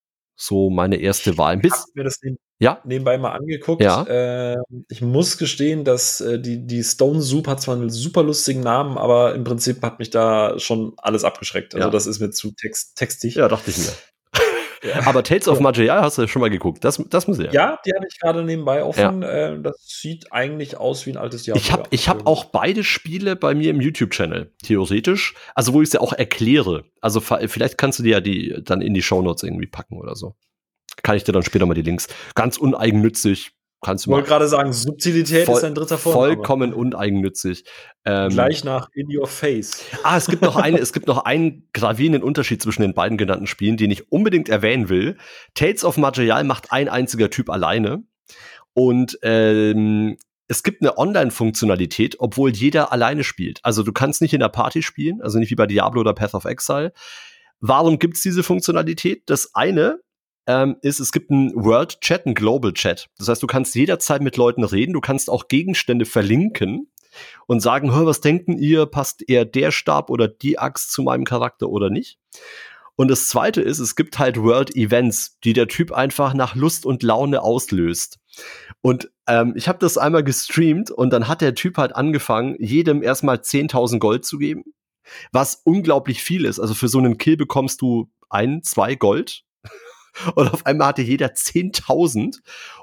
so 0.43 0.71
meine 0.71 0.97
erste 0.97 1.39
Wahl. 1.39 1.57
Bis, 1.59 1.73
ich 1.89 1.95
mir 1.95 2.05
das 2.05 2.19
neben, 2.23 2.37
ja? 2.59 2.81
nebenbei 2.85 3.17
mal 3.17 3.31
angeguckt. 3.31 3.83
Ja. 3.83 4.03
Äh, 4.05 4.57
ich 4.89 5.01
muss 5.01 5.39
gestehen, 5.39 5.85
dass 5.85 6.21
äh, 6.21 6.41
die, 6.41 6.67
die 6.67 6.83
Stone 6.83 7.23
Soup 7.23 7.47
hat 7.47 7.61
zwar 7.63 7.77
einen 7.77 7.91
super 7.91 8.25
lustigen 8.25 8.61
Namen, 8.61 8.99
aber 8.99 9.35
im 9.35 9.45
Prinzip 9.45 9.83
hat 9.83 10.01
mich 10.01 10.11
da 10.11 10.59
schon 10.59 10.95
alles 10.97 11.23
abgeschreckt. 11.23 11.75
Also 11.75 11.87
ja. 11.87 11.91
das 11.93 12.07
ist 12.07 12.19
mir 12.19 12.31
zu 12.31 12.53
text 12.53 12.97
textig. 12.97 13.37
Ja, 13.37 13.49
dachte 13.49 13.71
ich 13.71 13.79
mir. 13.79 13.93
Aber 15.05 15.23
Tales 15.23 15.49
of 15.49 15.61
Majaya 15.61 16.03
hast 16.03 16.19
du 16.19 16.27
schon 16.27 16.41
mal 16.41 16.51
geguckt. 16.51 16.85
Das, 16.85 17.03
das 17.09 17.29
muss 17.29 17.39
ja. 17.39 17.51
Ja, 17.53 17.79
die 17.87 17.93
habe 17.95 18.07
ich 18.09 18.19
gerade 18.19 18.45
nebenbei 18.45 18.83
offen. 18.83 19.23
Ja. 19.23 19.51
Äh, 19.53 19.63
das 19.63 19.77
sieht 19.87 20.33
eigentlich 20.33 20.77
aus 20.77 21.07
wie 21.07 21.11
ein 21.11 21.17
altes 21.17 21.47
Jahr. 21.47 21.57
Ich 21.57 21.73
habe 21.73 21.85
ich 21.91 22.09
hab 22.09 22.27
auch 22.27 22.47
beide 22.47 22.83
Spiele 22.83 23.37
bei 23.37 23.55
mir 23.55 23.71
im 23.71 23.81
YouTube-Channel, 23.81 24.53
theoretisch. 24.63 25.35
Also, 25.55 25.73
wo 25.73 25.83
ich 25.83 25.91
sie 25.91 26.01
auch 26.01 26.13
erkläre. 26.13 26.85
Also, 27.01 27.21
vielleicht 27.21 27.79
kannst 27.79 27.99
du 27.99 28.03
dir 28.03 28.11
ja 28.11 28.21
die 28.21 28.61
dann 28.65 28.83
in 28.83 28.95
die 28.95 29.03
Shownotes 29.03 29.45
irgendwie 29.45 29.67
packen 29.67 29.99
oder 29.99 30.17
so. 30.17 30.35
Kann 31.03 31.17
ich 31.17 31.25
dir 31.25 31.33
dann 31.33 31.43
später 31.43 31.67
mal 31.67 31.75
die 31.75 31.83
Links. 31.83 32.09
Ganz 32.35 32.57
uneigennützig, 32.57 33.53
Kannst 33.85 34.07
du 34.07 34.11
ich 34.11 34.15
wollte 34.15 34.29
gerade 34.29 34.47
sagen, 34.47 34.73
Subtilität 34.73 35.45
voll, 35.45 35.57
ist 35.57 35.65
ein 35.65 35.75
dritter 35.75 35.99
Vorname. 35.99 36.35
Vollkommen 36.35 36.73
uneigennützig. 36.73 37.65
Ähm, 38.05 38.31
Gleich 38.31 38.63
nach 38.63 38.89
In 38.95 39.09
Your 39.15 39.27
Face. 39.27 39.85
Ah, 40.05 40.17
es 40.17 40.27
gibt 40.27 40.43
noch 40.43 40.55
eine, 40.55 40.79
es 40.79 40.93
gibt 40.93 41.09
noch 41.09 41.25
einen 41.25 41.69
gravierenden 41.73 42.23
Unterschied 42.23 42.63
zwischen 42.63 42.83
den 42.83 42.95
beiden 42.95 43.19
genannten 43.19 43.49
Spielen, 43.49 43.77
den 43.77 43.91
ich 43.91 44.13
unbedingt 44.13 44.49
erwähnen 44.49 44.89
will. 44.89 45.17
Tales 45.55 45.85
of 45.85 45.97
Material 45.97 46.45
macht 46.45 46.71
ein 46.71 46.89
einziger 46.89 47.29
Typ 47.29 47.51
alleine. 47.51 48.05
Und 48.73 49.19
ähm, 49.23 50.17
es 50.47 50.63
gibt 50.63 50.83
eine 50.83 50.97
Online-Funktionalität, 50.97 52.21
obwohl 52.21 52.51
jeder 52.51 52.93
alleine 52.93 53.25
spielt. 53.25 53.59
Also 53.65 53.83
du 53.83 53.93
kannst 53.93 54.23
nicht 54.23 54.33
in 54.33 54.41
der 54.41 54.49
Party 54.49 54.83
spielen, 54.83 55.21
also 55.23 55.41
nicht 55.41 55.51
wie 55.51 55.57
bei 55.57 55.67
Diablo 55.67 56.03
oder 56.03 56.15
Path 56.15 56.35
of 56.35 56.45
Exile. 56.45 56.93
Warum 57.59 57.99
gibt's 57.99 58.23
diese 58.23 58.45
Funktionalität? 58.45 59.25
Das 59.27 59.55
eine 59.55 60.01
ähm, 60.47 60.77
ist, 60.83 61.01
es 61.01 61.13
gibt 61.13 61.31
einen 61.31 61.55
World 61.55 62.01
Chat, 62.01 62.27
einen 62.27 62.35
Global 62.35 62.73
Chat. 62.73 63.09
Das 63.19 63.29
heißt, 63.29 63.43
du 63.43 63.47
kannst 63.47 63.75
jederzeit 63.75 64.23
mit 64.23 64.37
Leuten 64.37 64.65
reden, 64.65 64.93
du 64.93 65.01
kannst 65.01 65.31
auch 65.31 65.49
Gegenstände 65.49 66.05
verlinken 66.05 66.91
und 67.47 67.61
sagen, 67.61 67.95
hör, 67.95 68.07
was 68.07 68.21
denken 68.21 68.59
ihr, 68.59 68.87
passt 68.87 69.29
eher 69.29 69.45
der 69.45 69.71
Stab 69.71 70.11
oder 70.11 70.29
die 70.29 70.59
Axt 70.59 70.93
zu 70.93 71.03
meinem 71.03 71.25
Charakter 71.25 71.69
oder 71.69 71.91
nicht? 71.91 72.19
Und 72.95 73.09
das 73.09 73.29
zweite 73.29 73.63
ist, 73.63 73.79
es 73.79 73.97
gibt 73.97 74.19
halt 74.19 74.37
World 74.37 74.77
Events, 74.77 75.39
die 75.45 75.55
der 75.55 75.67
Typ 75.67 75.93
einfach 75.93 76.35
nach 76.35 76.55
Lust 76.55 76.85
und 76.85 77.03
Laune 77.03 77.43
auslöst. 77.43 78.19
Und 78.83 79.11
ähm, 79.27 79.55
ich 79.57 79.69
habe 79.69 79.79
das 79.79 79.97
einmal 79.97 80.23
gestreamt 80.25 80.91
und 80.91 81.11
dann 81.11 81.27
hat 81.27 81.41
der 81.41 81.55
Typ 81.55 81.79
halt 81.79 81.97
angefangen, 81.97 82.57
jedem 82.59 83.03
erstmal 83.03 83.37
10.000 83.37 83.99
Gold 83.99 84.25
zu 84.25 84.39
geben, 84.39 84.65
was 85.33 85.63
unglaublich 85.65 86.23
viel 86.23 86.45
ist. 86.45 86.61
Also 86.61 86.75
für 86.75 86.89
so 86.89 86.99
einen 86.99 87.19
Kill 87.19 87.37
bekommst 87.37 87.81
du 87.81 88.11
ein, 88.29 88.63
zwei 88.63 88.95
Gold 88.95 89.45
und 90.35 90.53
auf 90.53 90.67
einmal 90.67 90.89
hatte 90.89 91.03
jeder 91.03 91.29
10.000 91.29 92.39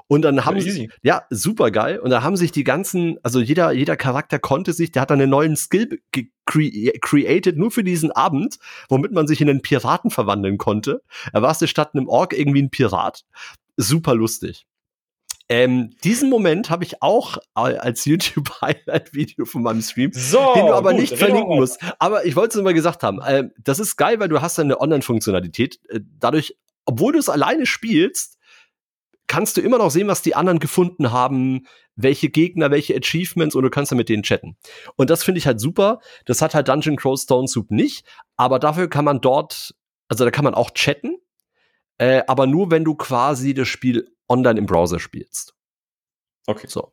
und 0.06 0.22
dann 0.22 0.44
haben 0.44 0.60
sie, 0.60 0.90
ja, 1.02 1.22
super 1.30 1.70
geil. 1.70 1.98
Und 2.00 2.10
da 2.10 2.22
haben 2.22 2.36
sich 2.36 2.52
die 2.52 2.64
ganzen, 2.64 3.18
also 3.22 3.40
jeder, 3.40 3.72
jeder 3.72 3.96
Charakter 3.96 4.38
konnte 4.38 4.72
sich, 4.72 4.90
der 4.90 5.02
hat 5.02 5.10
dann 5.10 5.20
einen 5.20 5.30
neuen 5.30 5.56
Skill 5.56 6.00
cre 6.46 6.92
created, 7.00 7.56
nur 7.56 7.70
für 7.70 7.84
diesen 7.84 8.10
Abend, 8.10 8.58
womit 8.88 9.12
man 9.12 9.26
sich 9.26 9.40
in 9.40 9.48
einen 9.48 9.62
Piraten 9.62 10.10
verwandeln 10.10 10.58
konnte. 10.58 11.02
Er 11.32 11.42
war 11.42 11.54
statt 11.54 11.94
einem 11.94 12.08
Ork 12.08 12.36
irgendwie 12.36 12.62
ein 12.62 12.70
Pirat. 12.70 13.24
Super 13.76 14.14
lustig. 14.14 14.66
Ähm, 15.50 15.90
diesen 16.04 16.30
Moment 16.30 16.70
habe 16.70 16.84
ich 16.84 17.02
auch 17.02 17.38
als 17.54 18.04
YouTube-Highlight-Video 18.04 19.44
von 19.44 19.64
meinem 19.64 19.82
Stream, 19.82 20.12
so, 20.12 20.54
den 20.54 20.66
du 20.66 20.72
aber 20.72 20.92
gut, 20.92 21.00
nicht 21.00 21.18
verlinken 21.18 21.56
musst. 21.56 21.80
Aber 21.98 22.24
ich 22.24 22.36
wollte 22.36 22.50
es 22.50 22.60
immer 22.60 22.72
gesagt 22.72 23.02
haben. 23.02 23.20
Äh, 23.20 23.48
das 23.58 23.80
ist 23.80 23.96
geil, 23.96 24.20
weil 24.20 24.28
du 24.28 24.40
hast 24.40 24.60
eine 24.60 24.80
Online-Funktionalität. 24.80 25.80
Äh, 25.88 26.00
dadurch 26.20 26.56
obwohl 26.90 27.12
du 27.12 27.20
es 27.20 27.28
alleine 27.28 27.66
spielst, 27.66 28.38
kannst 29.28 29.56
du 29.56 29.60
immer 29.60 29.78
noch 29.78 29.92
sehen, 29.92 30.08
was 30.08 30.22
die 30.22 30.34
anderen 30.34 30.58
gefunden 30.58 31.12
haben, 31.12 31.68
welche 31.94 32.30
Gegner, 32.30 32.72
welche 32.72 32.96
Achievements 32.96 33.54
und 33.54 33.62
du 33.62 33.70
kannst 33.70 33.92
dann 33.92 33.96
mit 33.96 34.08
denen 34.08 34.24
chatten. 34.24 34.56
Und 34.96 35.08
das 35.08 35.22
finde 35.22 35.38
ich 35.38 35.46
halt 35.46 35.60
super. 35.60 36.00
Das 36.24 36.42
hat 36.42 36.52
halt 36.52 36.66
Dungeon 36.66 36.96
Crow 36.96 37.18
Stone 37.18 37.46
Soup 37.46 37.70
nicht, 37.70 38.04
aber 38.36 38.58
dafür 38.58 38.88
kann 38.88 39.04
man 39.04 39.20
dort, 39.20 39.76
also 40.08 40.24
da 40.24 40.32
kann 40.32 40.42
man 40.42 40.54
auch 40.54 40.72
chatten, 40.72 41.16
äh, 41.98 42.22
aber 42.26 42.48
nur 42.48 42.72
wenn 42.72 42.84
du 42.84 42.96
quasi 42.96 43.54
das 43.54 43.68
Spiel 43.68 44.10
online 44.28 44.58
im 44.58 44.66
Browser 44.66 44.98
spielst. 44.98 45.54
Okay. 46.46 46.66
So. 46.68 46.92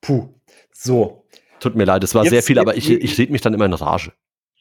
Puh. 0.00 0.40
So. 0.72 1.26
Tut 1.60 1.74
mir 1.74 1.84
leid, 1.84 2.02
es 2.02 2.14
war 2.14 2.24
jetzt, 2.24 2.30
sehr 2.30 2.42
viel, 2.42 2.58
aber 2.58 2.78
ich, 2.78 2.88
ich 2.88 3.18
rede 3.18 3.30
mich 3.30 3.42
dann 3.42 3.52
immer 3.52 3.66
in 3.66 3.74
Rage. 3.74 4.14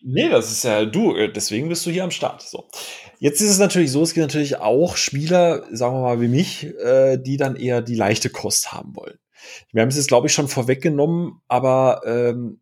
Nee, 0.03 0.29
das 0.29 0.51
ist 0.51 0.63
ja 0.63 0.85
du, 0.85 1.15
äh, 1.15 1.31
deswegen 1.31 1.69
bist 1.69 1.85
du 1.85 1.91
hier 1.91 2.03
am 2.03 2.11
Start. 2.11 2.41
So. 2.41 2.69
Jetzt 3.19 3.41
ist 3.41 3.51
es 3.51 3.59
natürlich 3.59 3.91
so, 3.91 4.01
es 4.01 4.13
gibt 4.13 4.27
natürlich 4.27 4.57
auch 4.57 4.97
Spieler, 4.97 5.63
sagen 5.71 5.95
wir 5.95 6.01
mal 6.01 6.21
wie 6.21 6.27
mich, 6.27 6.65
äh, 6.79 7.17
die 7.17 7.37
dann 7.37 7.55
eher 7.55 7.81
die 7.81 7.95
leichte 7.95 8.29
Kost 8.29 8.71
haben 8.71 8.95
wollen. 8.95 9.19
Wir 9.71 9.81
haben 9.81 9.89
es 9.89 9.95
jetzt, 9.95 10.07
glaube 10.07 10.27
ich, 10.27 10.33
schon 10.33 10.47
vorweggenommen, 10.47 11.41
aber 11.47 12.01
ähm, 12.05 12.61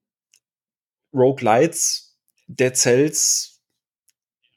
Rogue 1.13 1.43
Lights, 1.43 2.17
Dead 2.47 2.75
Cells, 2.75 3.61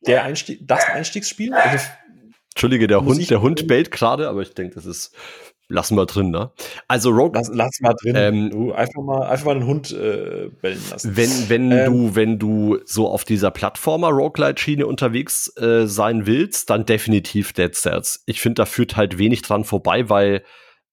der 0.07 0.24
Einstieg, 0.24 0.61
das 0.66 0.85
Einstiegsspiel. 0.87 1.55
Also, 1.55 1.85
Entschuldige, 2.55 2.87
der 2.87 3.05
Hund, 3.05 3.30
der 3.30 3.41
Hund 3.41 3.66
bellt 3.66 3.91
gerade, 3.91 4.28
aber 4.28 4.43
ich 4.43 4.55
denke, 4.55 4.74
das 4.74 4.87
ist 4.87 5.14
lassen 5.73 5.97
wir 5.97 6.07
drin, 6.07 6.31
ne? 6.31 6.53
Also 6.87 7.11
Rogue. 7.11 7.33
Lass, 7.35 7.51
lass 7.53 7.81
mal 7.81 7.95
drin. 7.95 8.14
Ähm, 8.16 8.51
du 8.51 8.73
einfach 8.73 9.03
mal, 9.03 9.27
einfach 9.27 9.47
mal 9.47 9.55
den 9.55 9.66
Hund 9.66 9.91
äh, 9.93 10.51
bellen 10.61 10.83
lassen. 10.91 11.16
Wenn, 11.16 11.49
wenn 11.49 11.73
ähm, 11.73 11.93
du, 11.93 12.14
wenn 12.14 12.39
du 12.39 12.79
so 12.85 13.09
auf 13.09 13.25
dieser 13.25 13.51
Plattformer 13.51 14.11
Roguelite-Schiene 14.11 14.87
unterwegs 14.87 15.57
äh, 15.57 15.87
sein 15.87 16.27
willst, 16.27 16.70
dann 16.70 16.87
definitiv 16.87 17.53
Dead 17.53 17.75
Cells. 17.75 18.23
Ich 18.27 18.41
finde, 18.41 18.62
da 18.62 18.66
führt 18.66 18.97
halt 18.97 19.18
wenig 19.18 19.43
dran 19.43 19.64
vorbei, 19.64 20.09
weil 20.09 20.45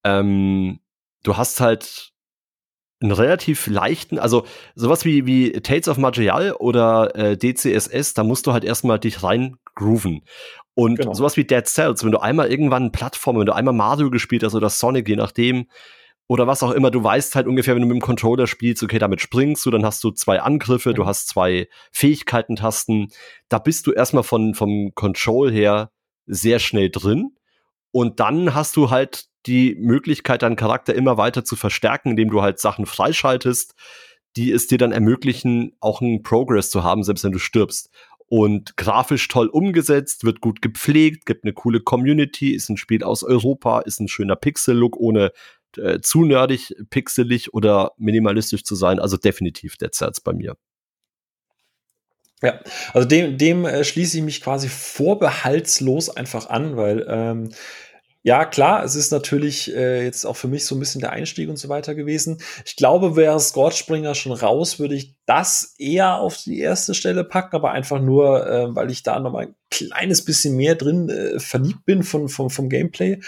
ähm, 0.04 0.80
du 1.24 1.38
hast 1.38 1.60
halt 1.60 2.14
einen 3.02 3.12
relativ 3.12 3.68
leichten, 3.68 4.20
also 4.20 4.46
sowas 4.76 5.06
wie, 5.06 5.26
wie 5.26 5.52
Tales 5.52 5.88
of 5.88 5.98
Magial 5.98 6.52
oder 6.54 7.16
äh, 7.16 7.38
DCSS, 7.38 8.14
da 8.14 8.24
musst 8.24 8.46
du 8.46 8.52
halt 8.52 8.66
erstmal 8.66 9.00
dich 9.00 9.24
rein 9.24 9.56
grooven. 9.76 10.22
Und 10.76 10.98
genau. 10.98 11.14
sowas 11.14 11.36
wie 11.36 11.44
Dead 11.44 11.66
Cells, 11.66 12.04
wenn 12.04 12.12
du 12.12 12.20
einmal 12.20 12.52
irgendwann 12.52 12.84
eine 12.84 12.92
Plattform, 12.92 13.40
wenn 13.40 13.46
du 13.46 13.54
einmal 13.54 13.74
Mario 13.74 14.10
gespielt 14.10 14.44
hast 14.44 14.56
oder 14.56 14.70
Sonic, 14.70 15.10
je 15.10 15.16
nachdem, 15.16 15.68
oder 16.30 16.46
was 16.46 16.62
auch 16.62 16.72
immer, 16.72 16.92
du 16.92 17.04
weißt 17.04 17.36
halt 17.36 17.48
ungefähr, 17.48 17.74
wenn 17.74 17.82
du 17.82 17.88
mit 17.88 17.98
dem 17.98 18.02
Controller 18.02 18.46
spielst, 18.46 18.84
okay, 18.84 19.00
damit 19.00 19.20
springst 19.20 19.66
du, 19.66 19.72
dann 19.72 19.84
hast 19.84 20.04
du 20.04 20.12
zwei 20.12 20.40
Angriffe, 20.42 20.94
du 20.94 21.08
hast 21.08 21.28
zwei 21.28 21.68
Fähigkeiten-Tasten. 21.92 23.08
Da 23.50 23.58
bist 23.58 23.88
du 23.88 23.92
erstmal 23.92 24.24
von, 24.24 24.54
vom 24.54 24.92
Control 24.94 25.52
her 25.52 25.92
sehr 26.28 26.60
schnell 26.60 26.92
drin. 26.92 27.36
Und 27.92 28.20
dann 28.20 28.54
hast 28.54 28.76
du 28.76 28.92
halt 28.92 29.26
die 29.48 29.76
Möglichkeit, 29.80 30.44
deinen 30.44 30.56
Charakter 30.56 30.94
immer 30.94 31.18
weiter 31.18 31.44
zu 31.44 31.56
verstärken, 31.56 32.12
indem 32.12 32.30
du 32.30 32.44
halt 32.44 32.60
Sachen 32.60 32.86
freischaltest, 32.86 33.74
die 34.36 34.52
es 34.52 34.68
dir 34.68 34.78
dann 34.78 34.92
ermöglichen, 34.92 35.76
auch 35.80 36.02
einen 36.02 36.22
Progress 36.22 36.70
zu 36.70 36.84
haben, 36.84 37.04
selbst 37.04 37.24
wenn 37.24 37.32
du 37.32 37.40
stirbst 37.40 37.90
und 38.30 38.78
grafisch 38.78 39.28
toll 39.28 39.48
umgesetzt, 39.48 40.24
wird 40.24 40.40
gut 40.40 40.62
gepflegt, 40.62 41.26
gibt 41.26 41.44
eine 41.44 41.54
coole 41.54 41.82
Community, 41.82 42.54
ist 42.54 42.70
ein 42.70 42.78
Spiel 42.78 43.04
aus 43.04 43.24
Europa, 43.24 43.80
ist 43.82 44.00
ein 44.00 44.08
schöner 44.08 44.36
Pixel-Look, 44.36 44.98
ohne 44.98 45.32
äh, 45.78 46.00
zu 46.00 46.24
nerdig, 46.24 46.76
pixelig 46.90 47.54
oder 47.54 47.92
minimalistisch 47.98 48.64
zu 48.64 48.76
sein. 48.76 49.00
Also 49.00 49.18
definitiv 49.18 49.78
Dead 49.78 49.94
Cells 49.94 50.22
bei 50.22 50.34
mir. 50.34 50.56
Ja, 52.42 52.62
also 52.94 53.08
dem, 53.08 53.38
dem 53.38 53.66
äh, 53.66 53.84
schließe 53.84 54.18
ich 54.18 54.24
mich 54.24 54.42
quasi 54.42 54.70
vorbehaltslos 54.70 56.10
einfach 56.10 56.50
an, 56.50 56.78
weil 56.78 57.06
ähm, 57.10 57.50
ja, 58.22 58.44
klar, 58.44 58.84
es 58.84 58.96
ist 58.96 59.12
natürlich 59.12 59.74
äh, 59.74 60.04
jetzt 60.04 60.26
auch 60.26 60.36
für 60.36 60.50
mich 60.50 60.66
so 60.66 60.76
ein 60.76 60.80
bisschen 60.80 61.00
der 61.00 61.14
Einstieg 61.14 61.48
und 61.48 61.56
so 61.56 61.70
weiter 61.70 61.96
gewesen. 61.96 62.42
Ich 62.66 62.76
glaube, 62.76 63.16
wäre 63.16 63.40
Scorchspringer 63.40 64.14
schon 64.14 64.34
raus, 64.34 64.78
würde 64.78 64.96
ich 64.96 65.16
das 65.26 65.76
eher 65.78 66.18
auf 66.18 66.36
die 66.36 66.60
erste 66.60 66.94
Stelle 66.94 67.24
packen, 67.24 67.56
aber 67.56 67.72
einfach 67.72 68.02
nur, 68.02 68.46
äh, 68.46 68.76
weil 68.76 68.92
ich 68.92 69.04
da 69.04 69.18
noch 69.20 69.32
mal 69.32 69.46
ein 69.46 69.56
kleines 69.72 70.26
bisschen 70.26 70.58
mehr 70.58 70.76
drin 70.76 71.08
äh, 71.08 71.40
verliebt 71.40 71.86
bin 71.86 72.04
von, 72.04 72.28
von, 72.28 72.50
vom 72.50 72.68
Gameplay. 72.68 73.22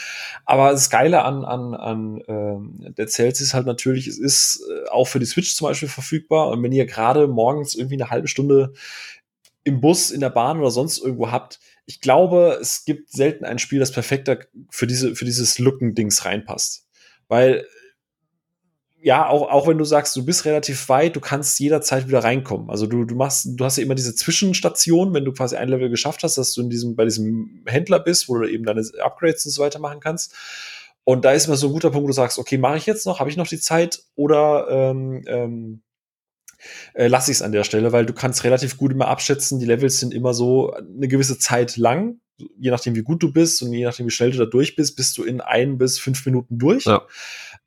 Aber 0.46 0.72
das 0.72 0.90
Geile 0.90 1.24
an, 1.24 1.46
an, 1.46 1.74
an 1.74 2.22
äh, 2.28 2.92
der 2.92 3.08
Cells 3.08 3.40
ist 3.40 3.54
halt 3.54 3.68
natürlich, 3.68 4.08
es 4.08 4.20
ist 4.20 4.62
äh, 4.70 4.90
auch 4.90 5.06
für 5.06 5.20
die 5.20 5.26
Switch 5.26 5.56
zum 5.56 5.70
Beispiel 5.70 5.88
verfügbar. 5.90 6.50
Und 6.50 6.64
wenn 6.64 6.74
ihr 6.74 6.86
gerade 6.86 7.28
morgens 7.28 7.76
irgendwie 7.76 7.96
eine 7.96 8.10
halbe 8.10 8.28
Stunde 8.28 8.74
im 9.64 9.80
Bus, 9.80 10.12
in 10.12 10.20
der 10.20 10.32
Bahn 10.32 10.60
oder 10.60 10.72
sonst 10.72 10.98
irgendwo 10.98 11.32
habt, 11.32 11.60
ich 11.86 12.02
glaube, 12.02 12.58
es 12.62 12.86
gibt 12.86 13.12
selten 13.12 13.46
ein 13.46 13.60
Spiel, 13.60 13.80
das 13.80 13.92
perfekter 13.92 14.40
für, 14.70 14.88
diese, 14.88 15.16
für 15.16 15.26
dieses 15.26 15.60
Lückendings 15.60 16.26
reinpasst. 16.26 16.88
Weil, 17.28 17.66
ja, 19.02 19.28
auch, 19.28 19.50
auch 19.50 19.68
wenn 19.68 19.78
du 19.78 19.84
sagst, 19.84 20.16
du 20.16 20.24
bist 20.24 20.46
relativ 20.46 20.88
weit, 20.90 21.16
du 21.16 21.20
kannst 21.20 21.60
jederzeit 21.60 22.08
wieder 22.08 22.24
reinkommen. 22.24 22.70
Also 22.70 22.86
du, 22.86 23.04
du 23.04 23.16
machst, 23.16 23.48
du 23.50 23.66
hast 23.66 23.78
ja 23.78 23.84
immer 23.84 23.96
diese 23.96 24.16
Zwischenstation, 24.16 25.14
wenn 25.14 25.26
du 25.26 25.34
quasi 25.34 25.56
ein 25.56 25.70
Level 25.70 25.90
geschafft 25.90 26.24
hast, 26.24 26.38
dass 26.38 26.54
du 26.54 26.62
in 26.62 26.70
diesem, 26.70 26.96
bei 26.96 27.06
diesem 27.06 27.64
Händler 27.66 28.00
bist, 28.00 28.30
wo 28.30 28.38
du 28.38 28.48
eben 28.48 28.64
deine 28.64 28.84
Upgrades 29.00 29.46
und 29.46 29.52
so 29.52 29.64
weiter 29.64 29.80
machen 29.80 30.00
kannst. 30.00 30.36
Und 31.04 31.26
da 31.26 31.32
ist 31.32 31.48
immer 31.48 31.58
so 31.58 31.68
ein 31.68 31.74
guter 31.74 31.90
Punkt, 31.90 32.04
wo 32.04 32.08
du 32.08 32.14
sagst, 32.14 32.38
okay, 32.38 32.58
mache 32.58 32.78
ich 32.78 32.86
jetzt 32.86 33.08
noch, 33.08 33.20
habe 33.20 33.30
ich 33.30 33.38
noch 33.38 33.48
die 33.48 33.60
Zeit 33.60 34.04
oder 34.16 34.68
ähm, 34.70 35.24
ähm, 35.26 35.82
äh, 36.94 37.08
lasse 37.08 37.32
ich 37.32 37.38
es 37.38 37.42
an 37.42 37.52
der 37.52 37.64
Stelle, 37.64 37.92
weil 37.92 38.06
du 38.06 38.14
kannst 38.14 38.44
relativ 38.44 38.78
gut 38.78 38.92
immer 38.92 39.08
abschätzen, 39.08 39.60
die 39.60 39.66
Levels 39.66 40.00
sind 40.00 40.14
immer 40.14 40.34
so 40.34 40.74
eine 40.74 41.08
gewisse 41.08 41.38
Zeit 41.38 41.78
lang, 41.78 42.20
je 42.58 42.72
nachdem 42.72 42.96
wie 42.96 43.04
gut 43.04 43.22
du 43.22 43.32
bist 43.32 43.62
und 43.62 43.74
je 43.74 43.84
nachdem 43.84 44.08
wie 44.08 44.12
schnell 44.12 44.32
du 44.32 44.38
da 44.38 44.46
durch 44.46 44.76
bist, 44.76 44.96
bist 44.96 45.18
du 45.18 45.24
in 45.24 45.42
ein 45.42 45.78
bis 45.78 46.00
fünf 46.00 46.26
Minuten 46.26 46.58
durch. 46.58 46.86
Ja. 46.86 47.06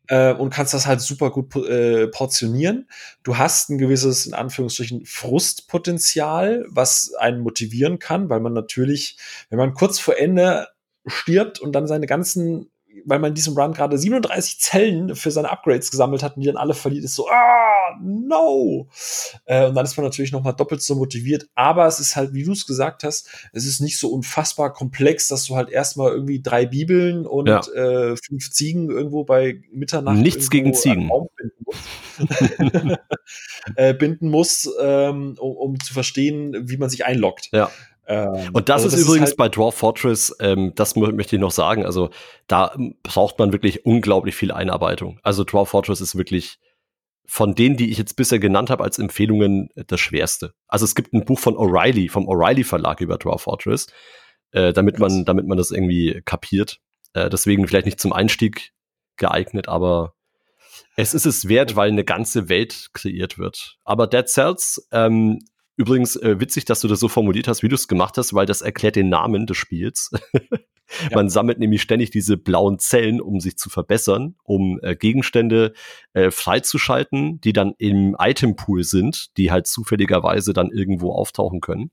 Äh, 0.07 0.34
und 0.34 0.51
kannst 0.51 0.74
das 0.74 0.86
halt 0.86 1.01
super 1.01 1.30
gut 1.30 1.55
äh, 1.57 2.09
portionieren. 2.09 2.88
Du 3.22 3.38
hast 3.38 3.70
ein 3.70 3.78
gewisses, 3.78 4.26
in 4.26 4.34
Anführungsstrichen, 4.34 5.07
Frustpotenzial, 5.07 6.66
was 6.68 7.14
einen 7.14 7.40
motivieren 7.40 7.99
kann, 7.99 8.28
weil 8.28 8.40
man 8.40 8.53
natürlich, 8.53 9.16
wenn 9.49 9.59
man 9.59 9.72
kurz 9.72 9.99
vor 9.99 10.18
Ende 10.18 10.68
stirbt 11.07 11.59
und 11.59 11.72
dann 11.72 11.86
seine 11.86 12.07
ganzen 12.07 12.70
weil 13.05 13.18
man 13.18 13.30
in 13.30 13.34
diesem 13.34 13.55
Run 13.55 13.72
gerade 13.72 13.99
37 13.99 14.61
Zellen 14.61 15.16
für 15.16 15.30
seine 15.30 15.51
Upgrades 15.51 15.90
gesammelt 15.90 16.22
hat 16.22 16.36
und 16.36 16.42
die 16.42 16.47
dann 16.47 16.57
alle 16.57 16.74
verliert, 16.74 17.05
ist 17.05 17.14
so, 17.14 17.28
ah, 17.28 17.99
no! 18.03 18.88
Äh, 19.45 19.66
und 19.66 19.74
dann 19.74 19.84
ist 19.84 19.97
man 19.97 20.05
natürlich 20.05 20.32
noch 20.32 20.42
mal 20.42 20.53
doppelt 20.53 20.82
so 20.82 20.95
motiviert. 20.95 21.49
Aber 21.55 21.86
es 21.86 22.01
ist 22.01 22.16
halt, 22.16 22.34
wie 22.34 22.45
du 22.45 22.53
es 22.53 22.66
gesagt 22.66 23.05
hast, 23.05 23.28
es 23.53 23.66
ist 23.66 23.80
nicht 23.80 23.99
so 23.99 24.09
unfassbar 24.09 24.72
komplex, 24.72 25.28
dass 25.28 25.45
du 25.47 25.57
halt 25.57 25.70
erstmal 25.70 26.12
irgendwie 26.12 26.40
drei 26.40 26.66
Bibeln 26.66 27.26
und 27.26 27.49
ja. 27.49 27.61
äh, 27.74 28.16
fünf 28.16 28.51
Ziegen 28.51 28.90
irgendwo 28.90 29.24
bei 29.24 29.62
Mitternacht 29.72 30.16
nichts 30.16 30.51
gegen 30.51 30.74
Ziegen 30.74 31.11
binden 33.99 34.28
musst, 34.30 34.66
äh, 34.78 35.09
ähm, 35.09 35.36
um, 35.38 35.57
um 35.57 35.80
zu 35.80 35.92
verstehen, 35.92 36.68
wie 36.68 36.76
man 36.76 36.90
sich 36.90 37.05
einloggt. 37.05 37.49
Ja. 37.53 37.70
Ähm, 38.07 38.50
und 38.52 38.68
das 38.68 38.82
also 38.82 38.88
ist 38.88 38.94
das 38.94 39.00
übrigens 39.02 39.30
ist 39.30 39.30
halt 39.32 39.36
bei 39.38 39.48
Dwarf 39.48 39.76
Fortress, 39.76 40.34
ähm, 40.40 40.72
das 40.74 40.96
möchte 40.96 41.36
ich 41.36 41.40
noch 41.40 41.50
sagen, 41.50 41.86
also 41.86 42.11
da 42.46 42.76
braucht 43.02 43.38
man 43.38 43.52
wirklich 43.52 43.86
unglaublich 43.86 44.34
viel 44.34 44.52
Einarbeitung. 44.52 45.18
Also 45.22 45.44
Dwarf 45.44 45.70
Fortress 45.70 46.00
ist 46.00 46.16
wirklich 46.16 46.59
von 47.26 47.55
denen, 47.55 47.76
die 47.76 47.90
ich 47.90 47.98
jetzt 47.98 48.16
bisher 48.16 48.38
genannt 48.38 48.70
habe 48.70 48.84
als 48.84 48.98
Empfehlungen, 48.98 49.70
das 49.74 50.00
schwerste. 50.00 50.52
Also 50.68 50.84
es 50.84 50.94
gibt 50.94 51.14
ein 51.14 51.24
Buch 51.24 51.38
von 51.38 51.57
O'Reilly, 51.57 52.11
vom 52.11 52.28
O'Reilly 52.28 52.64
Verlag 52.64 53.00
über 53.00 53.16
Dwarf 53.16 53.42
Fortress, 53.42 53.86
äh, 54.52 54.72
damit 54.72 54.98
man, 54.98 55.24
damit 55.24 55.46
man 55.46 55.57
das 55.57 55.70
irgendwie 55.70 56.20
kapiert. 56.24 56.80
Äh, 57.14 57.30
deswegen 57.30 57.66
vielleicht 57.66 57.86
nicht 57.86 58.00
zum 58.00 58.12
Einstieg 58.12 58.72
geeignet, 59.16 59.68
aber 59.68 60.14
es 60.96 61.14
ist 61.14 61.26
es 61.26 61.48
wert, 61.48 61.76
weil 61.76 61.90
eine 61.90 62.05
ganze 62.05 62.48
Welt 62.48 62.90
kreiert 62.92 63.38
wird. 63.38 63.78
Aber 63.84 64.07
Dead 64.07 64.28
Cells 64.28 64.86
ähm, 64.92 65.40
Übrigens 65.77 66.16
äh, 66.16 66.39
witzig, 66.39 66.64
dass 66.64 66.81
du 66.81 66.89
das 66.89 67.01
so 67.01 67.09
formuliert 67.09 67.49
hast, 67.49 67.62
wie 67.62 67.68
du 67.68 67.75
es 67.75 67.89
gemacht 67.89 68.16
hast, 68.16 68.33
weil 68.33 68.47
das 68.47 68.62
erklärt 68.62 68.97
den 68.97 69.09
Namen 69.09 69.47
des 69.47 69.57
Spiels. 69.57 70.11
ja. 70.33 70.59
Man 71.12 71.29
sammelt 71.29 71.59
nämlich 71.59 71.83
ständig 71.83 72.11
diese 72.11 72.37
blauen 72.37 72.79
Zellen, 72.79 73.20
um 73.20 73.41
sich 73.41 73.57
zu 73.57 73.70
verbessern, 73.70 74.37
um 74.45 74.79
äh, 74.83 74.95
Gegenstände 74.95 75.72
äh, 76.12 76.31
freizuschalten, 76.31 77.41
die 77.41 77.53
dann 77.53 77.75
im 77.79 78.16
Itempool 78.20 78.85
sind, 78.85 79.37
die 79.37 79.51
halt 79.51 79.66
zufälligerweise 79.66 80.53
dann 80.53 80.70
irgendwo 80.70 81.12
auftauchen 81.12 81.61
können. 81.61 81.91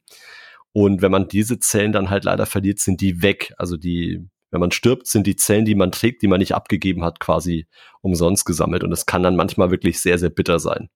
Und 0.74 1.02
wenn 1.02 1.12
man 1.12 1.28
diese 1.28 1.60
Zellen 1.60 1.92
dann 1.92 2.10
halt 2.10 2.24
leider 2.24 2.46
verliert, 2.46 2.80
sind 2.80 3.02
die 3.02 3.22
weg. 3.22 3.54
Also 3.58 3.78
die, 3.78 4.28
wenn 4.52 4.60
man 4.60 4.72
stirbt, 4.72 5.08
sind 5.08 5.28
die 5.28 5.36
Zellen, 5.36 5.66
die 5.66 5.76
man 5.76 5.92
trägt, 5.92 6.22
die 6.22 6.28
man 6.28 6.40
nicht 6.40 6.54
abgegeben 6.54 7.04
hat, 7.04 7.20
quasi 7.20 7.68
umsonst 8.02 8.46
gesammelt. 8.46 8.84
Und 8.84 8.92
das 8.92 9.06
kann 9.06 9.24
dann 9.24 9.36
manchmal 9.36 9.72
wirklich 9.72 10.00
sehr, 10.00 10.18
sehr 10.18 10.30
bitter 10.30 10.60
sein. 10.60 10.90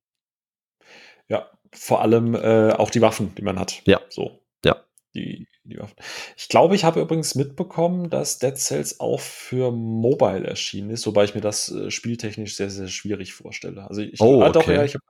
Ja, 1.28 1.50
vor 1.74 2.01
allem 2.01 2.36
äh, 2.36 2.72
auch 2.72 2.89
die 2.89 3.01
Waffen, 3.01 3.34
die 3.36 3.41
man 3.41 3.59
hat. 3.59 3.82
Ja. 3.86 4.01
So. 4.09 4.39
Ja. 4.63 4.78
Die, 5.13 5.47
die 5.63 5.78
Waffen. 5.78 5.95
Ich 6.38 6.49
glaube, 6.49 6.76
ich 6.76 6.84
habe 6.84 7.01
übrigens 7.01 7.36
mitbekommen, 7.36 8.09
dass 8.09 8.39
Dead 8.39 8.57
Cells 8.57 8.99
auch 8.99 9.20
für 9.20 9.72
Mobile 9.72 10.45
erschienen 10.45 10.89
ist, 10.89 11.05
wobei 11.07 11.24
ich 11.26 11.36
mir 11.36 11.41
das 11.41 11.72
äh, 11.72 11.91
spieltechnisch 11.91 12.55
sehr, 12.55 12.70
sehr 12.70 12.88
schwierig 12.88 13.34
vorstelle. 13.34 13.88
Also 13.88 14.01
ich, 14.01 14.20
oh, 14.22 14.41
ah, 14.41 14.49
doch, 14.49 14.63
okay. 14.63 14.76
ja, 14.76 14.84
ich 14.84 14.95
habe. 14.95 15.03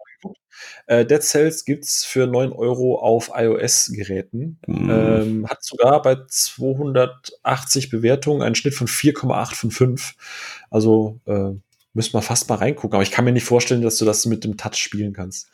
Äh, 0.88 1.06
Dead 1.06 1.22
Cells 1.22 1.66
gibt's 1.66 2.06
für 2.06 2.28
9 2.28 2.52
Euro 2.52 3.00
auf 3.00 3.32
iOS-Geräten. 3.36 4.60
Mm. 4.68 4.90
Ähm, 4.90 5.48
hat 5.48 5.64
sogar 5.64 6.02
bei 6.02 6.18
280 6.28 7.90
Bewertungen 7.90 8.42
einen 8.42 8.56
Schnitt 8.56 8.74
von 8.74 8.88
4,8 8.88 9.56
von 9.56 9.72
5. 9.72 10.16
Also 10.70 11.20
äh, 11.26 11.52
müssen 11.94 12.14
wir 12.14 12.22
fast 12.22 12.50
mal 12.50 12.56
reingucken. 12.56 12.96
Aber 12.96 13.04
ich 13.04 13.12
kann 13.12 13.26
mir 13.26 13.32
nicht 13.32 13.46
vorstellen, 13.46 13.82
dass 13.82 13.98
du 13.98 14.06
das 14.06 14.26
mit 14.26 14.44
dem 14.44 14.58
Touch 14.58 14.76
spielen 14.76 15.14
kannst. 15.14 15.50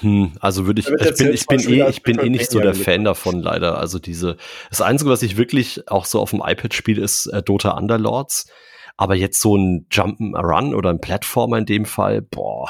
Hm, 0.00 0.32
also 0.40 0.66
würde 0.66 0.80
ich, 0.80 0.88
ich 0.88 1.14
bin, 1.16 1.32
ich 1.32 1.46
bin 1.46 1.60
eh, 1.60 1.88
ich 1.88 2.02
bin 2.02 2.18
eh 2.18 2.28
nicht 2.28 2.50
so 2.50 2.60
der 2.60 2.74
Fan 2.74 3.04
davon, 3.04 3.40
leider. 3.40 3.78
Also 3.78 3.98
diese, 3.98 4.36
das 4.68 4.80
Einzige, 4.80 5.10
was 5.10 5.22
ich 5.22 5.36
wirklich 5.36 5.88
auch 5.88 6.04
so 6.04 6.20
auf 6.20 6.30
dem 6.30 6.42
iPad 6.44 6.74
spiele, 6.74 7.02
ist 7.02 7.26
äh, 7.26 7.42
Dota 7.42 7.76
Underlords. 7.76 8.50
Aber 8.96 9.14
jetzt 9.14 9.40
so 9.40 9.56
ein 9.56 9.86
Jump'n'Run 9.90 10.74
oder 10.74 10.90
ein 10.90 11.00
Plattformer 11.00 11.58
in 11.58 11.66
dem 11.66 11.84
Fall, 11.84 12.22
boah. 12.22 12.68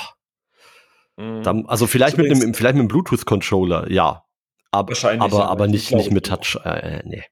Mhm. 1.17 1.43
Dann, 1.43 1.67
also 1.67 1.87
vielleicht 1.87 2.17
mit 2.17 2.31
einem, 2.31 2.55
vielleicht 2.55 2.75
mit 2.75 2.81
einem 2.81 2.89
Bluetooth-Controller, 2.89 3.91
ja. 3.91 4.25
Aber, 4.71 4.89
Wahrscheinlich, 4.89 5.23
aber, 5.23 5.49
aber 5.49 5.67
nicht, 5.67 5.93
nicht 5.93 6.11
mit 6.11 6.27
Touch, 6.27 6.59
äh, 6.65 7.03
nee. 7.05 7.23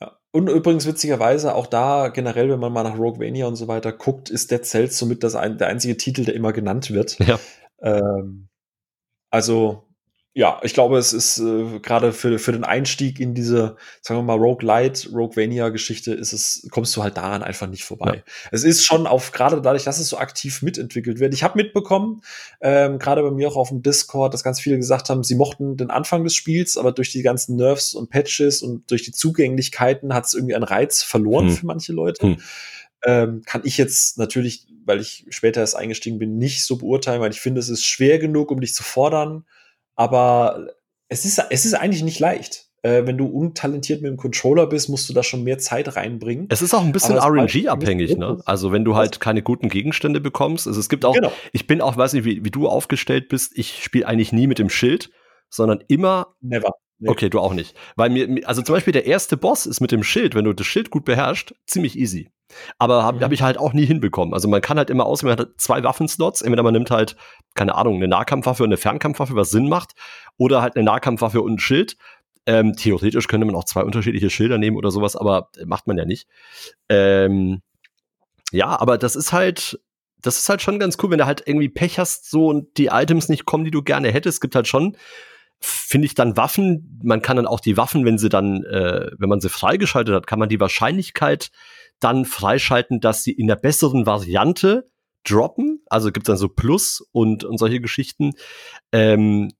Ja. 0.00 0.18
Und 0.32 0.48
übrigens 0.48 0.86
witzigerweise 0.86 1.54
auch 1.54 1.66
da 1.66 2.08
generell, 2.08 2.50
wenn 2.50 2.58
man 2.58 2.72
mal 2.72 2.82
nach 2.82 2.98
Roguevania 2.98 3.46
und 3.46 3.56
so 3.56 3.68
weiter 3.68 3.92
guckt, 3.92 4.30
ist 4.30 4.50
Dead 4.50 4.64
Cells 4.64 4.98
somit 4.98 5.22
das 5.22 5.36
ein, 5.36 5.58
der 5.58 5.68
einzige 5.68 5.96
Titel, 5.96 6.24
der 6.24 6.34
immer 6.34 6.52
genannt 6.52 6.90
wird. 6.90 7.18
Ja. 7.20 7.38
Ähm, 7.82 8.49
also, 9.30 9.84
ja, 10.32 10.60
ich 10.62 10.74
glaube, 10.74 10.96
es 10.96 11.12
ist 11.12 11.38
äh, 11.38 11.80
gerade 11.80 12.12
für, 12.12 12.38
für 12.38 12.52
den 12.52 12.62
Einstieg 12.62 13.18
in 13.18 13.34
diese, 13.34 13.76
sagen 14.00 14.20
wir 14.20 14.22
mal, 14.22 14.38
Roguelite, 14.38 15.10
Roguevania-Geschichte, 15.10 16.14
ist 16.14 16.32
es, 16.32 16.68
kommst 16.70 16.96
du 16.96 17.02
halt 17.02 17.16
daran 17.16 17.42
einfach 17.42 17.66
nicht 17.66 17.82
vorbei. 17.82 18.22
Ja. 18.24 18.32
Es 18.52 18.62
ist 18.62 18.84
schon 18.84 19.08
auf, 19.08 19.32
gerade 19.32 19.60
dadurch, 19.60 19.82
dass 19.82 19.98
es 19.98 20.08
so 20.08 20.18
aktiv 20.18 20.62
mitentwickelt 20.62 21.18
wird. 21.18 21.34
Ich 21.34 21.42
habe 21.42 21.60
mitbekommen, 21.60 22.22
ähm, 22.60 23.00
gerade 23.00 23.22
bei 23.22 23.32
mir 23.32 23.48
auch 23.48 23.56
auf 23.56 23.70
dem 23.70 23.82
Discord, 23.82 24.32
dass 24.32 24.44
ganz 24.44 24.60
viele 24.60 24.76
gesagt 24.76 25.10
haben, 25.10 25.24
sie 25.24 25.34
mochten 25.34 25.76
den 25.76 25.90
Anfang 25.90 26.22
des 26.22 26.36
Spiels, 26.36 26.76
aber 26.76 26.92
durch 26.92 27.10
die 27.10 27.22
ganzen 27.22 27.56
Nerfs 27.56 27.94
und 27.94 28.08
Patches 28.08 28.62
und 28.62 28.88
durch 28.88 29.02
die 29.02 29.12
Zugänglichkeiten 29.12 30.14
hat 30.14 30.26
es 30.26 30.34
irgendwie 30.34 30.54
einen 30.54 30.62
Reiz 30.62 31.02
verloren 31.02 31.48
hm. 31.48 31.56
für 31.56 31.66
manche 31.66 31.92
Leute. 31.92 32.22
Hm. 32.22 32.36
Ähm, 33.04 33.42
kann 33.46 33.62
ich 33.64 33.78
jetzt 33.78 34.18
natürlich, 34.18 34.66
weil 34.84 35.00
ich 35.00 35.26
später 35.30 35.60
erst 35.60 35.76
eingestiegen 35.76 36.18
bin, 36.18 36.38
nicht 36.38 36.64
so 36.64 36.76
beurteilen, 36.76 37.20
weil 37.20 37.30
ich 37.30 37.40
finde, 37.40 37.60
es 37.60 37.68
ist 37.68 37.84
schwer 37.84 38.18
genug, 38.18 38.50
um 38.50 38.60
dich 38.60 38.74
zu 38.74 38.82
fordern. 38.82 39.44
Aber 39.96 40.68
es 41.08 41.24
ist, 41.24 41.42
es 41.50 41.64
ist 41.64 41.74
eigentlich 41.74 42.02
nicht 42.02 42.18
leicht. 42.18 42.70
Äh, 42.82 43.06
wenn 43.06 43.18
du 43.18 43.26
untalentiert 43.26 44.00
mit 44.00 44.10
dem 44.10 44.16
Controller 44.16 44.66
bist, 44.66 44.88
musst 44.88 45.08
du 45.08 45.12
da 45.12 45.22
schon 45.22 45.44
mehr 45.44 45.58
Zeit 45.58 45.96
reinbringen. 45.96 46.46
Es 46.48 46.62
ist 46.62 46.72
auch 46.72 46.82
ein 46.82 46.92
bisschen 46.92 47.18
RNG-abhängig, 47.18 48.16
ne? 48.16 48.40
Also 48.46 48.72
wenn 48.72 48.86
du 48.86 48.96
halt 48.96 49.20
keine 49.20 49.42
guten 49.42 49.68
Gegenstände 49.68 50.20
bekommst. 50.20 50.66
Also 50.66 50.80
es 50.80 50.88
gibt 50.88 51.04
auch, 51.04 51.14
genau. 51.14 51.32
ich 51.52 51.66
bin 51.66 51.82
auch, 51.82 51.98
weiß 51.98 52.14
nicht, 52.14 52.24
wie, 52.24 52.42
wie 52.44 52.50
du 52.50 52.68
aufgestellt 52.68 53.28
bist, 53.28 53.52
ich 53.56 53.84
spiele 53.84 54.06
eigentlich 54.06 54.32
nie 54.32 54.46
mit 54.46 54.58
dem 54.58 54.70
Schild, 54.70 55.10
sondern 55.50 55.84
immer 55.88 56.34
Never. 56.40 56.72
Nee. 57.00 57.08
Okay, 57.08 57.30
du 57.30 57.40
auch 57.40 57.54
nicht. 57.54 57.74
Weil 57.96 58.10
mir, 58.10 58.46
also 58.46 58.60
zum 58.60 58.74
Beispiel 58.74 58.92
der 58.92 59.06
erste 59.06 59.38
Boss 59.38 59.64
ist 59.64 59.80
mit 59.80 59.90
dem 59.90 60.02
Schild, 60.02 60.34
wenn 60.34 60.44
du 60.44 60.52
das 60.52 60.66
Schild 60.66 60.90
gut 60.90 61.06
beherrschst, 61.06 61.54
ziemlich 61.66 61.98
easy. 61.98 62.30
Aber 62.78 63.02
habe 63.02 63.18
mhm. 63.18 63.24
hab 63.24 63.32
ich 63.32 63.42
halt 63.42 63.58
auch 63.58 63.72
nie 63.72 63.84
hinbekommen. 63.84 64.34
Also 64.34 64.48
man 64.48 64.60
kann 64.60 64.78
halt 64.78 64.90
immer 64.90 65.06
auswählen, 65.06 65.36
man 65.36 65.46
hat 65.46 65.60
zwei 65.60 65.82
Waffenslots. 65.82 66.42
Entweder 66.42 66.62
man 66.62 66.72
nimmt 66.72 66.90
halt, 66.90 67.16
keine 67.54 67.74
Ahnung, 67.74 67.96
eine 67.96 68.08
Nahkampfwaffe 68.08 68.62
und 68.62 68.68
eine 68.68 68.76
Fernkampfwaffe, 68.76 69.34
was 69.34 69.50
Sinn 69.50 69.68
macht. 69.68 69.92
Oder 70.36 70.62
halt 70.62 70.76
eine 70.76 70.84
Nahkampfwaffe 70.84 71.42
und 71.42 71.54
ein 71.54 71.58
Schild. 71.58 71.96
Ähm, 72.46 72.74
theoretisch 72.74 73.28
könnte 73.28 73.46
man 73.46 73.54
auch 73.54 73.64
zwei 73.64 73.82
unterschiedliche 73.82 74.30
Schilder 74.30 74.58
nehmen 74.58 74.76
oder 74.76 74.90
sowas, 74.90 75.14
aber 75.14 75.50
macht 75.66 75.86
man 75.86 75.98
ja 75.98 76.04
nicht. 76.04 76.26
Ähm, 76.88 77.60
ja, 78.50 78.80
aber 78.80 78.98
das 78.98 79.14
ist 79.14 79.32
halt, 79.32 79.78
das 80.20 80.38
ist 80.38 80.48
halt 80.48 80.62
schon 80.62 80.78
ganz 80.78 80.96
cool, 81.02 81.10
wenn 81.10 81.18
du 81.18 81.26
halt 81.26 81.42
irgendwie 81.46 81.68
Pech 81.68 81.98
hast 81.98 82.30
so 82.30 82.48
und 82.48 82.76
die 82.78 82.86
Items 82.86 83.28
nicht 83.28 83.44
kommen, 83.44 83.64
die 83.64 83.70
du 83.70 83.82
gerne 83.82 84.10
hättest. 84.10 84.36
Es 84.36 84.40
gibt 84.40 84.54
halt 84.54 84.66
schon 84.66 84.96
finde 85.60 86.06
ich 86.06 86.14
dann 86.14 86.36
Waffen, 86.36 87.00
man 87.02 87.22
kann 87.22 87.36
dann 87.36 87.46
auch 87.46 87.60
die 87.60 87.76
Waffen, 87.76 88.04
wenn 88.04 88.18
sie 88.18 88.30
dann, 88.30 88.64
äh, 88.64 89.10
wenn 89.18 89.28
man 89.28 89.40
sie 89.40 89.50
freigeschaltet 89.50 90.14
hat, 90.14 90.26
kann 90.26 90.38
man 90.38 90.48
die 90.48 90.60
Wahrscheinlichkeit 90.60 91.50
dann 92.00 92.24
freischalten, 92.24 93.00
dass 93.00 93.22
sie 93.22 93.32
in 93.32 93.46
der 93.46 93.56
besseren 93.56 94.06
Variante 94.06 94.90
droppen. 95.24 95.82
Also 95.86 96.12
gibt 96.12 96.26
es 96.26 96.32
dann 96.32 96.36
so 96.36 96.48
Plus 96.48 97.06
und, 97.12 97.44
und 97.44 97.58
solche 97.58 97.80
Geschichten. 97.80 98.32
Ähm, 98.92 99.52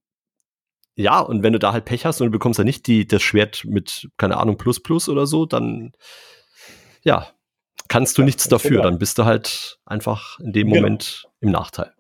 ja, 0.97 1.21
und 1.21 1.43
wenn 1.43 1.53
du 1.53 1.59
da 1.59 1.73
halt 1.73 1.85
Pech 1.85 2.05
hast 2.05 2.21
und 2.21 2.27
du 2.27 2.33
bekommst 2.33 2.59
ja 2.59 2.65
nicht 2.65 2.87
die, 2.87 3.07
das 3.07 3.23
Schwert 3.23 3.65
mit, 3.65 4.09
keine 4.17 4.37
Ahnung, 4.39 4.57
Plus 4.57 4.83
Plus 4.83 5.09
oder 5.09 5.27
so, 5.27 5.47
dann 5.47 5.93
ja, 7.03 7.29
kannst 7.89 8.19
du 8.19 8.23
ja, 8.23 8.27
nichts 8.27 8.49
dafür. 8.49 8.83
Dann 8.83 8.99
bist 8.99 9.19
du 9.19 9.25
halt 9.25 9.79
einfach 9.87 10.39
in 10.41 10.53
dem 10.53 10.69
genau. 10.69 10.81
Moment 10.81 11.29
im 11.41 11.51
Nachteil. 11.51 11.95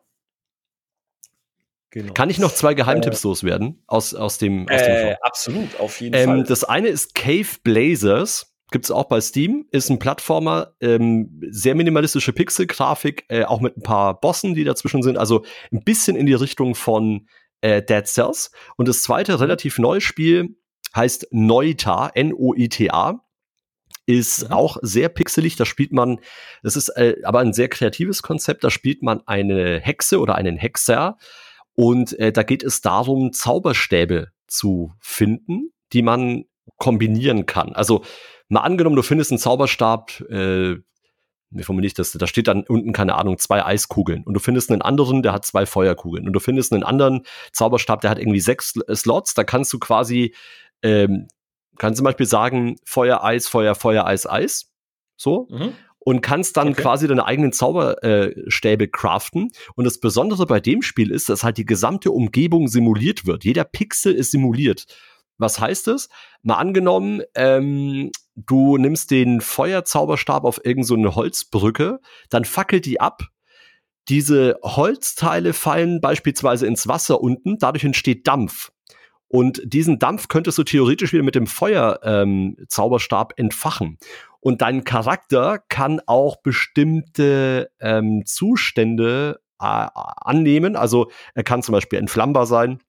Genau. 1.91 2.13
Kann 2.13 2.31
ich 2.31 2.39
noch 2.39 2.53
zwei 2.53 2.75
Geheimtipps 2.75 3.25
äh, 3.25 3.29
loswerden 3.29 3.83
aus, 3.89 4.15
aus 4.15 4.39
dem, 4.39 4.69
aus 4.69 4.83
dem 4.83 4.93
äh, 4.93 5.17
Absolut, 5.23 5.81
auf 5.81 6.01
jeden 6.01 6.15
ähm, 6.15 6.27
Fall. 6.27 6.45
Das 6.45 6.63
eine 6.63 6.89
ist 6.89 7.17
Cave 7.17 7.49
Blazers. 7.65 8.50
Gibt 8.71 8.85
es 8.85 8.91
auch 8.91 9.05
bei 9.05 9.21
Steam, 9.21 9.67
ist 9.71 9.91
ein 9.91 9.99
Plattformer, 9.99 10.75
ähm, 10.81 11.41
sehr 11.51 11.75
minimalistische 11.75 12.33
Pixel-Grafik, 12.33 13.25
äh, 13.29 13.45
auch 13.45 13.61
mit 13.61 13.77
ein 13.77 13.83
paar 13.83 14.21
Bossen, 14.21 14.55
die 14.55 14.65
dazwischen 14.65 15.03
sind, 15.03 15.19
also 15.19 15.45
ein 15.73 15.83
bisschen 15.83 16.17
in 16.17 16.27
die 16.27 16.35
Richtung 16.35 16.75
von 16.75 17.29
äh, 17.61 17.83
Dead 17.83 18.07
Cells. 18.07 18.53
Und 18.77 18.89
das 18.89 19.03
zweite, 19.03 19.33
mhm. 19.33 19.39
relativ 19.39 19.79
neues 19.79 20.05
Spiel, 20.05 20.57
heißt 20.95 21.29
Noita, 21.31 22.11
N-O-I-T-A 22.15 23.25
ist 24.07 24.49
mhm. 24.49 24.53
auch 24.53 24.77
sehr 24.83 25.09
pixelig. 25.09 25.57
Da 25.57 25.65
spielt 25.65 25.93
man, 25.93 26.21
das 26.63 26.77
ist 26.77 26.89
äh, 26.91 27.17
aber 27.25 27.41
ein 27.41 27.53
sehr 27.53 27.69
kreatives 27.69 28.23
Konzept. 28.23 28.65
Da 28.65 28.71
spielt 28.71 29.03
man 29.03 29.23
eine 29.27 29.81
Hexe 29.81 30.21
oder 30.21 30.35
einen 30.35 30.57
Hexer 30.57 31.17
und 31.75 32.19
äh, 32.19 32.33
da 32.33 32.43
geht 32.43 32.63
es 32.63 32.81
darum, 32.81 33.33
Zauberstäbe 33.33 34.29
zu 34.47 34.93
finden, 35.01 35.73
die 35.93 36.03
man 36.03 36.45
kombinieren 36.77 37.47
kann. 37.47 37.73
Also 37.75 38.05
mal 38.51 38.61
angenommen, 38.61 38.97
du 38.97 39.03
findest 39.03 39.31
einen 39.31 39.39
Zauberstab, 39.39 40.21
äh, 40.29 40.77
wie 41.53 41.63
formuliere 41.63 41.89
ich 41.89 41.95
das? 41.95 42.13
Da 42.13 42.27
steht 42.27 42.47
dann 42.47 42.65
unten, 42.65 42.93
keine 42.93 43.17
Ahnung, 43.17 43.39
zwei 43.39 43.65
Eiskugeln. 43.65 44.23
Und 44.25 44.35
du 44.35 44.41
findest 44.41 44.71
einen 44.71 44.83
anderen, 44.83 45.23
der 45.23 45.33
hat 45.33 45.45
zwei 45.45 45.67
Feuerkugeln. 45.67 46.27
Und 46.27 46.33
du 46.33 46.41
findest 46.41 46.73
einen 46.73 46.85
anderen 46.85 47.23
Zauberstab, 47.53 48.03
der 48.03 48.11
hat 48.11 48.19
irgendwie 48.19 48.41
sechs 48.41 48.75
Slots. 48.95 49.35
Da 49.35 49.43
kannst 49.43 49.73
du 49.73 49.79
quasi, 49.79 50.35
ähm, 50.83 51.29
kannst 51.77 51.97
zum 51.97 52.05
Beispiel 52.05 52.27
sagen, 52.27 52.77
Feuer, 52.85 53.25
Eis, 53.25 53.49
Feuer, 53.49 53.75
Feuer, 53.75 54.07
Eis, 54.07 54.29
Eis. 54.29 54.71
So. 55.17 55.49
Mhm 55.51 55.73
und 56.03 56.23
kannst 56.23 56.57
dann 56.57 56.71
okay. 56.71 56.83
quasi 56.83 57.07
deine 57.07 57.27
eigenen 57.27 57.53
Zauberstäbe 57.53 58.85
äh, 58.85 58.89
craften. 58.89 59.53
Und 59.75 59.85
das 59.85 60.01
Besondere 60.01 60.47
bei 60.47 60.59
dem 60.59 60.83
Spiel 60.83 61.11
ist, 61.11 61.29
dass 61.29 61.45
halt 61.45 61.59
die 61.59 61.67
gesamte 61.67 62.11
Umgebung 62.11 62.69
simuliert 62.69 63.27
wird. 63.27 63.45
Jeder 63.45 63.65
Pixel 63.65 64.15
ist 64.15 64.31
simuliert. 64.31 64.87
Was 65.41 65.59
heißt 65.59 65.87
das? 65.87 66.09
Mal 66.43 66.57
angenommen, 66.57 67.23
ähm, 67.35 68.11
du 68.37 68.77
nimmst 68.77 69.11
den 69.11 69.41
Feuerzauberstab 69.41 70.45
auf 70.45 70.65
irgendeine 70.65 71.09
so 71.09 71.15
Holzbrücke, 71.15 72.01
dann 72.29 72.45
fackelt 72.45 72.87
die 72.87 73.01
ab. 73.01 73.23
Diese 74.09 74.59
Holzteile 74.63 75.53
fallen 75.53 76.01
beispielsweise 76.01 76.67
ins 76.67 76.89
Wasser 76.89 77.21
unten, 77.21 77.59
dadurch 77.59 77.85
entsteht 77.85 78.27
Dampf. 78.27 78.71
Und 79.29 79.63
diesen 79.65 79.99
Dampf 79.99 80.29
könntest 80.29 80.59
du 80.59 80.65
theoretisch 80.65 81.13
wieder 81.13 81.23
mit 81.23 81.37
dem 81.37 81.47
Feuerzauberstab 81.47 83.35
ähm, 83.37 83.45
entfachen. 83.45 83.99
Und 84.41 84.61
dein 84.61 84.85
Charakter 84.85 85.59
kann 85.69 86.01
auch 86.07 86.43
bestimmte 86.43 87.71
ähm, 87.81 88.25
Zustände 88.27 89.41
äh, 89.61 89.87
annehmen. 89.95 90.75
Also 90.75 91.11
er 91.35 91.45
kann 91.45 91.63
zum 91.63 91.75
Beispiel 91.75 91.99
entflammbar 91.99 92.47
sein. 92.47 92.81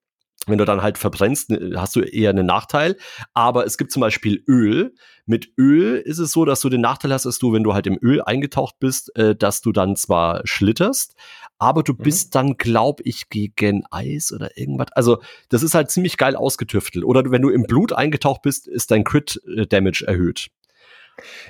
Wenn 0.48 0.58
du 0.58 0.66
dann 0.66 0.82
halt 0.82 0.98
verbrennst, 0.98 1.52
ne, 1.52 1.74
hast 1.76 1.96
du 1.96 2.02
eher 2.02 2.32
einen 2.32 2.46
Nachteil. 2.46 2.98
Aber 3.34 3.66
es 3.66 3.78
gibt 3.78 3.92
zum 3.92 4.02
Beispiel 4.02 4.44
Öl. 4.48 4.96
Mit 5.28 5.52
Öl 5.58 5.98
ist 5.98 6.18
es 6.18 6.32
so, 6.32 6.46
dass 6.46 6.62
du 6.62 6.70
den 6.70 6.82
Nachteil 6.82 7.14
hast, 7.14 7.26
dass 7.26 7.38
du, 7.38 7.54
wenn 7.54 7.64
du 7.64 7.74
halt 7.74 7.86
im 7.86 8.00
Öl 8.02 8.22
eingetaucht 8.22 8.76
bist, 8.80 9.16
äh, 9.16 9.36
dass 9.36 9.62
du 9.62 9.72
dann 9.72 9.96
zwar 9.96 10.42
schlitterst, 10.46 11.14
aber 11.60 11.84
du 11.84 11.94
mhm. 11.94 11.98
bist 11.98 12.34
dann, 12.34 12.58
glaub 12.58 13.02
ich, 13.04 13.30
gegen 13.30 13.84
Eis 13.92 14.34
oder 14.34 14.58
irgendwas. 14.58 14.88
Also, 14.94 15.22
das 15.50 15.62
ist 15.62 15.76
halt 15.76 15.92
ziemlich 15.92 16.18
geil 16.18 16.36
ausgetüftelt. 16.36 17.06
Oder 17.06 17.30
wenn 17.30 17.44
du 17.44 17.50
im 17.50 17.64
Blut 17.64 17.94
eingetaucht 17.94 18.42
bist, 18.42 18.68
ist 18.68 18.90
dein 18.90 19.04
Crit-Damage 19.04 20.06
äh, 20.06 20.12
erhöht. 20.12 20.48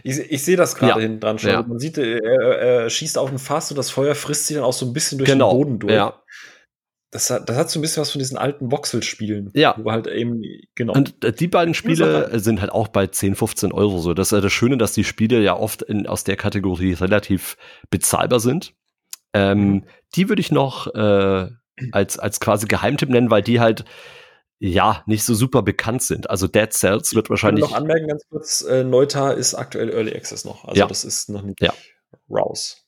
Ich, 0.03 0.19
ich 0.19 0.43
sehe 0.43 0.57
das 0.57 0.75
gerade 0.75 0.99
ja. 0.99 0.99
hinten 0.99 1.19
dran 1.19 1.39
schon. 1.39 1.51
Ja. 1.51 1.63
Man 1.63 1.79
sieht, 1.79 1.97
er, 1.97 2.21
er, 2.21 2.89
schießt 2.89 3.17
auf 3.17 3.31
ein 3.31 3.39
Fass 3.39 3.71
und 3.71 3.77
das 3.77 3.89
Feuer 3.89 4.15
frisst 4.15 4.47
sie 4.47 4.55
dann 4.55 4.63
auch 4.63 4.73
so 4.73 4.85
ein 4.85 4.93
bisschen 4.93 5.17
durch 5.17 5.29
genau. 5.29 5.51
den 5.51 5.57
Boden 5.57 5.79
durch. 5.79 5.93
Ja. 5.93 6.21
Das 7.11 7.29
hat, 7.29 7.49
das 7.49 7.57
hat 7.57 7.69
so 7.69 7.77
ein 7.77 7.81
bisschen 7.81 8.01
was 8.01 8.11
von 8.11 8.19
diesen 8.19 8.37
alten 8.37 8.71
Voxel-Spielen. 8.71 9.51
Ja. 9.53 9.75
Wo 9.77 9.91
halt 9.91 10.07
eben, 10.07 10.41
genau. 10.75 10.93
Und 10.93 11.23
äh, 11.25 11.33
die 11.33 11.49
beiden 11.49 11.73
Spiele 11.73 12.39
sind 12.39 12.61
halt 12.61 12.71
auch 12.71 12.87
bei 12.87 13.07
10, 13.07 13.35
15 13.35 13.73
Euro 13.73 13.99
so. 13.99 14.13
Das 14.13 14.29
ist 14.29 14.31
ja 14.31 14.39
das 14.39 14.53
Schöne, 14.53 14.77
dass 14.77 14.93
die 14.93 15.03
Spiele 15.03 15.41
ja 15.41 15.57
oft 15.57 15.81
in, 15.81 16.07
aus 16.07 16.23
der 16.23 16.37
Kategorie 16.37 16.93
relativ 16.93 17.57
bezahlbar 17.89 18.39
sind. 18.39 18.73
Ähm, 19.33 19.59
mhm. 19.59 19.83
Die 20.15 20.29
würde 20.29 20.39
ich 20.39 20.51
noch 20.51 20.87
äh, 20.95 21.49
als, 21.91 22.17
als 22.17 22.39
quasi 22.39 22.67
Geheimtipp 22.67 23.09
nennen, 23.09 23.29
weil 23.29 23.43
die 23.43 23.59
halt 23.59 23.83
ja, 24.63 25.03
nicht 25.07 25.23
so 25.23 25.33
super 25.33 25.63
bekannt 25.63 26.03
sind. 26.03 26.29
Also 26.29 26.47
Dead 26.47 26.71
Cells 26.71 27.15
wird 27.15 27.29
wahrscheinlich. 27.29 27.65
Ich 27.65 27.71
noch 27.71 27.75
anmerken 27.75 28.07
ganz 28.07 28.23
kurz, 28.29 28.61
äh, 28.61 28.83
Neuta 28.83 29.31
ist 29.31 29.55
aktuell 29.55 29.89
Early 29.89 30.15
Access 30.15 30.45
noch. 30.45 30.65
Also 30.65 30.79
ja. 30.79 30.87
das 30.87 31.03
ist 31.03 31.29
noch 31.29 31.41
nicht 31.41 31.59
ja. 31.61 31.73
raus. 32.29 32.80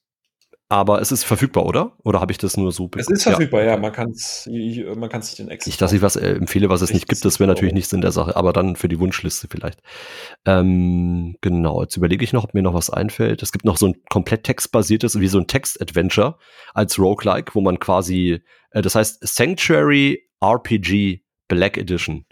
Aber 0.73 1.01
es 1.01 1.11
ist 1.11 1.23
verfügbar, 1.23 1.65
oder? 1.65 1.93
Oder 2.03 2.19
habe 2.19 2.31
ich 2.31 2.39
das 2.39 2.57
nur 2.57 2.71
so 2.71 2.89
Es 2.97 3.07
ist 3.07 3.23
verfügbar, 3.23 3.61
ja. 3.61 3.73
ja. 3.73 3.77
Man 3.77 3.91
kann 3.91 4.09
es 4.09 4.49
man 4.95 5.07
kann's 5.07 5.27
sich 5.27 5.37
den 5.37 5.49
Exit 5.49 5.67
Nicht, 5.67 5.81
dass 5.81 5.93
ich 5.93 6.01
was 6.01 6.15
äh, 6.15 6.31
empfehle, 6.33 6.67
was 6.69 6.81
es 6.81 6.91
nicht 6.91 7.07
gibt, 7.07 7.23
das 7.23 7.39
wäre 7.39 7.47
natürlich 7.47 7.75
nichts 7.75 7.93
in 7.93 8.01
der 8.01 8.11
Sache, 8.11 8.35
aber 8.35 8.53
dann 8.53 8.75
für 8.75 8.87
die 8.87 8.99
Wunschliste 8.99 9.47
vielleicht. 9.47 9.79
Ähm, 10.45 11.35
genau, 11.41 11.83
jetzt 11.83 11.95
überlege 11.95 12.23
ich 12.23 12.33
noch, 12.33 12.43
ob 12.43 12.55
mir 12.55 12.63
noch 12.63 12.73
was 12.73 12.89
einfällt. 12.89 13.43
Es 13.43 13.51
gibt 13.51 13.65
noch 13.65 13.77
so 13.77 13.87
ein 13.87 13.95
komplett 14.09 14.43
textbasiertes, 14.43 15.19
wie 15.19 15.27
so 15.27 15.37
ein 15.37 15.47
Text-Adventure 15.47 16.37
als 16.73 16.97
Roguelike, 16.97 17.53
wo 17.53 17.61
man 17.61 17.79
quasi, 17.79 18.41
äh, 18.71 18.81
das 18.81 18.95
heißt 18.95 19.19
Sanctuary 19.21 20.23
RPG 20.41 21.21
Black 21.47 21.77
Edition 21.77 22.25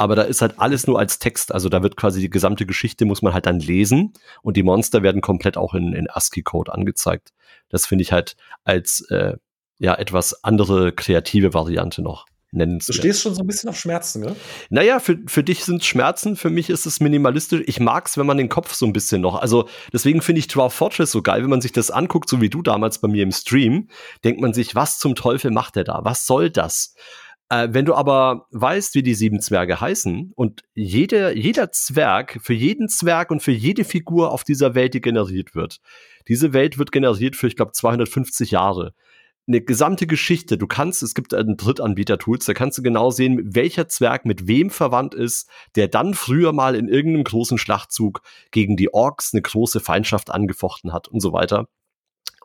aber 0.00 0.16
da 0.16 0.22
ist 0.22 0.40
halt 0.40 0.58
alles 0.58 0.86
nur 0.86 0.98
als 0.98 1.18
Text. 1.18 1.52
Also 1.52 1.68
da 1.68 1.82
wird 1.82 1.94
quasi 1.94 2.22
die 2.22 2.30
gesamte 2.30 2.64
Geschichte 2.64 3.04
muss 3.04 3.20
man 3.20 3.34
halt 3.34 3.44
dann 3.44 3.60
lesen 3.60 4.14
und 4.40 4.56
die 4.56 4.62
Monster 4.62 5.02
werden 5.02 5.20
komplett 5.20 5.58
auch 5.58 5.74
in, 5.74 5.92
in 5.92 6.08
ASCII-Code 6.08 6.72
angezeigt. 6.72 7.34
Das 7.68 7.84
finde 7.84 8.00
ich 8.00 8.10
halt 8.10 8.34
als 8.64 9.02
äh, 9.10 9.34
ja 9.78 9.94
etwas 9.94 10.42
andere 10.42 10.92
kreative 10.92 11.52
Variante 11.52 12.00
noch. 12.00 12.24
Du 12.94 12.98
stehst 12.98 13.20
schon 13.20 13.34
so 13.34 13.42
ein 13.42 13.46
bisschen 13.46 13.68
auf 13.68 13.78
Schmerzen, 13.78 14.22
ne? 14.22 14.34
Naja, 14.70 15.00
für, 15.00 15.18
für 15.26 15.44
dich 15.44 15.64
sind 15.64 15.84
Schmerzen, 15.84 16.34
für 16.34 16.50
mich 16.50 16.70
ist 16.70 16.86
es 16.86 16.98
minimalistisch. 16.98 17.62
Ich 17.66 17.78
mag's, 17.78 18.16
wenn 18.16 18.26
man 18.26 18.38
den 18.38 18.48
Kopf 18.48 18.72
so 18.72 18.86
ein 18.86 18.94
bisschen 18.94 19.20
noch. 19.20 19.36
Also 19.36 19.68
deswegen 19.92 20.22
finde 20.22 20.38
ich 20.38 20.48
Dwarf 20.48 20.72
Fortress 20.72 21.10
so 21.12 21.20
geil, 21.20 21.42
wenn 21.42 21.50
man 21.50 21.60
sich 21.60 21.72
das 21.72 21.90
anguckt, 21.90 22.28
so 22.30 22.40
wie 22.40 22.48
du 22.48 22.62
damals 22.62 23.00
bei 23.00 23.08
mir 23.08 23.22
im 23.22 23.32
Stream, 23.32 23.88
denkt 24.24 24.40
man 24.40 24.54
sich, 24.54 24.74
was 24.74 24.98
zum 24.98 25.14
Teufel 25.14 25.50
macht 25.50 25.76
er 25.76 25.84
da? 25.84 26.00
Was 26.04 26.26
soll 26.26 26.48
das? 26.48 26.94
Äh, 27.50 27.68
wenn 27.72 27.84
du 27.84 27.94
aber 27.94 28.46
weißt, 28.52 28.94
wie 28.94 29.02
die 29.02 29.14
sieben 29.14 29.40
Zwerge 29.40 29.80
heißen 29.80 30.32
und 30.36 30.62
jede, 30.74 31.36
jeder 31.36 31.72
Zwerg, 31.72 32.38
für 32.40 32.54
jeden 32.54 32.88
Zwerg 32.88 33.30
und 33.30 33.42
für 33.42 33.50
jede 33.50 33.84
Figur 33.84 34.30
auf 34.30 34.44
dieser 34.44 34.74
Welt, 34.74 34.94
die 34.94 35.00
generiert 35.00 35.54
wird, 35.54 35.80
diese 36.28 36.52
Welt 36.52 36.78
wird 36.78 36.92
generiert 36.92 37.34
für, 37.34 37.48
ich 37.48 37.56
glaube, 37.56 37.72
250 37.72 38.52
Jahre. 38.52 38.94
Eine 39.48 39.62
gesamte 39.62 40.06
Geschichte. 40.06 40.58
Du 40.58 40.68
kannst, 40.68 41.02
es 41.02 41.12
gibt 41.12 41.34
einen 41.34 41.56
Drittanbieter-Tools, 41.56 42.44
da 42.44 42.54
kannst 42.54 42.78
du 42.78 42.82
genau 42.82 43.10
sehen, 43.10 43.40
welcher 43.52 43.88
Zwerg 43.88 44.26
mit 44.26 44.46
wem 44.46 44.70
verwandt 44.70 45.14
ist, 45.14 45.48
der 45.74 45.88
dann 45.88 46.14
früher 46.14 46.52
mal 46.52 46.76
in 46.76 46.88
irgendeinem 46.88 47.24
großen 47.24 47.58
Schlachtzug 47.58 48.22
gegen 48.52 48.76
die 48.76 48.94
Orks 48.94 49.34
eine 49.34 49.42
große 49.42 49.80
Feindschaft 49.80 50.30
angefochten 50.30 50.92
hat 50.92 51.08
und 51.08 51.18
so 51.18 51.32
weiter. 51.32 51.66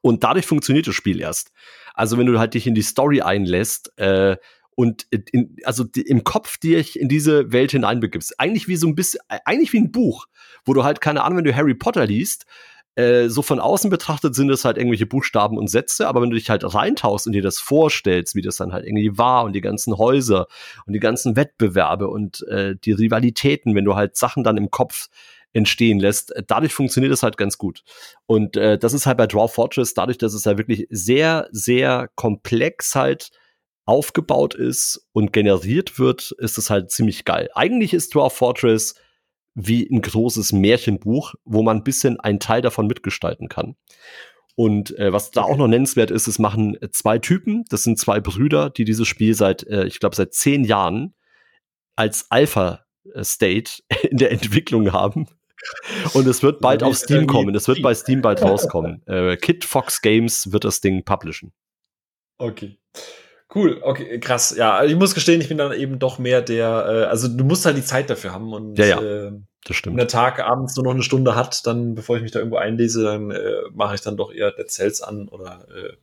Und 0.01 0.23
dadurch 0.23 0.47
funktioniert 0.47 0.87
das 0.87 0.95
Spiel 0.95 1.19
erst. 1.19 1.51
Also 1.93 2.17
wenn 2.17 2.25
du 2.25 2.39
halt 2.39 2.55
dich 2.55 2.65
in 2.65 2.75
die 2.75 2.81
Story 2.81 3.21
einlässt, 3.21 3.91
äh, 3.97 4.37
und 4.75 5.07
in, 5.09 5.55
also 5.63 5.85
im 5.95 6.23
Kopf 6.23 6.57
dich 6.57 6.99
in 6.99 7.07
diese 7.07 7.51
Welt 7.51 7.71
hineinbegibst. 7.71 8.39
Eigentlich 8.39 8.67
wie 8.67 8.75
so 8.75 8.87
ein 8.87 8.95
bisschen, 8.95 9.21
eigentlich 9.27 9.73
wie 9.73 9.79
ein 9.79 9.91
Buch, 9.91 10.27
wo 10.65 10.73
du 10.73 10.83
halt, 10.83 11.01
keine 11.01 11.23
Ahnung, 11.23 11.37
wenn 11.37 11.45
du 11.45 11.55
Harry 11.55 11.73
Potter 11.73 12.05
liest, 12.05 12.45
äh, 12.95 13.27
so 13.27 13.41
von 13.41 13.59
außen 13.59 13.89
betrachtet 13.89 14.35
sind 14.35 14.49
es 14.49 14.63
halt 14.63 14.77
irgendwelche 14.77 15.05
Buchstaben 15.05 15.57
und 15.57 15.69
Sätze, 15.69 16.07
aber 16.07 16.21
wenn 16.21 16.29
du 16.29 16.37
dich 16.37 16.49
halt 16.49 16.63
reintauchst 16.73 17.27
und 17.27 17.33
dir 17.33 17.41
das 17.41 17.59
vorstellst, 17.59 18.35
wie 18.35 18.41
das 18.41 18.57
dann 18.57 18.71
halt 18.71 18.85
irgendwie 18.85 19.17
war 19.17 19.43
und 19.43 19.53
die 19.53 19.61
ganzen 19.61 19.97
Häuser 19.97 20.47
und 20.85 20.93
die 20.93 20.99
ganzen 20.99 21.35
Wettbewerbe 21.35 22.07
und 22.07 22.45
äh, 22.47 22.75
die 22.75 22.93
Rivalitäten, 22.93 23.75
wenn 23.75 23.85
du 23.85 23.95
halt 23.95 24.15
Sachen 24.15 24.43
dann 24.43 24.57
im 24.57 24.71
Kopf 24.71 25.09
entstehen 25.51 25.99
lässt. 25.99 26.33
Dadurch 26.47 26.73
funktioniert 26.73 27.13
es 27.13 27.23
halt 27.23 27.37
ganz 27.37 27.57
gut. 27.57 27.83
Und 28.25 28.57
äh, 28.57 28.77
das 28.77 28.93
ist 28.93 29.05
halt 29.05 29.17
bei 29.17 29.27
Draw 29.27 29.47
Fortress, 29.47 29.93
dadurch, 29.93 30.17
dass 30.17 30.33
es 30.33 30.43
ja 30.43 30.49
halt 30.49 30.57
wirklich 30.57 30.87
sehr, 30.89 31.47
sehr 31.51 32.09
komplex 32.15 32.95
halt 32.95 33.31
aufgebaut 33.85 34.55
ist 34.55 35.07
und 35.11 35.31
generiert 35.31 35.99
wird, 35.99 36.31
ist 36.39 36.57
es 36.57 36.69
halt 36.69 36.91
ziemlich 36.91 37.25
geil. 37.25 37.49
Eigentlich 37.53 37.93
ist 37.93 38.13
Dwarf 38.15 38.33
Fortress 38.33 38.95
wie 39.53 39.87
ein 39.89 40.01
großes 40.01 40.51
Märchenbuch, 40.51 41.35
wo 41.45 41.63
man 41.63 41.77
ein 41.77 41.83
bisschen 41.83 42.19
einen 42.19 42.39
Teil 42.39 42.61
davon 42.61 42.87
mitgestalten 42.87 43.47
kann. 43.47 43.75
Und 44.55 44.97
äh, 44.97 45.11
was 45.11 45.31
da 45.31 45.43
auch 45.43 45.57
noch 45.57 45.67
nennenswert 45.67 46.11
ist, 46.11 46.27
es 46.27 46.39
machen 46.39 46.77
zwei 46.91 47.19
Typen, 47.19 47.65
das 47.69 47.83
sind 47.83 47.99
zwei 47.99 48.19
Brüder, 48.19 48.69
die 48.69 48.85
dieses 48.85 49.07
Spiel 49.07 49.33
seit, 49.33 49.63
äh, 49.67 49.85
ich 49.85 49.99
glaube, 49.99 50.15
seit 50.15 50.33
zehn 50.33 50.63
Jahren 50.63 51.13
als 51.95 52.31
Alpha-State 52.31 53.83
in 54.09 54.17
der 54.17 54.31
Entwicklung 54.31 54.93
haben. 54.93 55.27
Und 56.13 56.27
es 56.27 56.43
wird 56.43 56.61
bald 56.61 56.83
auf 56.83 56.95
Steam 56.95 57.27
kommen. 57.27 57.55
Es 57.55 57.67
wird 57.67 57.81
bei 57.81 57.93
Steam 57.93 58.21
bald 58.21 58.41
rauskommen. 58.43 59.05
Äh, 59.07 59.37
Kid 59.37 59.65
Fox 59.65 60.01
Games 60.01 60.51
wird 60.51 60.63
das 60.63 60.81
Ding 60.81 61.03
publishen. 61.03 61.53
Okay. 62.37 62.77
Cool, 63.55 63.79
okay, 63.81 64.19
krass. 64.19 64.53
Ja, 64.57 64.75
also 64.75 64.91
ich 64.91 64.99
muss 64.99 65.15
gestehen, 65.15 65.39
ich 65.39 65.47
bin 65.47 65.57
dann 65.57 65.71
eben 65.71 65.97
doch 65.97 66.19
mehr 66.19 66.41
der, 66.41 66.67
äh, 66.67 67.03
also 67.05 67.29
du 67.29 67.45
musst 67.45 67.65
halt 67.65 67.77
die 67.77 67.85
Zeit 67.85 68.09
dafür 68.09 68.33
haben 68.33 68.51
und 68.51 68.77
ja, 68.77 68.85
ja, 68.85 69.01
äh, 69.01 69.31
das 69.63 69.77
stimmt. 69.77 69.93
wenn 69.93 69.99
der 69.99 70.09
Tag 70.09 70.39
abends 70.41 70.75
nur 70.75 70.83
noch 70.83 70.91
eine 70.91 71.03
Stunde 71.03 71.35
hat, 71.35 71.65
dann, 71.65 71.95
bevor 71.95 72.17
ich 72.17 72.21
mich 72.21 72.31
da 72.31 72.39
irgendwo 72.39 72.57
einlese, 72.57 73.03
dann 73.03 73.31
äh, 73.31 73.61
mache 73.73 73.95
ich 73.95 74.01
dann 74.01 74.17
doch 74.17 74.33
eher 74.33 74.51
Dead 74.51 74.69
Cells 74.69 75.01
an 75.01 75.29
oder 75.29 75.65
äh, 75.73 75.93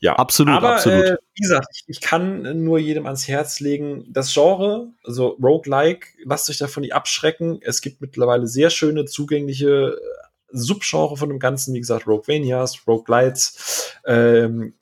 ja. 0.00 0.16
Absolut, 0.16 0.54
Aber, 0.54 0.74
absolut. 0.74 1.04
Äh, 1.04 1.16
wie 1.34 1.42
gesagt, 1.42 1.68
ich, 1.72 1.84
ich 1.86 2.00
kann 2.00 2.64
nur 2.64 2.78
jedem 2.78 3.06
ans 3.06 3.28
Herz 3.28 3.60
legen, 3.60 4.06
das 4.08 4.32
Genre, 4.32 4.88
also 5.04 5.36
Roguelike, 5.42 6.08
lasst 6.24 6.48
euch 6.50 6.58
davon 6.58 6.80
nicht 6.80 6.94
abschrecken. 6.94 7.58
Es 7.62 7.80
gibt 7.80 8.00
mittlerweile 8.00 8.46
sehr 8.46 8.70
schöne, 8.70 9.04
zugängliche 9.04 9.98
äh, 9.98 10.24
Subgenre 10.52 11.16
von 11.16 11.28
dem 11.28 11.38
Ganzen, 11.38 11.74
wie 11.74 11.80
gesagt, 11.80 12.06
Roguevanias, 12.06 12.86
Roguelites, 12.86 13.96
ähm, 14.06 14.74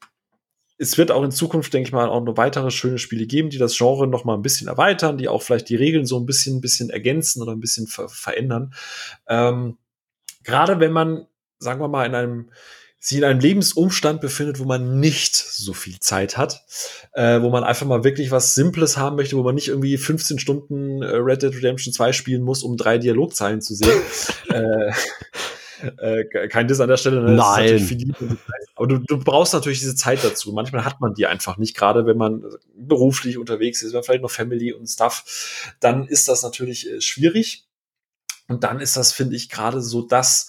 es 0.82 0.98
wird 0.98 1.10
auch 1.10 1.22
in 1.22 1.30
Zukunft, 1.30 1.72
denke 1.72 1.88
ich 1.88 1.92
mal, 1.92 2.08
auch 2.08 2.22
noch 2.22 2.36
weitere 2.36 2.70
schöne 2.70 2.98
Spiele 2.98 3.26
geben, 3.26 3.50
die 3.50 3.58
das 3.58 3.76
Genre 3.76 4.06
noch 4.06 4.24
mal 4.24 4.34
ein 4.34 4.42
bisschen 4.42 4.68
erweitern, 4.68 5.16
die 5.16 5.28
auch 5.28 5.42
vielleicht 5.42 5.68
die 5.68 5.76
Regeln 5.76 6.04
so 6.06 6.18
ein 6.18 6.26
bisschen, 6.26 6.56
ein 6.56 6.60
bisschen 6.60 6.90
ergänzen 6.90 7.40
oder 7.40 7.52
ein 7.52 7.60
bisschen 7.60 7.86
ver 7.86 8.08
verändern. 8.08 8.74
Ähm, 9.28 9.78
Gerade 10.44 10.80
wenn 10.80 10.92
man, 10.92 11.26
sagen 11.60 11.80
wir 11.80 11.88
mal, 11.88 12.04
in 12.04 12.14
einem 12.16 12.50
sich 12.98 13.18
in 13.18 13.24
einem 13.24 13.40
Lebensumstand 13.40 14.20
befindet, 14.20 14.60
wo 14.60 14.64
man 14.64 15.00
nicht 15.00 15.34
so 15.34 15.72
viel 15.72 15.98
Zeit 15.98 16.36
hat, 16.36 16.62
äh, 17.14 17.40
wo 17.40 17.50
man 17.50 17.64
einfach 17.64 17.84
mal 17.84 18.04
wirklich 18.04 18.30
was 18.30 18.54
Simples 18.54 18.96
haben 18.96 19.16
möchte, 19.16 19.36
wo 19.36 19.42
man 19.42 19.56
nicht 19.56 19.68
irgendwie 19.68 19.96
15 19.96 20.38
Stunden 20.38 21.02
äh, 21.02 21.16
Red 21.16 21.42
Dead 21.42 21.52
Redemption 21.52 21.92
2 21.92 22.12
spielen 22.12 22.42
muss, 22.42 22.62
um 22.62 22.76
drei 22.76 22.98
Dialogzeilen 22.98 23.60
zu 23.60 23.74
sehen. 23.74 24.00
äh, 24.50 24.92
äh, 25.98 26.24
kein 26.48 26.68
Diss 26.68 26.80
an 26.80 26.88
der 26.88 26.96
Stelle. 26.96 27.22
Ne? 27.22 27.32
Nein. 27.32 28.16
Aber 28.74 28.86
du, 28.86 28.98
du 28.98 29.18
brauchst 29.18 29.52
natürlich 29.54 29.80
diese 29.80 29.94
Zeit 29.94 30.24
dazu. 30.24 30.52
Manchmal 30.52 30.84
hat 30.84 31.00
man 31.00 31.14
die 31.14 31.26
einfach 31.26 31.58
nicht, 31.58 31.76
gerade 31.76 32.06
wenn 32.06 32.16
man 32.16 32.44
beruflich 32.74 33.38
unterwegs 33.38 33.82
ist, 33.82 33.92
wenn 33.92 34.02
vielleicht 34.02 34.22
noch 34.22 34.30
Family 34.30 34.72
und 34.72 34.86
Stuff, 34.86 35.72
dann 35.80 36.06
ist 36.06 36.28
das 36.28 36.42
natürlich 36.42 36.90
äh, 36.90 37.00
schwierig. 37.00 37.66
Und 38.48 38.64
dann 38.64 38.80
ist 38.80 38.96
das, 38.96 39.12
finde 39.12 39.36
ich, 39.36 39.48
gerade 39.48 39.80
so 39.80 40.02
das, 40.02 40.48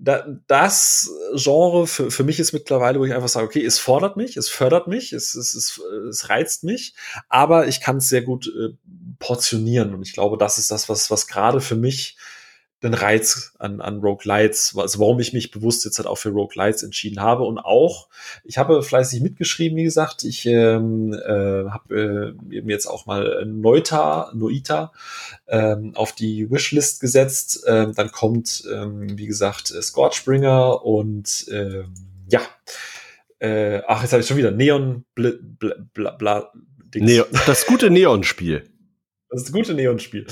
das 0.00 1.10
Genre 1.34 1.86
für, 1.86 2.10
für 2.10 2.24
mich 2.24 2.40
ist 2.40 2.52
mittlerweile, 2.52 2.98
wo 2.98 3.04
ich 3.04 3.12
einfach 3.12 3.28
sage, 3.28 3.46
okay, 3.46 3.64
es 3.64 3.78
fordert 3.78 4.16
mich, 4.16 4.36
es 4.36 4.48
fördert 4.48 4.86
mich, 4.86 5.12
es, 5.12 5.34
es, 5.34 5.54
es, 5.54 5.80
es 6.08 6.28
reizt 6.30 6.64
mich, 6.64 6.94
aber 7.28 7.68
ich 7.68 7.80
kann 7.80 7.98
es 7.98 8.08
sehr 8.08 8.22
gut 8.22 8.46
äh, 8.46 8.70
portionieren. 9.18 9.94
Und 9.94 10.02
ich 10.02 10.14
glaube, 10.14 10.38
das 10.38 10.56
ist 10.56 10.70
das, 10.70 10.88
was, 10.88 11.10
was 11.10 11.26
gerade 11.26 11.60
für 11.60 11.76
mich 11.76 12.16
den 12.82 12.94
Reiz 12.94 13.52
an, 13.58 13.80
an 13.80 14.00
Roguelites, 14.00 14.74
also 14.76 15.00
warum 15.00 15.20
ich 15.20 15.32
mich 15.32 15.50
bewusst 15.50 15.84
jetzt 15.84 15.98
halt 15.98 16.06
auch 16.06 16.16
für 16.16 16.30
Roguelites 16.30 16.82
entschieden 16.82 17.20
habe. 17.20 17.44
Und 17.44 17.58
auch, 17.58 18.08
ich 18.44 18.58
habe 18.58 18.82
fleißig 18.82 19.20
mitgeschrieben, 19.20 19.76
wie 19.76 19.84
gesagt, 19.84 20.24
ich 20.24 20.46
ähm, 20.46 21.12
äh, 21.12 21.68
habe 21.70 22.34
äh, 22.50 22.56
eben 22.56 22.70
jetzt 22.70 22.86
auch 22.86 23.06
mal 23.06 23.44
Neuta, 23.46 24.32
Noita 24.34 24.92
ähm, 25.46 25.92
auf 25.94 26.12
die 26.12 26.50
Wishlist 26.50 27.00
gesetzt. 27.00 27.64
Ähm, 27.66 27.92
dann 27.94 28.10
kommt, 28.12 28.64
ähm, 28.72 29.18
wie 29.18 29.26
gesagt, 29.26 29.68
Scorchbringer 29.68 30.84
und 30.84 31.46
ähm, 31.50 31.92
ja, 32.28 32.40
äh, 33.40 33.82
ach, 33.86 34.02
jetzt 34.02 34.12
habe 34.12 34.22
ich 34.22 34.28
schon 34.28 34.36
wieder 34.36 34.52
Neon 34.52 35.04
bla, 35.14 35.32
bla, 35.92 36.10
bla 36.12 36.52
Neon, 36.94 37.26
das 37.46 37.66
gute 37.66 37.90
Neon-Spiel. 37.90 38.64
Das 39.30 39.42
ist 39.42 39.48
das 39.48 39.52
gute 39.52 39.74
Neon-Spiel. 39.74 40.26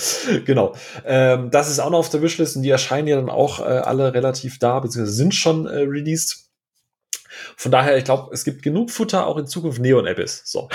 genau. 0.45 0.75
Ähm, 1.05 1.51
das 1.51 1.71
ist 1.71 1.79
auch 1.79 1.91
noch 1.91 2.01
auf 2.01 2.11
der 2.11 2.21
Wishlist 2.21 2.57
und 2.57 2.63
die 2.63 2.71
erscheinen 2.71 3.07
ja 3.07 3.17
dann 3.17 3.31
auch 3.31 3.61
äh, 3.61 3.63
alle 3.63 4.13
relativ 4.13 4.59
da, 4.59 4.81
beziehungsweise 4.81 5.17
sind 5.17 5.35
schon 5.35 5.67
äh, 5.67 5.79
released. 5.81 6.51
Von 7.57 7.71
daher, 7.71 7.97
ich 7.97 8.05
glaube, 8.05 8.35
es 8.35 8.45
gibt 8.45 8.63
genug 8.63 8.91
Futter 8.91 9.27
auch 9.27 9.37
in 9.37 9.47
Zukunft 9.47 9.81
Neon 9.81 10.07
Abyss. 10.07 10.43
So. 10.45 10.69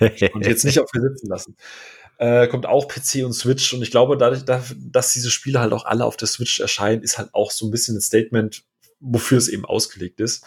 und 0.00 0.46
jetzt 0.46 0.64
nicht 0.64 0.78
auf 0.78 0.90
mir 0.92 1.00
sitzen 1.00 1.28
lassen. 1.28 1.56
Äh, 2.18 2.48
kommt 2.48 2.66
auch 2.66 2.86
PC 2.86 3.24
und 3.24 3.32
Switch 3.32 3.72
und 3.72 3.82
ich 3.82 3.90
glaube, 3.90 4.16
dadurch, 4.16 4.44
dass 4.44 5.12
diese 5.12 5.30
Spiele 5.30 5.58
halt 5.58 5.72
auch 5.72 5.84
alle 5.84 6.04
auf 6.04 6.16
der 6.16 6.28
Switch 6.28 6.60
erscheinen, 6.60 7.02
ist 7.02 7.18
halt 7.18 7.30
auch 7.32 7.50
so 7.50 7.66
ein 7.66 7.70
bisschen 7.70 7.96
ein 7.96 8.00
Statement, 8.00 8.62
wofür 9.00 9.38
es 9.38 9.48
eben 9.48 9.64
ausgelegt 9.64 10.20
ist. 10.20 10.44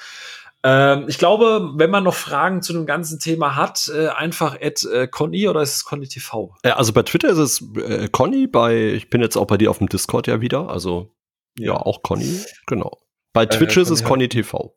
Ähm, 0.70 1.06
ich 1.08 1.18
glaube, 1.18 1.72
wenn 1.76 1.90
man 1.90 2.04
noch 2.04 2.14
Fragen 2.14 2.62
zu 2.62 2.74
dem 2.74 2.86
ganzen 2.86 3.20
Thema 3.20 3.56
hat, 3.56 3.90
äh, 3.96 4.08
einfach 4.08 4.60
at 4.62 4.84
äh, 4.84 5.08
Conny 5.08 5.48
oder 5.48 5.62
ist 5.62 5.76
es 5.78 5.86
Conny 5.86 6.10
TV? 6.10 6.54
Ja, 6.66 6.76
also 6.76 6.92
bei 6.92 7.04
Twitter 7.04 7.30
ist 7.30 7.38
es 7.38 7.64
äh, 7.78 8.10
Conny, 8.10 8.48
bei, 8.48 8.76
ich 8.76 9.10
bin 9.10 9.22
jetzt 9.22 9.38
auch 9.38 9.48
bei 9.48 9.58
dir 9.58 9.70
auf 9.70 9.78
dem 9.78 9.88
Discord 9.88 10.28
ja 10.28 10.42
wieder, 10.42 10.70
also 10.70 11.16
ja, 11.58 11.68
ja 11.68 11.78
auch 11.78 12.04
Conny, 12.04 12.42
genau. 12.66 12.98
Bei 13.32 13.44
äh, 13.44 13.48
Twitch 13.48 13.78
ist 13.78 13.92
es 13.92 14.04
Conny 14.04 14.28
TV. 14.28 14.76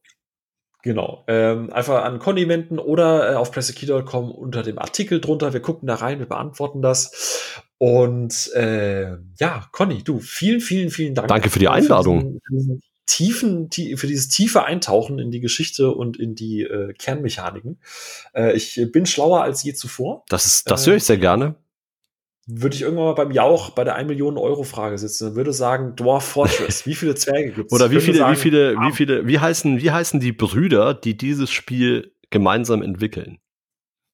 Genau. 0.82 1.24
Ähm, 1.26 1.72
einfach 1.72 2.04
an 2.04 2.20
Conny 2.20 2.48
wenden 2.48 2.78
oder 2.78 3.32
äh, 3.32 3.34
auf 3.34 3.50
pressekey.com 3.50 4.30
unter 4.30 4.62
dem 4.62 4.78
Artikel 4.78 5.20
drunter. 5.20 5.52
Wir 5.52 5.60
gucken 5.60 5.88
da 5.88 5.96
rein, 5.96 6.20
wir 6.20 6.26
beantworten 6.26 6.82
das. 6.82 7.60
Und 7.78 8.52
äh, 8.54 9.16
ja, 9.38 9.66
Conny, 9.72 10.04
du, 10.04 10.20
vielen, 10.20 10.60
vielen, 10.60 10.90
vielen 10.90 11.14
Dank. 11.16 11.28
Danke 11.28 11.50
für 11.50 11.58
die 11.58 11.68
Einladung. 11.68 12.40
Für 12.46 12.54
diesen, 12.54 12.80
tiefen, 13.10 13.70
tie 13.70 13.96
für 13.96 14.06
dieses 14.06 14.28
tiefe 14.28 14.64
Eintauchen 14.64 15.18
in 15.18 15.30
die 15.30 15.40
Geschichte 15.40 15.90
und 15.90 16.16
in 16.16 16.34
die 16.34 16.62
äh, 16.62 16.92
Kernmechaniken. 16.94 17.78
Äh, 18.34 18.56
ich 18.56 18.80
bin 18.92 19.04
schlauer 19.06 19.42
als 19.42 19.62
je 19.62 19.74
zuvor. 19.74 20.24
Das 20.28 20.46
ist, 20.46 20.70
das 20.70 20.86
höre 20.86 20.96
ich 20.96 21.04
sehr 21.04 21.18
gerne 21.18 21.56
würde 22.52 22.74
ich 22.74 22.82
irgendwann 22.82 23.06
mal 23.06 23.14
beim 23.14 23.30
Jauch 23.30 23.70
bei 23.70 23.84
der 23.84 23.94
1 23.94 24.08
Million 24.08 24.36
Euro 24.36 24.64
Frage 24.64 24.98
sitzen 24.98 25.28
und 25.28 25.36
würde 25.36 25.52
sagen, 25.52 25.94
Dwarf 25.96 26.24
Fortress, 26.24 26.86
wie 26.86 26.94
viele 26.94 27.14
Zwerge 27.14 27.52
gibt 27.52 27.70
es? 27.70 27.72
Oder 27.72 27.90
wie 27.90 28.00
viele, 28.00 28.18
sagen, 28.18 28.32
wie 28.32 28.40
viele, 28.40 28.76
wie 28.76 28.92
viele, 28.92 29.26
wie 29.26 29.38
heißen, 29.38 29.80
wie 29.80 29.90
heißen 29.90 30.20
die 30.20 30.32
Brüder, 30.32 30.94
die 30.94 31.16
dieses 31.16 31.50
Spiel 31.50 32.12
gemeinsam 32.30 32.82
entwickeln? 32.82 33.38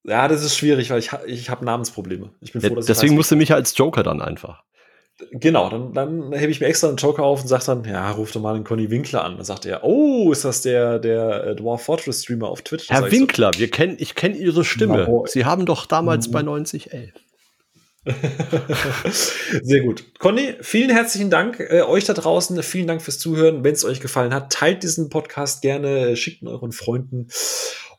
Ja, 0.05 0.29
das 0.29 0.45
ist 0.45 0.57
schwierig, 0.57 0.91
weil 0.91 0.99
ich, 0.99 1.11
ich 1.27 1.51
habe 1.51 1.65
Namensprobleme. 1.65 2.31
Ich 2.41 2.53
bin 2.53 2.61
froh, 2.61 2.75
dass 2.75 2.87
Deswegen 2.87 3.15
ich 3.15 3.17
musste 3.17 3.37
mich 3.37 3.53
als 3.53 3.77
Joker 3.77 4.03
dann 4.03 4.21
einfach. 4.21 4.65
Genau, 5.33 5.71
dann, 5.71 5.95
dann 5.95 6.33
hebe 6.35 6.53
ich 6.53 6.61
mir 6.61 6.67
extra 6.67 6.89
einen 6.89 6.99
Joker 6.99 7.23
auf 7.23 7.41
und 7.41 7.49
sage 7.49 7.65
dann, 7.65 7.85
ja, 7.85 8.11
ruf 8.11 8.33
doch 8.33 8.41
mal 8.43 8.53
den 8.53 8.65
Conny 8.65 8.91
Winkler 8.91 9.25
an. 9.25 9.37
Dann 9.37 9.47
sagt 9.47 9.65
er, 9.65 9.83
oh, 9.83 10.31
ist 10.31 10.45
das 10.45 10.61
der, 10.61 10.99
der 10.99 11.45
äh, 11.45 11.57
Dwarf 11.57 11.85
Fortress 11.85 12.23
Streamer 12.23 12.49
auf 12.49 12.61
Twitch? 12.61 12.91
Herr 12.91 13.11
Winkler, 13.11 13.53
so. 13.55 13.61
wir 13.61 13.71
kennen, 13.71 13.97
ich 13.99 14.15
kenne 14.15 14.37
Ihre 14.37 14.63
Stimme. 14.63 15.07
Genau. 15.07 15.25
Sie 15.27 15.47
haben 15.47 15.65
doch 15.65 15.87
damals 15.87 16.29
mhm. 16.29 16.33
bei 16.33 16.43
9011. 16.43 17.13
Sehr 19.63 19.81
gut. 19.81 20.05
Conny, 20.19 20.55
vielen 20.61 20.91
herzlichen 20.91 21.31
Dank. 21.31 21.61
Äh, 21.61 21.83
euch 21.83 22.05
da 22.05 22.13
draußen, 22.13 22.63
vielen 22.63 22.87
Dank 22.87 23.01
fürs 23.01 23.19
Zuhören. 23.19 23.65
Wenn 23.65 23.73
es 23.73 23.85
euch 23.85 24.01
gefallen 24.01 24.35
hat, 24.35 24.53
teilt 24.53 24.83
diesen 24.83 25.09
Podcast 25.09 25.63
gerne, 25.63 26.15
schickt 26.17 26.43
ihn 26.43 26.49
euren 26.49 26.73
Freunden. 26.73 27.29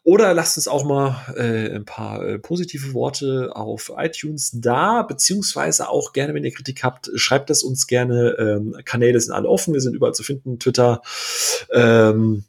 Oder 0.08 0.34
lasst 0.34 0.56
uns 0.56 0.70
auch 0.70 0.86
mal 0.86 1.18
äh, 1.36 1.76
ein 1.76 1.84
paar 1.84 2.26
äh, 2.26 2.40
positive 2.40 2.94
Worte 2.94 3.52
auf 3.54 3.92
iTunes 3.98 4.52
da, 4.54 5.02
beziehungsweise 5.02 5.90
auch 5.90 6.14
gerne, 6.14 6.34
wenn 6.34 6.46
ihr 6.46 6.54
Kritik 6.54 6.82
habt, 6.82 7.12
schreibt 7.16 7.50
es 7.50 7.62
uns 7.62 7.88
gerne. 7.88 8.38
Ähm, 8.40 8.78
Kanäle 8.86 9.20
sind 9.20 9.34
alle 9.34 9.50
offen, 9.50 9.74
wir 9.74 9.82
sind 9.82 9.96
überall 9.96 10.14
zu 10.14 10.24
finden, 10.24 10.60
Twitter. 10.60 11.02
Ähm, 11.74 12.46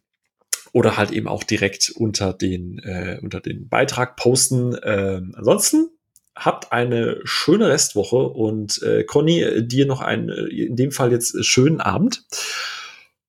oder 0.73 0.97
halt 0.97 1.11
eben 1.11 1.27
auch 1.27 1.43
direkt 1.43 1.91
unter 1.97 2.33
den, 2.33 2.79
äh, 2.79 3.19
unter 3.21 3.41
den 3.41 3.69
Beitrag 3.69 4.15
posten. 4.15 4.77
Ähm, 4.85 5.35
ansonsten 5.37 5.91
habt 6.37 6.71
eine 6.71 7.19
schöne 7.25 7.71
Restwoche 7.71 8.19
und 8.19 8.81
äh, 8.85 9.03
Conny, 9.03 9.67
dir 9.67 9.87
noch 9.87 10.01
einen, 10.01 10.29
äh, 10.29 10.67
in 10.67 10.77
dem 10.77 10.93
Fall 10.93 11.11
jetzt 11.11 11.35
äh, 11.35 11.43
schönen 11.43 11.81
Abend. 11.81 12.23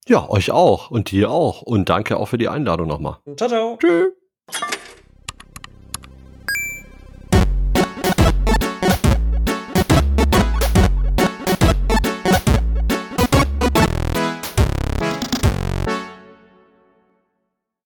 Ja, 0.05 0.29
euch 0.29 0.51
auch 0.51 0.91
und 0.91 1.09
dir 1.09 1.31
auch. 1.31 1.63
Und 1.63 1.89
danke 1.89 2.17
auch 2.17 2.27
für 2.27 2.37
die 2.37 2.47
Einladung 2.47 2.87
nochmal. 2.87 3.17
Ciao, 3.35 3.49
ciao. 3.49 3.77
Tschüss. 3.81 4.18
you 4.51 4.78